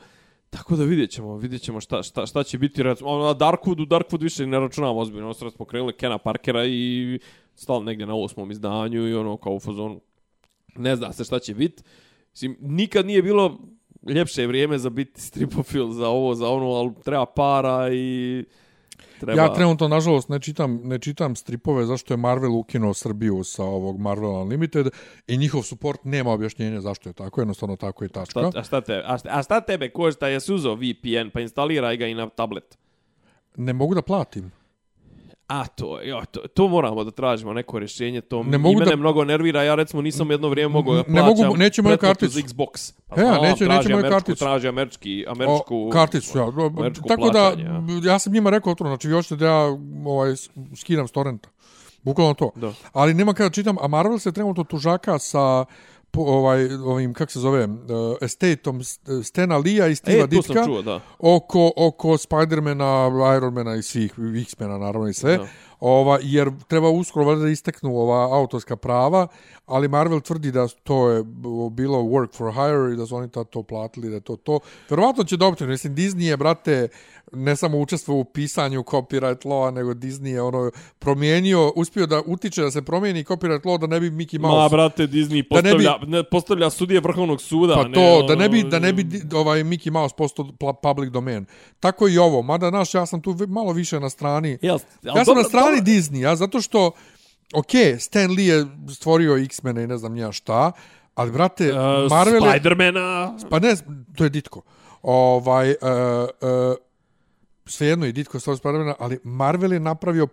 Tako 0.50 0.76
da 0.76 0.84
vidjet 0.84 1.10
ćemo, 1.10 1.36
vidjet 1.36 1.62
ćemo 1.62 1.80
šta, 1.80 2.02
šta, 2.02 2.26
šta 2.26 2.42
će 2.42 2.58
biti. 2.58 2.82
Recimo, 2.82 3.10
ono, 3.10 3.24
na 3.24 3.34
Darkwoodu, 3.34 3.86
Darkwood 3.86 4.22
više 4.22 4.46
ne 4.46 4.60
računamo 4.60 5.00
ozbiljno. 5.00 5.26
Ono 5.26 5.50
smo 5.50 5.64
krenuli 5.64 5.92
Kena 5.92 6.18
Parkera 6.18 6.64
i 6.66 7.18
stalo 7.54 7.82
negdje 7.82 8.06
na 8.06 8.14
osmom 8.14 8.50
izdanju 8.50 9.08
i 9.08 9.14
ono 9.14 9.36
kao 9.36 9.52
u 9.52 9.60
fazonu 9.60 10.00
ne 10.76 10.96
zna 10.96 11.12
se 11.12 11.24
šta 11.24 11.38
će 11.38 11.54
biti. 11.54 11.82
Mislim, 12.32 12.56
nikad 12.60 13.06
nije 13.06 13.22
bilo 13.22 13.58
ljepše 14.08 14.46
vrijeme 14.46 14.78
za 14.78 14.90
biti 14.90 15.20
stripofil 15.20 15.90
za 15.90 16.08
ovo, 16.08 16.34
za 16.34 16.48
ono, 16.48 16.66
ali 16.66 16.92
treba 17.04 17.26
para 17.26 17.88
i... 17.92 18.44
Treba... 19.20 19.42
Ja 19.42 19.54
trenutno, 19.54 19.88
nažalost, 19.88 20.28
ne 20.28 20.40
čitam, 20.40 20.80
ne 20.84 20.98
čitam 20.98 21.36
stripove 21.36 21.86
zašto 21.86 22.14
je 22.14 22.18
Marvel 22.18 22.56
ukinuo 22.56 22.94
Srbiju 22.94 23.44
sa 23.44 23.64
ovog 23.64 24.00
Marvel 24.00 24.30
Unlimited 24.30 24.86
i 25.26 25.36
njihov 25.36 25.62
support 25.62 26.04
nema 26.04 26.30
objašnjenja 26.30 26.80
zašto 26.80 27.08
je 27.08 27.12
tako, 27.12 27.40
jednostavno 27.40 27.76
tako 27.76 28.04
i 28.04 28.08
tačka. 28.08 28.50
Šta, 28.50 28.60
a, 28.60 28.62
šta 28.62 28.80
te, 28.80 29.02
a, 29.06 29.18
šta, 29.18 29.28
a 29.32 29.42
šta 29.42 29.60
tebe 29.60 29.88
košta, 29.90 30.28
jesi 30.28 30.54
uzao 30.54 30.74
VPN 30.74 31.30
pa 31.32 31.40
instaliraj 31.40 31.96
ga 31.96 32.06
i 32.06 32.14
na 32.14 32.28
tablet? 32.28 32.78
Ne 33.56 33.72
mogu 33.72 33.94
da 33.94 34.02
platim. 34.02 34.52
A 35.48 35.66
to, 35.66 36.00
jo, 36.02 36.22
to, 36.24 36.40
to 36.48 36.68
moramo 36.68 37.04
da 37.04 37.10
tražimo 37.10 37.52
neko 37.52 37.78
rješenje, 37.78 38.20
to 38.20 38.42
Ne 38.42 38.58
mogu 38.58 38.72
i 38.72 38.76
mene 38.76 38.90
da- 38.90 38.96
mnogo 38.96 39.24
nervira, 39.24 39.62
ja 39.62 39.74
recimo 39.74 40.02
nisam 40.02 40.30
jedno 40.30 40.48
vrijeme 40.48 40.72
mogao 40.72 40.94
da 40.94 41.02
Ne 41.02 41.20
plaćam 41.20 41.36
mogu- 41.38 41.56
neće 41.56 41.82
moju 41.82 41.98
karticu. 41.98 42.32
za 42.32 42.40
Xbox. 42.40 42.92
Pa 43.08 43.16
E, 43.16 43.20
znam, 43.20 43.42
neće- 43.42 43.64
traži 43.64 43.78
neće 43.78 43.88
moju 43.88 43.98
američku- 43.98 44.10
karticu. 44.10 44.38
Traži 44.38 44.68
američki, 44.68 45.24
američku... 45.28 45.86
O, 45.88 45.90
karticu, 45.90 46.38
ja. 46.38 46.44
američko 46.68 47.08
Tako 47.08 47.22
da, 47.22 47.30
plaćanje, 47.32 47.64
ja. 47.64 48.12
ja 48.12 48.18
sam 48.18 48.32
njima 48.32 48.50
rekao 48.50 48.72
otvoreno, 48.72 48.96
znači 48.96 49.10
hoćete 49.10 49.36
da 49.36 49.46
ja 49.46 49.76
ovaj, 50.06 50.34
skidam 50.76 51.08
s 51.08 51.12
torrenta. 51.12 51.48
Bukvalno 52.02 52.34
to. 52.34 52.50
Da. 52.56 52.72
Ali 52.92 53.14
nema 53.14 53.34
kada 53.34 53.50
čitam, 53.50 53.76
a 53.80 53.88
Marvel 53.88 54.18
se 54.18 54.32
trenutno 54.32 54.64
tužaka 54.64 55.18
sa 55.18 55.64
ovaj, 56.16 56.74
ovim, 56.74 57.14
kako 57.14 57.32
se 57.32 57.40
zove, 57.40 57.64
uh, 57.64 57.70
estateom 58.20 58.80
Stena 59.24 59.56
Lija 59.56 59.86
i 59.86 59.94
Steve'a 59.94 60.24
E, 60.24 60.26
Ditka 60.26 60.64
čuo, 60.64 60.82
da. 60.82 61.00
oko, 61.18 61.72
oko 61.76 62.18
Spidermana, 62.18 63.10
Ironmana 63.36 63.74
i 63.74 63.82
svih 63.82 64.14
X-mena, 64.42 64.78
naravno 64.78 65.08
i 65.08 65.14
sve. 65.14 65.38
Da. 65.38 65.46
Ova, 65.80 66.18
jer 66.22 66.50
treba 66.68 66.88
uskoro 66.88 67.36
da 67.36 67.48
isteknu 67.48 67.96
ova 67.96 68.36
autorska 68.38 68.76
prava, 68.76 69.26
ali 69.66 69.88
Marvel 69.88 70.20
tvrdi 70.20 70.52
da 70.52 70.68
to 70.68 71.08
je 71.08 71.24
bilo 71.70 71.98
work 71.98 72.36
for 72.36 72.52
hire 72.52 72.92
i 72.92 72.96
da 72.96 73.06
su 73.06 73.16
oni 73.16 73.28
to 73.50 73.62
platili, 73.62 74.10
da 74.10 74.20
to 74.20 74.36
to. 74.36 74.60
Verovatno 74.90 75.24
će 75.24 75.36
dobiti, 75.36 75.66
mislim, 75.66 75.96
Disney 75.96 76.22
je, 76.22 76.36
brate, 76.36 76.88
ne 77.32 77.56
samo 77.56 77.78
učestvovao 77.78 78.20
u 78.20 78.24
pisanju 78.24 78.82
copyright 78.82 79.46
law, 79.46 79.74
nego 79.74 79.94
Disney 79.94 80.26
je 80.28 80.42
ono 80.42 80.70
promijenio, 80.98 81.72
uspio 81.76 82.06
da 82.06 82.22
utiče 82.26 82.62
da 82.62 82.70
se 82.70 82.82
promijeni 82.82 83.24
copyright 83.24 83.64
law 83.64 83.78
da 83.78 83.86
ne 83.86 84.00
bi 84.00 84.10
Mickey 84.10 84.38
Mouse... 84.38 84.62
Ma, 84.62 84.68
brate, 84.68 85.06
Disney 85.06 85.44
Da 85.50 85.60
ne 85.62 85.74
bi- 85.74 85.84
postavlja, 85.84 85.98
ne 86.06 86.22
postavlja 86.24 86.70
sudije 86.70 87.00
vrhovnog 87.00 87.42
suda. 87.42 87.74
Pa 87.74 87.88
ne, 87.88 87.94
to, 87.94 88.22
da 88.28 88.34
ne 88.34 88.48
bi, 88.48 88.60
ono, 88.60 88.68
da 88.68 88.78
ne 88.78 88.92
bi 88.92 89.06
ovaj 89.34 89.64
Mickey 89.64 89.90
Mouse 89.90 90.14
postao 90.18 90.46
public 90.82 91.10
domain. 91.12 91.46
Tako 91.80 92.08
i 92.08 92.18
ovo, 92.18 92.42
mada, 92.42 92.68
znaš, 92.68 92.94
ja 92.94 93.06
sam 93.06 93.22
tu 93.22 93.36
malo 93.48 93.72
više 93.72 94.00
na 94.00 94.10
strani... 94.10 94.58
Jel, 94.62 94.78
Ja 95.02 95.24
sam 95.24 95.36
na 95.36 95.44
strani 95.44 95.80
Disneya, 95.80 96.36
zato 96.36 96.60
što, 96.60 96.90
ok, 97.54 97.70
Stan 97.98 98.30
Lee 98.30 98.46
je 98.46 98.66
stvorio 98.94 99.36
X-mene 99.36 99.84
i 99.84 99.86
ne 99.86 99.96
znam 99.98 100.12
nija 100.12 100.32
šta, 100.32 100.72
ali, 101.14 101.30
brate, 101.30 101.72
Uh, 101.72 102.10
Marvel 102.10 102.44
je... 102.44 102.50
Spidermana... 102.50 103.36
Pa 103.50 103.58
ne, 103.58 103.76
to 104.16 104.24
je 104.24 104.30
Ditko. 104.30 104.62
Ovaj, 105.02 105.70
uh, 105.70 105.76
uh, 105.80 106.85
svejedno 107.66 108.06
i 108.06 108.12
Ditko 108.12 108.40
stvorio 108.40 108.56
Spidermana, 108.56 108.94
ali 108.98 109.18
Marvel 109.24 109.72
je 109.72 109.80
napravio 109.80 110.28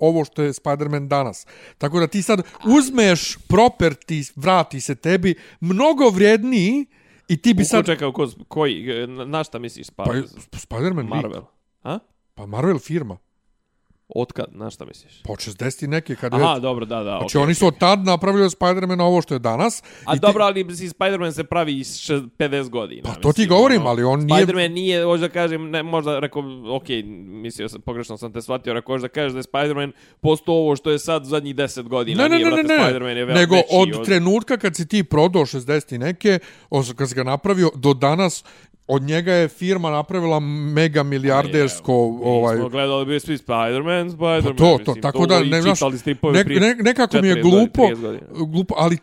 ovo 0.00 0.24
što 0.24 0.42
je 0.42 0.52
Spider-Man 0.52 1.08
danas. 1.08 1.46
Tako 1.78 2.00
da 2.00 2.06
ti 2.06 2.22
sad 2.22 2.42
uzmeš 2.64 3.38
property, 3.48 4.32
vrati 4.36 4.80
se 4.80 4.94
tebi, 4.94 5.34
mnogo 5.60 6.08
vrijedniji 6.08 6.86
i 7.28 7.36
ti 7.36 7.54
bi 7.54 7.64
Sad... 7.64 7.78
sad... 7.78 7.86
Čekaj, 7.86 8.12
ko, 8.12 8.28
koji, 8.48 9.06
na, 9.06 9.44
šta 9.44 9.58
misliš? 9.58 9.90
Pa, 9.90 10.04
Pa 10.04 10.14
je 10.14 10.22
Spider-Man 10.52 11.08
Marvel. 11.08 11.30
Marvel. 11.30 11.42
A? 11.82 11.98
Pa 12.34 12.46
Marvel 12.46 12.78
firma. 12.78 13.18
Otkad, 14.12 14.46
na 14.50 14.70
šta 14.70 14.84
misliš? 14.84 15.22
Po 15.22 15.32
60 15.34 15.86
neke 15.86 16.16
kad 16.16 16.34
Aha, 16.34 16.52
već. 16.52 16.62
dobro, 16.62 16.84
da, 16.84 16.96
da. 16.96 17.02
Znači 17.18 17.24
okej, 17.28 17.42
oni 17.42 17.54
su 17.54 17.66
od 17.66 17.78
tad 17.78 18.04
napravili 18.04 18.44
od 18.44 18.52
Spider-mana 18.52 19.00
ovo 19.00 19.22
što 19.22 19.34
je 19.34 19.38
danas. 19.40 19.82
A 20.04 20.12
i 20.12 20.16
ti- 20.16 20.20
dobro, 20.20 20.44
ali 20.44 20.64
mislim, 20.64 20.90
Spider-Man 20.90 21.32
se 21.32 21.44
pravi 21.44 21.74
iz 21.74 21.96
še- 21.96 22.20
50 22.38 22.68
godina. 22.68 23.02
Pa 23.04 23.14
to 23.14 23.32
ti 23.32 23.46
govorim, 23.46 23.82
ali 23.82 24.02
on 24.04 24.20
nije- 24.20 24.36
Spider-Man 24.36 24.68
nije, 24.68 25.04
hoću 25.04 25.20
da 25.20 25.28
kažem, 25.30 25.70
ne, 25.70 25.82
možda 25.84 26.18
rekao, 26.18 26.42
ok, 26.68 26.84
mislio 27.26 27.68
sam, 27.68 27.80
pogrešno 27.80 28.16
sam 28.16 28.32
te 28.32 28.42
shvatio, 28.42 28.72
rekao, 28.72 28.94
hoću 28.94 29.02
da 29.02 29.08
kažeš 29.10 29.32
da 29.32 29.38
je 29.38 29.42
Spider-Man 29.44 29.92
postao 30.20 30.54
ovo 30.56 30.76
što 30.76 30.90
je 30.90 30.98
sad 31.00 31.24
zadnjih 31.24 31.54
10 31.54 31.82
godina. 31.82 32.22
Ne, 32.22 32.28
ne, 32.28 32.36
Nije, 32.36 32.46
ne, 32.46 32.56
ne, 32.56 32.62
ne. 32.64 32.74
Spider-Man 32.80 33.16
je 33.16 33.24
ve- 33.24 33.34
Nego 33.34 33.54
veći 33.54 33.68
od, 33.72 34.04
trenutka 34.04 34.56
kad 34.56 34.76
si 34.76 34.88
ti 34.88 35.04
prodao 35.04 35.42
60 35.42 35.60
i 35.92 35.98
neke, 36.00 36.38
odnosno 36.70 36.94
kad 36.94 37.08
si 37.08 37.14
ga 37.14 37.22
napravio, 37.24 37.70
do 37.74 37.94
danas 37.94 38.44
od 38.88 39.02
njega 39.02 39.32
je 39.32 39.48
firma 39.50 39.90
napravila 39.90 40.40
mega 40.40 41.02
milijardersko 41.02 41.92
ovaj 42.22 42.54
Mi 42.54 42.60
smo 42.60 42.68
gledali 42.68 43.06
bi 43.06 43.20
svi 43.20 43.36
Spider-Man, 43.36 43.99
Spider-Man. 44.08 44.42
Pa 44.42 44.48
to, 44.48 44.54
to, 44.54 44.78
mislim, 44.78 45.02
tako 45.02 45.26
da, 45.26 45.38
i 45.38 45.50
ne, 45.50 45.62
znaš, 45.62 45.80
ne, 46.32 46.44
ne, 46.44 46.74
nekako 46.74 47.20
mi 47.22 47.28
je 47.28 47.34
40 47.34 47.42
godina, 47.42 47.56
glupo, 47.56 47.82
30 47.82 48.00
godina. 48.00 48.26
glupo, 48.30 48.74
ali 48.78 48.98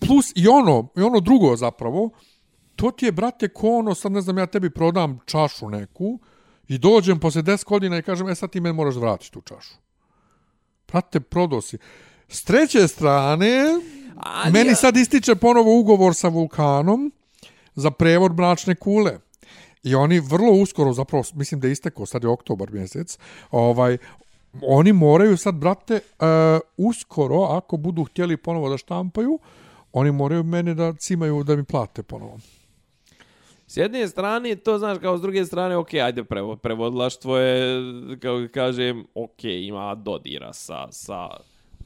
plus 0.00 0.32
i 0.34 0.48
ono, 0.48 0.88
i 0.96 1.00
ono 1.00 1.20
drugo 1.20 1.56
zapravo, 1.56 2.10
to 2.76 2.90
ti 2.90 3.04
je, 3.06 3.12
brate, 3.12 3.48
ko 3.48 3.70
ono, 3.70 3.94
sad 3.94 4.12
ne 4.12 4.20
znam, 4.20 4.38
ja 4.38 4.46
tebi 4.46 4.70
prodam 4.70 5.18
čašu 5.26 5.68
neku 5.68 6.18
i 6.68 6.78
dođem 6.78 7.20
posle 7.20 7.42
10 7.42 7.64
godina 7.64 7.98
i 7.98 8.02
kažem, 8.02 8.28
e 8.28 8.34
sad 8.34 8.50
ti 8.50 8.60
meni 8.60 8.74
moraš 8.76 8.94
da 8.94 9.00
vratiš 9.00 9.30
tu 9.30 9.40
čašu. 9.40 9.74
Brate, 10.88 11.20
prodao 11.20 11.60
si. 11.60 11.78
S 12.28 12.44
treće 12.44 12.88
strane, 12.88 13.62
Ali 14.16 14.52
meni 14.52 14.68
ja- 14.68 14.74
sad 14.74 14.96
ističe 14.96 15.34
ponovo 15.34 15.78
ugovor 15.78 16.14
sa 16.14 16.28
Vulkanom 16.28 17.12
za 17.74 17.90
prevod 17.90 18.36
mračne 18.36 18.74
kule. 18.74 19.18
I 19.82 19.94
oni 19.94 20.20
vrlo 20.20 20.52
uskoro, 20.52 20.92
zapravo 20.92 21.24
mislim 21.34 21.60
da 21.60 21.66
je 21.66 21.72
istekao, 21.72 22.06
sad 22.06 22.22
je 22.22 22.28
oktobar 22.28 22.70
mjesec, 22.72 23.18
ovaj, 23.50 23.98
oni 24.62 24.92
moraju 24.92 25.36
sad, 25.36 25.54
brate, 25.54 25.94
uh, 25.94 26.26
uskoro, 26.76 27.42
ako 27.42 27.76
budu 27.76 28.04
htjeli 28.04 28.36
ponovo 28.36 28.68
da 28.68 28.78
štampaju, 28.78 29.38
oni 29.92 30.12
moraju 30.12 30.44
mene 30.44 30.74
da 30.74 30.92
cimaju 30.92 31.44
da 31.44 31.56
mi 31.56 31.64
plate 31.64 32.02
ponovo. 32.02 32.38
S 33.66 33.76
jedne 33.76 34.08
strane, 34.08 34.56
to 34.56 34.78
znaš, 34.78 34.98
kao 34.98 35.18
s 35.18 35.20
druge 35.20 35.44
strane, 35.44 35.76
ok, 35.76 35.94
ajde, 35.94 36.24
prevo, 36.24 36.56
prevodlaštvo 36.56 37.38
je, 37.38 37.82
kao 38.22 38.46
kažem, 38.54 39.06
ok, 39.14 39.44
ima 39.44 39.94
dodira 39.94 40.52
sa, 40.52 40.86
sa 40.90 41.28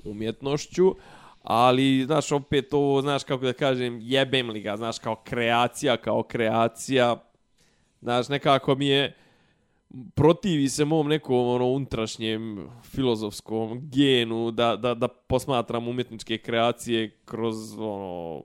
umjetnošću, 0.04 0.94
ali, 1.42 2.04
znaš, 2.06 2.32
opet 2.32 2.74
ovo, 2.74 3.02
znaš, 3.02 3.24
kako 3.24 3.44
da 3.44 3.52
kažem, 3.52 3.98
jebem 4.02 4.50
li 4.50 4.60
ga, 4.60 4.76
znaš, 4.76 4.98
kao 4.98 5.16
kreacija, 5.24 5.96
kao 5.96 6.22
kreacija, 6.22 7.16
znaš, 8.00 8.28
nekako 8.28 8.74
mi 8.74 8.86
je, 8.86 9.16
protivi 10.14 10.68
se 10.68 10.84
mom 10.84 11.08
nekom 11.08 11.48
ono 11.48 11.66
unutrašnjem 11.66 12.68
filozofskom 12.82 13.90
genu 13.90 14.50
da, 14.50 14.76
da, 14.76 14.94
da 14.94 15.08
posmatram 15.08 15.88
umjetničke 15.88 16.38
kreacije 16.38 17.10
kroz 17.24 17.78
ono 17.78 18.42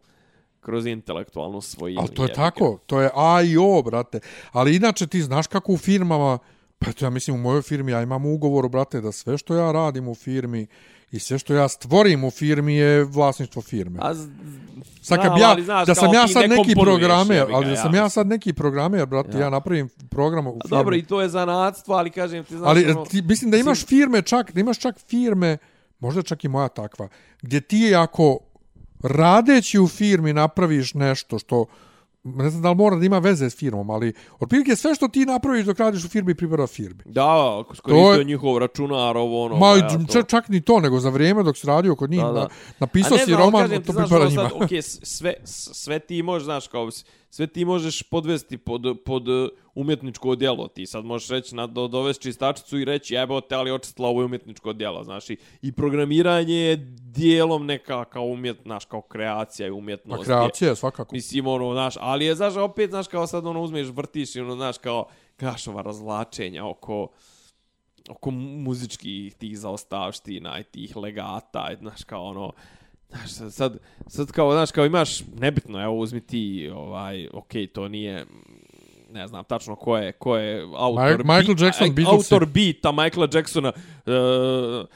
kroz 0.60 0.86
intelektualnu 0.86 1.62
svojinu. 1.62 2.02
Ali 2.02 2.10
to 2.10 2.24
je 2.24 2.26
jebote. 2.26 2.36
tako, 2.36 2.80
to 2.86 3.02
je 3.02 3.10
A 3.16 3.42
i 3.42 3.58
O, 3.58 3.82
brate. 3.82 4.20
Ali 4.52 4.76
inače 4.76 5.08
ti 5.08 5.22
znaš 5.22 5.48
kako 5.48 5.74
u 5.74 5.78
firmama, 5.78 6.38
pa 6.80 6.92
to 6.92 7.06
ja 7.06 7.10
mislim 7.10 7.36
u 7.36 7.40
mojoj 7.40 7.62
firmi, 7.62 7.92
ja 7.92 8.02
imam 8.02 8.26
ugovor, 8.26 8.70
brate, 8.70 9.02
da 9.02 9.12
sve 9.12 9.38
što 9.38 9.56
ja 9.56 9.72
radim 9.72 10.08
u 10.08 10.16
firmi 10.16 10.68
i 11.12 11.20
sve 11.20 11.40
što 11.40 11.54
ja 11.54 11.68
stvorim 11.68 12.24
u 12.24 12.32
firmi 12.32 12.76
je 12.76 13.04
vlasništvo 13.04 13.62
firme. 13.62 14.00
A 14.02 14.14
z- 14.14 14.30
Sad 15.02 15.22
kad 15.22 15.32
ja, 15.40 15.56
znaš, 15.60 15.88
da 15.88 15.96
sam 15.96 16.14
ja 16.14 16.28
sad 16.28 16.42
ne 16.42 16.56
neki 16.56 16.74
programer, 16.76 17.46
ali 17.52 17.66
da 17.66 17.76
sam 17.76 17.96
ja 17.96 18.10
sad 18.10 18.28
neki 18.28 18.54
programer, 18.54 19.06
brate, 19.06 19.30
Ja. 19.34 19.40
ja, 19.40 19.50
napravim 19.50 19.90
program 20.10 20.48
u 20.48 20.52
firmi. 20.54 20.70
Dobro, 20.70 20.96
i 20.96 21.04
to 21.04 21.22
je 21.22 21.30
zanatstvo, 21.30 21.96
ali 21.96 22.10
kažem 22.10 22.44
ti, 22.44 22.58
znaš, 22.58 22.68
ali 22.68 22.86
ono, 22.86 23.06
ti, 23.06 23.22
mislim 23.22 23.52
da 23.52 23.58
imaš 23.58 23.86
firme 23.86 24.22
čak, 24.22 24.52
da 24.52 24.60
imaš 24.60 24.80
čak 24.80 25.00
firme, 25.00 25.58
možda 26.00 26.22
čak 26.22 26.44
i 26.44 26.48
moja 26.48 26.68
takva, 26.68 27.08
gdje 27.42 27.62
ti 27.62 27.96
ako 27.96 28.40
radeći 29.02 29.80
u 29.80 29.88
firmi 29.88 30.34
napraviš 30.34 30.94
nešto 30.94 31.40
što 31.40 31.66
ne 32.26 32.50
znam 32.50 32.62
da 32.62 32.70
li 32.70 32.76
mora 32.76 32.96
da 32.96 33.06
ima 33.06 33.20
veze 33.20 33.46
s 33.46 33.56
firmom, 33.56 33.90
ali 33.90 34.14
otprilike 34.40 34.76
sve 34.76 34.96
što 34.96 35.08
ti 35.08 35.26
napraviš 35.26 35.66
dok 35.66 35.80
radiš 35.80 36.06
u 36.06 36.10
firmi 36.10 36.36
pripada 36.36 36.68
firmi. 36.68 37.04
Da, 37.06 37.26
ako 37.60 37.76
skoristio 37.76 38.12
je- 38.12 38.24
njihov 38.26 38.58
računar, 38.58 39.18
ovo 39.18 39.46
ono. 39.46 39.56
Ma, 39.56 39.68
ja, 39.68 39.88
to- 40.06 40.24
čak, 40.24 40.50
ni 40.50 40.62
to, 40.62 40.80
nego 40.80 41.00
za 41.00 41.10
vrijeme 41.10 41.44
dok 41.44 41.58
si 41.58 41.68
radio 41.68 41.96
kod 41.96 42.10
njih, 42.10 42.22
Da, 42.22 42.28
da. 42.28 42.34
na, 42.34 42.48
napisao 42.80 43.18
si 43.18 43.32
roman, 43.34 43.62
kažem 43.62 43.84
to 43.84 43.94
pripada 43.94 44.16
ono 44.18 44.30
njima. 44.30 44.50
sad, 44.50 44.72
s- 44.74 45.00
sve, 45.04 45.34
sve 45.46 46.00
ti 46.00 46.24
možeš, 46.24 46.46
znaš, 46.46 46.68
kao, 46.68 46.90
sve 47.36 47.48
ti 47.48 47.66
možeš 47.66 48.04
podvesti 48.04 48.58
pod, 48.58 48.82
pod 49.06 49.28
uh, 49.28 49.50
umjetničko 49.74 50.36
djelo. 50.36 50.68
Ti 50.68 50.86
sad 50.86 51.06
možeš 51.06 51.30
reći, 51.30 51.56
na, 51.56 51.68
do, 51.68 51.88
dovesti 51.88 52.24
čistačicu 52.24 52.80
i 52.80 52.86
reći, 52.86 53.14
jebote, 53.14 53.56
ali 53.56 53.72
očistila 53.72 54.08
ovo 54.08 54.22
je 54.22 54.26
umjetničko 54.26 54.74
djelo. 54.74 55.04
Znaš, 55.04 55.30
i, 55.30 55.38
i 55.62 55.72
programiranje 55.72 56.56
je 56.56 56.76
dijelom 57.02 57.66
neka 57.66 58.06
kao 58.06 58.24
umjet, 58.24 58.58
znaš, 58.64 58.86
kao 58.86 59.02
kreacija 59.02 59.68
i 59.68 59.72
umjetnost. 59.72 60.20
Pa 60.20 60.26
kreacija 60.26 60.70
je 60.70 60.76
svakako. 60.76 61.16
Mislim, 61.16 61.48
ono, 61.48 61.74
znaš, 61.74 61.96
ali 62.00 62.26
je, 62.26 62.36
znaš, 62.36 62.56
opet, 62.56 62.90
znaš, 62.90 63.08
kao 63.08 63.28
sad, 63.28 63.46
ono, 63.46 63.62
uzmeš, 63.62 63.88
vrtiš 63.88 64.36
i, 64.36 64.40
ono, 64.40 64.56
znaš, 64.56 64.78
kao, 64.78 65.08
kaš 65.36 65.68
ova 65.68 65.82
razlačenja 65.82 66.66
oko 66.66 67.08
oko 68.10 68.32
muzičkih 68.32 69.36
tih 69.36 69.60
zaostavština 69.60 70.60
i 70.60 70.64
tih 70.64 70.98
legata, 70.98 71.70
znaš, 71.80 72.04
kao 72.04 72.24
ono, 72.24 72.52
znaš, 73.16 73.32
sad, 73.32 73.54
sad, 73.54 73.78
sad 74.08 74.32
kao, 74.32 74.52
znaš, 74.52 74.72
kao 74.72 74.86
imaš, 74.86 75.22
nebitno, 75.40 75.84
evo, 75.84 75.98
uzmi 75.98 76.22
ti, 76.22 76.72
ovaj, 76.76 77.28
okej, 77.34 77.64
okay, 77.64 77.72
to 77.72 77.88
nije, 77.88 78.26
ne 79.12 79.28
znam 79.28 79.44
tačno 79.44 79.76
ko 79.76 79.98
je, 79.98 80.12
ko 80.12 80.38
je 80.38 80.68
autor, 80.76 81.24
Ma 81.26 81.38
Michael 81.38 81.56
Jackson, 81.60 81.88
beat, 81.88 81.96
Beatlesi. 81.96 82.34
autor 82.34 82.46
beata 82.46 82.92
Michaela 82.92 83.28
Jacksona, 83.34 83.72
uh, 84.06 84.88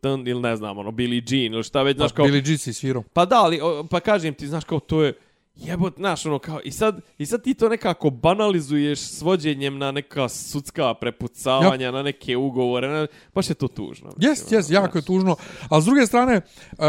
tan 0.00 0.26
ili 0.26 0.40
ne 0.40 0.56
znam 0.56 0.78
ono 0.78 0.90
Billie 0.90 1.22
Jean 1.28 1.54
ili 1.54 1.62
šta 1.62 1.82
već 1.82 1.96
znaš 1.96 2.12
kao 2.12 2.26
Billy 2.26 2.50
G 2.50 2.58
si 2.58 2.72
svirao. 2.72 3.02
Pa 3.12 3.24
da, 3.24 3.36
ali, 3.36 3.60
pa 3.90 4.00
kažem 4.00 4.34
ti, 4.34 4.46
znaš 4.46 4.64
kao, 4.64 4.80
to 4.80 5.02
je, 5.02 5.14
jebot, 5.56 5.96
znaš, 5.96 6.26
ono, 6.26 6.38
kao, 6.38 6.60
i 6.64 6.70
sad, 6.72 7.00
i 7.18 7.26
sad 7.26 7.42
ti 7.42 7.54
to 7.54 7.68
nekako 7.68 8.10
banalizuješ 8.10 9.00
svođenjem 9.00 9.78
na 9.78 9.90
neka 9.90 10.28
sudska 10.28 10.94
prepucavanja, 10.94 11.90
na 11.90 12.02
neke 12.02 12.36
ugovore, 12.36 12.88
na, 12.88 13.06
baš 13.34 13.48
je 13.48 13.54
to 13.54 13.68
tužno. 13.68 14.12
Jes, 14.20 14.52
jes, 14.52 14.66
ono, 14.66 14.74
jako 14.74 14.98
je 14.98 15.02
znaš. 15.02 15.06
tužno. 15.06 15.36
A 15.70 15.80
s 15.80 15.84
druge 15.84 16.06
strane, 16.06 16.40
uh, 16.72 16.86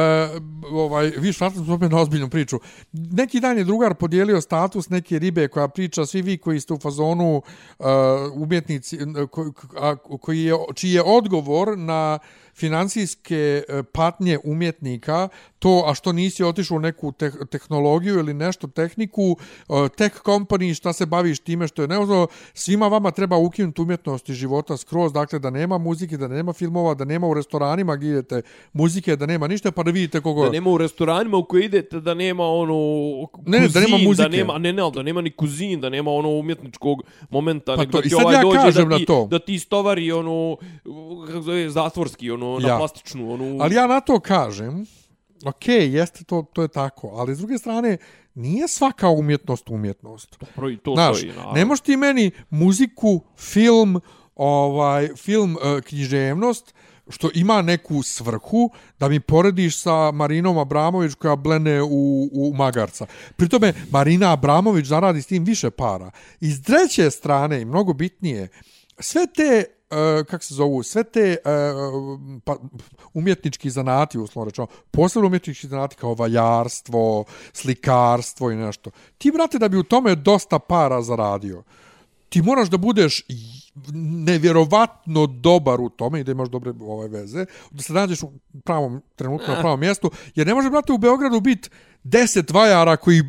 ovaj, 0.71 1.11
viš, 1.17 1.39
vratili 1.39 1.65
smo 1.65 1.73
opet 1.73 1.91
na 1.91 2.01
ozbiljnu 2.01 2.29
priču. 2.29 2.59
Neki 2.91 3.39
dan 3.39 3.57
je 3.57 3.63
drugar 3.63 3.95
podijelio 3.95 4.41
status 4.41 4.89
neke 4.89 5.19
ribe 5.19 5.47
koja 5.47 5.67
priča, 5.67 6.05
svi 6.05 6.21
vi 6.21 6.37
koji 6.37 6.59
ste 6.59 6.73
u 6.73 6.79
fazonu 6.79 7.41
uh, 7.79 7.85
umjetnici, 8.33 8.97
ko, 9.31 9.51
a, 9.79 9.95
koji 9.95 10.43
je, 10.43 10.55
čiji 10.75 10.91
je 10.91 11.03
odgovor 11.05 11.77
na 11.77 12.19
financijske 12.55 13.63
e, 13.69 13.83
patnje 13.83 14.37
umjetnika, 14.43 15.27
to, 15.59 15.83
a 15.87 15.93
što 15.93 16.11
nisi 16.11 16.43
otišao 16.43 16.77
u 16.77 16.79
neku 16.79 17.11
te 17.11 17.31
tehnologiju 17.51 18.19
ili 18.19 18.33
nešto, 18.33 18.67
tehniku, 18.67 19.37
e, 19.69 19.89
tech 19.97 20.15
company, 20.23 20.73
šta 20.75 20.93
se 20.93 21.05
baviš 21.05 21.39
time 21.39 21.67
što 21.67 21.81
je 21.81 21.87
neozno, 21.87 22.27
svima 22.53 22.87
vama 22.87 23.11
treba 23.11 23.37
ukinuti 23.37 23.81
umjetnost 23.81 24.29
iz 24.29 24.35
života 24.35 24.77
skroz, 24.77 25.13
dakle 25.13 25.39
da 25.39 25.49
nema 25.49 25.77
muzike, 25.77 26.17
da 26.17 26.27
nema 26.27 26.53
filmova, 26.53 26.93
da 26.93 27.05
nema 27.05 27.27
u 27.27 27.33
restoranima 27.33 27.95
gdje 27.95 28.09
idete 28.09 28.41
muzike, 28.73 29.15
da 29.15 29.25
nema 29.25 29.47
ništa, 29.47 29.71
pa 29.71 29.83
da 29.83 29.91
vidite 29.91 30.21
kogo... 30.21 30.45
Da 30.45 30.51
nema 30.51 30.69
u 30.69 30.77
restoranima 30.77 31.37
u 31.37 31.45
koje 31.45 31.65
idete, 31.65 31.99
da 31.99 32.13
nema 32.13 32.43
ono 32.43 32.75
Ne, 33.45 33.59
ne, 33.59 33.67
da 33.67 33.79
nema 33.79 33.95
kuzin, 33.95 34.07
muzike. 34.07 34.29
Da 34.29 34.37
nema, 34.37 34.57
ne, 34.57 34.73
ne, 34.73 34.81
ali 34.81 34.91
da 34.91 35.03
nema 35.03 35.21
ni 35.21 35.31
kuzin, 35.31 35.81
da 35.81 35.89
nema 35.89 36.11
ono 36.11 36.29
umjetničkog 36.29 37.03
momenta. 37.29 37.75
Pa 37.75 37.81
nego 37.81 37.91
to, 37.91 38.01
ti 38.01 38.09
sad 38.09 38.21
ovaj 38.21 38.35
ja 38.35 38.41
dođe 38.41 38.57
kažem 38.57 38.83
da 38.83 38.89
na 38.89 38.97
ti, 38.97 39.05
to. 39.05 39.27
Da 39.31 39.39
ti 39.39 39.59
stovari 39.59 40.11
ono, 40.11 40.57
kako 41.27 41.41
zove, 41.41 41.69
zatvorski, 41.69 42.31
ono, 42.31 42.44
na 42.59 42.67
Ja. 42.67 42.77
plastičnu, 42.77 43.33
ono... 43.33 43.63
Ali 43.63 43.75
ja 43.75 43.87
na 43.87 43.99
to 43.99 44.19
kažem, 44.19 44.85
ok, 45.45 45.67
jeste 45.67 46.23
to, 46.23 46.45
to 46.53 46.61
je 46.61 46.67
tako, 46.67 47.07
ali 47.07 47.35
s 47.35 47.37
druge 47.37 47.57
strane, 47.57 47.97
nije 48.35 48.67
svaka 48.67 49.09
umjetnost 49.09 49.69
umjetnost. 49.69 50.35
Pro, 50.55 50.69
i 50.69 50.77
to 50.77 50.93
Znaš, 50.95 51.17
stoji, 51.17 51.31
naravno. 51.31 51.51
ne 51.53 51.65
možeš 51.65 51.81
ti 51.81 51.97
meni 51.97 52.31
muziku, 52.49 53.21
film, 53.37 54.01
ovaj 54.35 55.07
film 55.15 55.57
e, 55.63 55.81
književnost 55.81 56.73
što 57.09 57.29
ima 57.33 57.61
neku 57.61 58.03
svrhu 58.03 58.69
da 58.99 59.09
mi 59.09 59.19
porediš 59.19 59.81
sa 59.81 60.11
Marinom 60.11 60.57
Abramović 60.57 61.13
koja 61.13 61.35
blene 61.35 61.81
u, 61.83 62.29
u 62.33 62.53
magarca. 62.55 63.05
Pri 63.35 63.49
tome 63.49 63.73
Marina 63.91 64.33
Abramović 64.33 64.85
zaradi 64.85 65.21
s 65.21 65.27
tim 65.27 65.43
više 65.43 65.69
para. 65.69 66.11
I 66.41 66.51
s 66.51 66.63
treće 66.63 67.11
strane, 67.11 67.61
i 67.61 67.65
mnogo 67.65 67.93
bitnije, 67.93 68.47
sve 68.99 69.27
te 69.35 69.65
uh, 69.89 70.25
kak 70.25 70.43
se 70.43 70.53
zovu, 70.53 70.83
sve 70.83 71.03
te 71.03 71.37
uh, 71.45 72.19
pa, 72.43 72.55
umjetnički 73.13 73.69
zanati, 73.69 74.17
uslovno 74.19 74.49
rečeno, 74.49 74.67
posebno 74.91 75.27
umjetnički 75.27 75.67
zanati 75.67 75.95
kao 75.95 76.13
vajarstvo, 76.13 77.23
slikarstvo 77.53 78.51
i 78.51 78.55
nešto. 78.55 78.91
Ti, 79.17 79.31
brate, 79.31 79.59
da 79.59 79.67
bi 79.67 79.77
u 79.77 79.83
tome 79.83 80.15
dosta 80.15 80.59
para 80.59 81.01
zaradio, 81.01 81.63
ti 82.29 82.41
moraš 82.41 82.69
da 82.69 82.77
budeš 82.77 83.25
nevjerovatno 84.25 85.27
dobar 85.27 85.81
u 85.81 85.89
tome 85.89 86.19
i 86.19 86.23
da 86.23 86.31
imaš 86.31 86.49
dobre 86.49 86.73
ove 86.81 87.07
veze, 87.07 87.45
da 87.71 87.83
se 87.83 87.93
nađeš 87.93 88.23
u 88.23 88.31
pravom 88.63 89.01
trenutku 89.15 89.51
na 89.51 89.59
pravom 89.59 89.79
mjestu, 89.79 90.11
jer 90.35 90.47
ne 90.47 90.53
može, 90.53 90.69
brate, 90.69 90.93
u 90.93 90.97
Beogradu 90.97 91.39
biti 91.39 91.69
deset 92.03 92.51
vajara 92.51 92.97
koji 92.97 93.21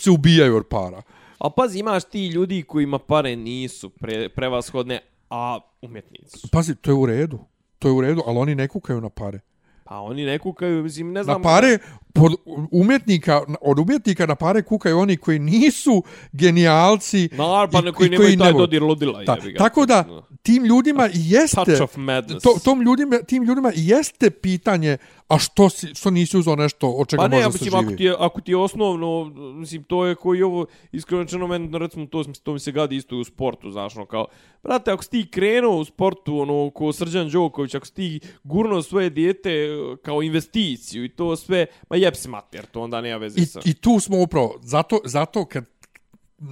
se 0.00 0.10
ubijaju 0.10 0.56
od 0.56 0.66
para. 0.66 1.02
A 1.38 1.50
pazi, 1.50 1.78
imaš 1.78 2.04
ti 2.04 2.26
ljudi 2.26 2.62
kojima 2.62 2.98
pare 2.98 3.36
nisu 3.36 3.90
pre, 3.90 4.28
prevashodne, 4.28 5.00
a 5.30 5.60
umjetnici 5.84 6.38
su. 6.38 6.48
Pazi, 6.48 6.74
to 6.74 6.90
je 6.90 6.94
u 6.94 7.06
redu. 7.06 7.38
To 7.78 7.88
je 7.88 7.92
u 7.92 8.00
redu, 8.00 8.22
ali 8.26 8.38
oni 8.38 8.54
ne 8.54 8.68
kukaju 8.68 9.00
na 9.00 9.08
pare. 9.08 9.40
Pa 9.84 9.98
oni 10.00 10.24
ne 10.24 10.38
kukaju, 10.38 10.82
mislim, 10.82 11.12
ne 11.12 11.22
znam... 11.22 11.42
Na 11.42 11.42
pare, 11.42 11.78
pod 12.14 12.32
umjetnika, 12.70 13.42
od 13.60 13.78
umjetnika 13.78 14.26
na 14.26 14.34
pare 14.34 14.62
kukaju 14.62 14.98
oni 14.98 15.16
koji 15.16 15.38
nisu 15.38 16.02
genijalci 16.32 17.28
Na, 17.32 17.68
pa 17.72 17.78
i- 17.88 17.92
koji 17.92 18.06
i 18.06 18.10
nemaju 18.10 18.38
taj 18.38 18.52
dodir 18.52 18.82
ludila. 18.82 19.20
Jebi 19.20 19.52
ga. 19.52 19.58
tako 19.58 19.86
da, 19.86 20.04
tim 20.42 20.64
ljudima 20.64 21.06
i 21.08 21.20
jeste... 21.30 21.64
Touch 21.64 21.82
of 21.82 21.96
madness. 21.96 22.42
To, 22.42 22.58
tom 22.64 22.82
ljudima, 22.82 23.18
tim 23.18 23.42
ljudima 23.42 23.72
jeste 23.74 24.30
pitanje, 24.30 24.96
a 25.28 25.38
što, 25.38 25.68
si, 25.68 25.94
što 25.94 26.10
nisi 26.10 26.38
uzao 26.38 26.56
nešto 26.56 26.90
od 26.90 27.08
čega 27.08 27.22
Pa 27.22 27.28
ne, 27.28 27.36
može 27.36 27.58
se 27.58 27.64
mislim, 27.64 27.74
ako 27.74 27.84
živi? 27.84 27.96
ti, 27.96 28.04
je, 28.04 28.14
ako 28.18 28.40
ti 28.40 28.52
je 28.52 28.56
osnovno, 28.56 29.24
mislim, 29.54 29.84
to 29.84 30.06
je 30.06 30.14
koji 30.14 30.42
ovo, 30.42 30.66
iskreno 30.92 31.22
rečeno, 31.22 31.46
meni, 31.46 31.78
recimo, 31.78 32.06
to, 32.06 32.24
to 32.42 32.52
mi 32.52 32.58
se 32.58 32.72
gadi 32.72 32.96
isto 32.96 33.14
i 33.14 33.20
u 33.20 33.24
sportu, 33.24 33.70
znaš, 33.70 33.96
ono, 33.96 34.06
kao, 34.06 34.26
brate, 34.62 34.90
ako 34.90 35.02
si 35.02 35.10
ti 35.10 35.30
krenuo 35.30 35.76
u 35.76 35.84
sportu, 35.84 36.38
ono, 36.38 36.70
ko 36.70 36.92
Srđan 36.92 37.30
Đoković, 37.30 37.74
ako 37.74 37.86
si 37.86 37.94
ti 37.94 38.20
gurnuo 38.42 38.82
svoje 38.82 39.10
dijete 39.10 39.68
kao 40.02 40.22
investiciju 40.22 41.04
i 41.04 41.08
to 41.08 41.36
sve, 41.36 41.66
ma 41.90 41.96
jeb 41.96 42.14
se 42.14 42.28
mater, 42.28 42.66
to 42.66 42.80
onda 42.80 43.00
nema 43.00 43.16
veze 43.16 43.40
I, 43.40 43.46
sa... 43.46 43.60
I 43.64 43.74
tu 43.74 44.00
smo 44.00 44.22
upravo, 44.22 44.54
zato, 44.62 45.00
zato 45.04 45.44
kad 45.44 45.64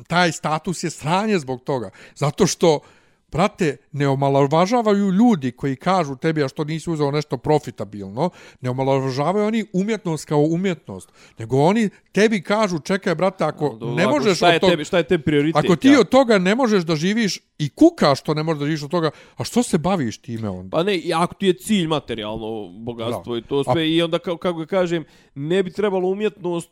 taj 0.06 0.32
status 0.32 0.84
je 0.84 0.90
sranje 0.90 1.38
zbog 1.38 1.60
toga, 1.64 1.90
zato 2.14 2.46
što 2.46 2.80
Brate, 3.32 3.76
ne 3.92 4.09
omalovažavaju 4.09 5.10
ljudi 5.10 5.52
koji 5.52 5.76
kažu 5.76 6.16
tebi 6.16 6.44
a 6.44 6.48
što 6.48 6.64
nisi 6.64 6.90
uzeo 6.90 7.10
nešto 7.10 7.36
profitabilno, 7.36 8.30
ne 8.60 8.70
omalovažavaju 8.70 9.46
oni 9.46 9.64
umjetnost 9.72 10.24
kao 10.24 10.40
umjetnost, 10.40 11.12
nego 11.38 11.59
oni 11.59 11.90
tebi 12.12 12.42
kažu 12.42 12.78
čekaj 12.78 13.14
brate, 13.14 13.44
ako 13.44 13.76
Do- 13.80 13.86
ne 13.94 14.02
ako 14.02 14.12
možeš 14.12 14.36
šta 14.36 14.48
je 14.48 14.54
od 14.54 14.60
toga, 14.60 14.70
tebi, 14.70 14.84
šta 14.84 14.98
je 14.98 15.02
tebi 15.04 15.24
prioritet? 15.24 15.64
ako 15.64 15.76
ti 15.76 15.88
ja? 15.88 16.00
od 16.00 16.09
toga 16.09 16.38
ne 16.38 16.54
možeš 16.54 16.82
da 16.84 16.96
živiš 16.96 17.40
i 17.59 17.68
kukaš 17.68 18.20
što 18.20 18.34
ne 18.34 18.42
možeš 18.42 18.60
da 18.60 18.66
živiš 18.66 18.82
od 18.82 18.90
toga, 18.90 19.10
a 19.36 19.44
što 19.44 19.62
se 19.62 19.78
baviš 19.78 20.18
time 20.18 20.48
onda? 20.48 20.76
Pa 20.76 20.82
ne, 20.82 21.00
ako 21.14 21.34
ti 21.34 21.46
je 21.46 21.52
cilj 21.54 21.86
materijalno 21.86 22.68
bogatstvo 22.68 23.34
Da. 23.34 23.38
i 23.38 23.42
to 23.42 23.64
sve, 23.64 23.90
i 23.90 24.02
onda, 24.02 24.18
kako 24.18 24.52
ga 24.52 24.66
kažem, 24.66 25.04
ne 25.34 25.62
bi 25.62 25.70
trebalo 25.72 26.09
umjetnost 26.09 26.70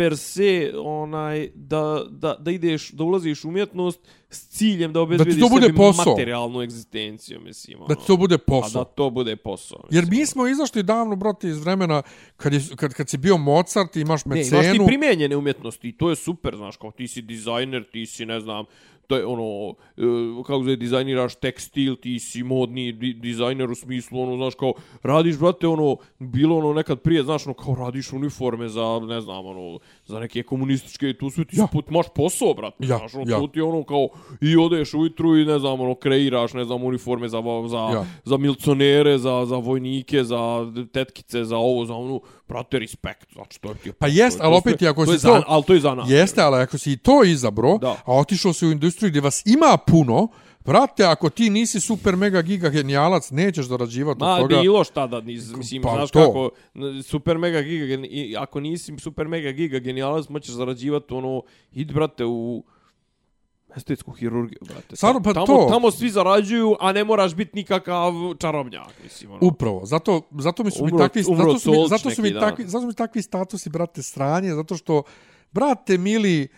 per 0.00 0.16
se 0.16 0.50
onaj 0.76 1.50
da, 1.54 1.82
da, 2.10 2.34
da 2.34 2.50
ideš 2.50 2.90
da 2.90 3.04
ulaziš 3.04 3.44
u 3.44 3.48
umjetnost 3.48 4.00
s 4.30 4.48
ciljem 4.48 4.92
da 4.92 5.00
obezbediš 5.00 5.40
to 5.40 5.48
bude 5.48 5.66
sebi 5.66 5.76
posao. 5.76 6.04
materijalnu 6.06 6.62
egzistenciju 6.62 7.40
mislim 7.40 7.78
Da 7.78 7.84
ono. 7.84 7.94
ti 7.94 8.06
to 8.06 8.16
bude 8.16 8.34
a 8.34 8.38
posao. 8.38 8.84
da 8.84 8.90
to 8.90 9.10
bude 9.10 9.36
posao 9.36 9.78
Jer 9.90 10.02
mislim, 10.02 10.18
mi 10.18 10.26
smo 10.26 10.46
izašli 10.48 10.82
davno, 10.82 11.16
brate, 11.16 11.48
iz 11.48 11.58
vremena 11.58 12.02
kad, 12.36 12.52
je, 12.52 12.60
kad, 12.76 12.94
kad 12.94 13.08
si 13.08 13.18
bio 13.18 13.36
Mozart 13.38 13.96
i 13.96 14.00
imaš 14.00 14.24
Ne, 14.24 14.36
imaš 14.36 14.50
mecenu. 14.52 14.74
ti 14.74 14.86
primijenjene 14.86 15.36
umjetnosti 15.36 15.88
i 15.88 15.92
to 15.92 16.10
je 16.10 16.16
super, 16.16 16.56
znaš, 16.56 16.76
kao 16.76 16.90
ti 16.90 17.08
si 17.08 17.22
dizajner, 17.22 17.84
ti 17.84 18.06
si, 18.06 18.26
ne 18.26 18.40
znam, 18.40 18.64
to 19.10 19.16
je 19.16 19.26
ono, 19.26 19.74
e, 19.96 20.02
kako 20.42 20.64
se 20.64 20.76
dizajniraš 20.76 21.34
tekstil, 21.36 21.96
ti 21.96 22.18
si 22.18 22.42
modni 22.42 22.92
di 22.92 23.12
dizajner 23.14 23.70
u 23.70 23.74
smislu, 23.74 24.22
ono, 24.22 24.36
znaš, 24.36 24.54
kao, 24.54 24.72
radiš, 25.02 25.38
brate, 25.38 25.66
ono, 25.66 25.96
bilo 26.18 26.56
ono 26.56 26.72
nekad 26.72 27.00
prije, 27.00 27.22
znaš, 27.22 27.46
ono, 27.46 27.54
kao 27.54 27.74
radiš 27.76 28.12
uniforme 28.12 28.68
za, 28.68 28.82
ne 29.00 29.20
znam, 29.20 29.46
ono, 29.46 29.78
za 30.06 30.20
neke 30.20 30.42
komunističke 30.42 31.12
tu 31.12 31.30
sve 31.30 31.44
ti 31.44 31.56
Ja. 31.56 31.66
put, 31.66 31.90
maš 31.90 32.06
posao, 32.14 32.54
brate, 32.54 32.76
Ja, 32.80 32.98
znaš, 32.98 33.14
ono, 33.14 33.24
ja. 33.28 33.38
tu 33.38 33.48
ti 33.48 33.60
ono, 33.60 33.84
kao, 33.84 34.08
i 34.40 34.56
odeš 34.56 34.94
ujutru 34.94 35.36
i, 35.36 35.44
ne 35.44 35.58
znam, 35.58 35.80
ono, 35.80 35.94
kreiraš, 35.94 36.54
ne 36.54 36.64
znam, 36.64 36.84
uniforme 36.84 37.28
za, 37.28 37.42
za, 37.66 37.76
Ja. 37.78 38.04
za 38.24 38.36
milconere, 38.36 39.18
za, 39.18 39.44
za 39.46 39.56
vojnike, 39.56 40.24
za 40.24 40.38
tetkice, 40.86 41.44
za 41.44 41.56
ovo, 41.56 41.84
za 41.84 41.94
ono, 41.94 42.20
brate, 42.48 42.78
respekt, 42.78 43.32
znači, 43.32 43.60
to 43.60 43.68
je 43.68 43.74
ti 43.74 43.92
Pa 43.92 44.06
jest, 44.08 44.40
ali 44.40 44.56
opet 44.56 44.82
ako 44.82 45.04
to 45.06 45.12
je 45.12 45.18
si 45.18 45.26
to- 45.26 45.32
za- 45.32 45.42
ali 45.46 45.62
to 45.64 45.74
je 45.74 45.80
za 45.80 45.94
nas. 45.94 46.10
Jeste, 46.10 46.40
ali 46.40 46.56
ako 46.56 46.78
si 46.78 46.92
i 46.92 46.96
to 46.96 47.24
izabro, 47.24 47.78
Da. 47.78 47.96
a 48.04 48.14
otišao 48.14 48.52
si 48.52 48.66
u 48.66 48.72
industriju 48.72 48.99
gdje 49.08 49.20
vas 49.20 49.42
ima 49.46 49.76
puno, 49.86 50.28
brate, 50.64 51.04
ako 51.04 51.30
ti 51.30 51.50
nisi 51.50 51.80
super 51.80 52.16
mega 52.16 52.42
giga 52.42 52.68
genijalac, 52.68 53.30
nećeš 53.30 53.66
zarađivati 53.66 54.20
Ma, 54.20 54.34
od 54.34 54.40
toga. 54.40 54.60
bilo 54.60 54.84
šta 54.84 55.06
da, 55.06 55.20
niz, 55.20 55.52
mislim, 55.52 55.82
Pa 55.82 55.90
znaš 55.94 56.10
to. 56.10 56.26
kako, 56.26 56.50
super 57.02 57.38
mega 57.38 57.62
giga, 57.62 58.02
ako 58.38 58.60
nisi 58.60 58.94
super 58.98 59.28
mega 59.28 59.50
giga 59.50 59.78
genijalac, 59.78 60.28
moćeš 60.28 60.54
zarađivati 60.54 61.14
ono, 61.14 61.42
id 61.72 61.92
brate 61.92 62.24
u, 62.24 62.64
Estetsku 63.76 64.12
hirurgiju, 64.12 64.58
brate. 64.68 64.96
Stvarno, 64.96 65.22
pa 65.22 65.32
tamo, 65.32 65.46
to. 65.46 65.66
Tamo 65.70 65.90
svi 65.90 66.10
zarađuju, 66.10 66.76
a 66.80 66.92
ne 66.92 67.04
moraš 67.04 67.34
biti 67.34 67.50
nikakav 67.54 68.12
čarobnjak, 68.38 69.02
mislim. 69.02 69.30
Ono. 69.30 69.38
Upravo, 69.42 69.80
zato, 69.84 70.22
zato 70.38 70.64
mi 70.64 70.70
su 70.70 70.84
mi 70.84 70.90
Umro- 70.92 70.98
takvi, 70.98 71.24
umro 71.28 71.52
zato 71.52 71.58
su 71.58 71.70
mi, 71.70 71.88
zato 71.88 72.10
su 72.10 72.22
mi 72.22 72.34
takvi, 72.40 72.64
zato 72.64 72.80
su 72.80 72.86
mi 72.86 72.94
takvi 72.94 73.22
statusi, 73.22 73.70
brate, 73.70 74.02
sranje, 74.02 74.54
zato 74.54 74.76
što, 74.76 75.02
brate, 75.52 75.98
mili, 75.98 76.48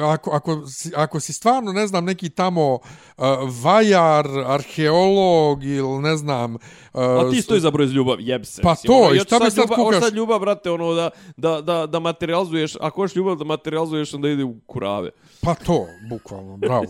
ako, 0.00 0.30
ako, 0.30 0.66
si, 0.66 0.92
ako 0.96 1.20
si 1.20 1.32
stvarno, 1.32 1.72
ne 1.72 1.86
znam, 1.86 2.04
neki 2.04 2.30
tamo 2.30 2.74
uh, 2.74 3.24
vajar, 3.62 4.26
arheolog 4.46 5.64
ili 5.64 5.98
ne 5.98 6.16
znam... 6.16 6.54
Uh, 6.54 6.60
A 7.02 7.30
ti 7.30 7.42
stoji 7.42 7.60
za 7.60 7.70
broj 7.70 7.86
ljubav, 7.86 8.20
jeb 8.20 8.44
se. 8.44 8.62
Pa 8.62 8.70
mislim, 8.70 8.92
to, 8.92 8.98
ono, 8.98 9.14
i 9.14 9.16
ja 9.16 9.24
šta 9.24 9.38
mi 9.38 9.50
sad 9.50 9.58
ljubav, 9.58 9.76
kukaš? 9.76 10.00
sad 10.00 10.14
ljubav, 10.14 10.38
brate, 10.38 10.70
ono, 10.70 10.94
da, 10.94 11.10
da, 11.36 11.60
da, 11.60 11.86
da 11.86 12.00
materializuješ, 12.00 12.76
ako 12.80 13.00
hoćeš 13.00 13.16
ljubav 13.16 13.36
da 13.36 13.44
materializuješ, 13.44 14.14
onda 14.14 14.28
ide 14.28 14.44
u 14.44 14.56
kurave. 14.66 15.10
Pa 15.40 15.54
to, 15.54 15.86
bukvalno, 16.10 16.56
bravo, 16.56 16.86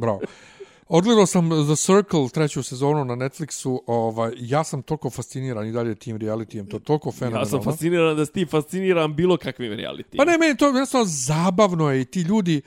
bravo. 0.00 0.20
Odgledao 0.88 1.26
sam 1.26 1.50
The 1.66 1.76
Circle 1.76 2.28
treću 2.28 2.62
sezonu 2.62 3.04
na 3.04 3.14
Netflixu, 3.16 3.78
ovaj, 3.86 4.32
ja 4.38 4.64
sam 4.64 4.82
toliko 4.82 5.10
fasciniran 5.10 5.66
i 5.66 5.72
dalje 5.72 5.94
tim 5.94 6.16
realitijem, 6.16 6.66
to 6.66 6.76
je 6.76 6.80
toliko 6.80 7.08
Ja 7.08 7.12
fenomenalno. 7.12 7.46
sam 7.48 7.62
fasciniran 7.62 8.16
da 8.16 8.26
si 8.26 8.32
ti 8.32 8.46
fasciniran 8.46 9.14
bilo 9.14 9.36
kakvim 9.36 9.72
reality. 9.72 10.16
Pa 10.16 10.24
ne, 10.24 10.38
meni 10.38 10.56
to 10.56 10.66
jednostavno 10.66 11.06
zabavno 11.08 11.90
je 11.90 12.00
i 12.00 12.04
ti 12.04 12.20
ljudi... 12.20 12.62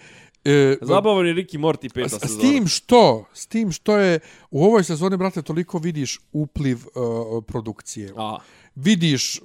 E, 0.45 0.77
Zabavan 0.81 1.27
je 1.27 1.34
Ricky 1.34 1.57
Morty 1.60 1.93
peta 1.93 2.10
S, 2.10 2.14
s 2.14 2.19
sezona. 2.22 2.41
tim 2.41 2.68
što, 2.68 3.26
s 3.34 3.48
tim 3.48 3.72
što 3.72 3.98
je 3.98 4.19
u 4.52 4.64
ovoj 4.65 4.84
sezoni, 4.84 5.18
brate, 5.18 5.41
toliko 5.41 5.77
vidiš 5.77 6.19
upliv 6.34 6.77
uh, 6.77 7.43
produkcije. 7.48 8.14
A, 8.18 8.38
Vidiš 8.83 9.41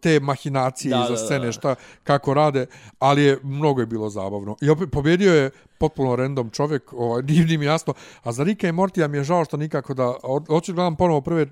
te 0.00 0.20
mahinacije 0.20 0.90
Da, 0.90 1.04
iza 1.04 1.10
da, 1.10 1.16
scene, 1.16 1.46
da. 1.46 1.52
šta, 1.52 1.74
kako 2.04 2.34
rade, 2.34 2.66
ali 2.98 3.22
je, 3.22 3.38
mnogo 3.42 3.80
je 3.80 3.86
bilo 3.86 4.10
zabavno. 4.10 4.56
I 4.60 4.70
opet, 4.70 4.90
pobjedio 4.90 5.34
je 5.34 5.50
potpuno 5.78 6.16
random 6.16 6.50
čovjek, 6.50 6.92
ovaj, 6.92 7.22
nije, 7.28 7.44
nije 7.44 7.58
mi 7.58 7.64
jasno. 7.64 7.94
A 8.22 8.32
za 8.32 8.44
Rika 8.44 8.68
i 8.68 8.72
Mortija 8.72 9.08
mi 9.08 9.18
je 9.18 9.24
žao 9.24 9.44
što 9.44 9.56
nikako 9.56 9.94
da, 9.94 10.14
hoću 10.48 10.72
da 10.72 10.76
gledam 10.76 10.96
ponovo 10.96 11.20
prve, 11.20 11.46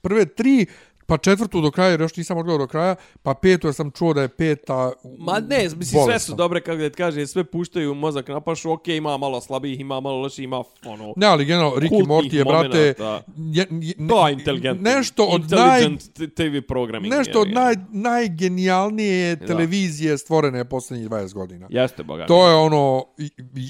prve 0.00 0.26
tri, 0.26 0.66
pa 1.06 1.18
četvrtu 1.18 1.60
do 1.60 1.70
kraja, 1.70 1.90
jer 1.90 2.00
još 2.00 2.16
nisam 2.16 2.38
odgledao 2.38 2.58
do 2.58 2.66
kraja, 2.66 2.94
pa 3.22 3.34
petu 3.34 3.66
jer 3.66 3.74
sam 3.74 3.90
čuo 3.90 4.14
da 4.14 4.22
je 4.22 4.28
peta 4.28 4.92
Ma 5.18 5.40
ne, 5.48 5.62
mislim, 5.76 6.04
sve 6.04 6.18
su 6.18 6.34
dobre, 6.34 6.60
kako 6.60 6.76
da 6.78 6.90
ti 6.90 6.96
kaže, 6.96 7.26
sve 7.26 7.44
puštaju 7.44 7.94
mozak 7.94 8.28
na 8.28 8.40
pašu, 8.40 8.72
okej, 8.72 8.96
ima 8.96 9.16
malo 9.16 9.40
slabijih, 9.40 9.80
ima 9.80 10.00
malo 10.00 10.16
loših, 10.20 10.44
ima, 10.44 10.62
ono, 10.86 11.12
Ne, 11.16 11.26
ali 11.26 11.44
generalno, 11.44 11.78
Rick 11.78 11.92
i 11.92 11.96
kultnih 11.96 12.08
Morty 12.08 12.34
je, 12.34 12.44
brate, 12.44 12.78
je, 13.36 13.66
je, 13.80 13.94
ne- 13.98 14.08
to 14.08 14.28
je 14.28 14.32
inteligentno. 14.32 14.90
nešto 14.90 15.24
od 15.24 15.50
naj, 15.50 15.82
TV 16.34 16.66
programming. 16.68 17.14
nešto 17.14 17.40
od 17.40 17.52
naj, 17.52 17.74
najgenijalnije 17.92 19.36
televizije 19.36 20.18
stvorene 20.18 20.64
posljednjih 20.64 21.08
20 21.08 21.32
godina. 21.34 21.66
Jeste, 21.70 22.02
boga. 22.02 22.26
To 22.26 22.48
je 22.48 22.54
ono, 22.54 23.04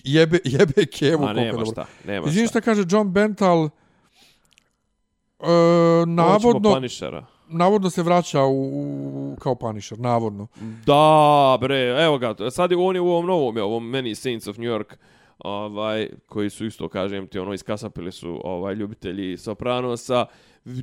jebe, 0.05 0.39
jebe 0.45 0.87
kevu. 0.87 1.25
A 1.25 1.27
koliko 1.27 1.41
je 1.41 1.53
nema 1.53 1.65
šta, 1.65 1.87
nema 2.07 2.31
šta. 2.31 2.47
šta 2.47 2.61
kaže 2.61 2.85
John 2.91 3.13
Bental, 3.13 3.69
e, 5.41 6.07
navodno, 6.07 6.75
Punishera. 6.75 7.27
navodno 7.49 7.91
se 7.91 8.03
vraća 8.03 8.43
u, 8.43 8.63
u, 8.75 9.37
kao 9.41 9.55
Punisher, 9.55 9.99
navodno. 9.99 10.47
Da, 10.87 11.59
bre, 11.61 12.05
evo 12.05 12.19
ga, 12.19 12.51
sad 12.51 12.71
je 12.71 12.77
on 12.77 12.95
je 12.95 13.01
u 13.01 13.09
ovom 13.09 13.27
novom, 13.27 13.57
je, 13.57 13.63
ovom 13.63 13.85
Many 13.85 14.15
Saints 14.15 14.47
of 14.47 14.57
New 14.57 14.71
York, 14.71 14.97
ovaj, 15.39 16.09
koji 16.27 16.51
su 16.51 16.67
isto, 16.67 16.89
kažem 16.89 17.27
ti, 17.27 17.39
ono, 17.39 17.55
iskasapili 17.55 18.13
su 18.13 18.41
ovaj, 18.45 18.75
ljubitelji 18.75 19.37
Sopranosa, 19.37 20.27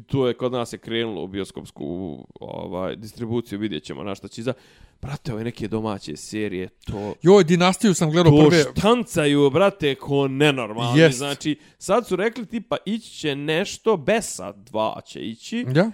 to 0.08 0.28
je 0.28 0.34
kod 0.34 0.52
nas 0.52 0.74
je 0.74 0.78
krenulo 0.78 1.24
u 1.24 1.28
bioskopsku 1.28 2.18
ovaj, 2.40 2.96
distribuciju, 2.96 3.60
vidjet 3.60 3.84
ćemo 3.84 4.04
na 4.04 4.16
šta 4.16 4.28
će 4.28 4.44
za... 4.44 4.54
Brate, 5.02 5.34
ove 5.34 5.44
neke 5.44 5.68
domaće 5.68 6.16
serije, 6.16 6.70
to... 6.86 7.14
Joj, 7.22 7.44
Dinastiju 7.44 7.94
sam 7.94 8.12
gledao 8.12 8.32
To 8.32 8.50
prve... 8.50 8.64
štancaju, 8.78 9.50
brate, 9.50 9.96
ko 9.96 10.28
nenormalni. 10.28 11.00
Jest. 11.00 11.18
Znači, 11.18 11.60
sad 11.78 12.08
su 12.08 12.16
rekli 12.16 12.46
tipa 12.46 12.78
ići 12.86 13.12
će 13.12 13.36
nešto, 13.36 13.98
Besa 13.98 14.54
2 14.54 15.06
će 15.06 15.20
ići. 15.20 15.66
Ja? 15.76 15.92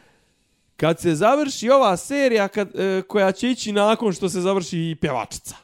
Kad 0.78 1.00
se 1.00 1.16
završi 1.16 1.70
ova 1.70 1.98
serija 1.98 2.48
kad, 2.48 2.76
e, 2.76 3.02
koja 3.08 3.32
će 3.32 3.52
ići 3.52 3.72
nakon 3.72 4.14
što 4.14 4.30
se 4.30 4.42
završi 4.42 4.80
i 4.80 4.96
pjevačica. 4.96 5.56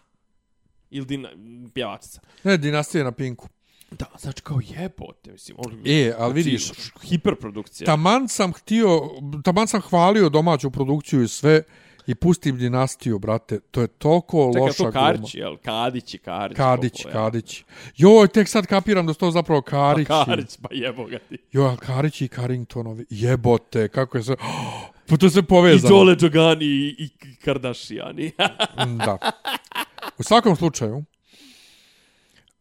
Ili 0.89 1.05
dina, 1.05 1.29
pjevačica. 1.73 2.21
Ne, 2.43 2.57
Dinastija 2.57 3.03
na 3.03 3.11
Pinku. 3.11 3.47
Da, 3.99 4.05
znači 4.19 4.41
kao 4.41 4.59
jebote, 4.69 5.31
mislim. 5.31 5.57
On, 5.59 5.81
E, 5.85 6.13
ali 6.17 6.33
znači, 6.33 6.49
vidiš, 6.49 6.71
Hiperprodukcija. 7.03 7.85
taman 7.85 8.27
sam 8.27 8.53
htio, 8.53 9.01
taman 9.43 9.67
sam 9.67 9.81
hvalio 9.81 10.29
domaću 10.29 10.71
produkciju 10.71 11.23
i 11.23 11.27
sve 11.27 11.63
i 12.07 12.15
pustim 12.15 12.57
dinastiju, 12.57 13.19
brate. 13.19 13.59
To 13.59 13.81
je 13.81 13.87
toliko 13.87 14.51
Čekaj, 14.53 14.61
loša 14.61 14.83
to 14.83 14.91
gluma. 14.91 15.05
Karić, 15.07 15.35
jel? 15.35 15.57
Kadić 15.57 16.13
i 16.13 16.17
Karić. 16.17 16.57
Kadić, 16.57 17.01
koliko, 17.03 17.09
ja. 17.09 17.23
Kadić. 17.23 17.63
Joj, 17.97 18.27
tek 18.27 18.47
sad 18.49 18.65
kapiram 18.65 19.07
da 19.07 19.13
su 19.13 19.19
to 19.19 19.31
zapravo 19.31 19.61
Karić. 19.61 20.07
Pa 20.07 20.25
Karić, 20.25 20.57
pa 20.61 20.69
jebo 20.71 21.05
ga 21.05 21.19
ti. 21.19 21.37
Joj, 21.51 21.67
ali 21.67 21.77
Karić 21.77 22.21
i 22.21 22.27
Carringtonovi. 22.27 23.05
Jebote, 23.09 23.87
kako 23.87 24.17
je 24.17 24.23
sve... 24.23 24.35
Pa 25.07 25.17
to 25.17 25.25
je 25.25 25.29
sve 25.29 25.39
I 25.39 25.45
povezano. 25.45 25.95
Dole 25.95 26.15
Džogani 26.15 26.65
i, 26.65 26.95
i 26.99 27.09
Kardashiani. 27.45 28.31
Da. 29.05 29.17
U 30.17 30.23
svakom 30.23 30.55
slučaju, 30.55 31.03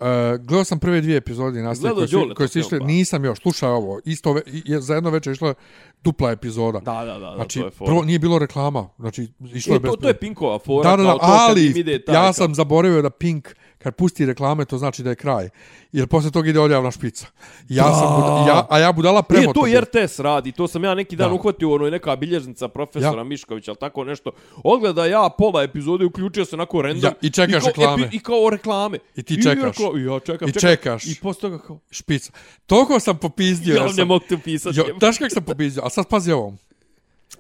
Uh, 0.03 0.41
gledao 0.41 0.65
sam 0.65 0.79
prve 0.79 1.01
dvije 1.01 1.17
epizode 1.17 1.61
Gledao 1.61 1.95
koje 1.95 2.09
su, 2.09 2.31
koje 2.37 2.49
su 2.49 2.59
išle, 2.59 2.79
pa. 2.79 2.85
nisam 2.85 3.25
još, 3.25 3.41
slušaj 3.41 3.71
ovo, 3.71 4.01
isto 4.05 4.33
ve, 4.33 4.43
je, 4.47 4.81
za 4.81 4.95
jedno 4.95 5.11
večer 5.11 5.33
išla 5.33 5.55
dupla 6.05 6.31
epizoda. 6.31 6.81
da, 6.81 7.05
da, 7.05 7.13
da, 7.13 7.19
da 7.19 7.35
znači, 7.37 7.59
to 7.59 7.65
je 7.65 7.71
fora. 7.71 7.89
prvo 7.89 8.05
nije 8.05 8.19
bilo 8.19 8.39
reklama, 8.39 8.89
znači 8.99 9.29
išlo 9.55 9.73
E, 9.73 9.77
je 9.77 9.81
bez 9.81 9.91
to, 9.91 9.97
to 9.97 10.09
je 10.09 10.15
Pinkova 10.15 10.59
fora. 10.59 10.91
Da, 10.91 10.97
da, 10.97 11.03
da, 11.03 11.19
ali 11.21 11.65
ide 11.65 12.05
taj, 12.05 12.15
ja 12.15 12.33
sam 12.33 12.55
zaboravio 12.55 13.03
da 13.03 13.11
Pink 13.11 13.49
kad 13.83 13.95
pusti 13.95 14.27
reklame, 14.27 14.65
to 14.65 14.79
znači 14.79 15.03
da 15.03 15.11
je 15.11 15.17
kraj. 15.17 15.49
Jer 15.93 16.07
posle 16.07 16.31
toga 16.31 16.49
ide 16.49 16.61
odjavna 16.61 16.91
špica. 16.91 17.27
Ja 17.69 17.85
Da. 17.85 17.93
sam, 17.93 18.07
buda- 18.13 18.45
ja, 18.49 18.67
a 18.71 18.79
ja 18.79 18.93
budala 18.93 19.23
premo 19.23 19.53
to 19.53 19.67
i 19.67 19.75
RTS 19.75 20.19
radi, 20.19 20.53
to 20.53 20.69
sam 20.69 20.85
ja 20.85 20.95
neki 20.95 21.17
dan 21.17 21.29
Da. 21.29 21.35
uhvatio, 21.35 21.73
ono 21.73 21.85
je 21.85 21.91
neka 21.91 22.17
bilježnica 22.17 22.69
profesora 22.69 23.19
Ja. 23.19 23.25
Miškovića, 23.25 23.71
ali 23.71 23.79
tako 23.79 24.05
nešto. 24.05 24.31
Odgleda 24.57 25.07
ja 25.07 25.29
pola 25.31 25.63
epizode, 25.63 26.05
uključio 26.05 26.45
se 26.45 26.57
onako 26.57 26.83
random. 26.83 27.03
Ja, 27.05 27.13
i 27.21 27.31
čekaš 27.31 27.61
kao, 27.61 27.69
reklame. 27.69 28.03
epi- 28.03 28.09
I 28.13 28.21
kao 28.21 28.51
reklame. 28.51 28.99
I 29.17 29.23
ti 29.23 29.43
čekaš. 29.43 29.79
Ja, 29.79 29.87
kao, 29.87 29.99
i 29.99 30.05
ja 30.05 30.21
čekam, 30.21 30.49
I 30.49 30.53
čekaš. 30.53 31.07
I 31.07 31.15
posle 31.15 31.41
toga 31.41 31.59
kao, 31.59 31.79
špica. 31.91 32.33
Toliko 32.67 33.01
sam 33.01 33.19
popizdio. 33.19 33.75
ja 33.75 33.81
ja 33.81 33.87
ne 33.87 33.93
sam, 33.93 34.09
mogu 34.09 34.25
te 34.29 34.39
pisati. 34.39 34.79
jo, 34.79 34.85
znaš 34.99 35.19
kako 35.19 35.31
sam 35.31 35.45
popizdio? 35.45 35.83
A 35.85 35.91
sad 35.91 36.09
pazi 36.09 36.33
ovo. 36.33 36.55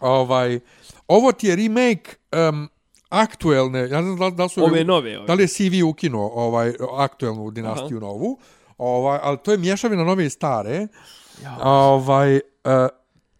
Ovaj, 0.01 0.61
ovo 1.09 1.33
ti 1.33 1.47
je 1.47 1.57
remake 1.57 2.11
um, 2.51 2.69
aktuelne, 3.13 3.81
ja 3.81 4.01
ne 4.01 4.03
znam 4.03 4.17
da, 4.17 4.27
li- 4.27 4.33
da 4.33 4.43
li 4.43 4.49
su... 4.49 4.65
Ove 4.65 4.85
nove, 4.85 5.19
ove. 5.19 5.27
Da 5.27 5.35
li 5.35 5.43
je 5.43 5.49
CV 5.49 5.87
ukinuo 5.87 6.31
ovaj, 6.37 6.73
aktuelnu 6.93 7.51
dinastiju 7.51 7.97
Aha. 7.97 8.07
novu. 8.07 8.39
Ovaj, 8.79 9.19
ali 9.23 9.39
to 9.39 9.53
je 9.53 9.59
mješavina 9.59 10.05
nove 10.05 10.27
i 10.27 10.31
stare. 10.31 10.87
Ovaj, 11.61 12.35
uh, 12.35 12.41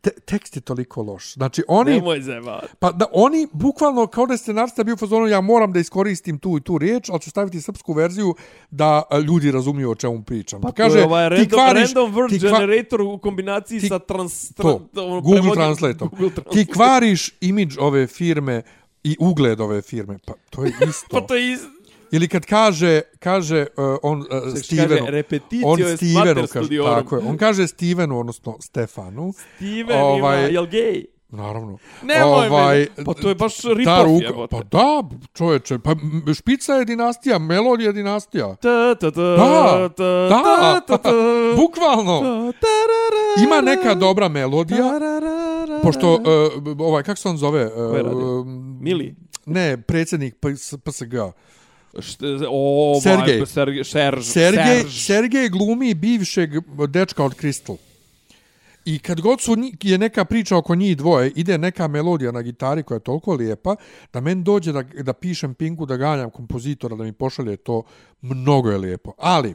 te, 0.01 0.11
tekst 0.11 0.57
je 0.57 0.63
toliko 0.63 1.03
loš. 1.03 1.35
Znači, 1.35 1.63
oni... 1.69 1.91
Nemoj 1.91 2.21
zevat. 2.21 2.65
Pa 2.79 2.93
da 2.93 3.07
oni 3.13 3.49
bukvalno 3.53 4.07
kao 4.07 4.27
da 4.27 4.35
je 4.35 4.39
scenarista 4.39 4.85
bio 4.85 4.95
u 4.95 4.99
fazonu 4.99 5.27
ja 5.27 5.41
moram 5.41 5.73
da 5.73 5.81
iskoristim 5.81 6.39
tu 6.39 6.57
i 6.57 6.61
tu 6.61 6.79
riječ, 6.79 7.09
ali 7.09 7.21
ću 7.21 7.31
staviti 7.31 7.61
srpsku 7.61 7.93
verziju 7.93 8.35
da 8.71 9.03
a, 9.11 9.19
ljudi 9.19 9.51
razumiju 9.53 9.91
o 9.91 9.95
čemu 9.95 10.23
pričam. 10.23 10.61
Pa 10.61 10.73
kaže 10.73 10.91
to 10.91 10.99
je 10.99 11.05
ovaj 11.05 11.29
ti 11.29 11.35
random, 11.35 11.51
kvariš, 11.51 11.95
random 11.95 12.15
word 12.15 12.29
ti 12.31 12.39
kva- 12.39 12.61
generator 12.61 13.01
u 13.01 13.19
kombinaciji 13.19 13.81
ti- 13.81 13.89
sa 13.89 13.99
trans... 13.99 14.55
to, 14.55 14.63
Google. 14.95 15.21
Google 15.21 15.51
Ti 15.51 15.55
Translate. 15.55 16.05
kvariš 16.73 17.31
imidž 17.41 17.77
ove 17.81 18.07
firme 18.07 18.63
i 19.05 19.17
ugled 19.21 19.61
ove 19.61 19.83
firme. 19.83 20.19
Pa 20.27 20.33
to 20.51 20.65
je 20.65 20.73
isto. 20.89 21.07
Pa 21.11 21.21
to 21.21 21.35
je 21.35 21.53
iz... 21.53 21.61
Ili 22.13 22.29
kad 22.29 22.47
kaže, 22.47 23.01
kaže 23.19 23.67
uh, 23.77 23.97
on 24.03 24.21
uh, 24.21 24.27
Kaže, 24.29 24.57
Stevenu, 24.57 25.07
repeticio 25.09 25.69
on 25.69 25.79
Stevenu 25.97 26.47
kaže, 26.53 26.69
tako 26.85 27.17
je, 27.17 27.23
on 27.27 27.37
kaže 27.37 27.67
Stevenu, 27.69 28.21
odnosno 28.21 28.57
Stefanu, 28.61 29.33
Steven 29.57 30.01
Ovaj- 30.03 30.19
ima, 30.19 30.49
jel 30.49 30.67
gej? 30.67 31.05
naravno, 31.29 31.79
Nemoj 32.03 32.49
ovaj, 32.49 32.79
me. 32.97 33.05
Pa 33.05 33.15
to 33.15 33.29
je 33.29 33.35
baš 33.35 33.57
ta 33.57 33.69
rip-off 33.69 34.23
jebote. 34.23 34.57
pa 34.57 34.63
da, 34.63 35.03
čoveče, 35.35 35.79
pa 35.79 35.91
špica 36.35 36.75
je 36.75 36.85
dinastija, 36.85 37.39
melodija 37.39 37.87
je 37.87 37.93
dinastija. 37.93 38.55
Ta, 38.55 38.95
ta, 38.95 39.11
ta, 39.11 39.21
Da, 39.21 39.89
ta, 39.89 40.05
da, 40.05 40.43
ta, 40.43 40.81
ta, 40.81 40.99
ta. 40.99 41.11
bukvalno. 41.61 42.21
Ta, 42.21 42.59
tarara, 42.61 43.47
Ima 43.47 43.61
neka 43.61 43.95
dobra 43.95 44.29
melodija, 44.29 44.91
tarara, 44.91 45.42
pošto, 45.83 46.15
uh, 46.15 46.23
ovaj, 46.79 47.03
kako 47.03 47.17
se 47.17 47.29
on 47.29 47.37
zove? 47.37 47.65
Radio? 47.93 48.41
Uh, 48.41 48.47
Mili. 48.81 49.15
ne, 49.47 49.77
predsjednik 49.77 50.35
PS, 50.35 50.75
PSG. 50.85 51.15
Št- 51.95 52.47
O, 52.51 53.01
Sergej. 53.03 53.47
Sergej. 53.47 53.47
Sergej. 53.47 53.85
Serž. 53.85 54.25
Sergej, 54.27 54.81
Serž. 54.81 55.07
Sergej 55.07 55.49
glumi 55.49 55.95
bivšeg 55.95 56.51
dečka 56.89 57.25
od 57.25 57.35
Crystal. 57.37 57.77
I 58.85 58.99
kad 58.99 59.21
god 59.21 59.41
su 59.41 59.57
je 59.83 59.99
neka 59.99 60.25
priča 60.25 60.57
oko 60.57 60.75
njih 60.75 60.97
dvoje, 60.97 61.31
ide 61.37 61.59
neka 61.59 61.89
melodija 61.89 62.33
na 62.33 62.43
gitari 62.43 62.83
koja 62.83 62.97
je 62.97 63.01
toliko 63.01 63.35
lijepa, 63.35 63.77
da 64.13 64.21
men 64.21 64.43
dođe 64.45 64.73
da, 64.73 64.83
da 64.83 65.13
pišem 65.13 65.55
Pinku, 65.55 65.87
da 65.87 65.97
ganjam 65.97 66.31
kompozitora, 66.31 66.97
da 66.97 67.05
mi 67.05 67.13
pošalje 67.13 67.57
to, 67.57 67.83
mnogo 68.21 68.71
je 68.71 68.79
lijepo. 68.79 69.13
Ali, 69.19 69.55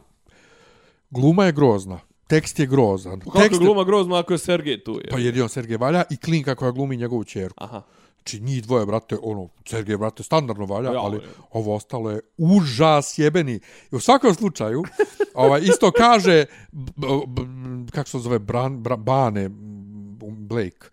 gluma 1.10 1.45
je 1.45 1.52
grozna, 1.52 1.99
tekst 2.28 2.60
je 2.60 2.66
grozan. 2.66 3.20
Kako 3.20 3.40
tekst 3.40 3.52
je- 3.54 3.60
gluma 3.60 3.84
grozno 3.84 4.16
ako 4.16 4.34
je 4.34 4.40
Sergej 4.40 4.84
tu? 4.84 4.91
Je. 4.94 5.10
Pa 5.10 5.18
jedino 5.18 5.48
Sergej 5.48 5.78
Valja 5.78 6.04
i 6.10 6.18
Klinka 6.18 6.56
koja 6.56 6.72
glumi 6.72 6.98
njegovu 6.98 7.24
čerku. 7.24 7.56
Aha. 7.58 7.82
Znači, 8.18 8.40
njih 8.40 8.64
dvoje, 8.64 8.86
brate, 8.86 9.18
ono, 9.22 9.48
Sergej, 9.66 9.98
brate, 9.98 10.24
standardno 10.24 10.66
valja, 10.66 10.91
Ja, 10.91 10.99
ali 10.99 11.18
je. 11.18 11.22
ovo 11.52 11.76
ostalo 11.76 12.12
je 12.12 12.20
užas 12.38 13.18
jebeni. 13.18 13.60
I 13.91 13.95
u 13.95 13.99
svakom 13.99 14.34
slučaju, 14.34 14.84
ovaj, 15.36 15.62
isto 15.62 15.91
kaže, 15.91 16.45
b, 16.72 16.91
b, 17.28 17.41
kako 17.91 18.10
se 18.10 18.20
zove, 18.20 18.40
Bran, 18.40 18.78
Bra, 18.78 18.95
Bane, 18.95 19.49
Blake, 20.48 20.88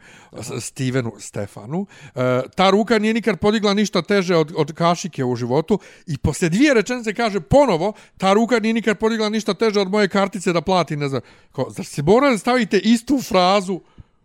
Stevenu 0.60 1.12
Stefanu, 1.18 1.86
e, 2.14 2.42
ta 2.56 2.70
ruka 2.70 2.98
nije 2.98 3.14
nikad 3.14 3.38
podigla 3.38 3.74
ništa 3.74 4.02
teže 4.02 4.36
od, 4.36 4.52
od 4.56 4.72
kašike 4.72 5.24
u 5.24 5.36
životu 5.36 5.78
i 6.06 6.18
poslije 6.18 6.50
dvije 6.50 6.74
rečenice 6.74 7.14
kaže 7.14 7.40
ponovo, 7.40 7.92
ta 8.18 8.32
ruka 8.32 8.58
nije 8.58 8.74
nikad 8.74 8.98
podigla 8.98 9.28
ništa 9.28 9.54
teže 9.54 9.80
od 9.80 9.90
moje 9.90 10.08
kartice 10.08 10.52
da 10.52 10.60
plati, 10.60 10.96
ne 10.96 11.08
znam, 11.08 11.20
kao, 11.52 11.70
zar 11.70 11.84
se 11.84 12.02
mora 12.02 12.30
da 12.30 12.38
stavite 12.38 12.78
istu 12.78 13.20
frazu? 13.22 13.80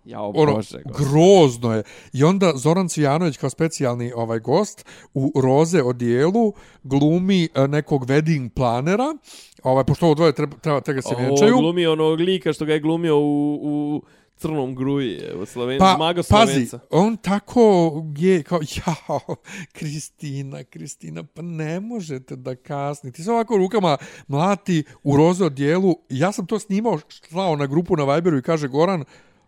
Jao, 0.06 0.32
ono, 0.36 0.54
bože, 0.54 0.82
grozno 0.86 1.76
je. 1.76 1.84
I 2.14 2.24
onda 2.24 2.52
Zoran 2.56 2.90
Cvijanović 2.90 3.38
kao 3.38 3.50
specijalni 3.50 4.12
ovaj 4.16 4.40
gost 4.40 4.86
u 5.14 5.42
roze 5.42 5.84
odijelu 5.84 6.54
glumi 6.84 7.50
e, 7.56 7.68
nekog 7.68 8.06
wedding 8.06 8.50
planera, 8.50 9.16
ovaj, 9.64 9.84
pošto 9.84 10.06
ovo 10.06 10.16
dvoje 10.16 10.34
treba, 10.34 10.58
treba 10.58 10.82
tega 10.82 11.02
se 11.02 11.16
vjenčaju. 11.20 11.58
glumi 11.58 11.88
onog 11.88 12.20
lika 12.20 12.54
što 12.54 12.66
ga 12.66 12.74
je 12.74 12.80
glumio 12.80 13.18
u, 13.18 13.60
u 13.62 14.02
crnom 14.40 14.76
gruji, 14.76 15.20
u 15.42 15.46
Sloveniji, 15.46 15.80
Pa, 15.80 16.14
pazi, 16.30 16.54
Slovenca. 16.54 16.80
on 16.90 17.18
tako 17.18 17.92
je 18.18 18.44
kao, 18.44 18.60
jao, 18.78 19.36
Kristina, 19.72 20.64
Kristina, 20.64 21.24
pa 21.24 21.42
ne 21.42 21.80
možete 21.80 22.36
da 22.36 22.56
kasnite. 22.56 23.16
Ti 23.16 23.24
se 23.24 23.32
ovako 23.32 23.58
rukama 23.58 23.98
mlati 24.28 24.84
u 25.04 25.18
roze 25.18 25.46
odijelu. 25.46 25.96
Ja 26.10 26.32
sam 26.32 26.46
to 26.46 26.60
snimao, 26.60 27.00
slao 27.30 27.56
na 27.56 27.66
grupu 27.68 27.96
na 27.96 28.16
Viberu 28.16 28.38
i 28.38 28.42
kaže 28.42 28.68
Goran, 28.68 29.04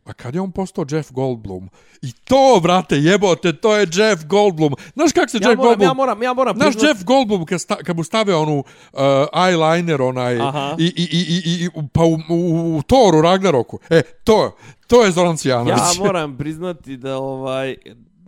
a 0.06 0.14
kad 0.14 0.36
je 0.36 0.41
on 0.41 0.52
postao 0.52 0.86
Jeff 0.90 1.11
Goldblum? 1.11 1.69
I 2.02 2.11
to, 2.11 2.60
brate, 2.64 2.98
jebote, 2.98 3.53
to 3.53 3.76
je 3.76 3.88
Jeff 3.94 4.26
Goldblum. 4.26 4.73
Znaš 4.94 5.11
kako 5.11 5.28
se 5.28 5.38
Ja 5.41 5.49
Jeff 5.49 5.57
moram, 5.57 5.69
Goldblum... 5.69 5.88
ja 5.88 5.94
moram, 5.94 6.23
ja 6.23 6.34
moram 6.34 6.56
Znaš 6.56 6.73
priznat- 6.76 6.88
Jeff 6.88 7.03
Goldblum 7.03 7.45
kad, 7.45 7.61
sta, 7.61 7.76
kad 7.76 7.95
mu 7.98 8.03
stave 8.03 8.36
onu 8.36 8.57
uh, 8.57 8.99
eyeliner 9.34 10.02
onaj 10.02 10.40
Aha. 10.40 10.76
i, 10.80 10.86
i, 10.86 11.07
i, 11.11 11.41
i, 11.45 11.65
i 11.65 11.69
pa 11.94 12.03
u, 12.03 12.18
u, 12.30 12.78
u 12.78 12.82
Toru 12.82 13.22
Ragnaroku. 13.22 13.80
E, 13.90 14.02
to, 14.02 14.56
to 14.88 15.03
je 15.03 15.11
Zoran 15.11 15.38
Cvijanović. 15.38 15.78
Ja 15.78 16.03
moram 16.06 16.38
priznati 16.38 16.98
da 16.98 17.18
ovaj 17.18 17.76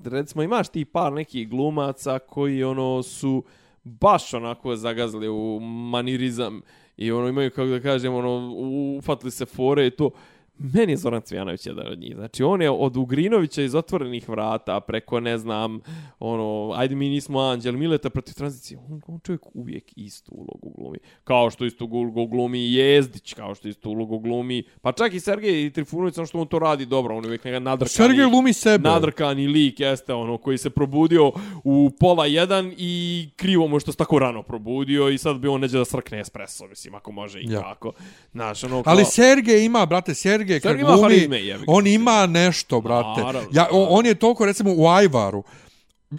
recimo 0.05 0.43
imaš 0.43 0.67
ti 0.69 0.85
par 0.85 1.13
nekih 1.13 1.49
glumaca 1.49 2.19
koji 2.19 2.63
ono 2.63 3.03
su 3.03 3.43
baš 3.83 4.33
onako 4.33 4.75
zagazili 4.75 5.29
u 5.29 5.59
manirizam 5.91 6.61
i 6.97 7.11
ono 7.11 7.27
imaju 7.27 7.49
kako 7.49 7.65
da 7.65 7.79
kažem 7.79 8.13
ono 8.15 8.53
ufatili 8.97 9.31
se 9.31 9.45
fore 9.45 9.87
i 9.87 9.91
to 9.91 10.09
Meni 10.57 10.91
je 10.93 10.97
Zoran 10.97 11.21
Cvijanović 11.21 11.65
jedan 11.65 11.87
od 11.87 11.99
njih. 11.99 12.15
Znači, 12.15 12.43
on 12.43 12.61
je 12.61 12.69
od 12.69 12.97
Ugrinovića 12.97 13.61
iz 13.61 13.75
otvorenih 13.75 14.29
vrata 14.29 14.79
preko, 14.79 15.19
ne 15.19 15.37
znam, 15.37 15.79
ono, 16.19 16.73
ajde 16.75 16.95
mi 16.95 17.09
nismo 17.09 17.39
anđeli, 17.39 17.77
Mileta 17.77 18.09
protiv 18.09 18.33
tranzicije. 18.33 18.79
On, 18.89 19.01
on 19.07 19.19
čovjek 19.19 19.41
uvijek 19.53 19.83
istu 19.95 20.31
ulogu 20.35 20.73
glumi. 20.77 20.97
Kao 21.23 21.49
što 21.49 21.65
istu 21.65 21.85
ulogu 21.85 22.27
glumi 22.27 22.59
i 22.59 22.73
Jezdić, 22.73 23.33
kao 23.33 23.55
što 23.55 23.67
istu 23.67 23.89
ulogu 23.89 24.19
glumi. 24.19 24.63
Pa 24.81 24.91
čak 24.91 25.13
i 25.13 25.19
Sergej 25.19 25.71
Trifunović, 25.71 26.15
samo 26.15 26.27
što 26.27 26.39
on 26.39 26.47
to 26.47 26.59
radi 26.59 26.85
dobro. 26.85 27.15
On 27.17 27.23
je 27.23 27.27
uvijek 27.27 27.43
neka 27.43 27.59
nadrkani. 27.59 27.89
Sergej 27.89 28.29
glumi 28.29 28.53
sebe. 28.53 28.89
Nadrkani 28.89 29.47
lik 29.47 29.79
jeste 29.79 30.13
ono 30.13 30.37
koji 30.37 30.57
se 30.57 30.69
probudio 30.69 31.31
u 31.63 31.89
pola 31.99 32.25
jedan 32.25 32.73
i 32.77 33.29
krivo 33.35 33.67
mu 33.67 33.75
je 33.75 33.79
što 33.79 33.91
se 33.91 33.97
tako 33.97 34.19
rano 34.19 34.43
probudio 34.43 35.09
i 35.09 35.17
sad 35.17 35.37
bi 35.37 35.47
on 35.47 35.61
neđe 35.61 35.77
da 35.77 35.85
srkne 35.85 36.19
espresso, 36.19 36.67
mislim, 36.67 36.95
ako 36.95 37.11
može 37.11 37.39
i 37.39 37.45
Ja. 37.49 37.61
kako. 37.61 37.91
Znaš, 38.31 38.63
ono 38.63 38.83
kao... 38.83 38.93
Ali 38.93 39.05
Sergej 39.05 39.65
ima, 39.65 39.85
brate, 39.85 40.13
Sergej 40.13 40.42
kad 40.47 40.61
Sergej 40.61 40.81
ima 40.81 40.95
glumi, 40.95 41.55
on 41.67 41.87
ima 41.87 42.25
nešto, 42.25 42.81
brate. 42.81 43.21
Ja, 43.51 43.67
on, 43.71 43.87
on 43.89 44.05
je 44.05 44.15
toliko, 44.15 44.45
recimo, 44.45 44.73
u 44.77 44.87
Ajvaru, 44.87 45.43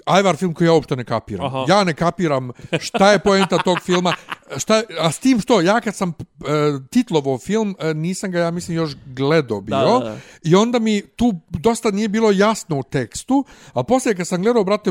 Ajvar 0.07 0.37
film 0.37 0.55
koji 0.55 0.67
ja 0.67 0.73
uopšte 0.73 0.97
ne 0.97 1.05
kapiram. 1.05 1.47
Aha. 1.47 1.65
Ja 1.69 1.85
ne 1.85 1.95
kapiram 1.95 2.51
šta 2.81 3.13
je 3.13 3.19
poenta 3.19 3.59
tog 3.59 3.79
filma. 3.85 4.15
Šta, 4.57 4.83
a 5.01 5.13
s 5.13 5.19
tim 5.19 5.41
što, 5.41 5.61
ja 5.61 5.81
kad 5.81 5.95
sam 5.95 6.09
uh, 6.09 6.47
titlovo 6.91 7.39
film, 7.39 7.77
uh, 7.79 7.97
nisam 7.97 8.31
ga, 8.31 8.39
ja 8.39 8.51
mislim, 8.51 8.77
još 8.77 8.97
gledao 9.07 9.61
bio. 9.61 9.77
Da, 9.77 9.85
da, 9.85 9.99
da. 9.99 10.17
I 10.43 10.55
onda 10.55 10.79
mi 10.79 11.03
tu 11.17 11.33
dosta 11.49 11.91
nije 11.91 12.09
bilo 12.09 12.31
jasno 12.31 12.79
u 12.79 12.83
tekstu, 12.83 13.45
a 13.73 13.83
poslije 13.83 14.15
kad 14.15 14.27
sam 14.27 14.43
gledao, 14.43 14.65
brate, 14.65 14.91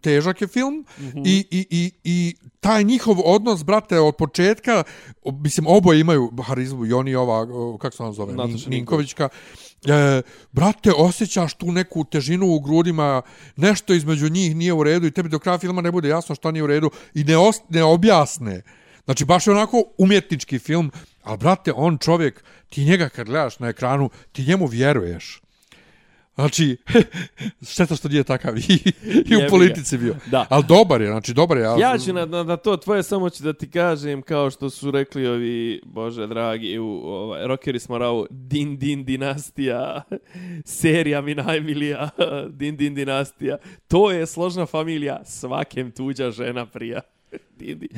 težak 0.00 0.40
je 0.40 0.48
film 0.48 0.84
mm 0.98 1.04
-hmm. 1.04 1.22
i, 1.26 1.46
i, 1.50 1.66
i, 1.70 1.92
i 2.04 2.36
taj 2.60 2.84
njihov 2.84 3.16
odnos, 3.24 3.64
brate, 3.64 4.00
od 4.00 4.16
početka, 4.16 4.82
mislim, 5.24 5.66
oboje 5.66 6.00
imaju 6.00 6.32
harizmu, 6.42 6.86
i 6.86 6.92
oni 6.92 7.14
ova, 7.14 7.46
kako 7.78 7.96
se 7.96 8.02
ona 8.02 8.12
zove, 8.12 8.34
Nin, 8.34 8.58
Ninkovićka. 8.66 9.28
E, 9.86 10.22
brate, 10.52 10.92
osjećaš 10.96 11.54
tu 11.54 11.72
neku 11.72 12.04
težinu 12.04 12.46
u 12.46 12.60
grudima, 12.60 13.22
nešto 13.56 13.94
između 13.94 14.28
njih 14.28 14.56
nije 14.56 14.72
u 14.72 14.82
redu 14.82 15.06
i 15.06 15.10
tebi 15.10 15.28
do 15.28 15.38
kraja 15.38 15.58
filma 15.58 15.82
ne 15.82 15.90
bude 15.90 16.08
jasno 16.08 16.34
šta 16.34 16.50
nije 16.50 16.62
u 16.62 16.66
redu 16.66 16.90
i 17.14 17.24
ne, 17.24 17.36
os, 17.36 17.56
ne 17.68 17.84
objasne. 17.84 18.62
Znači, 19.04 19.24
baš 19.24 19.46
je 19.46 19.52
onako 19.52 19.84
umjetnički 19.98 20.58
film, 20.58 20.90
ali, 21.22 21.38
brate, 21.38 21.72
on 21.76 21.98
čovjek, 21.98 22.44
ti 22.68 22.84
njega 22.84 23.08
kad 23.08 23.26
gledaš 23.26 23.58
na 23.58 23.68
ekranu, 23.68 24.10
ti 24.32 24.44
njemu 24.44 24.66
vjeruješ. 24.66 25.42
Znači, 26.38 26.76
šteta 27.72 27.96
što 27.96 28.08
nije 28.08 28.24
takav 28.24 28.58
i, 28.58 28.62
i 29.26 29.36
u 29.36 29.40
politici 29.50 29.98
bio. 29.98 30.14
Da. 30.26 30.46
Ali 30.50 30.64
dobar 30.68 31.00
je, 31.02 31.06
znači 31.06 31.34
dobar 31.34 31.58
je. 31.58 31.64
ali- 31.66 31.82
Ja 31.82 31.98
ću 31.98 32.12
na, 32.12 32.26
na, 32.26 32.42
na 32.42 32.56
to 32.56 32.76
tvoje 32.76 33.02
samo 33.02 33.30
ću 33.30 33.42
da 33.42 33.52
ti 33.52 33.70
kažem 33.70 34.22
kao 34.22 34.50
što 34.50 34.70
su 34.70 34.90
rekli 34.90 35.26
ovi, 35.26 35.80
bože 35.84 36.26
dragi, 36.26 36.78
u 36.78 36.86
ovaj, 36.86 37.46
Rockeri 37.46 37.80
smo 37.80 37.98
rao 37.98 38.26
Din 38.30 38.76
Din 38.76 39.04
Dinastija, 39.04 40.02
serija 40.64 41.20
mi 41.20 41.34
najmilija, 41.34 42.10
Din 42.50 42.76
Din 42.76 42.94
Dinastija. 42.94 43.56
To 43.88 44.10
je 44.10 44.26
složna 44.26 44.66
familija, 44.66 45.20
svakem 45.24 45.90
tuđa 45.90 46.30
žena 46.30 46.66
prija. 46.66 47.00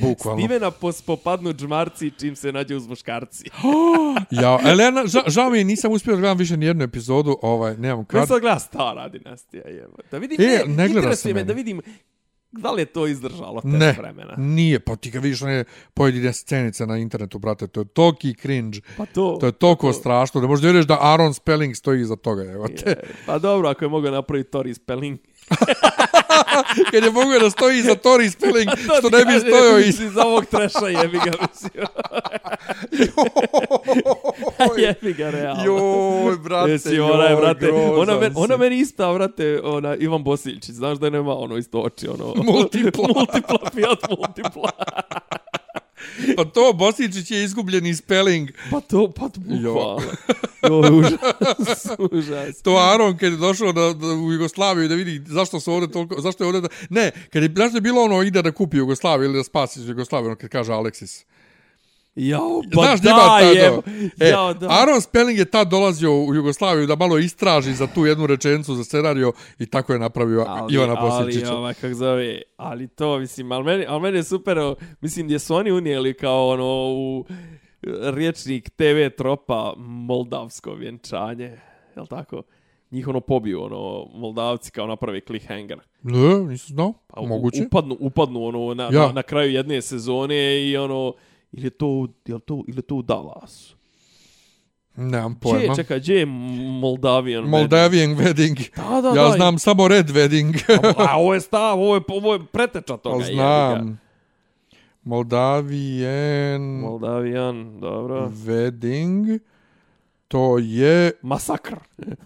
Bukvalno. 0.01 0.41
Stevena 0.41 0.71
pos, 0.71 1.03
popadnu 1.03 1.53
džmarci 1.53 2.11
čim 2.11 2.37
se 2.37 2.53
nađe 2.53 2.77
uz 2.77 2.87
muškarci. 2.87 3.45
Ja, 4.33 4.59
Elena, 4.65 5.07
ža, 5.07 5.23
žao 5.27 5.51
mi 5.51 5.59
je, 5.59 5.65
nisam 5.65 5.93
uspio 5.93 6.15
da 6.15 6.21
gledam 6.21 6.39
više 6.39 6.57
ni 6.57 6.67
jednu 6.67 6.85
epizodu, 6.85 7.39
ovaj, 7.43 7.77
nemam 7.77 8.05
kad. 8.05 8.29
sad 8.29 8.41
gleda 8.41 8.59
stara 8.59 9.09
dinastija, 9.09 9.63
jebo. 9.67 9.97
Da 10.11 10.19
vidim, 10.19 10.37
E, 10.41 10.45
ne, 10.45 10.59
ne 10.59 10.65
gleda 10.67 10.89
interesuje 10.89 11.17
se 11.17 11.35
me 11.35 11.45
da 11.45 11.53
vidim 11.53 11.81
da 12.53 12.71
li 12.71 12.83
je 12.83 12.87
to 12.87 13.07
izdržalo 13.07 13.61
test 13.61 13.75
Ne, 13.75 13.95
vremena. 13.99 14.35
nije, 14.37 14.81
pa 14.81 14.97
ti 14.97 15.11
kad 15.11 15.23
vidiš 15.23 15.43
one 15.43 15.65
pojedine 15.95 16.33
scenice 16.33 16.87
na 16.87 16.97
internetu, 16.97 17.39
brate, 17.39 17.67
to 17.67 17.81
je 17.81 17.85
toki 17.85 18.35
cringe, 18.35 18.79
Pa 18.97 19.07
to, 19.07 19.37
to 19.41 19.47
je 19.47 19.53
toliko 19.53 19.93
strašno, 19.93 20.41
da 20.41 20.47
možda 20.47 20.67
vjeruješ 20.67 20.87
da 20.87 20.99
Aaron 21.01 21.35
Spelling 21.35 21.77
stoji 21.77 22.01
iza 22.01 22.17
toga, 22.17 22.43
evo 22.45 22.69
te. 22.69 22.91
Je, 22.91 22.97
Pa 23.27 23.39
dobro, 23.39 23.69
ako 23.69 23.85
je 23.85 23.89
mogao 23.89 24.11
napraviti 24.11 24.51
Tori 24.51 24.75
Spelling. 24.75 25.19
Kad 26.91 27.05
je 27.05 27.11
mogu 27.11 27.31
da 27.41 27.51
stoji 27.51 27.79
iza 27.79 27.95
Tori 27.95 28.31
Spelling, 28.31 28.71
To 28.71 28.95
što 28.99 29.11
ne 29.11 29.19
bi 29.19 29.25
kažem, 29.25 29.41
stojao 29.41 29.81
i... 29.81 29.89
Iz 29.89 30.17
ovog 30.17 30.47
treša 30.47 30.89
jebi 30.89 31.19
ga, 31.19 31.31
mislim. 31.49 31.87
jebi 34.87 35.13
ga, 35.13 35.31
realno. 35.31 35.65
Joj, 35.65 36.37
brate, 36.37 36.71
Jesi, 36.71 37.01
ona 37.01 37.25
je, 37.25 37.37
brate, 37.37 37.73
ona, 37.73 38.21
men, 38.21 38.33
ona 38.37 38.57
meni 38.57 38.79
ista, 38.79 39.13
brate, 39.13 39.61
ona, 39.65 39.97
Ivan 39.97 40.25
Bosiljčić, 40.25 40.75
znaš 40.75 40.99
da 40.99 41.11
nema 41.11 41.35
ono 41.35 41.57
isto 41.57 41.81
oči, 41.81 42.09
ono... 42.09 42.35
Multipla. 42.37 43.09
multipla, 43.17 43.71
Fiat 43.75 44.19
multipla. 44.19 44.71
Pa 46.37 46.45
to, 46.45 46.73
Bosičić 46.73 47.31
je 47.31 47.45
izgubljeni 47.45 47.95
spelling. 47.95 48.51
Pa 48.71 48.81
to, 48.81 49.11
pa 49.17 49.29
to, 49.29 49.41
bukvalno. 49.41 50.01
Joj, 50.69 50.91
užas, 50.99 51.87
užas. 52.13 52.63
To 52.63 52.77
Aron 52.77 53.17
kad 53.17 53.33
je 53.33 53.37
došao 53.37 53.73
da, 53.73 53.93
da, 53.93 54.07
u 54.07 54.33
Jugoslaviju 54.33 54.89
da 54.89 54.95
vidi 54.95 55.23
zašto 55.27 55.61
su 55.61 55.73
ovdje 55.73 55.93
toliko, 55.93 56.21
zašto 56.21 56.45
je 56.45 56.47
ovdje 56.47 56.61
da... 56.61 56.69
Ne, 56.91 57.11
kad 57.33 57.43
je, 57.43 57.53
zašto 57.57 57.77
je 57.77 57.81
bilo 57.81 58.03
ono 58.03 58.23
ide 58.23 58.43
da 58.43 58.53
kupi 58.53 58.77
Jugoslaviju 58.77 59.31
ili 59.31 59.39
da 59.39 59.45
spasi 59.45 59.81
Jugoslaviju, 59.81 60.27
ono 60.29 60.37
kad 60.37 60.51
kaže 60.51 60.73
Alexis. 60.73 61.25
Jao, 62.15 62.63
pa 62.75 62.83
Znaš, 62.83 63.01
da, 63.01 63.11
njima 63.11 63.39
tad, 63.39 63.57
jebo. 63.57 63.83
E, 64.21 64.29
Jao, 64.29 64.55
da. 64.55 64.67
Aaron 64.71 65.01
Spelling 65.01 65.39
je 65.39 65.45
tad 65.45 65.69
dolazio 65.69 66.25
u 66.25 66.35
Jugoslaviju 66.35 66.87
da 66.87 66.97
malo 66.97 67.19
istraži 67.19 67.73
za 67.75 67.87
tu 67.87 68.07
jednu 68.07 68.27
rečenicu 68.27 68.75
za 68.75 68.85
scenario 68.85 69.33
i 69.59 69.67
tako 69.67 69.93
je 69.93 69.99
napravio 69.99 70.45
ali, 70.49 70.75
Ivana 70.75 70.95
ali, 70.99 71.11
Bosječića. 71.11 71.57
ovaj, 71.57 71.75
kako 71.75 71.95
zove, 71.95 72.43
ali 72.57 72.89
to, 72.89 73.19
mislim, 73.19 73.53
ali 73.53 73.65
meni, 73.65 73.85
ali 73.89 74.01
meni 74.01 74.17
je 74.19 74.25
super, 74.25 74.59
mislim, 75.01 75.27
gdje 75.27 75.39
su 75.39 75.55
oni 75.55 75.73
unijeli 75.73 76.15
kao 76.15 76.49
ono 76.49 76.67
u 76.91 77.25
riječnik 78.03 78.71
TV 78.71 79.17
tropa 79.17 79.75
moldavsko 79.77 80.75
vjenčanje, 80.75 81.59
jel 81.97 82.07
tako? 82.07 82.43
Njih 82.91 83.09
ono 83.09 83.21
pobiju, 83.21 83.63
ono, 83.63 84.07
Moldavci 84.15 84.71
kao 84.71 84.87
napravi 84.87 85.21
cliffhanger. 85.27 85.79
Ne, 86.03 86.39
nisam 86.45 86.75
znao, 86.75 86.93
Pa 87.07 87.21
moguće. 87.23 87.63
Upadnu, 87.67 87.97
upadnu 88.01 88.45
ono, 88.45 88.75
na, 88.75 88.85
Ja. 88.93 89.07
na, 89.07 89.13
na, 89.13 89.23
kraju 89.23 89.53
jedne 89.53 89.83
sezone 89.83 90.63
i 90.69 90.77
ono, 90.77 91.13
ili 91.53 91.67
je 91.67 91.71
to, 91.71 92.09
jel 92.27 92.39
to, 92.39 92.65
ili 92.69 92.79
je 92.79 92.83
to 92.83 92.95
u 92.95 93.03
Dallasu? 93.03 93.77
Nemam 94.97 95.35
Gdje 95.41 95.51
je, 95.51 95.59
pojma. 95.61 95.75
čekaj, 95.75 96.01
gdje 96.01 96.15
je 96.15 96.27
Moldavian? 96.81 97.45
Moldavian 97.45 98.11
wedding. 98.17 98.71
Da, 98.77 99.01
da, 99.01 99.09
ja 99.09 99.29
da. 99.29 99.31
znam 99.37 99.59
samo 99.59 99.89
red 99.89 100.09
wedding. 100.11 100.55
A 101.09 101.19
ovo 101.19 101.35
je 101.35 101.41
stav, 101.41 101.79
ovo 101.81 101.95
je, 101.95 102.01
ovo 102.09 102.33
je 102.33 102.41
preteča 102.53 102.97
toga. 102.97 103.19
Ga. 103.25 103.33
znam. 103.33 104.01
Moldavian 105.05 106.63
Moldavian, 106.63 107.81
dobro. 107.81 108.29
wedding. 108.29 109.39
To 110.29 110.59
je 110.59 111.13
Masakr. 111.23 111.75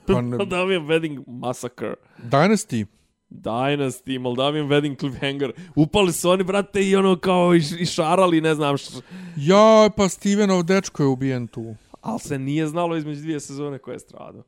pa 0.06 0.20
ne, 0.20 0.36
Moldavian 0.38 0.82
Wedding 0.86 1.24
Massacre. 1.26 1.94
Dynasty. 2.18 2.86
Dynasty, 3.30 4.18
Moldavian 4.18 4.68
Wedding 4.68 4.98
Cliffhanger. 4.98 5.52
Upali 5.74 6.12
su 6.12 6.30
oni, 6.30 6.44
brate, 6.44 6.88
i 6.88 6.96
ono 6.96 7.16
kao 7.16 7.54
i, 7.54 7.62
i 7.78 7.86
šarali, 7.86 8.40
ne 8.40 8.54
znam 8.54 8.76
što. 8.76 9.00
Ja, 9.36 9.90
pa 9.96 10.08
Stevenov 10.08 10.62
dečko 10.62 11.02
je 11.02 11.06
ubijen 11.06 11.46
tu. 11.46 11.74
Ali 12.00 12.20
se 12.20 12.38
nije 12.38 12.66
znalo 12.66 12.96
između 12.96 13.20
dvije 13.20 13.40
sezone 13.40 13.78
koje 13.78 13.94
je 13.94 13.98
stradao. 13.98 14.42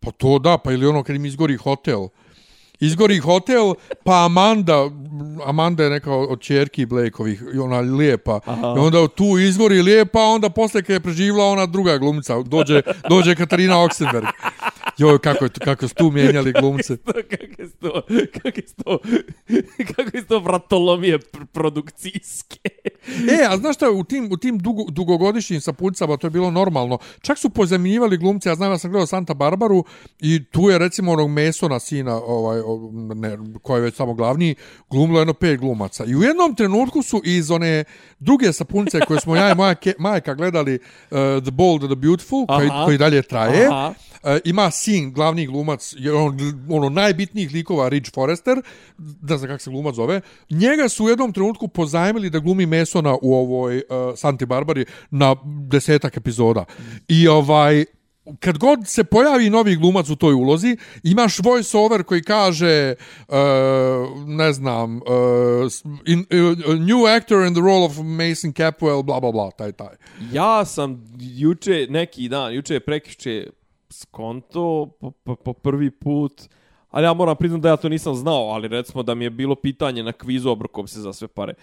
Pa 0.00 0.10
to 0.10 0.38
da, 0.38 0.58
pa 0.58 0.72
ili 0.72 0.86
ono 0.86 1.02
kad 1.02 1.16
im 1.16 1.26
izgori 1.26 1.56
hotel. 1.56 2.08
Izgori 2.80 3.18
hotel, 3.18 3.74
pa 4.04 4.24
Amanda, 4.24 4.90
Amanda 5.46 5.84
je 5.84 5.90
neka 5.90 6.14
od 6.14 6.40
čerki 6.40 6.86
Blakeovih, 6.86 7.44
ona 7.62 7.80
lijepa. 7.80 8.40
Aha. 8.44 8.74
I 8.76 8.80
onda 8.80 9.08
tu 9.08 9.38
izgori 9.38 9.82
lijepa, 9.82 10.20
onda 10.20 10.50
posle 10.50 10.82
kad 10.82 10.94
je 10.94 11.00
preživla 11.00 11.44
ona 11.44 11.66
druga 11.66 11.98
glumica, 11.98 12.42
dođe, 12.42 12.82
dođe 13.08 13.34
Katarina 13.34 13.74
Oxenberg. 13.74 14.26
Joj, 14.98 15.18
kako, 15.18 15.44
je, 15.44 15.48
to- 15.48 15.64
kako 15.64 15.88
su 15.88 15.94
tu 15.94 16.10
mijenjali 16.10 16.52
glumce. 16.52 16.96
Kako 17.30 17.62
je 17.62 17.70
to, 17.80 18.02
kako 18.32 18.58
je 18.58 18.66
to, 18.84 18.98
kako 19.96 20.16
je 20.16 20.24
to 20.26 20.38
vratolomije 20.40 21.18
pr 21.18 21.38
produkcijske. 21.52 22.58
E, 23.40 23.44
a 23.48 23.56
znaš 23.56 23.76
šta, 23.76 23.90
u 23.90 24.04
tim, 24.04 24.28
u 24.32 24.36
tim 24.36 24.58
dugo, 24.58 24.84
dugogodišnjim 24.90 25.60
sapuncama 25.60 26.16
to 26.16 26.26
je 26.26 26.30
bilo 26.30 26.50
normalno. 26.50 26.98
Čak 27.20 27.38
su 27.38 27.50
pozemljivali 27.50 28.16
glumce, 28.16 28.48
ja 28.48 28.54
znam 28.54 28.70
da 28.70 28.78
sam 28.78 28.90
gledao 28.90 29.06
Santa 29.06 29.34
Barbaru 29.34 29.84
i 30.20 30.44
tu 30.44 30.60
je 30.62 30.78
recimo 30.78 31.12
onog 31.12 31.30
Mesona 31.30 31.78
sina, 31.80 32.16
ovaj, 32.16 32.60
ne, 33.14 33.38
koji 33.62 33.78
je 33.78 33.82
već 33.82 33.94
samo 33.94 34.14
glavni, 34.14 34.54
glumilo 34.90 35.18
jedno 35.18 35.34
pet 35.34 35.60
glumaca. 35.60 36.04
I 36.04 36.16
u 36.16 36.22
jednom 36.22 36.54
trenutku 36.54 37.02
su 37.02 37.20
iz 37.24 37.50
one 37.50 37.84
druge 38.18 38.52
sapunice 38.52 39.00
koje 39.00 39.20
smo 39.20 39.36
ja 39.36 39.52
i 39.52 39.54
moja 39.54 39.74
ke, 39.74 39.94
majka 39.98 40.34
gledali, 40.34 40.74
uh, 40.74 41.18
The 41.42 41.50
Bold 41.50 41.82
and 41.82 41.92
the 41.92 42.00
Beautiful, 42.00 42.46
koji, 42.56 42.70
koji 42.84 42.98
dalje 42.98 43.22
traje, 43.22 43.66
Aha. 43.66 43.94
E, 44.24 44.40
ima 44.44 44.70
sin, 44.70 45.12
glavni 45.12 45.46
glumac, 45.46 45.94
je 45.98 46.12
on, 46.12 46.38
ono 46.68 46.88
najbitnijih 46.88 47.52
likova, 47.52 47.88
Ridge 47.88 48.10
Forrester, 48.14 48.62
da 48.98 49.38
znam 49.38 49.50
kako 49.50 49.62
se 49.62 49.70
glumac 49.70 49.94
zove, 49.94 50.20
njega 50.50 50.88
su 50.88 51.04
u 51.04 51.08
jednom 51.08 51.32
trenutku 51.32 51.68
pozajmili 51.68 52.30
da 52.30 52.38
glumi 52.38 52.66
Mesona 52.66 53.16
u 53.22 53.34
ovoj 53.34 53.76
uh, 53.76 53.82
Santi 54.16 54.46
Barbari 54.46 54.84
na 55.10 55.36
desetak 55.44 56.16
epizoda. 56.16 56.64
I 57.08 57.28
ovaj, 57.28 57.84
kad 58.40 58.58
god 58.58 58.88
se 58.88 59.04
pojavi 59.04 59.50
novi 59.50 59.76
glumac 59.76 60.08
u 60.08 60.16
toj 60.16 60.34
ulozi, 60.34 60.76
imaš 61.02 61.38
voice 61.38 61.78
over 61.78 62.02
koji 62.02 62.22
kaže 62.22 62.94
uh, 63.28 63.34
ne 64.26 64.52
znam 64.52 64.96
uh, 64.96 65.02
in, 66.06 66.18
uh, 66.18 66.74
new 66.74 67.06
actor 67.16 67.46
in 67.46 67.54
the 67.54 67.62
role 67.62 67.84
of 67.84 67.96
Mason 67.96 68.52
Capwell, 68.52 69.02
bla 69.02 69.20
bla 69.20 69.32
bla, 69.32 69.50
taj 69.50 69.72
taj. 69.72 69.96
Ja 70.32 70.64
sam 70.64 71.04
juče, 71.18 71.86
neki 71.90 72.28
dan, 72.28 72.54
juče 72.54 72.80
prekiče 72.80 73.46
skonto 73.90 74.86
po, 75.00 75.10
po, 75.10 75.36
po 75.36 75.52
prvi 75.52 75.90
put, 75.90 76.48
ali 76.90 77.06
ja 77.06 77.14
moram 77.14 77.36
priznati 77.36 77.62
da 77.62 77.68
ja 77.68 77.76
to 77.76 77.88
nisam 77.88 78.14
znao, 78.14 78.48
ali 78.48 78.68
recimo 78.68 79.02
da 79.02 79.14
mi 79.14 79.24
je 79.24 79.30
bilo 79.30 79.54
pitanje 79.54 80.02
na 80.02 80.12
kvizu 80.12 80.50
obrokom 80.50 80.88
se 80.88 81.00
za 81.00 81.12
sve 81.12 81.28
pare, 81.28 81.54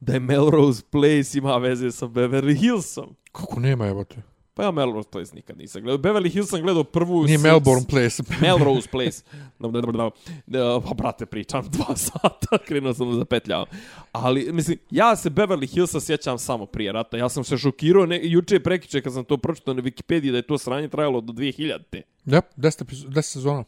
da 0.00 0.12
je 0.12 0.20
Melrose 0.20 0.82
Place 0.90 1.38
ima 1.38 1.56
veze 1.56 1.90
sa 1.90 2.06
Beverly 2.06 2.60
Hillsom. 2.60 3.16
Kako 3.32 3.60
nema, 3.60 3.86
evo 3.86 4.04
te. 4.04 4.33
Pa 4.56 4.62
ja 4.62 4.70
Melrose 4.70 5.08
Place 5.10 5.34
nikad 5.34 5.58
nisam 5.58 5.82
gledao. 5.82 5.98
Beverly 5.98 6.32
Hills 6.32 6.48
sam 6.50 6.62
gledao 6.62 6.84
prvu... 6.84 7.24
Nije 7.24 7.38
Melbourne 7.38 7.86
Place. 7.90 8.22
Melrose 8.42 8.88
Place. 8.88 9.22
Da, 9.58 9.68
da, 9.68 10.10
da, 10.46 10.80
pa, 10.80 10.94
brate, 10.94 11.26
pričam 11.26 11.68
dva 11.70 11.96
sata, 12.06 12.58
krenuo 12.66 12.94
sam 12.94 13.10
da 13.10 13.16
zapetljao. 13.16 13.66
Ali, 14.12 14.52
mislim, 14.52 14.78
ja 14.90 15.16
se 15.16 15.30
Beverly 15.30 15.74
Hillsa 15.74 16.00
sjećam 16.00 16.38
samo 16.38 16.66
prije 16.66 16.92
rata. 16.92 17.16
Ja 17.16 17.28
sam 17.28 17.44
se 17.44 17.58
šokirao 17.58 18.06
ne, 18.06 18.20
juče 18.22 18.60
prekiče 18.60 19.00
kad 19.00 19.12
sam 19.12 19.24
to 19.24 19.36
pročitao 19.36 19.74
na 19.74 19.82
Wikipediji 19.82 20.30
da 20.30 20.36
je 20.36 20.42
to 20.46 20.58
sranje 20.58 20.88
trajalo 20.88 21.20
do 21.20 21.32
2000-te. 21.32 22.02
Jep, 22.24 22.44
10, 22.56 22.84
epizo- 22.84 23.08
10 23.08 23.22
sezona. 23.22 23.64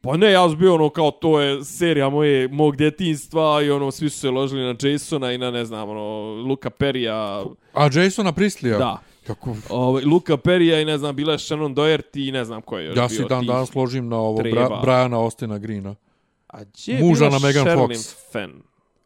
Pa 0.00 0.16
ne, 0.16 0.32
ja 0.32 0.48
sam 0.48 0.58
bio 0.58 0.74
ono 0.74 0.88
kao 0.88 1.10
to 1.10 1.40
je 1.40 1.64
serija 1.64 2.08
moje, 2.08 2.48
mog 2.48 2.76
djetinstva 2.76 3.62
i 3.62 3.70
ono 3.70 3.90
svi 3.90 4.10
su 4.10 4.18
se 4.18 4.30
ložili 4.30 4.62
na 4.62 4.74
Jasona 4.90 5.32
i 5.32 5.38
na 5.38 5.50
ne 5.50 5.64
znam, 5.64 5.88
ono, 5.88 6.34
Luka 6.48 6.70
Perija. 6.70 7.44
A 7.74 7.88
Jasona 7.94 8.32
Prislija? 8.32 8.78
Da. 8.78 8.98
Kako, 9.26 9.56
Ovaj, 9.68 10.04
Luka 10.04 10.36
Perija 10.36 10.80
i 10.80 10.84
ne 10.84 10.98
znam, 10.98 11.16
bila 11.16 11.32
je 11.32 11.38
Shannon 11.38 11.74
Doherty 11.74 12.28
i 12.28 12.32
ne 12.32 12.44
znam 12.44 12.62
ko 12.62 12.78
je 12.78 12.84
još 12.86 12.96
ja 12.96 13.02
bio 13.02 13.16
si 13.16 13.24
dan 13.24 13.40
tih. 13.40 13.48
danas 13.48 13.68
složim 13.68 14.08
na 14.08 14.16
ovo 14.16 14.38
treba. 14.38 14.68
Bra, 14.68 14.80
Briana 14.82 15.18
Ostina 15.18 15.58
Greena. 15.58 15.94
A 16.48 16.64
gdje 16.64 16.92
je 16.92 17.00
Muža 17.00 17.24
bila 17.24 17.38
na 17.38 17.46
Megan 17.46 17.64
Sherilyn 17.66 17.88
Fox. 17.88 18.32
Fenn? 18.32 18.52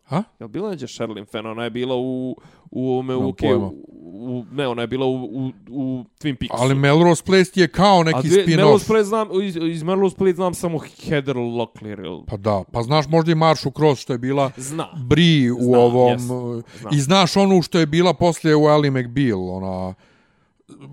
Ha? 0.05 0.23
Je 0.41 0.45
li 0.45 0.49
bila 0.49 0.71
neđe 0.71 0.87
Sherilyn 0.87 1.27
Fenn? 1.27 1.47
Ona 1.47 1.65
je 1.65 1.71
bila 1.71 1.95
u... 1.97 2.37
u, 2.71 3.03
Nemam 3.03 3.25
u, 3.25 3.29
u, 3.29 3.81
u, 4.03 4.45
ne, 4.53 4.69
ona 4.69 4.83
je 4.83 4.87
bila 4.87 5.07
u, 5.07 5.15
u, 5.15 5.51
u 5.69 6.05
Twin 6.21 6.37
Peaksu. 6.37 6.57
Ali 6.59 6.75
Melrose 6.75 7.23
Place 7.25 7.51
je 7.55 7.69
kao 7.69 8.03
neki 8.03 8.29
spin-off. 8.29 8.57
Melrose 8.57 8.87
Place 8.87 9.05
znam, 9.05 9.29
iz, 9.43 9.57
iz 9.59 9.83
Melrose 9.83 10.17
Place 10.17 10.35
znam 10.35 10.55
samo 10.55 10.79
Heather 10.79 11.37
Locklear. 11.37 11.99
ili- 11.99 12.23
Pa 12.27 12.37
da, 12.37 12.65
pa 12.73 12.83
znaš 12.83 13.09
možda 13.09 13.33
i 13.33 13.35
Maršu 13.35 13.71
Cross 13.71 14.03
što 14.03 14.13
je 14.13 14.19
bila 14.19 14.51
Zna. 14.57 14.89
Bri 14.99 15.51
u 15.51 15.59
Znam, 15.61 15.75
ovom... 15.75 16.13
jes, 16.13 16.23
uh, 16.23 16.63
znam. 16.81 16.95
I 16.95 17.01
znaš 17.01 17.37
onu 17.37 17.63
što 17.63 17.79
je 17.79 17.87
bila 17.87 18.15
poslije 18.15 18.57
u 18.57 18.63
Ally 18.63 18.91
McBeal, 18.93 19.51
ona... 19.51 19.95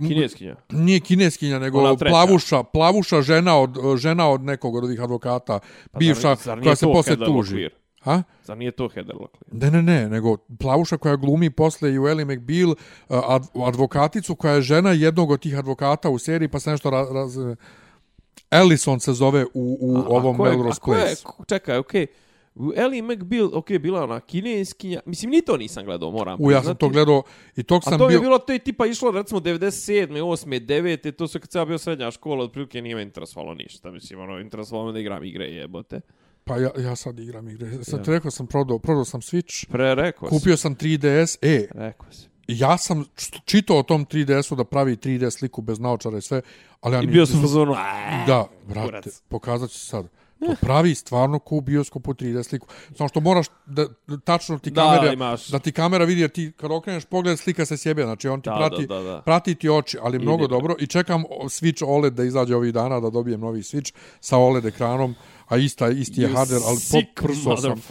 Kineskinja. 0.07 0.55
Nije 0.71 0.99
kineskinja, 0.99 1.59
nego 1.59 1.95
plavuša, 1.95 2.63
plavuša 2.63 3.21
žena 3.21 3.57
od, 3.59 3.77
žena 3.97 4.29
od 4.29 4.41
nekog 4.41 4.75
od 4.75 4.83
ovih 4.83 5.01
advokata, 5.01 5.59
bivša, 5.99 6.21
Pa 6.21 6.35
Zar- 6.35 6.43
zar 6.43 6.57
nije 6.57 6.63
koja 6.63 6.75
se 6.75 6.85
posle 6.85 7.25
tuži. 7.25 7.69
Ha? 8.01 8.23
Zar 8.43 8.57
nije 8.57 8.71
to 8.71 8.87
Heather 8.89 9.15
Locklear? 9.15 9.43
Ne, 9.51 9.71
ne, 9.71 9.81
ne, 9.83 10.09
nego 10.09 10.37
plavuša 10.37 10.97
koja 10.97 11.15
glumi 11.15 11.49
posle 11.49 11.93
i 11.93 11.99
u 11.99 12.07
Ellie 12.07 12.25
McBeal, 12.25 12.75
ad, 13.09 13.43
advokaticu 13.65 14.35
koja 14.35 14.53
je 14.53 14.61
žena 14.61 14.91
jednog 14.91 15.31
od 15.31 15.39
tih 15.39 15.57
advokata 15.57 16.09
u 16.09 16.17
seriji, 16.19 16.47
pa 16.47 16.59
se 16.59 16.71
nešto 16.71 16.89
raz... 16.89 17.11
raz 17.11 17.37
Ellison 18.51 18.99
se 18.99 19.13
zove 19.13 19.45
u, 19.53 19.77
u 19.81 19.97
A- 19.97 20.03
ovom 20.07 20.37
Melrose 20.37 20.81
Place. 20.85 21.23
Čekaj, 21.47 21.77
okej. 21.77 22.03
U 22.03 22.26
Ellie 22.75 23.01
McBeal, 23.03 23.49
okej, 23.53 23.79
bila 23.79 24.03
ona 24.03 24.19
kineskinja. 24.19 24.99
Mislim, 25.05 25.31
ni 25.31 25.41
to 25.41 25.57
nisam 25.57 25.85
gledao, 25.85 26.11
moram 26.11 26.37
U, 26.39 26.51
ja 26.51 26.55
sam 26.55 26.61
priznati. 26.61 26.79
to 26.79 26.89
gledao 26.89 27.23
i 27.55 27.63
tog 27.63 27.81
A 27.81 27.89
sam 27.89 27.99
to 27.99 28.07
bio... 28.07 28.15
je 28.15 28.21
bilo, 28.21 28.37
to 28.39 28.53
je 28.53 28.59
tipa 28.59 28.85
išlo 28.85 29.11
recimo 29.11 29.39
97. 29.39 30.07
8. 30.09 30.59
9. 30.61 31.11
To 31.11 31.27
se 31.27 31.39
kad 31.39 31.51
sam 31.51 31.61
ja 31.61 31.65
bio 31.65 31.77
srednja 31.77 32.11
škola, 32.11 32.43
otprilike 32.43 32.81
nije 32.81 32.95
me 32.95 33.01
interesovalo 33.01 33.53
ništa. 33.53 33.91
Mislim, 33.91 34.19
ono, 34.19 34.39
interesovalo 34.39 34.87
me 34.87 34.93
da 34.93 34.99
igram 34.99 35.23
igre, 35.23 35.45
jebote. 35.45 36.01
Pa 36.43 36.57
ja, 36.57 36.69
ja 36.77 36.95
sad 36.95 37.19
igram 37.19 37.49
igre. 37.49 37.83
Sad 37.83 37.99
Ja. 37.99 38.03
ti 38.03 38.11
rekao 38.11 38.31
sam 38.31 38.47
prodao, 38.47 38.79
prodao 38.79 39.05
sam 39.05 39.21
Switch, 39.21 39.67
Pre, 39.67 39.95
rekao 39.95 40.29
kupio 40.29 40.57
sam 40.57 40.75
3DS. 40.75 41.37
E, 41.41 41.67
Rekao 41.75 42.11
si. 42.11 42.27
ja 42.47 42.77
sam 42.77 43.05
čitao 43.45 43.77
o 43.77 43.83
tom 43.83 44.05
3DS-u 44.05 44.55
da 44.55 44.63
pravi 44.63 44.95
3D 44.95 45.29
sliku 45.29 45.61
bez 45.61 45.79
naočara 45.79 46.17
i 46.17 46.21
sve, 46.21 46.41
ali 46.81 46.95
ja 46.95 47.01
I 47.01 47.05
ni- 47.05 47.11
bio 47.11 47.25
sam 47.25 47.43
u 47.43 47.47
zonu. 47.47 47.73
Da, 48.27 48.45
brate, 48.65 49.09
pokazat 49.27 49.69
ću 49.69 49.79
sad. 49.79 50.07
To 50.39 50.55
pravi 50.61 50.95
stvarno 50.95 51.39
ko 51.39 51.55
u 51.55 51.61
bioskopu 51.61 52.13
3D 52.13 52.43
sliku. 52.43 52.67
Samo 52.89 53.07
što 53.07 53.19
moraš 53.19 53.45
da, 53.65 53.85
da 54.07 54.17
tačno 54.19 54.59
ti 54.59 54.71
Da, 54.71 54.81
kamera, 54.83 55.13
imaš. 55.13 55.47
da 55.47 55.59
ti 55.59 55.71
kamera 55.71 56.05
vidi, 56.05 56.21
jer 56.21 56.29
ti 56.29 56.51
kad 56.51 56.71
okreneš 56.71 57.05
pogled 57.05 57.39
slika 57.39 57.65
se 57.65 57.77
sjebe, 57.77 58.03
znači 58.03 58.27
on 58.27 58.41
ti 58.41 58.49
Da, 58.49 58.55
prati, 58.57 58.87
da, 58.87 58.95
da, 58.95 59.01
da. 59.03 59.21
prati 59.21 59.55
ti 59.55 59.69
oči, 59.69 59.97
ali 60.01 60.19
mnogo 60.19 60.43
Ide. 60.43 60.49
dobro. 60.49 60.75
I 60.79 60.87
čekam 60.87 61.23
Switch 61.43 61.83
OLED 61.83 62.13
da 62.13 62.23
izađe 62.23 62.55
ovih 62.55 62.73
dana, 62.73 62.99
da 62.99 63.09
dobijem 63.09 63.39
novi 63.39 63.59
Switch 63.59 63.93
sa 64.19 64.37
OLED 64.37 64.65
ekranom, 64.65 65.15
a 65.47 65.57
ista, 65.57 65.89
isti 65.89 66.21
je 66.21 66.29
hardware, 66.29 66.61
ali 66.65 66.77
po, 66.91 67.21
prso 67.21 67.57
sam. 67.57 67.81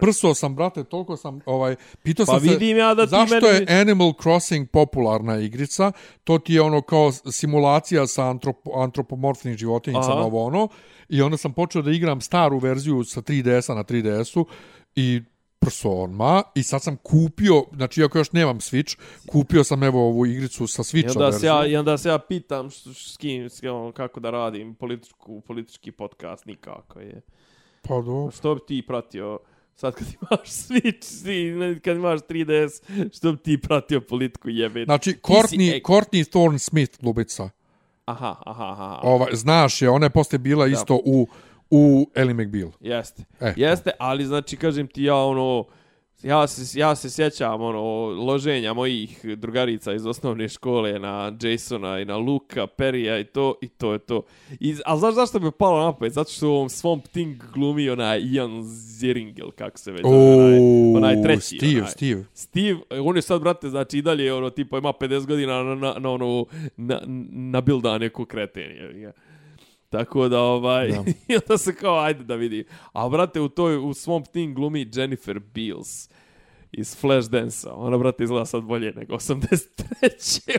Prso 0.00 0.34
sam, 0.34 0.54
brate, 0.54 0.84
toliko 0.84 1.16
sam, 1.16 1.40
ovaj, 1.46 1.76
pitao 2.02 2.26
Pa 2.26 2.32
sam 2.32 2.40
se, 2.40 2.48
vidim 2.48 2.76
ja 2.76 2.94
da 2.94 3.04
ti 3.04 3.10
zašto 3.10 3.34
meni- 3.36 3.66
je 3.68 3.80
Animal 3.80 4.12
Crossing 4.14 4.68
popularna 4.68 5.38
igrica, 5.38 5.92
to 6.24 6.38
ti 6.38 6.54
je 6.54 6.62
ono 6.62 6.80
kao 6.82 7.12
simulacija 7.12 8.06
sa 8.06 8.24
antropo, 8.24 8.70
antropomorfnim 8.74 9.56
životinjicama, 9.56 10.14
ovo 10.16 10.44
ono, 10.44 10.68
i 11.08 11.22
onda 11.22 11.36
sam 11.36 11.52
počeo 11.52 11.82
da 11.82 11.90
igram 11.90 12.20
staru 12.20 12.58
verziju 12.58 13.04
sa 13.04 13.20
3DS-a 13.20 13.74
na 13.74 13.84
3DS-u 13.84 14.46
i 14.96 15.22
prso 15.58 15.90
odma 15.90 16.42
i 16.54 16.62
sad 16.62 16.82
sam 16.82 16.96
kupio, 16.96 17.64
znači 17.72 18.00
iako 18.00 18.18
još 18.18 18.32
nemam 18.32 18.60
Switch, 18.60 18.98
kupio 19.26 19.64
sam 19.64 19.82
evo 19.82 20.06
ovu 20.08 20.26
igricu 20.26 20.66
sa 20.66 20.82
I 20.82 20.84
Switcha 20.84 21.16
onda, 21.16 21.32
se 21.32 21.46
ja, 21.46 21.66
I 21.66 21.76
onda 21.76 21.98
se 21.98 22.08
ja 22.08 22.18
pitam 22.18 22.70
s, 22.70 22.86
s 22.86 23.16
kim, 23.16 23.50
s, 23.50 23.62
ono, 23.62 23.92
kako 23.92 24.20
da 24.20 24.30
radim 24.30 24.74
političku, 24.74 25.40
politički 25.40 25.92
podcast, 25.92 26.46
nikako 26.46 27.00
je. 27.00 27.20
Pa 27.82 28.00
do. 28.00 28.30
Što 28.36 28.54
bi 28.54 28.60
ti 28.66 28.84
pratio, 28.86 29.38
sad 29.74 29.94
kad 29.94 30.06
imaš 30.06 30.48
Switch, 30.66 31.24
ti, 31.24 31.80
kad 31.80 31.96
imaš 31.96 32.20
3DS, 32.20 32.82
što 33.16 33.32
bi 33.32 33.38
ti 33.38 33.60
pratio 33.60 34.00
politiku 34.00 34.48
jebe? 34.48 34.84
Znači, 34.84 35.12
Courtney, 35.22 35.82
Courtney 35.82 36.30
Thorne 36.30 36.58
Smith, 36.58 36.98
glubica. 37.00 37.50
Aha, 38.06 38.36
aha, 38.46 38.64
aha. 38.64 39.00
Ovaj, 39.02 39.28
znaš 39.32 39.82
je, 39.82 39.90
ona 39.90 40.06
je 40.06 40.10
posle 40.10 40.38
bila 40.38 40.66
isto 40.66 41.00
u, 41.04 41.28
u 41.70 42.10
Ellie 42.14 42.34
McBeal. 42.34 42.70
Jeste. 42.80 43.24
E. 43.40 43.54
Jeste, 43.56 43.90
ali 43.98 44.26
znači 44.26 44.56
kažem 44.56 44.86
ti 44.86 45.02
ja 45.02 45.16
ono 45.16 45.64
ja 46.26 46.46
se 46.46 46.80
ja 46.80 46.96
se 46.96 47.10
sjećam 47.10 47.62
ono 47.62 48.06
loženja 48.06 48.72
mojih 48.72 49.24
drugarica 49.36 49.92
iz 49.92 50.06
osnovne 50.06 50.48
škole 50.48 50.98
na 50.98 51.32
Jasona 51.42 52.00
i 52.00 52.04
na 52.04 52.16
Luka 52.16 52.66
Perija 52.66 53.18
i 53.18 53.24
to 53.24 53.54
i 53.62 53.68
to 53.68 53.92
je 53.92 53.98
to. 53.98 54.22
I 54.60 54.76
a 54.84 54.96
znaš 54.96 55.14
zašto 55.14 55.38
je 55.38 55.50
palo 55.50 55.84
na 55.84 55.92
pamet? 55.92 56.12
Zato 56.12 56.32
što 56.32 56.48
u 56.48 56.52
ovom 56.52 56.68
Swamp 56.68 57.08
Thing 57.08 57.42
glumi 57.54 57.90
onaj 57.90 58.20
Ian 58.20 58.62
Ziering, 58.62 59.38
kako 59.56 59.78
se 59.78 59.92
već 59.92 60.02
zove, 60.02 60.36
onaj, 60.36 60.58
onaj 60.96 61.22
treći. 61.22 61.56
Steve, 61.56 61.80
onaj. 61.80 61.90
Steve. 61.90 62.24
Steve, 62.34 62.78
on 62.90 63.16
je 63.16 63.22
sad, 63.22 63.40
brate, 63.40 63.68
znači 63.68 63.98
i 63.98 64.02
dalje, 64.02 64.32
ono, 64.34 64.50
tipa, 64.50 64.78
ima 64.78 64.92
50 64.92 65.26
godina 65.26 65.62
na, 65.62 65.74
na, 65.74 65.94
na 65.98 66.10
ono, 66.10 66.44
na, 66.76 67.00
na 67.30 67.60
bilda 67.60 67.98
neku 67.98 68.24
kretenje. 68.24 69.12
Tako 69.88 70.28
da, 70.28 70.40
ovaj, 70.40 70.88
Da. 70.88 71.04
i 71.34 71.36
onda 71.36 71.58
se 71.58 71.74
kao, 71.74 71.98
ajde 71.98 72.24
da 72.24 72.34
vidi. 72.34 72.64
A, 72.92 73.08
brate, 73.08 73.40
u 73.40 73.48
toj, 73.48 73.76
u 73.76 73.94
svom 73.94 74.24
Thing 74.24 74.54
glumi 74.54 74.90
Jennifer 74.94 75.40
Beals 75.54 76.08
iz 76.76 76.96
Flashdance-a. 76.96 77.74
Ona, 77.74 77.98
brate, 77.98 78.24
izgleda 78.24 78.44
sad 78.46 78.62
bolje 78.62 78.92
nego 78.92 79.14
83. 79.14 79.66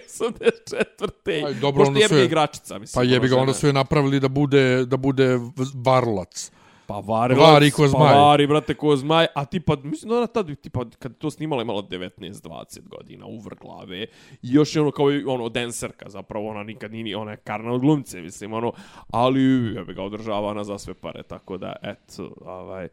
84. 0.10 1.46
Aj, 1.46 1.54
dobro, 1.54 1.80
Pošto 1.80 1.88
onda 1.88 2.00
je 2.00 2.08
su 2.08 2.16
je- 2.16 2.26
igračica, 2.26 2.80
mislim. 2.80 3.00
Pa 3.00 3.04
jebi 3.06 3.28
ga, 3.28 3.36
ona 3.36 3.42
onda 3.42 3.54
su 3.54 3.68
je 3.68 3.74
napravili 3.74 4.20
da 4.20 4.28
bude, 4.28 4.86
da 4.86 4.98
bude 4.98 5.40
varlac. 5.76 6.52
Pa 6.88 6.96
vari, 6.96 7.36
Vari 7.36 7.72
ko 7.72 7.88
zmaj. 7.88 8.14
Pa 8.14 8.20
vari, 8.20 8.48
brate, 8.48 8.74
ko 8.74 8.96
zmaj. 8.96 9.26
A 9.36 9.46
tipa, 9.46 9.76
mislim 9.78 10.10
da 10.10 10.18
ona 10.18 10.28
tad, 10.28 10.56
tipa, 10.56 10.86
kad 11.00 11.18
to 11.18 11.32
snimala 11.32 11.62
imala 11.62 11.82
19-20 11.82 12.44
godina, 12.82 13.26
uvr 13.26 13.56
glave. 13.56 14.02
I 14.02 14.08
još 14.44 14.76
je 14.76 14.82
ono 14.82 14.92
kao 14.92 15.06
ono, 15.28 15.50
denserka, 15.50 16.10
zapravo 16.10 16.50
ona 16.50 16.64
nikad 16.64 16.92
nije, 16.92 17.04
ni- 17.04 17.16
ona 17.16 17.32
je 17.32 17.38
karna 17.38 17.72
od 17.72 17.82
glumce, 17.82 18.22
mislim, 18.22 18.54
ono. 18.54 18.74
Ali, 19.10 19.42
jebi 19.76 19.94
ga, 19.94 20.04
održavana 20.04 20.64
za 20.64 20.78
sve 20.78 20.94
pare, 20.94 21.24
tako 21.24 21.58
da, 21.58 21.76
eto, 21.84 22.34
ovaj, 22.42 22.88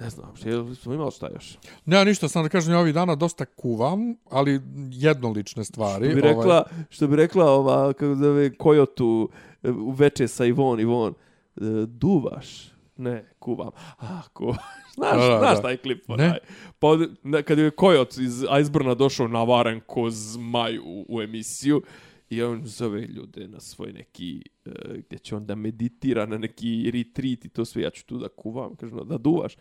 ne 0.00 0.10
znam, 0.10 0.36
što 0.36 0.74
smo 0.74 0.94
imali 0.94 1.10
šta 1.10 1.28
još? 1.34 1.58
Ne, 1.84 2.04
ništa, 2.04 2.28
sam 2.28 2.42
da 2.42 2.48
kažem, 2.48 2.72
ja 2.72 2.80
ovih 2.80 2.94
dana 2.94 3.14
dosta 3.14 3.44
kuvam, 3.44 4.16
ali 4.30 4.60
jednolične 4.90 5.64
stvari. 5.64 6.06
Što 6.06 6.14
bi 6.14 6.20
ovaj, 6.22 6.34
rekla, 6.34 6.64
što 6.90 7.06
bi 7.06 7.16
rekla 7.16 7.50
ova, 7.50 7.92
kako 7.92 8.14
zove, 8.14 8.54
Kojotu 8.54 9.28
e, 9.62 9.70
u 9.70 9.90
veče 9.90 10.28
sa 10.28 10.44
Ivon, 10.44 10.80
Ivon, 10.80 11.14
e, 11.56 11.60
duvaš? 11.86 12.74
Ne, 12.96 13.24
kuvam. 13.38 13.70
A, 13.98 14.22
kuvaš. 14.32 14.56
Znaš, 14.94 15.20
Da, 15.20 15.28
da, 15.28 15.38
znaš 15.38 15.56
da. 15.56 15.62
taj 15.62 15.76
klip? 15.76 16.08
Ne. 16.08 16.14
Onaj. 16.14 16.38
Pa 16.78 16.88
na- 17.22 17.42
kad 17.42 17.58
je 17.58 17.70
Kojot 17.70 18.16
iz 18.16 18.44
Iceburna 18.60 18.94
došao 18.94 19.28
navaren 19.28 19.80
ko 19.86 20.10
zmaj 20.10 20.78
u, 20.78 21.04
u 21.08 21.22
emisiju, 21.22 21.82
i 22.30 22.42
on 22.42 22.60
zove 22.64 23.00
ljude 23.00 23.48
na 23.48 23.60
svoj 23.60 23.92
neki, 23.92 24.42
e, 24.64 24.70
gdje 25.06 25.18
će 25.18 25.36
on 25.36 25.46
da 25.46 25.54
meditira 25.54 26.26
na 26.26 26.38
neki 26.38 26.90
retreat 26.90 27.44
i 27.44 27.48
to 27.48 27.64
sve, 27.64 27.82
ja 27.82 27.90
ću 27.90 28.06
tu 28.06 28.18
da 28.18 28.28
kuvam, 28.28 28.76
kažem, 28.76 28.98
da 29.04 29.18
duvaš. 29.18 29.56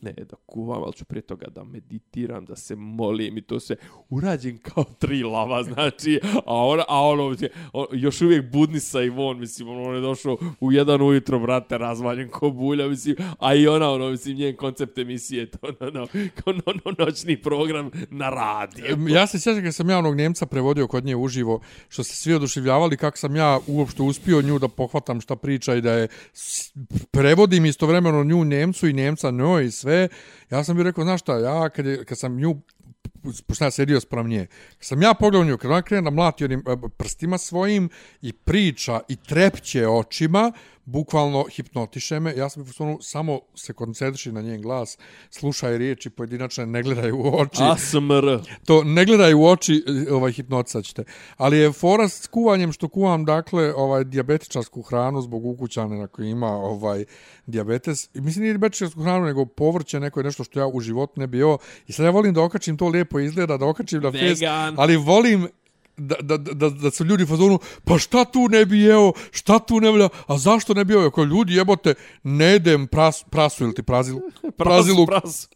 Ne, 0.00 0.12
da 0.12 0.36
kuvam, 0.46 0.82
ali 0.82 0.92
ću 0.92 1.04
prije 1.04 1.22
toga 1.22 1.46
da 1.46 1.64
meditiram, 1.64 2.44
da 2.44 2.56
se 2.56 2.76
molim 2.76 3.38
i 3.38 3.42
to 3.42 3.60
sve. 3.60 3.76
Urađen 4.10 4.58
kao 4.58 4.84
tri 4.98 5.22
lava, 5.22 5.62
znači, 5.62 6.20
a 6.46 6.54
on, 6.54 6.80
a 6.88 7.00
ono, 7.02 7.36
on, 7.72 7.86
još 7.92 8.20
uvijek 8.20 8.52
budni 8.52 8.80
sa 8.80 9.02
Ivon, 9.02 9.40
mislim, 9.40 9.68
ono, 9.68 9.82
on 9.82 9.94
je 9.94 10.00
došao 10.00 10.38
u 10.60 10.72
jedan 10.72 11.02
ujutro, 11.02 11.38
brate, 11.38 11.78
razvaljen 11.78 12.28
ko 12.28 12.50
bulja, 12.50 12.88
mislim, 12.88 13.16
a 13.38 13.54
i 13.54 13.66
ona, 13.66 13.90
ono, 13.90 14.10
mislim, 14.10 14.36
njen 14.36 14.56
koncept 14.56 14.98
emisije, 14.98 15.50
to, 15.50 15.68
no, 15.80 15.90
no, 15.90 16.06
kao 16.34 16.52
no, 16.52 16.72
no, 16.84 16.92
noćni 16.98 17.42
program 17.42 17.90
na 18.10 18.30
radiju. 18.30 19.08
Ja 19.08 19.26
se 19.26 19.40
sjećam 19.40 19.62
kad 19.62 19.74
sam 19.74 19.90
ja 19.90 19.98
onog 19.98 20.16
Njemca 20.16 20.46
prevodio 20.46 20.86
kod 20.86 21.04
nje 21.04 21.16
uživo, 21.16 21.60
što 21.88 22.04
se 22.04 22.16
svi 22.16 22.34
oduševljavali 22.34 22.96
kako 22.96 23.18
sam 23.18 23.36
ja 23.36 23.58
uopšte 23.66 24.02
uspio 24.02 24.42
nju 24.42 24.58
da 24.58 24.68
pohvatam 24.68 25.20
šta 25.20 25.36
priča 25.36 25.74
i 25.74 25.80
da 25.80 25.92
je 25.92 26.08
prevodim 27.10 27.66
istovremeno 27.66 28.24
nju 28.24 28.44
Njemcu 28.44 28.88
i 28.88 28.92
Njemca 28.92 29.30
njoj 29.30 29.66
i 29.66 29.70
sve. 29.70 29.93
E, 29.94 30.08
ja 30.50 30.64
sam 30.64 30.76
bi 30.76 30.82
rekao, 30.82 31.04
znaš 31.04 31.20
šta, 31.20 31.38
ja 31.38 31.68
kad, 31.68 31.86
je, 31.86 32.04
kad 32.04 32.18
sam 32.18 32.36
nju 32.36 32.60
pošto 33.46 33.64
ja 33.64 33.70
sedio 33.70 34.00
sprem 34.00 34.28
nje. 34.28 34.46
Kad 34.78 34.84
sam 34.84 35.02
ja 35.02 35.14
pogledao 35.14 35.44
nju, 35.44 35.58
kad 35.58 35.70
ona 35.70 35.82
krene 35.82 36.02
da 36.02 36.10
mlati 36.10 36.44
onim 36.44 36.64
e, 36.66 36.88
prstima 36.96 37.38
svojim 37.38 37.88
i 38.22 38.32
priča 38.32 39.00
i 39.08 39.16
trepće 39.16 39.88
očima, 39.88 40.52
bukvalno 40.84 41.44
hipnotiše 41.50 42.20
me. 42.20 42.34
Ja 42.36 42.48
sam 42.48 42.62
u 42.62 42.66
fazonu, 42.66 42.98
samo 43.02 43.40
se 43.54 43.72
koncentriši 43.72 44.32
na 44.32 44.42
njen 44.42 44.62
glas, 44.62 44.98
slušaj 45.30 45.78
riječi 45.78 46.10
pojedinačne, 46.10 46.66
ne 46.66 46.82
gledaj 46.82 47.12
u 47.12 47.34
oči 47.38 47.62
ASMR. 47.62 48.40
to 48.66 48.84
ne 48.84 49.04
gledaj 49.04 49.34
u 49.34 49.44
oči, 49.44 49.84
ovaj 50.10 50.32
hipnotisaćete. 50.32 51.02
ćete. 51.02 51.12
Ali 51.36 51.58
je 51.58 51.72
fora 51.72 52.08
s 52.08 52.26
kuvanjem 52.26 52.72
što 52.72 52.88
kuvam 52.88 53.24
dakle 53.24 53.74
ovaj 53.74 54.04
dijabetičarsku 54.04 54.82
hranu 54.82 55.20
zbog 55.20 55.46
ukućane 55.46 56.06
koji 56.06 56.30
ima 56.30 56.50
ovaj 56.50 57.04
dijabetes. 57.46 58.08
I 58.14 58.20
mislim 58.20 58.42
nije 58.42 58.52
dijabetičarsku 58.52 59.02
hranu 59.02 59.26
nego 59.26 59.46
povrće 59.46 60.00
neko 60.00 60.20
je 60.20 60.24
nešto 60.24 60.44
što 60.44 60.60
ja 60.60 60.66
u 60.66 60.80
životu 60.80 61.20
ne 61.20 61.26
bi 61.26 61.38
jeo. 61.38 61.58
I 61.86 61.92
sad 61.92 62.04
ja 62.04 62.10
volim 62.10 62.34
da 62.34 62.42
okačim 62.42 62.76
to 62.76 62.88
lijepo 62.88 63.20
izgleda, 63.20 63.56
da 63.56 63.66
okačim 63.66 64.02
na 64.02 64.08
Vegan. 64.08 64.74
ali 64.78 64.96
volim 64.96 65.48
da, 65.96 66.16
da, 66.20 66.36
da, 66.36 66.70
da 66.70 66.90
su 66.90 67.04
ljudi 67.04 67.22
u 67.22 67.26
fazonu, 67.26 67.58
pa 67.84 67.98
šta 67.98 68.24
tu 68.24 68.48
ne 68.48 68.66
bi 68.66 68.80
jeo, 68.80 69.12
šta 69.30 69.58
tu 69.58 69.80
ne 69.80 69.92
bi 69.92 69.98
a 70.26 70.38
zašto 70.38 70.74
ne 70.74 70.84
bi 70.84 70.92
jeo, 70.92 71.06
ako 71.06 71.24
ljudi 71.24 71.54
jebote, 71.54 71.94
ne 72.22 72.44
jedem 72.46 72.86
pras, 72.86 73.24
prasu 73.24 73.64
ili 73.64 73.74
ti 73.74 73.82
praziluk, 73.82 74.22
praziluk, 74.58 75.08
Prasu. 75.08 75.48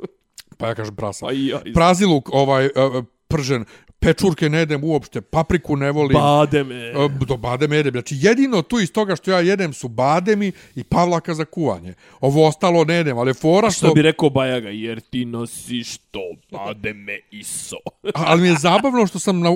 pa 0.56 0.66
ja 0.66 0.74
kažem 0.74 0.96
prasa, 0.96 1.26
Pa 1.26 1.32
i 1.32 1.46
ja. 1.46 1.60
iz- 1.64 1.74
praziluk 1.74 2.28
ovaj 2.32 2.66
uh, 2.66 3.04
pržen, 3.28 3.64
pečurke 4.00 4.48
ne 4.48 4.58
jedem 4.58 4.84
uopšte, 4.84 5.20
papriku 5.20 5.76
ne 5.76 5.90
volim. 5.92 6.14
Bademe. 6.14 6.74
E, 6.74 7.08
Do 7.26 7.36
bademe 7.36 7.76
jedem. 7.76 7.92
Znači, 7.92 8.16
jedino 8.18 8.62
tu 8.62 8.80
iz 8.80 8.92
toga 8.92 9.16
što 9.16 9.30
ja 9.30 9.40
jedem 9.40 9.72
su 9.72 9.88
bademi 9.88 10.52
i 10.74 10.84
pavlaka 10.84 11.34
za 11.34 11.44
kuvanje. 11.44 11.94
Ovo 12.20 12.46
ostalo 12.46 12.84
ne 12.84 12.94
jedem, 12.94 13.18
ali 13.18 13.34
fora 13.34 13.70
što... 13.70 13.86
Što 13.86 13.94
bi 13.94 14.02
rekao 14.02 14.30
Bajaga, 14.30 14.68
jer 14.68 15.00
ti 15.00 15.24
nosiš 15.24 15.98
to 15.98 16.20
bademe 16.50 17.18
iso. 17.30 17.76
Ali 18.26 18.42
mi 18.42 18.48
je 18.48 18.56
zabavno 18.58 19.06
što 19.06 19.18
sam, 19.18 19.40
na, 19.40 19.50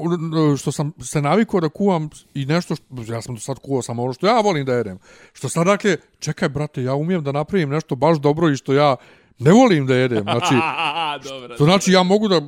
što 0.58 0.72
sam 0.72 0.92
se 1.00 1.22
navikao 1.22 1.60
da 1.60 1.68
kuvam 1.68 2.10
i 2.34 2.46
nešto, 2.46 2.76
što, 2.76 3.12
ja 3.12 3.22
sam 3.22 3.34
do 3.34 3.40
sad 3.40 3.58
kuvao 3.58 3.82
samo 3.82 4.02
ono 4.02 4.12
što 4.12 4.26
ja 4.26 4.40
volim 4.40 4.64
da 4.64 4.74
jedem. 4.74 4.98
Što 5.32 5.48
sad, 5.48 5.66
dakle, 5.66 5.96
čekaj, 6.18 6.48
brate, 6.48 6.82
ja 6.82 6.94
umijem 6.94 7.24
da 7.24 7.32
napravim 7.32 7.68
nešto 7.68 7.94
baš 7.94 8.18
dobro 8.18 8.50
i 8.50 8.56
što 8.56 8.72
ja 8.72 8.96
ne 9.42 9.52
volim 9.52 9.86
da 9.86 9.94
jedem. 9.94 10.22
Znači, 10.22 10.54
Dobro. 11.28 11.56
to 11.56 11.64
znači 11.64 11.92
ja 11.92 12.02
mogu 12.02 12.28
da 12.28 12.40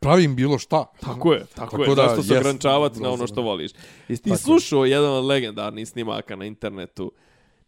pravim 0.00 0.36
bilo 0.36 0.58
šta. 0.58 0.84
Tako 1.00 1.32
je, 1.32 1.46
tako, 1.54 1.78
Tako 1.78 1.82
je. 1.90 1.96
da, 1.96 2.02
Zašto 2.08 2.22
se 2.22 2.36
ograničavati 2.38 3.00
na 3.00 3.10
ono 3.10 3.26
što 3.26 3.42
voliš? 3.42 3.70
Jesi 4.08 4.22
ti 4.22 4.36
slušao 4.36 4.84
jedan 4.84 5.10
od 5.10 5.24
legendarnih 5.24 5.88
snimaka 5.88 6.36
na 6.36 6.44
internetu? 6.44 7.12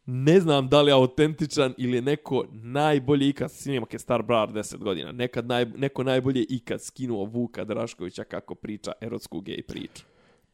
Ne 0.06 0.40
znam 0.40 0.68
da 0.68 0.82
li 0.82 0.90
je 0.90 0.94
autentičan 0.94 1.74
ili 1.78 1.96
je 1.96 2.02
neko 2.02 2.44
najbolje 2.52 3.28
ikad, 3.28 3.52
snimak 3.52 3.92
je 3.92 3.98
star 3.98 4.22
brar 4.22 4.48
10 4.48 4.76
godina, 4.78 5.12
nekad 5.12 5.46
naj, 5.46 5.64
neko 5.64 6.02
najbolje 6.04 6.44
ikad 6.48 6.82
skinuo 6.82 7.24
Vuka 7.24 7.64
Draškovića 7.64 8.24
kako 8.24 8.54
priča 8.54 8.92
erotsku 9.00 9.40
gej 9.40 9.62
priču. 9.62 10.02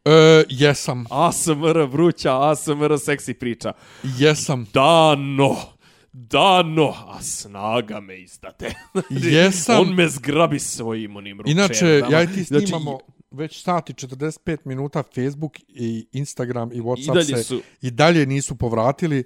E, 0.05 0.45
jesam, 0.49 1.05
ASMR 1.11 1.79
vruća, 1.91 2.51
ASMR 2.51 2.99
seksi 2.99 3.35
priča. 3.35 3.73
jesam. 4.19 4.67
Dano, 4.75 5.57
dano, 6.13 6.95
a 7.09 7.23
snaga 7.23 8.01
me 8.01 8.21
izdate. 8.21 8.75
Jesam. 9.11 9.81
On 9.81 9.95
me 9.95 10.09
zgrabi 10.09 10.59
svojim 10.59 11.17
onim 11.17 11.39
ručenom. 11.39 11.59
Inače, 11.59 12.03
ja 12.11 12.23
i 12.23 12.27
ti 12.27 12.43
Znači, 12.43 12.67
snimamo 12.67 12.99
već 13.31 13.63
sati 13.63 13.93
45 13.93 14.57
minuta 14.65 15.03
Facebook 15.05 15.53
i 15.69 16.07
Instagram 16.13 16.71
i 16.73 16.81
Whatsapp 16.81 17.15
dalje 17.15 17.25
se 17.27 17.45
su- 17.45 17.63
i 17.83 17.91
dalje 17.91 18.27
nisu 18.27 18.57
povratili. 18.57 19.25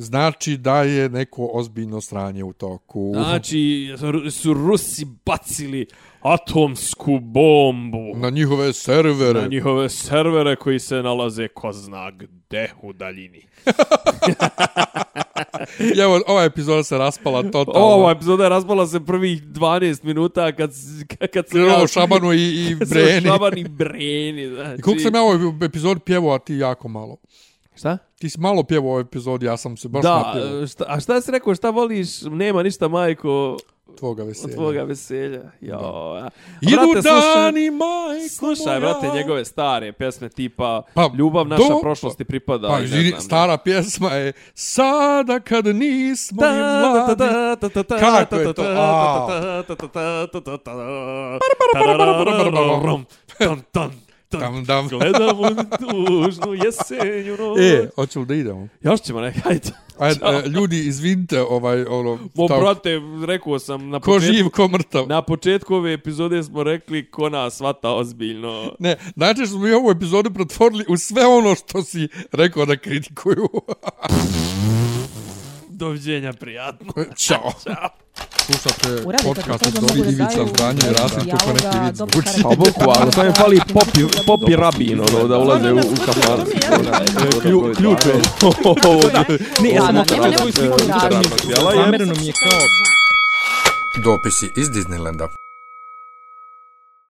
Znači 0.00 0.56
da 0.56 0.82
je 0.82 1.08
neko 1.08 1.50
ozbiljno 1.52 2.00
sranje 2.00 2.44
u 2.44 2.52
toku. 2.52 3.12
Znači, 3.14 3.94
su 4.30 4.54
Rusi 4.54 5.06
bacili 5.24 5.86
atomsku 6.20 7.18
bombu 7.20 8.16
Na 8.16 8.30
njihove 8.30 8.72
servere. 8.72 9.40
na 9.40 9.46
njihove 9.48 9.88
servere 9.88 10.56
koji 10.56 10.78
se 10.78 11.02
nalaze 11.02 11.48
ko 11.48 11.72
zna 11.72 12.10
gde 12.10 12.70
u 12.82 12.92
daljini. 12.92 13.42
I 15.96 16.00
evo, 16.04 16.20
ova 16.26 16.44
epizoda 16.44 16.82
se 16.82 16.98
raspala 16.98 17.42
totalno. 17.42 17.80
Ova 17.86 18.10
epizoda 18.10 18.42
je 18.42 18.48
raspala 18.48 18.86
se 18.86 19.04
prvih 19.04 19.42
12 19.42 20.04
minuta 20.04 20.52
kad, 20.52 20.70
kad 21.32 21.48
sam 21.48 21.60
Krenulo 21.60 21.86
Šabanu 21.86 22.32
i, 22.32 22.66
i 22.70 22.74
Breni. 22.90 23.26
Šaban 23.26 23.58
i 23.58 23.64
Breni. 23.64 24.48
Znači. 24.48 24.74
I 24.78 24.82
koliko 24.82 25.02
sam 25.02 25.14
ja 25.14 25.22
ovoj 25.22 25.66
epizodi 25.66 26.00
pjevao, 26.00 26.34
a 26.34 26.38
ti 26.38 26.54
jako 26.54 26.88
malo. 26.88 27.16
Šta? 27.76 27.98
Ti 28.18 28.30
si 28.30 28.40
malo 28.40 28.62
pjevao 28.62 28.86
u 28.86 28.90
ovoj 28.90 29.00
epizodi, 29.02 29.46
ja 29.46 29.56
sam 29.56 29.76
se 29.76 29.88
baš 29.88 30.02
Da, 30.02 30.16
napjevao 30.16 30.66
šta, 30.66 30.84
a 30.88 31.00
šta 31.00 31.20
si 31.20 31.30
rekao, 31.30 31.54
šta 31.54 31.70
voliš, 31.70 32.08
nema 32.22 32.62
ništa 32.62 32.88
majko 32.88 33.56
tvoga 33.98 34.22
veselja. 34.24 34.54
tvoga 34.54 34.82
veselja. 34.82 35.40
Jo. 35.60 35.78
Idu 36.62 36.76
Brate, 36.76 37.02
slušaj- 37.02 37.34
dani, 37.36 37.70
majko 37.70 38.28
Slušaj, 38.30 38.66
moja. 38.66 38.80
brate, 38.80 39.08
njegove 39.08 39.44
stare 39.44 39.92
pjesme 39.92 40.28
tipa 40.28 40.82
Pa, 40.94 41.10
Ljubav 41.14 41.48
naša 41.48 41.62
do- 41.64 41.80
prošlosti 41.80 42.24
pripada. 42.24 42.68
Pa, 42.68 42.74
i 42.74 42.78
ne 42.78 42.84
izvini, 42.84 43.08
znam, 43.08 43.20
stara 43.20 43.56
pjesma 43.58 44.10
je 44.10 44.32
Sada 44.54 45.40
kad 45.40 45.66
nismo 45.66 46.42
ni 46.42 46.58
mladi. 46.58 47.24
Kako 48.00 48.36
je 48.36 48.54
to? 48.54 48.62
A. 48.62 49.28
Tam, 54.28 54.66
tam. 54.66 54.88
Gledamo 54.88 55.42
tužnu 55.80 56.54
jesenju 56.54 57.36
noć. 57.38 57.58
E, 57.60 57.88
hoću 57.94 58.20
li 58.20 58.26
da 58.26 58.34
idemo? 58.34 58.68
Još 58.80 59.00
ćemo 59.00 59.20
nekaj. 59.20 59.42
Ajde. 59.52 59.70
Ajde, 59.98 60.20
e, 60.22 60.48
ljudi, 60.48 60.78
izvinite, 60.78 61.40
ovaj, 61.40 61.82
ono, 61.82 62.10
O, 62.36 62.48
stav- 62.48 62.60
brate, 62.60 62.90
rekao 63.26 63.58
sam 63.58 63.88
na 63.88 64.00
ko 64.00 64.04
početku, 64.04 64.34
živ, 64.34 64.48
ko 64.48 64.68
mrtav. 64.68 65.06
na 65.08 65.22
početku 65.22 65.74
ove 65.74 65.92
epizode 65.92 66.42
smo 66.42 66.62
rekli 66.62 67.10
ko 67.10 67.28
nas 67.28 67.56
svata 67.56 67.90
ozbiljno. 67.90 68.72
Ne, 68.78 68.96
znači 69.16 69.46
smo 69.46 69.58
mi 69.58 69.70
ovu 69.70 69.90
epizodu 69.90 70.30
pretvorili 70.30 70.84
u 70.88 70.96
sve 70.96 71.26
ono 71.26 71.54
što 71.54 71.82
si 71.82 72.08
rekao 72.32 72.66
da 72.66 72.76
kritikuju. 72.76 73.48
Doviđenja, 75.70 76.32
prijatno. 76.32 76.92
Ćao. 77.16 77.52
Ćao. 77.64 77.88
Slušate 78.48 79.04
kad 79.10 79.22
podcast 79.24 79.66
od 79.66 79.82
mogu 79.82 79.94
da 79.94 80.10
Ivica 80.10 80.24
daju 80.24 80.48
Zdranja 80.48 80.78
i 80.90 80.92
Rasim, 80.92 81.22
dijaloga, 81.22 81.38
kako 81.38 81.52
neki 81.52 81.78
vid 81.84 81.96
zvuči. 81.96 82.42
Pa 82.42 82.48
bukvalno, 82.48 83.12
samo 83.12 83.26
im 83.26 83.32
fali 83.34 83.60
popi, 83.72 84.00
popi 84.26 84.56
rabin, 84.56 85.00
ono, 85.00 85.28
da 85.28 85.38
ulaze 85.38 85.72
u, 85.72 85.78
u 85.78 85.96
kafan. 86.06 86.40
Klju- 87.42 87.74
Ključ 87.76 87.98
je 88.06 88.12
Ne, 89.62 89.70
ja 89.70 89.82
sam 89.82 89.94
nema 89.94 90.38
svoju 90.38 90.52
sliku. 90.52 90.78
Zamereno 91.74 92.14
mi 92.14 92.26
je 92.26 92.32
kao 92.32 92.60
Dopisi 94.04 94.50
iz 94.56 94.68
Disneylanda. 94.68 95.28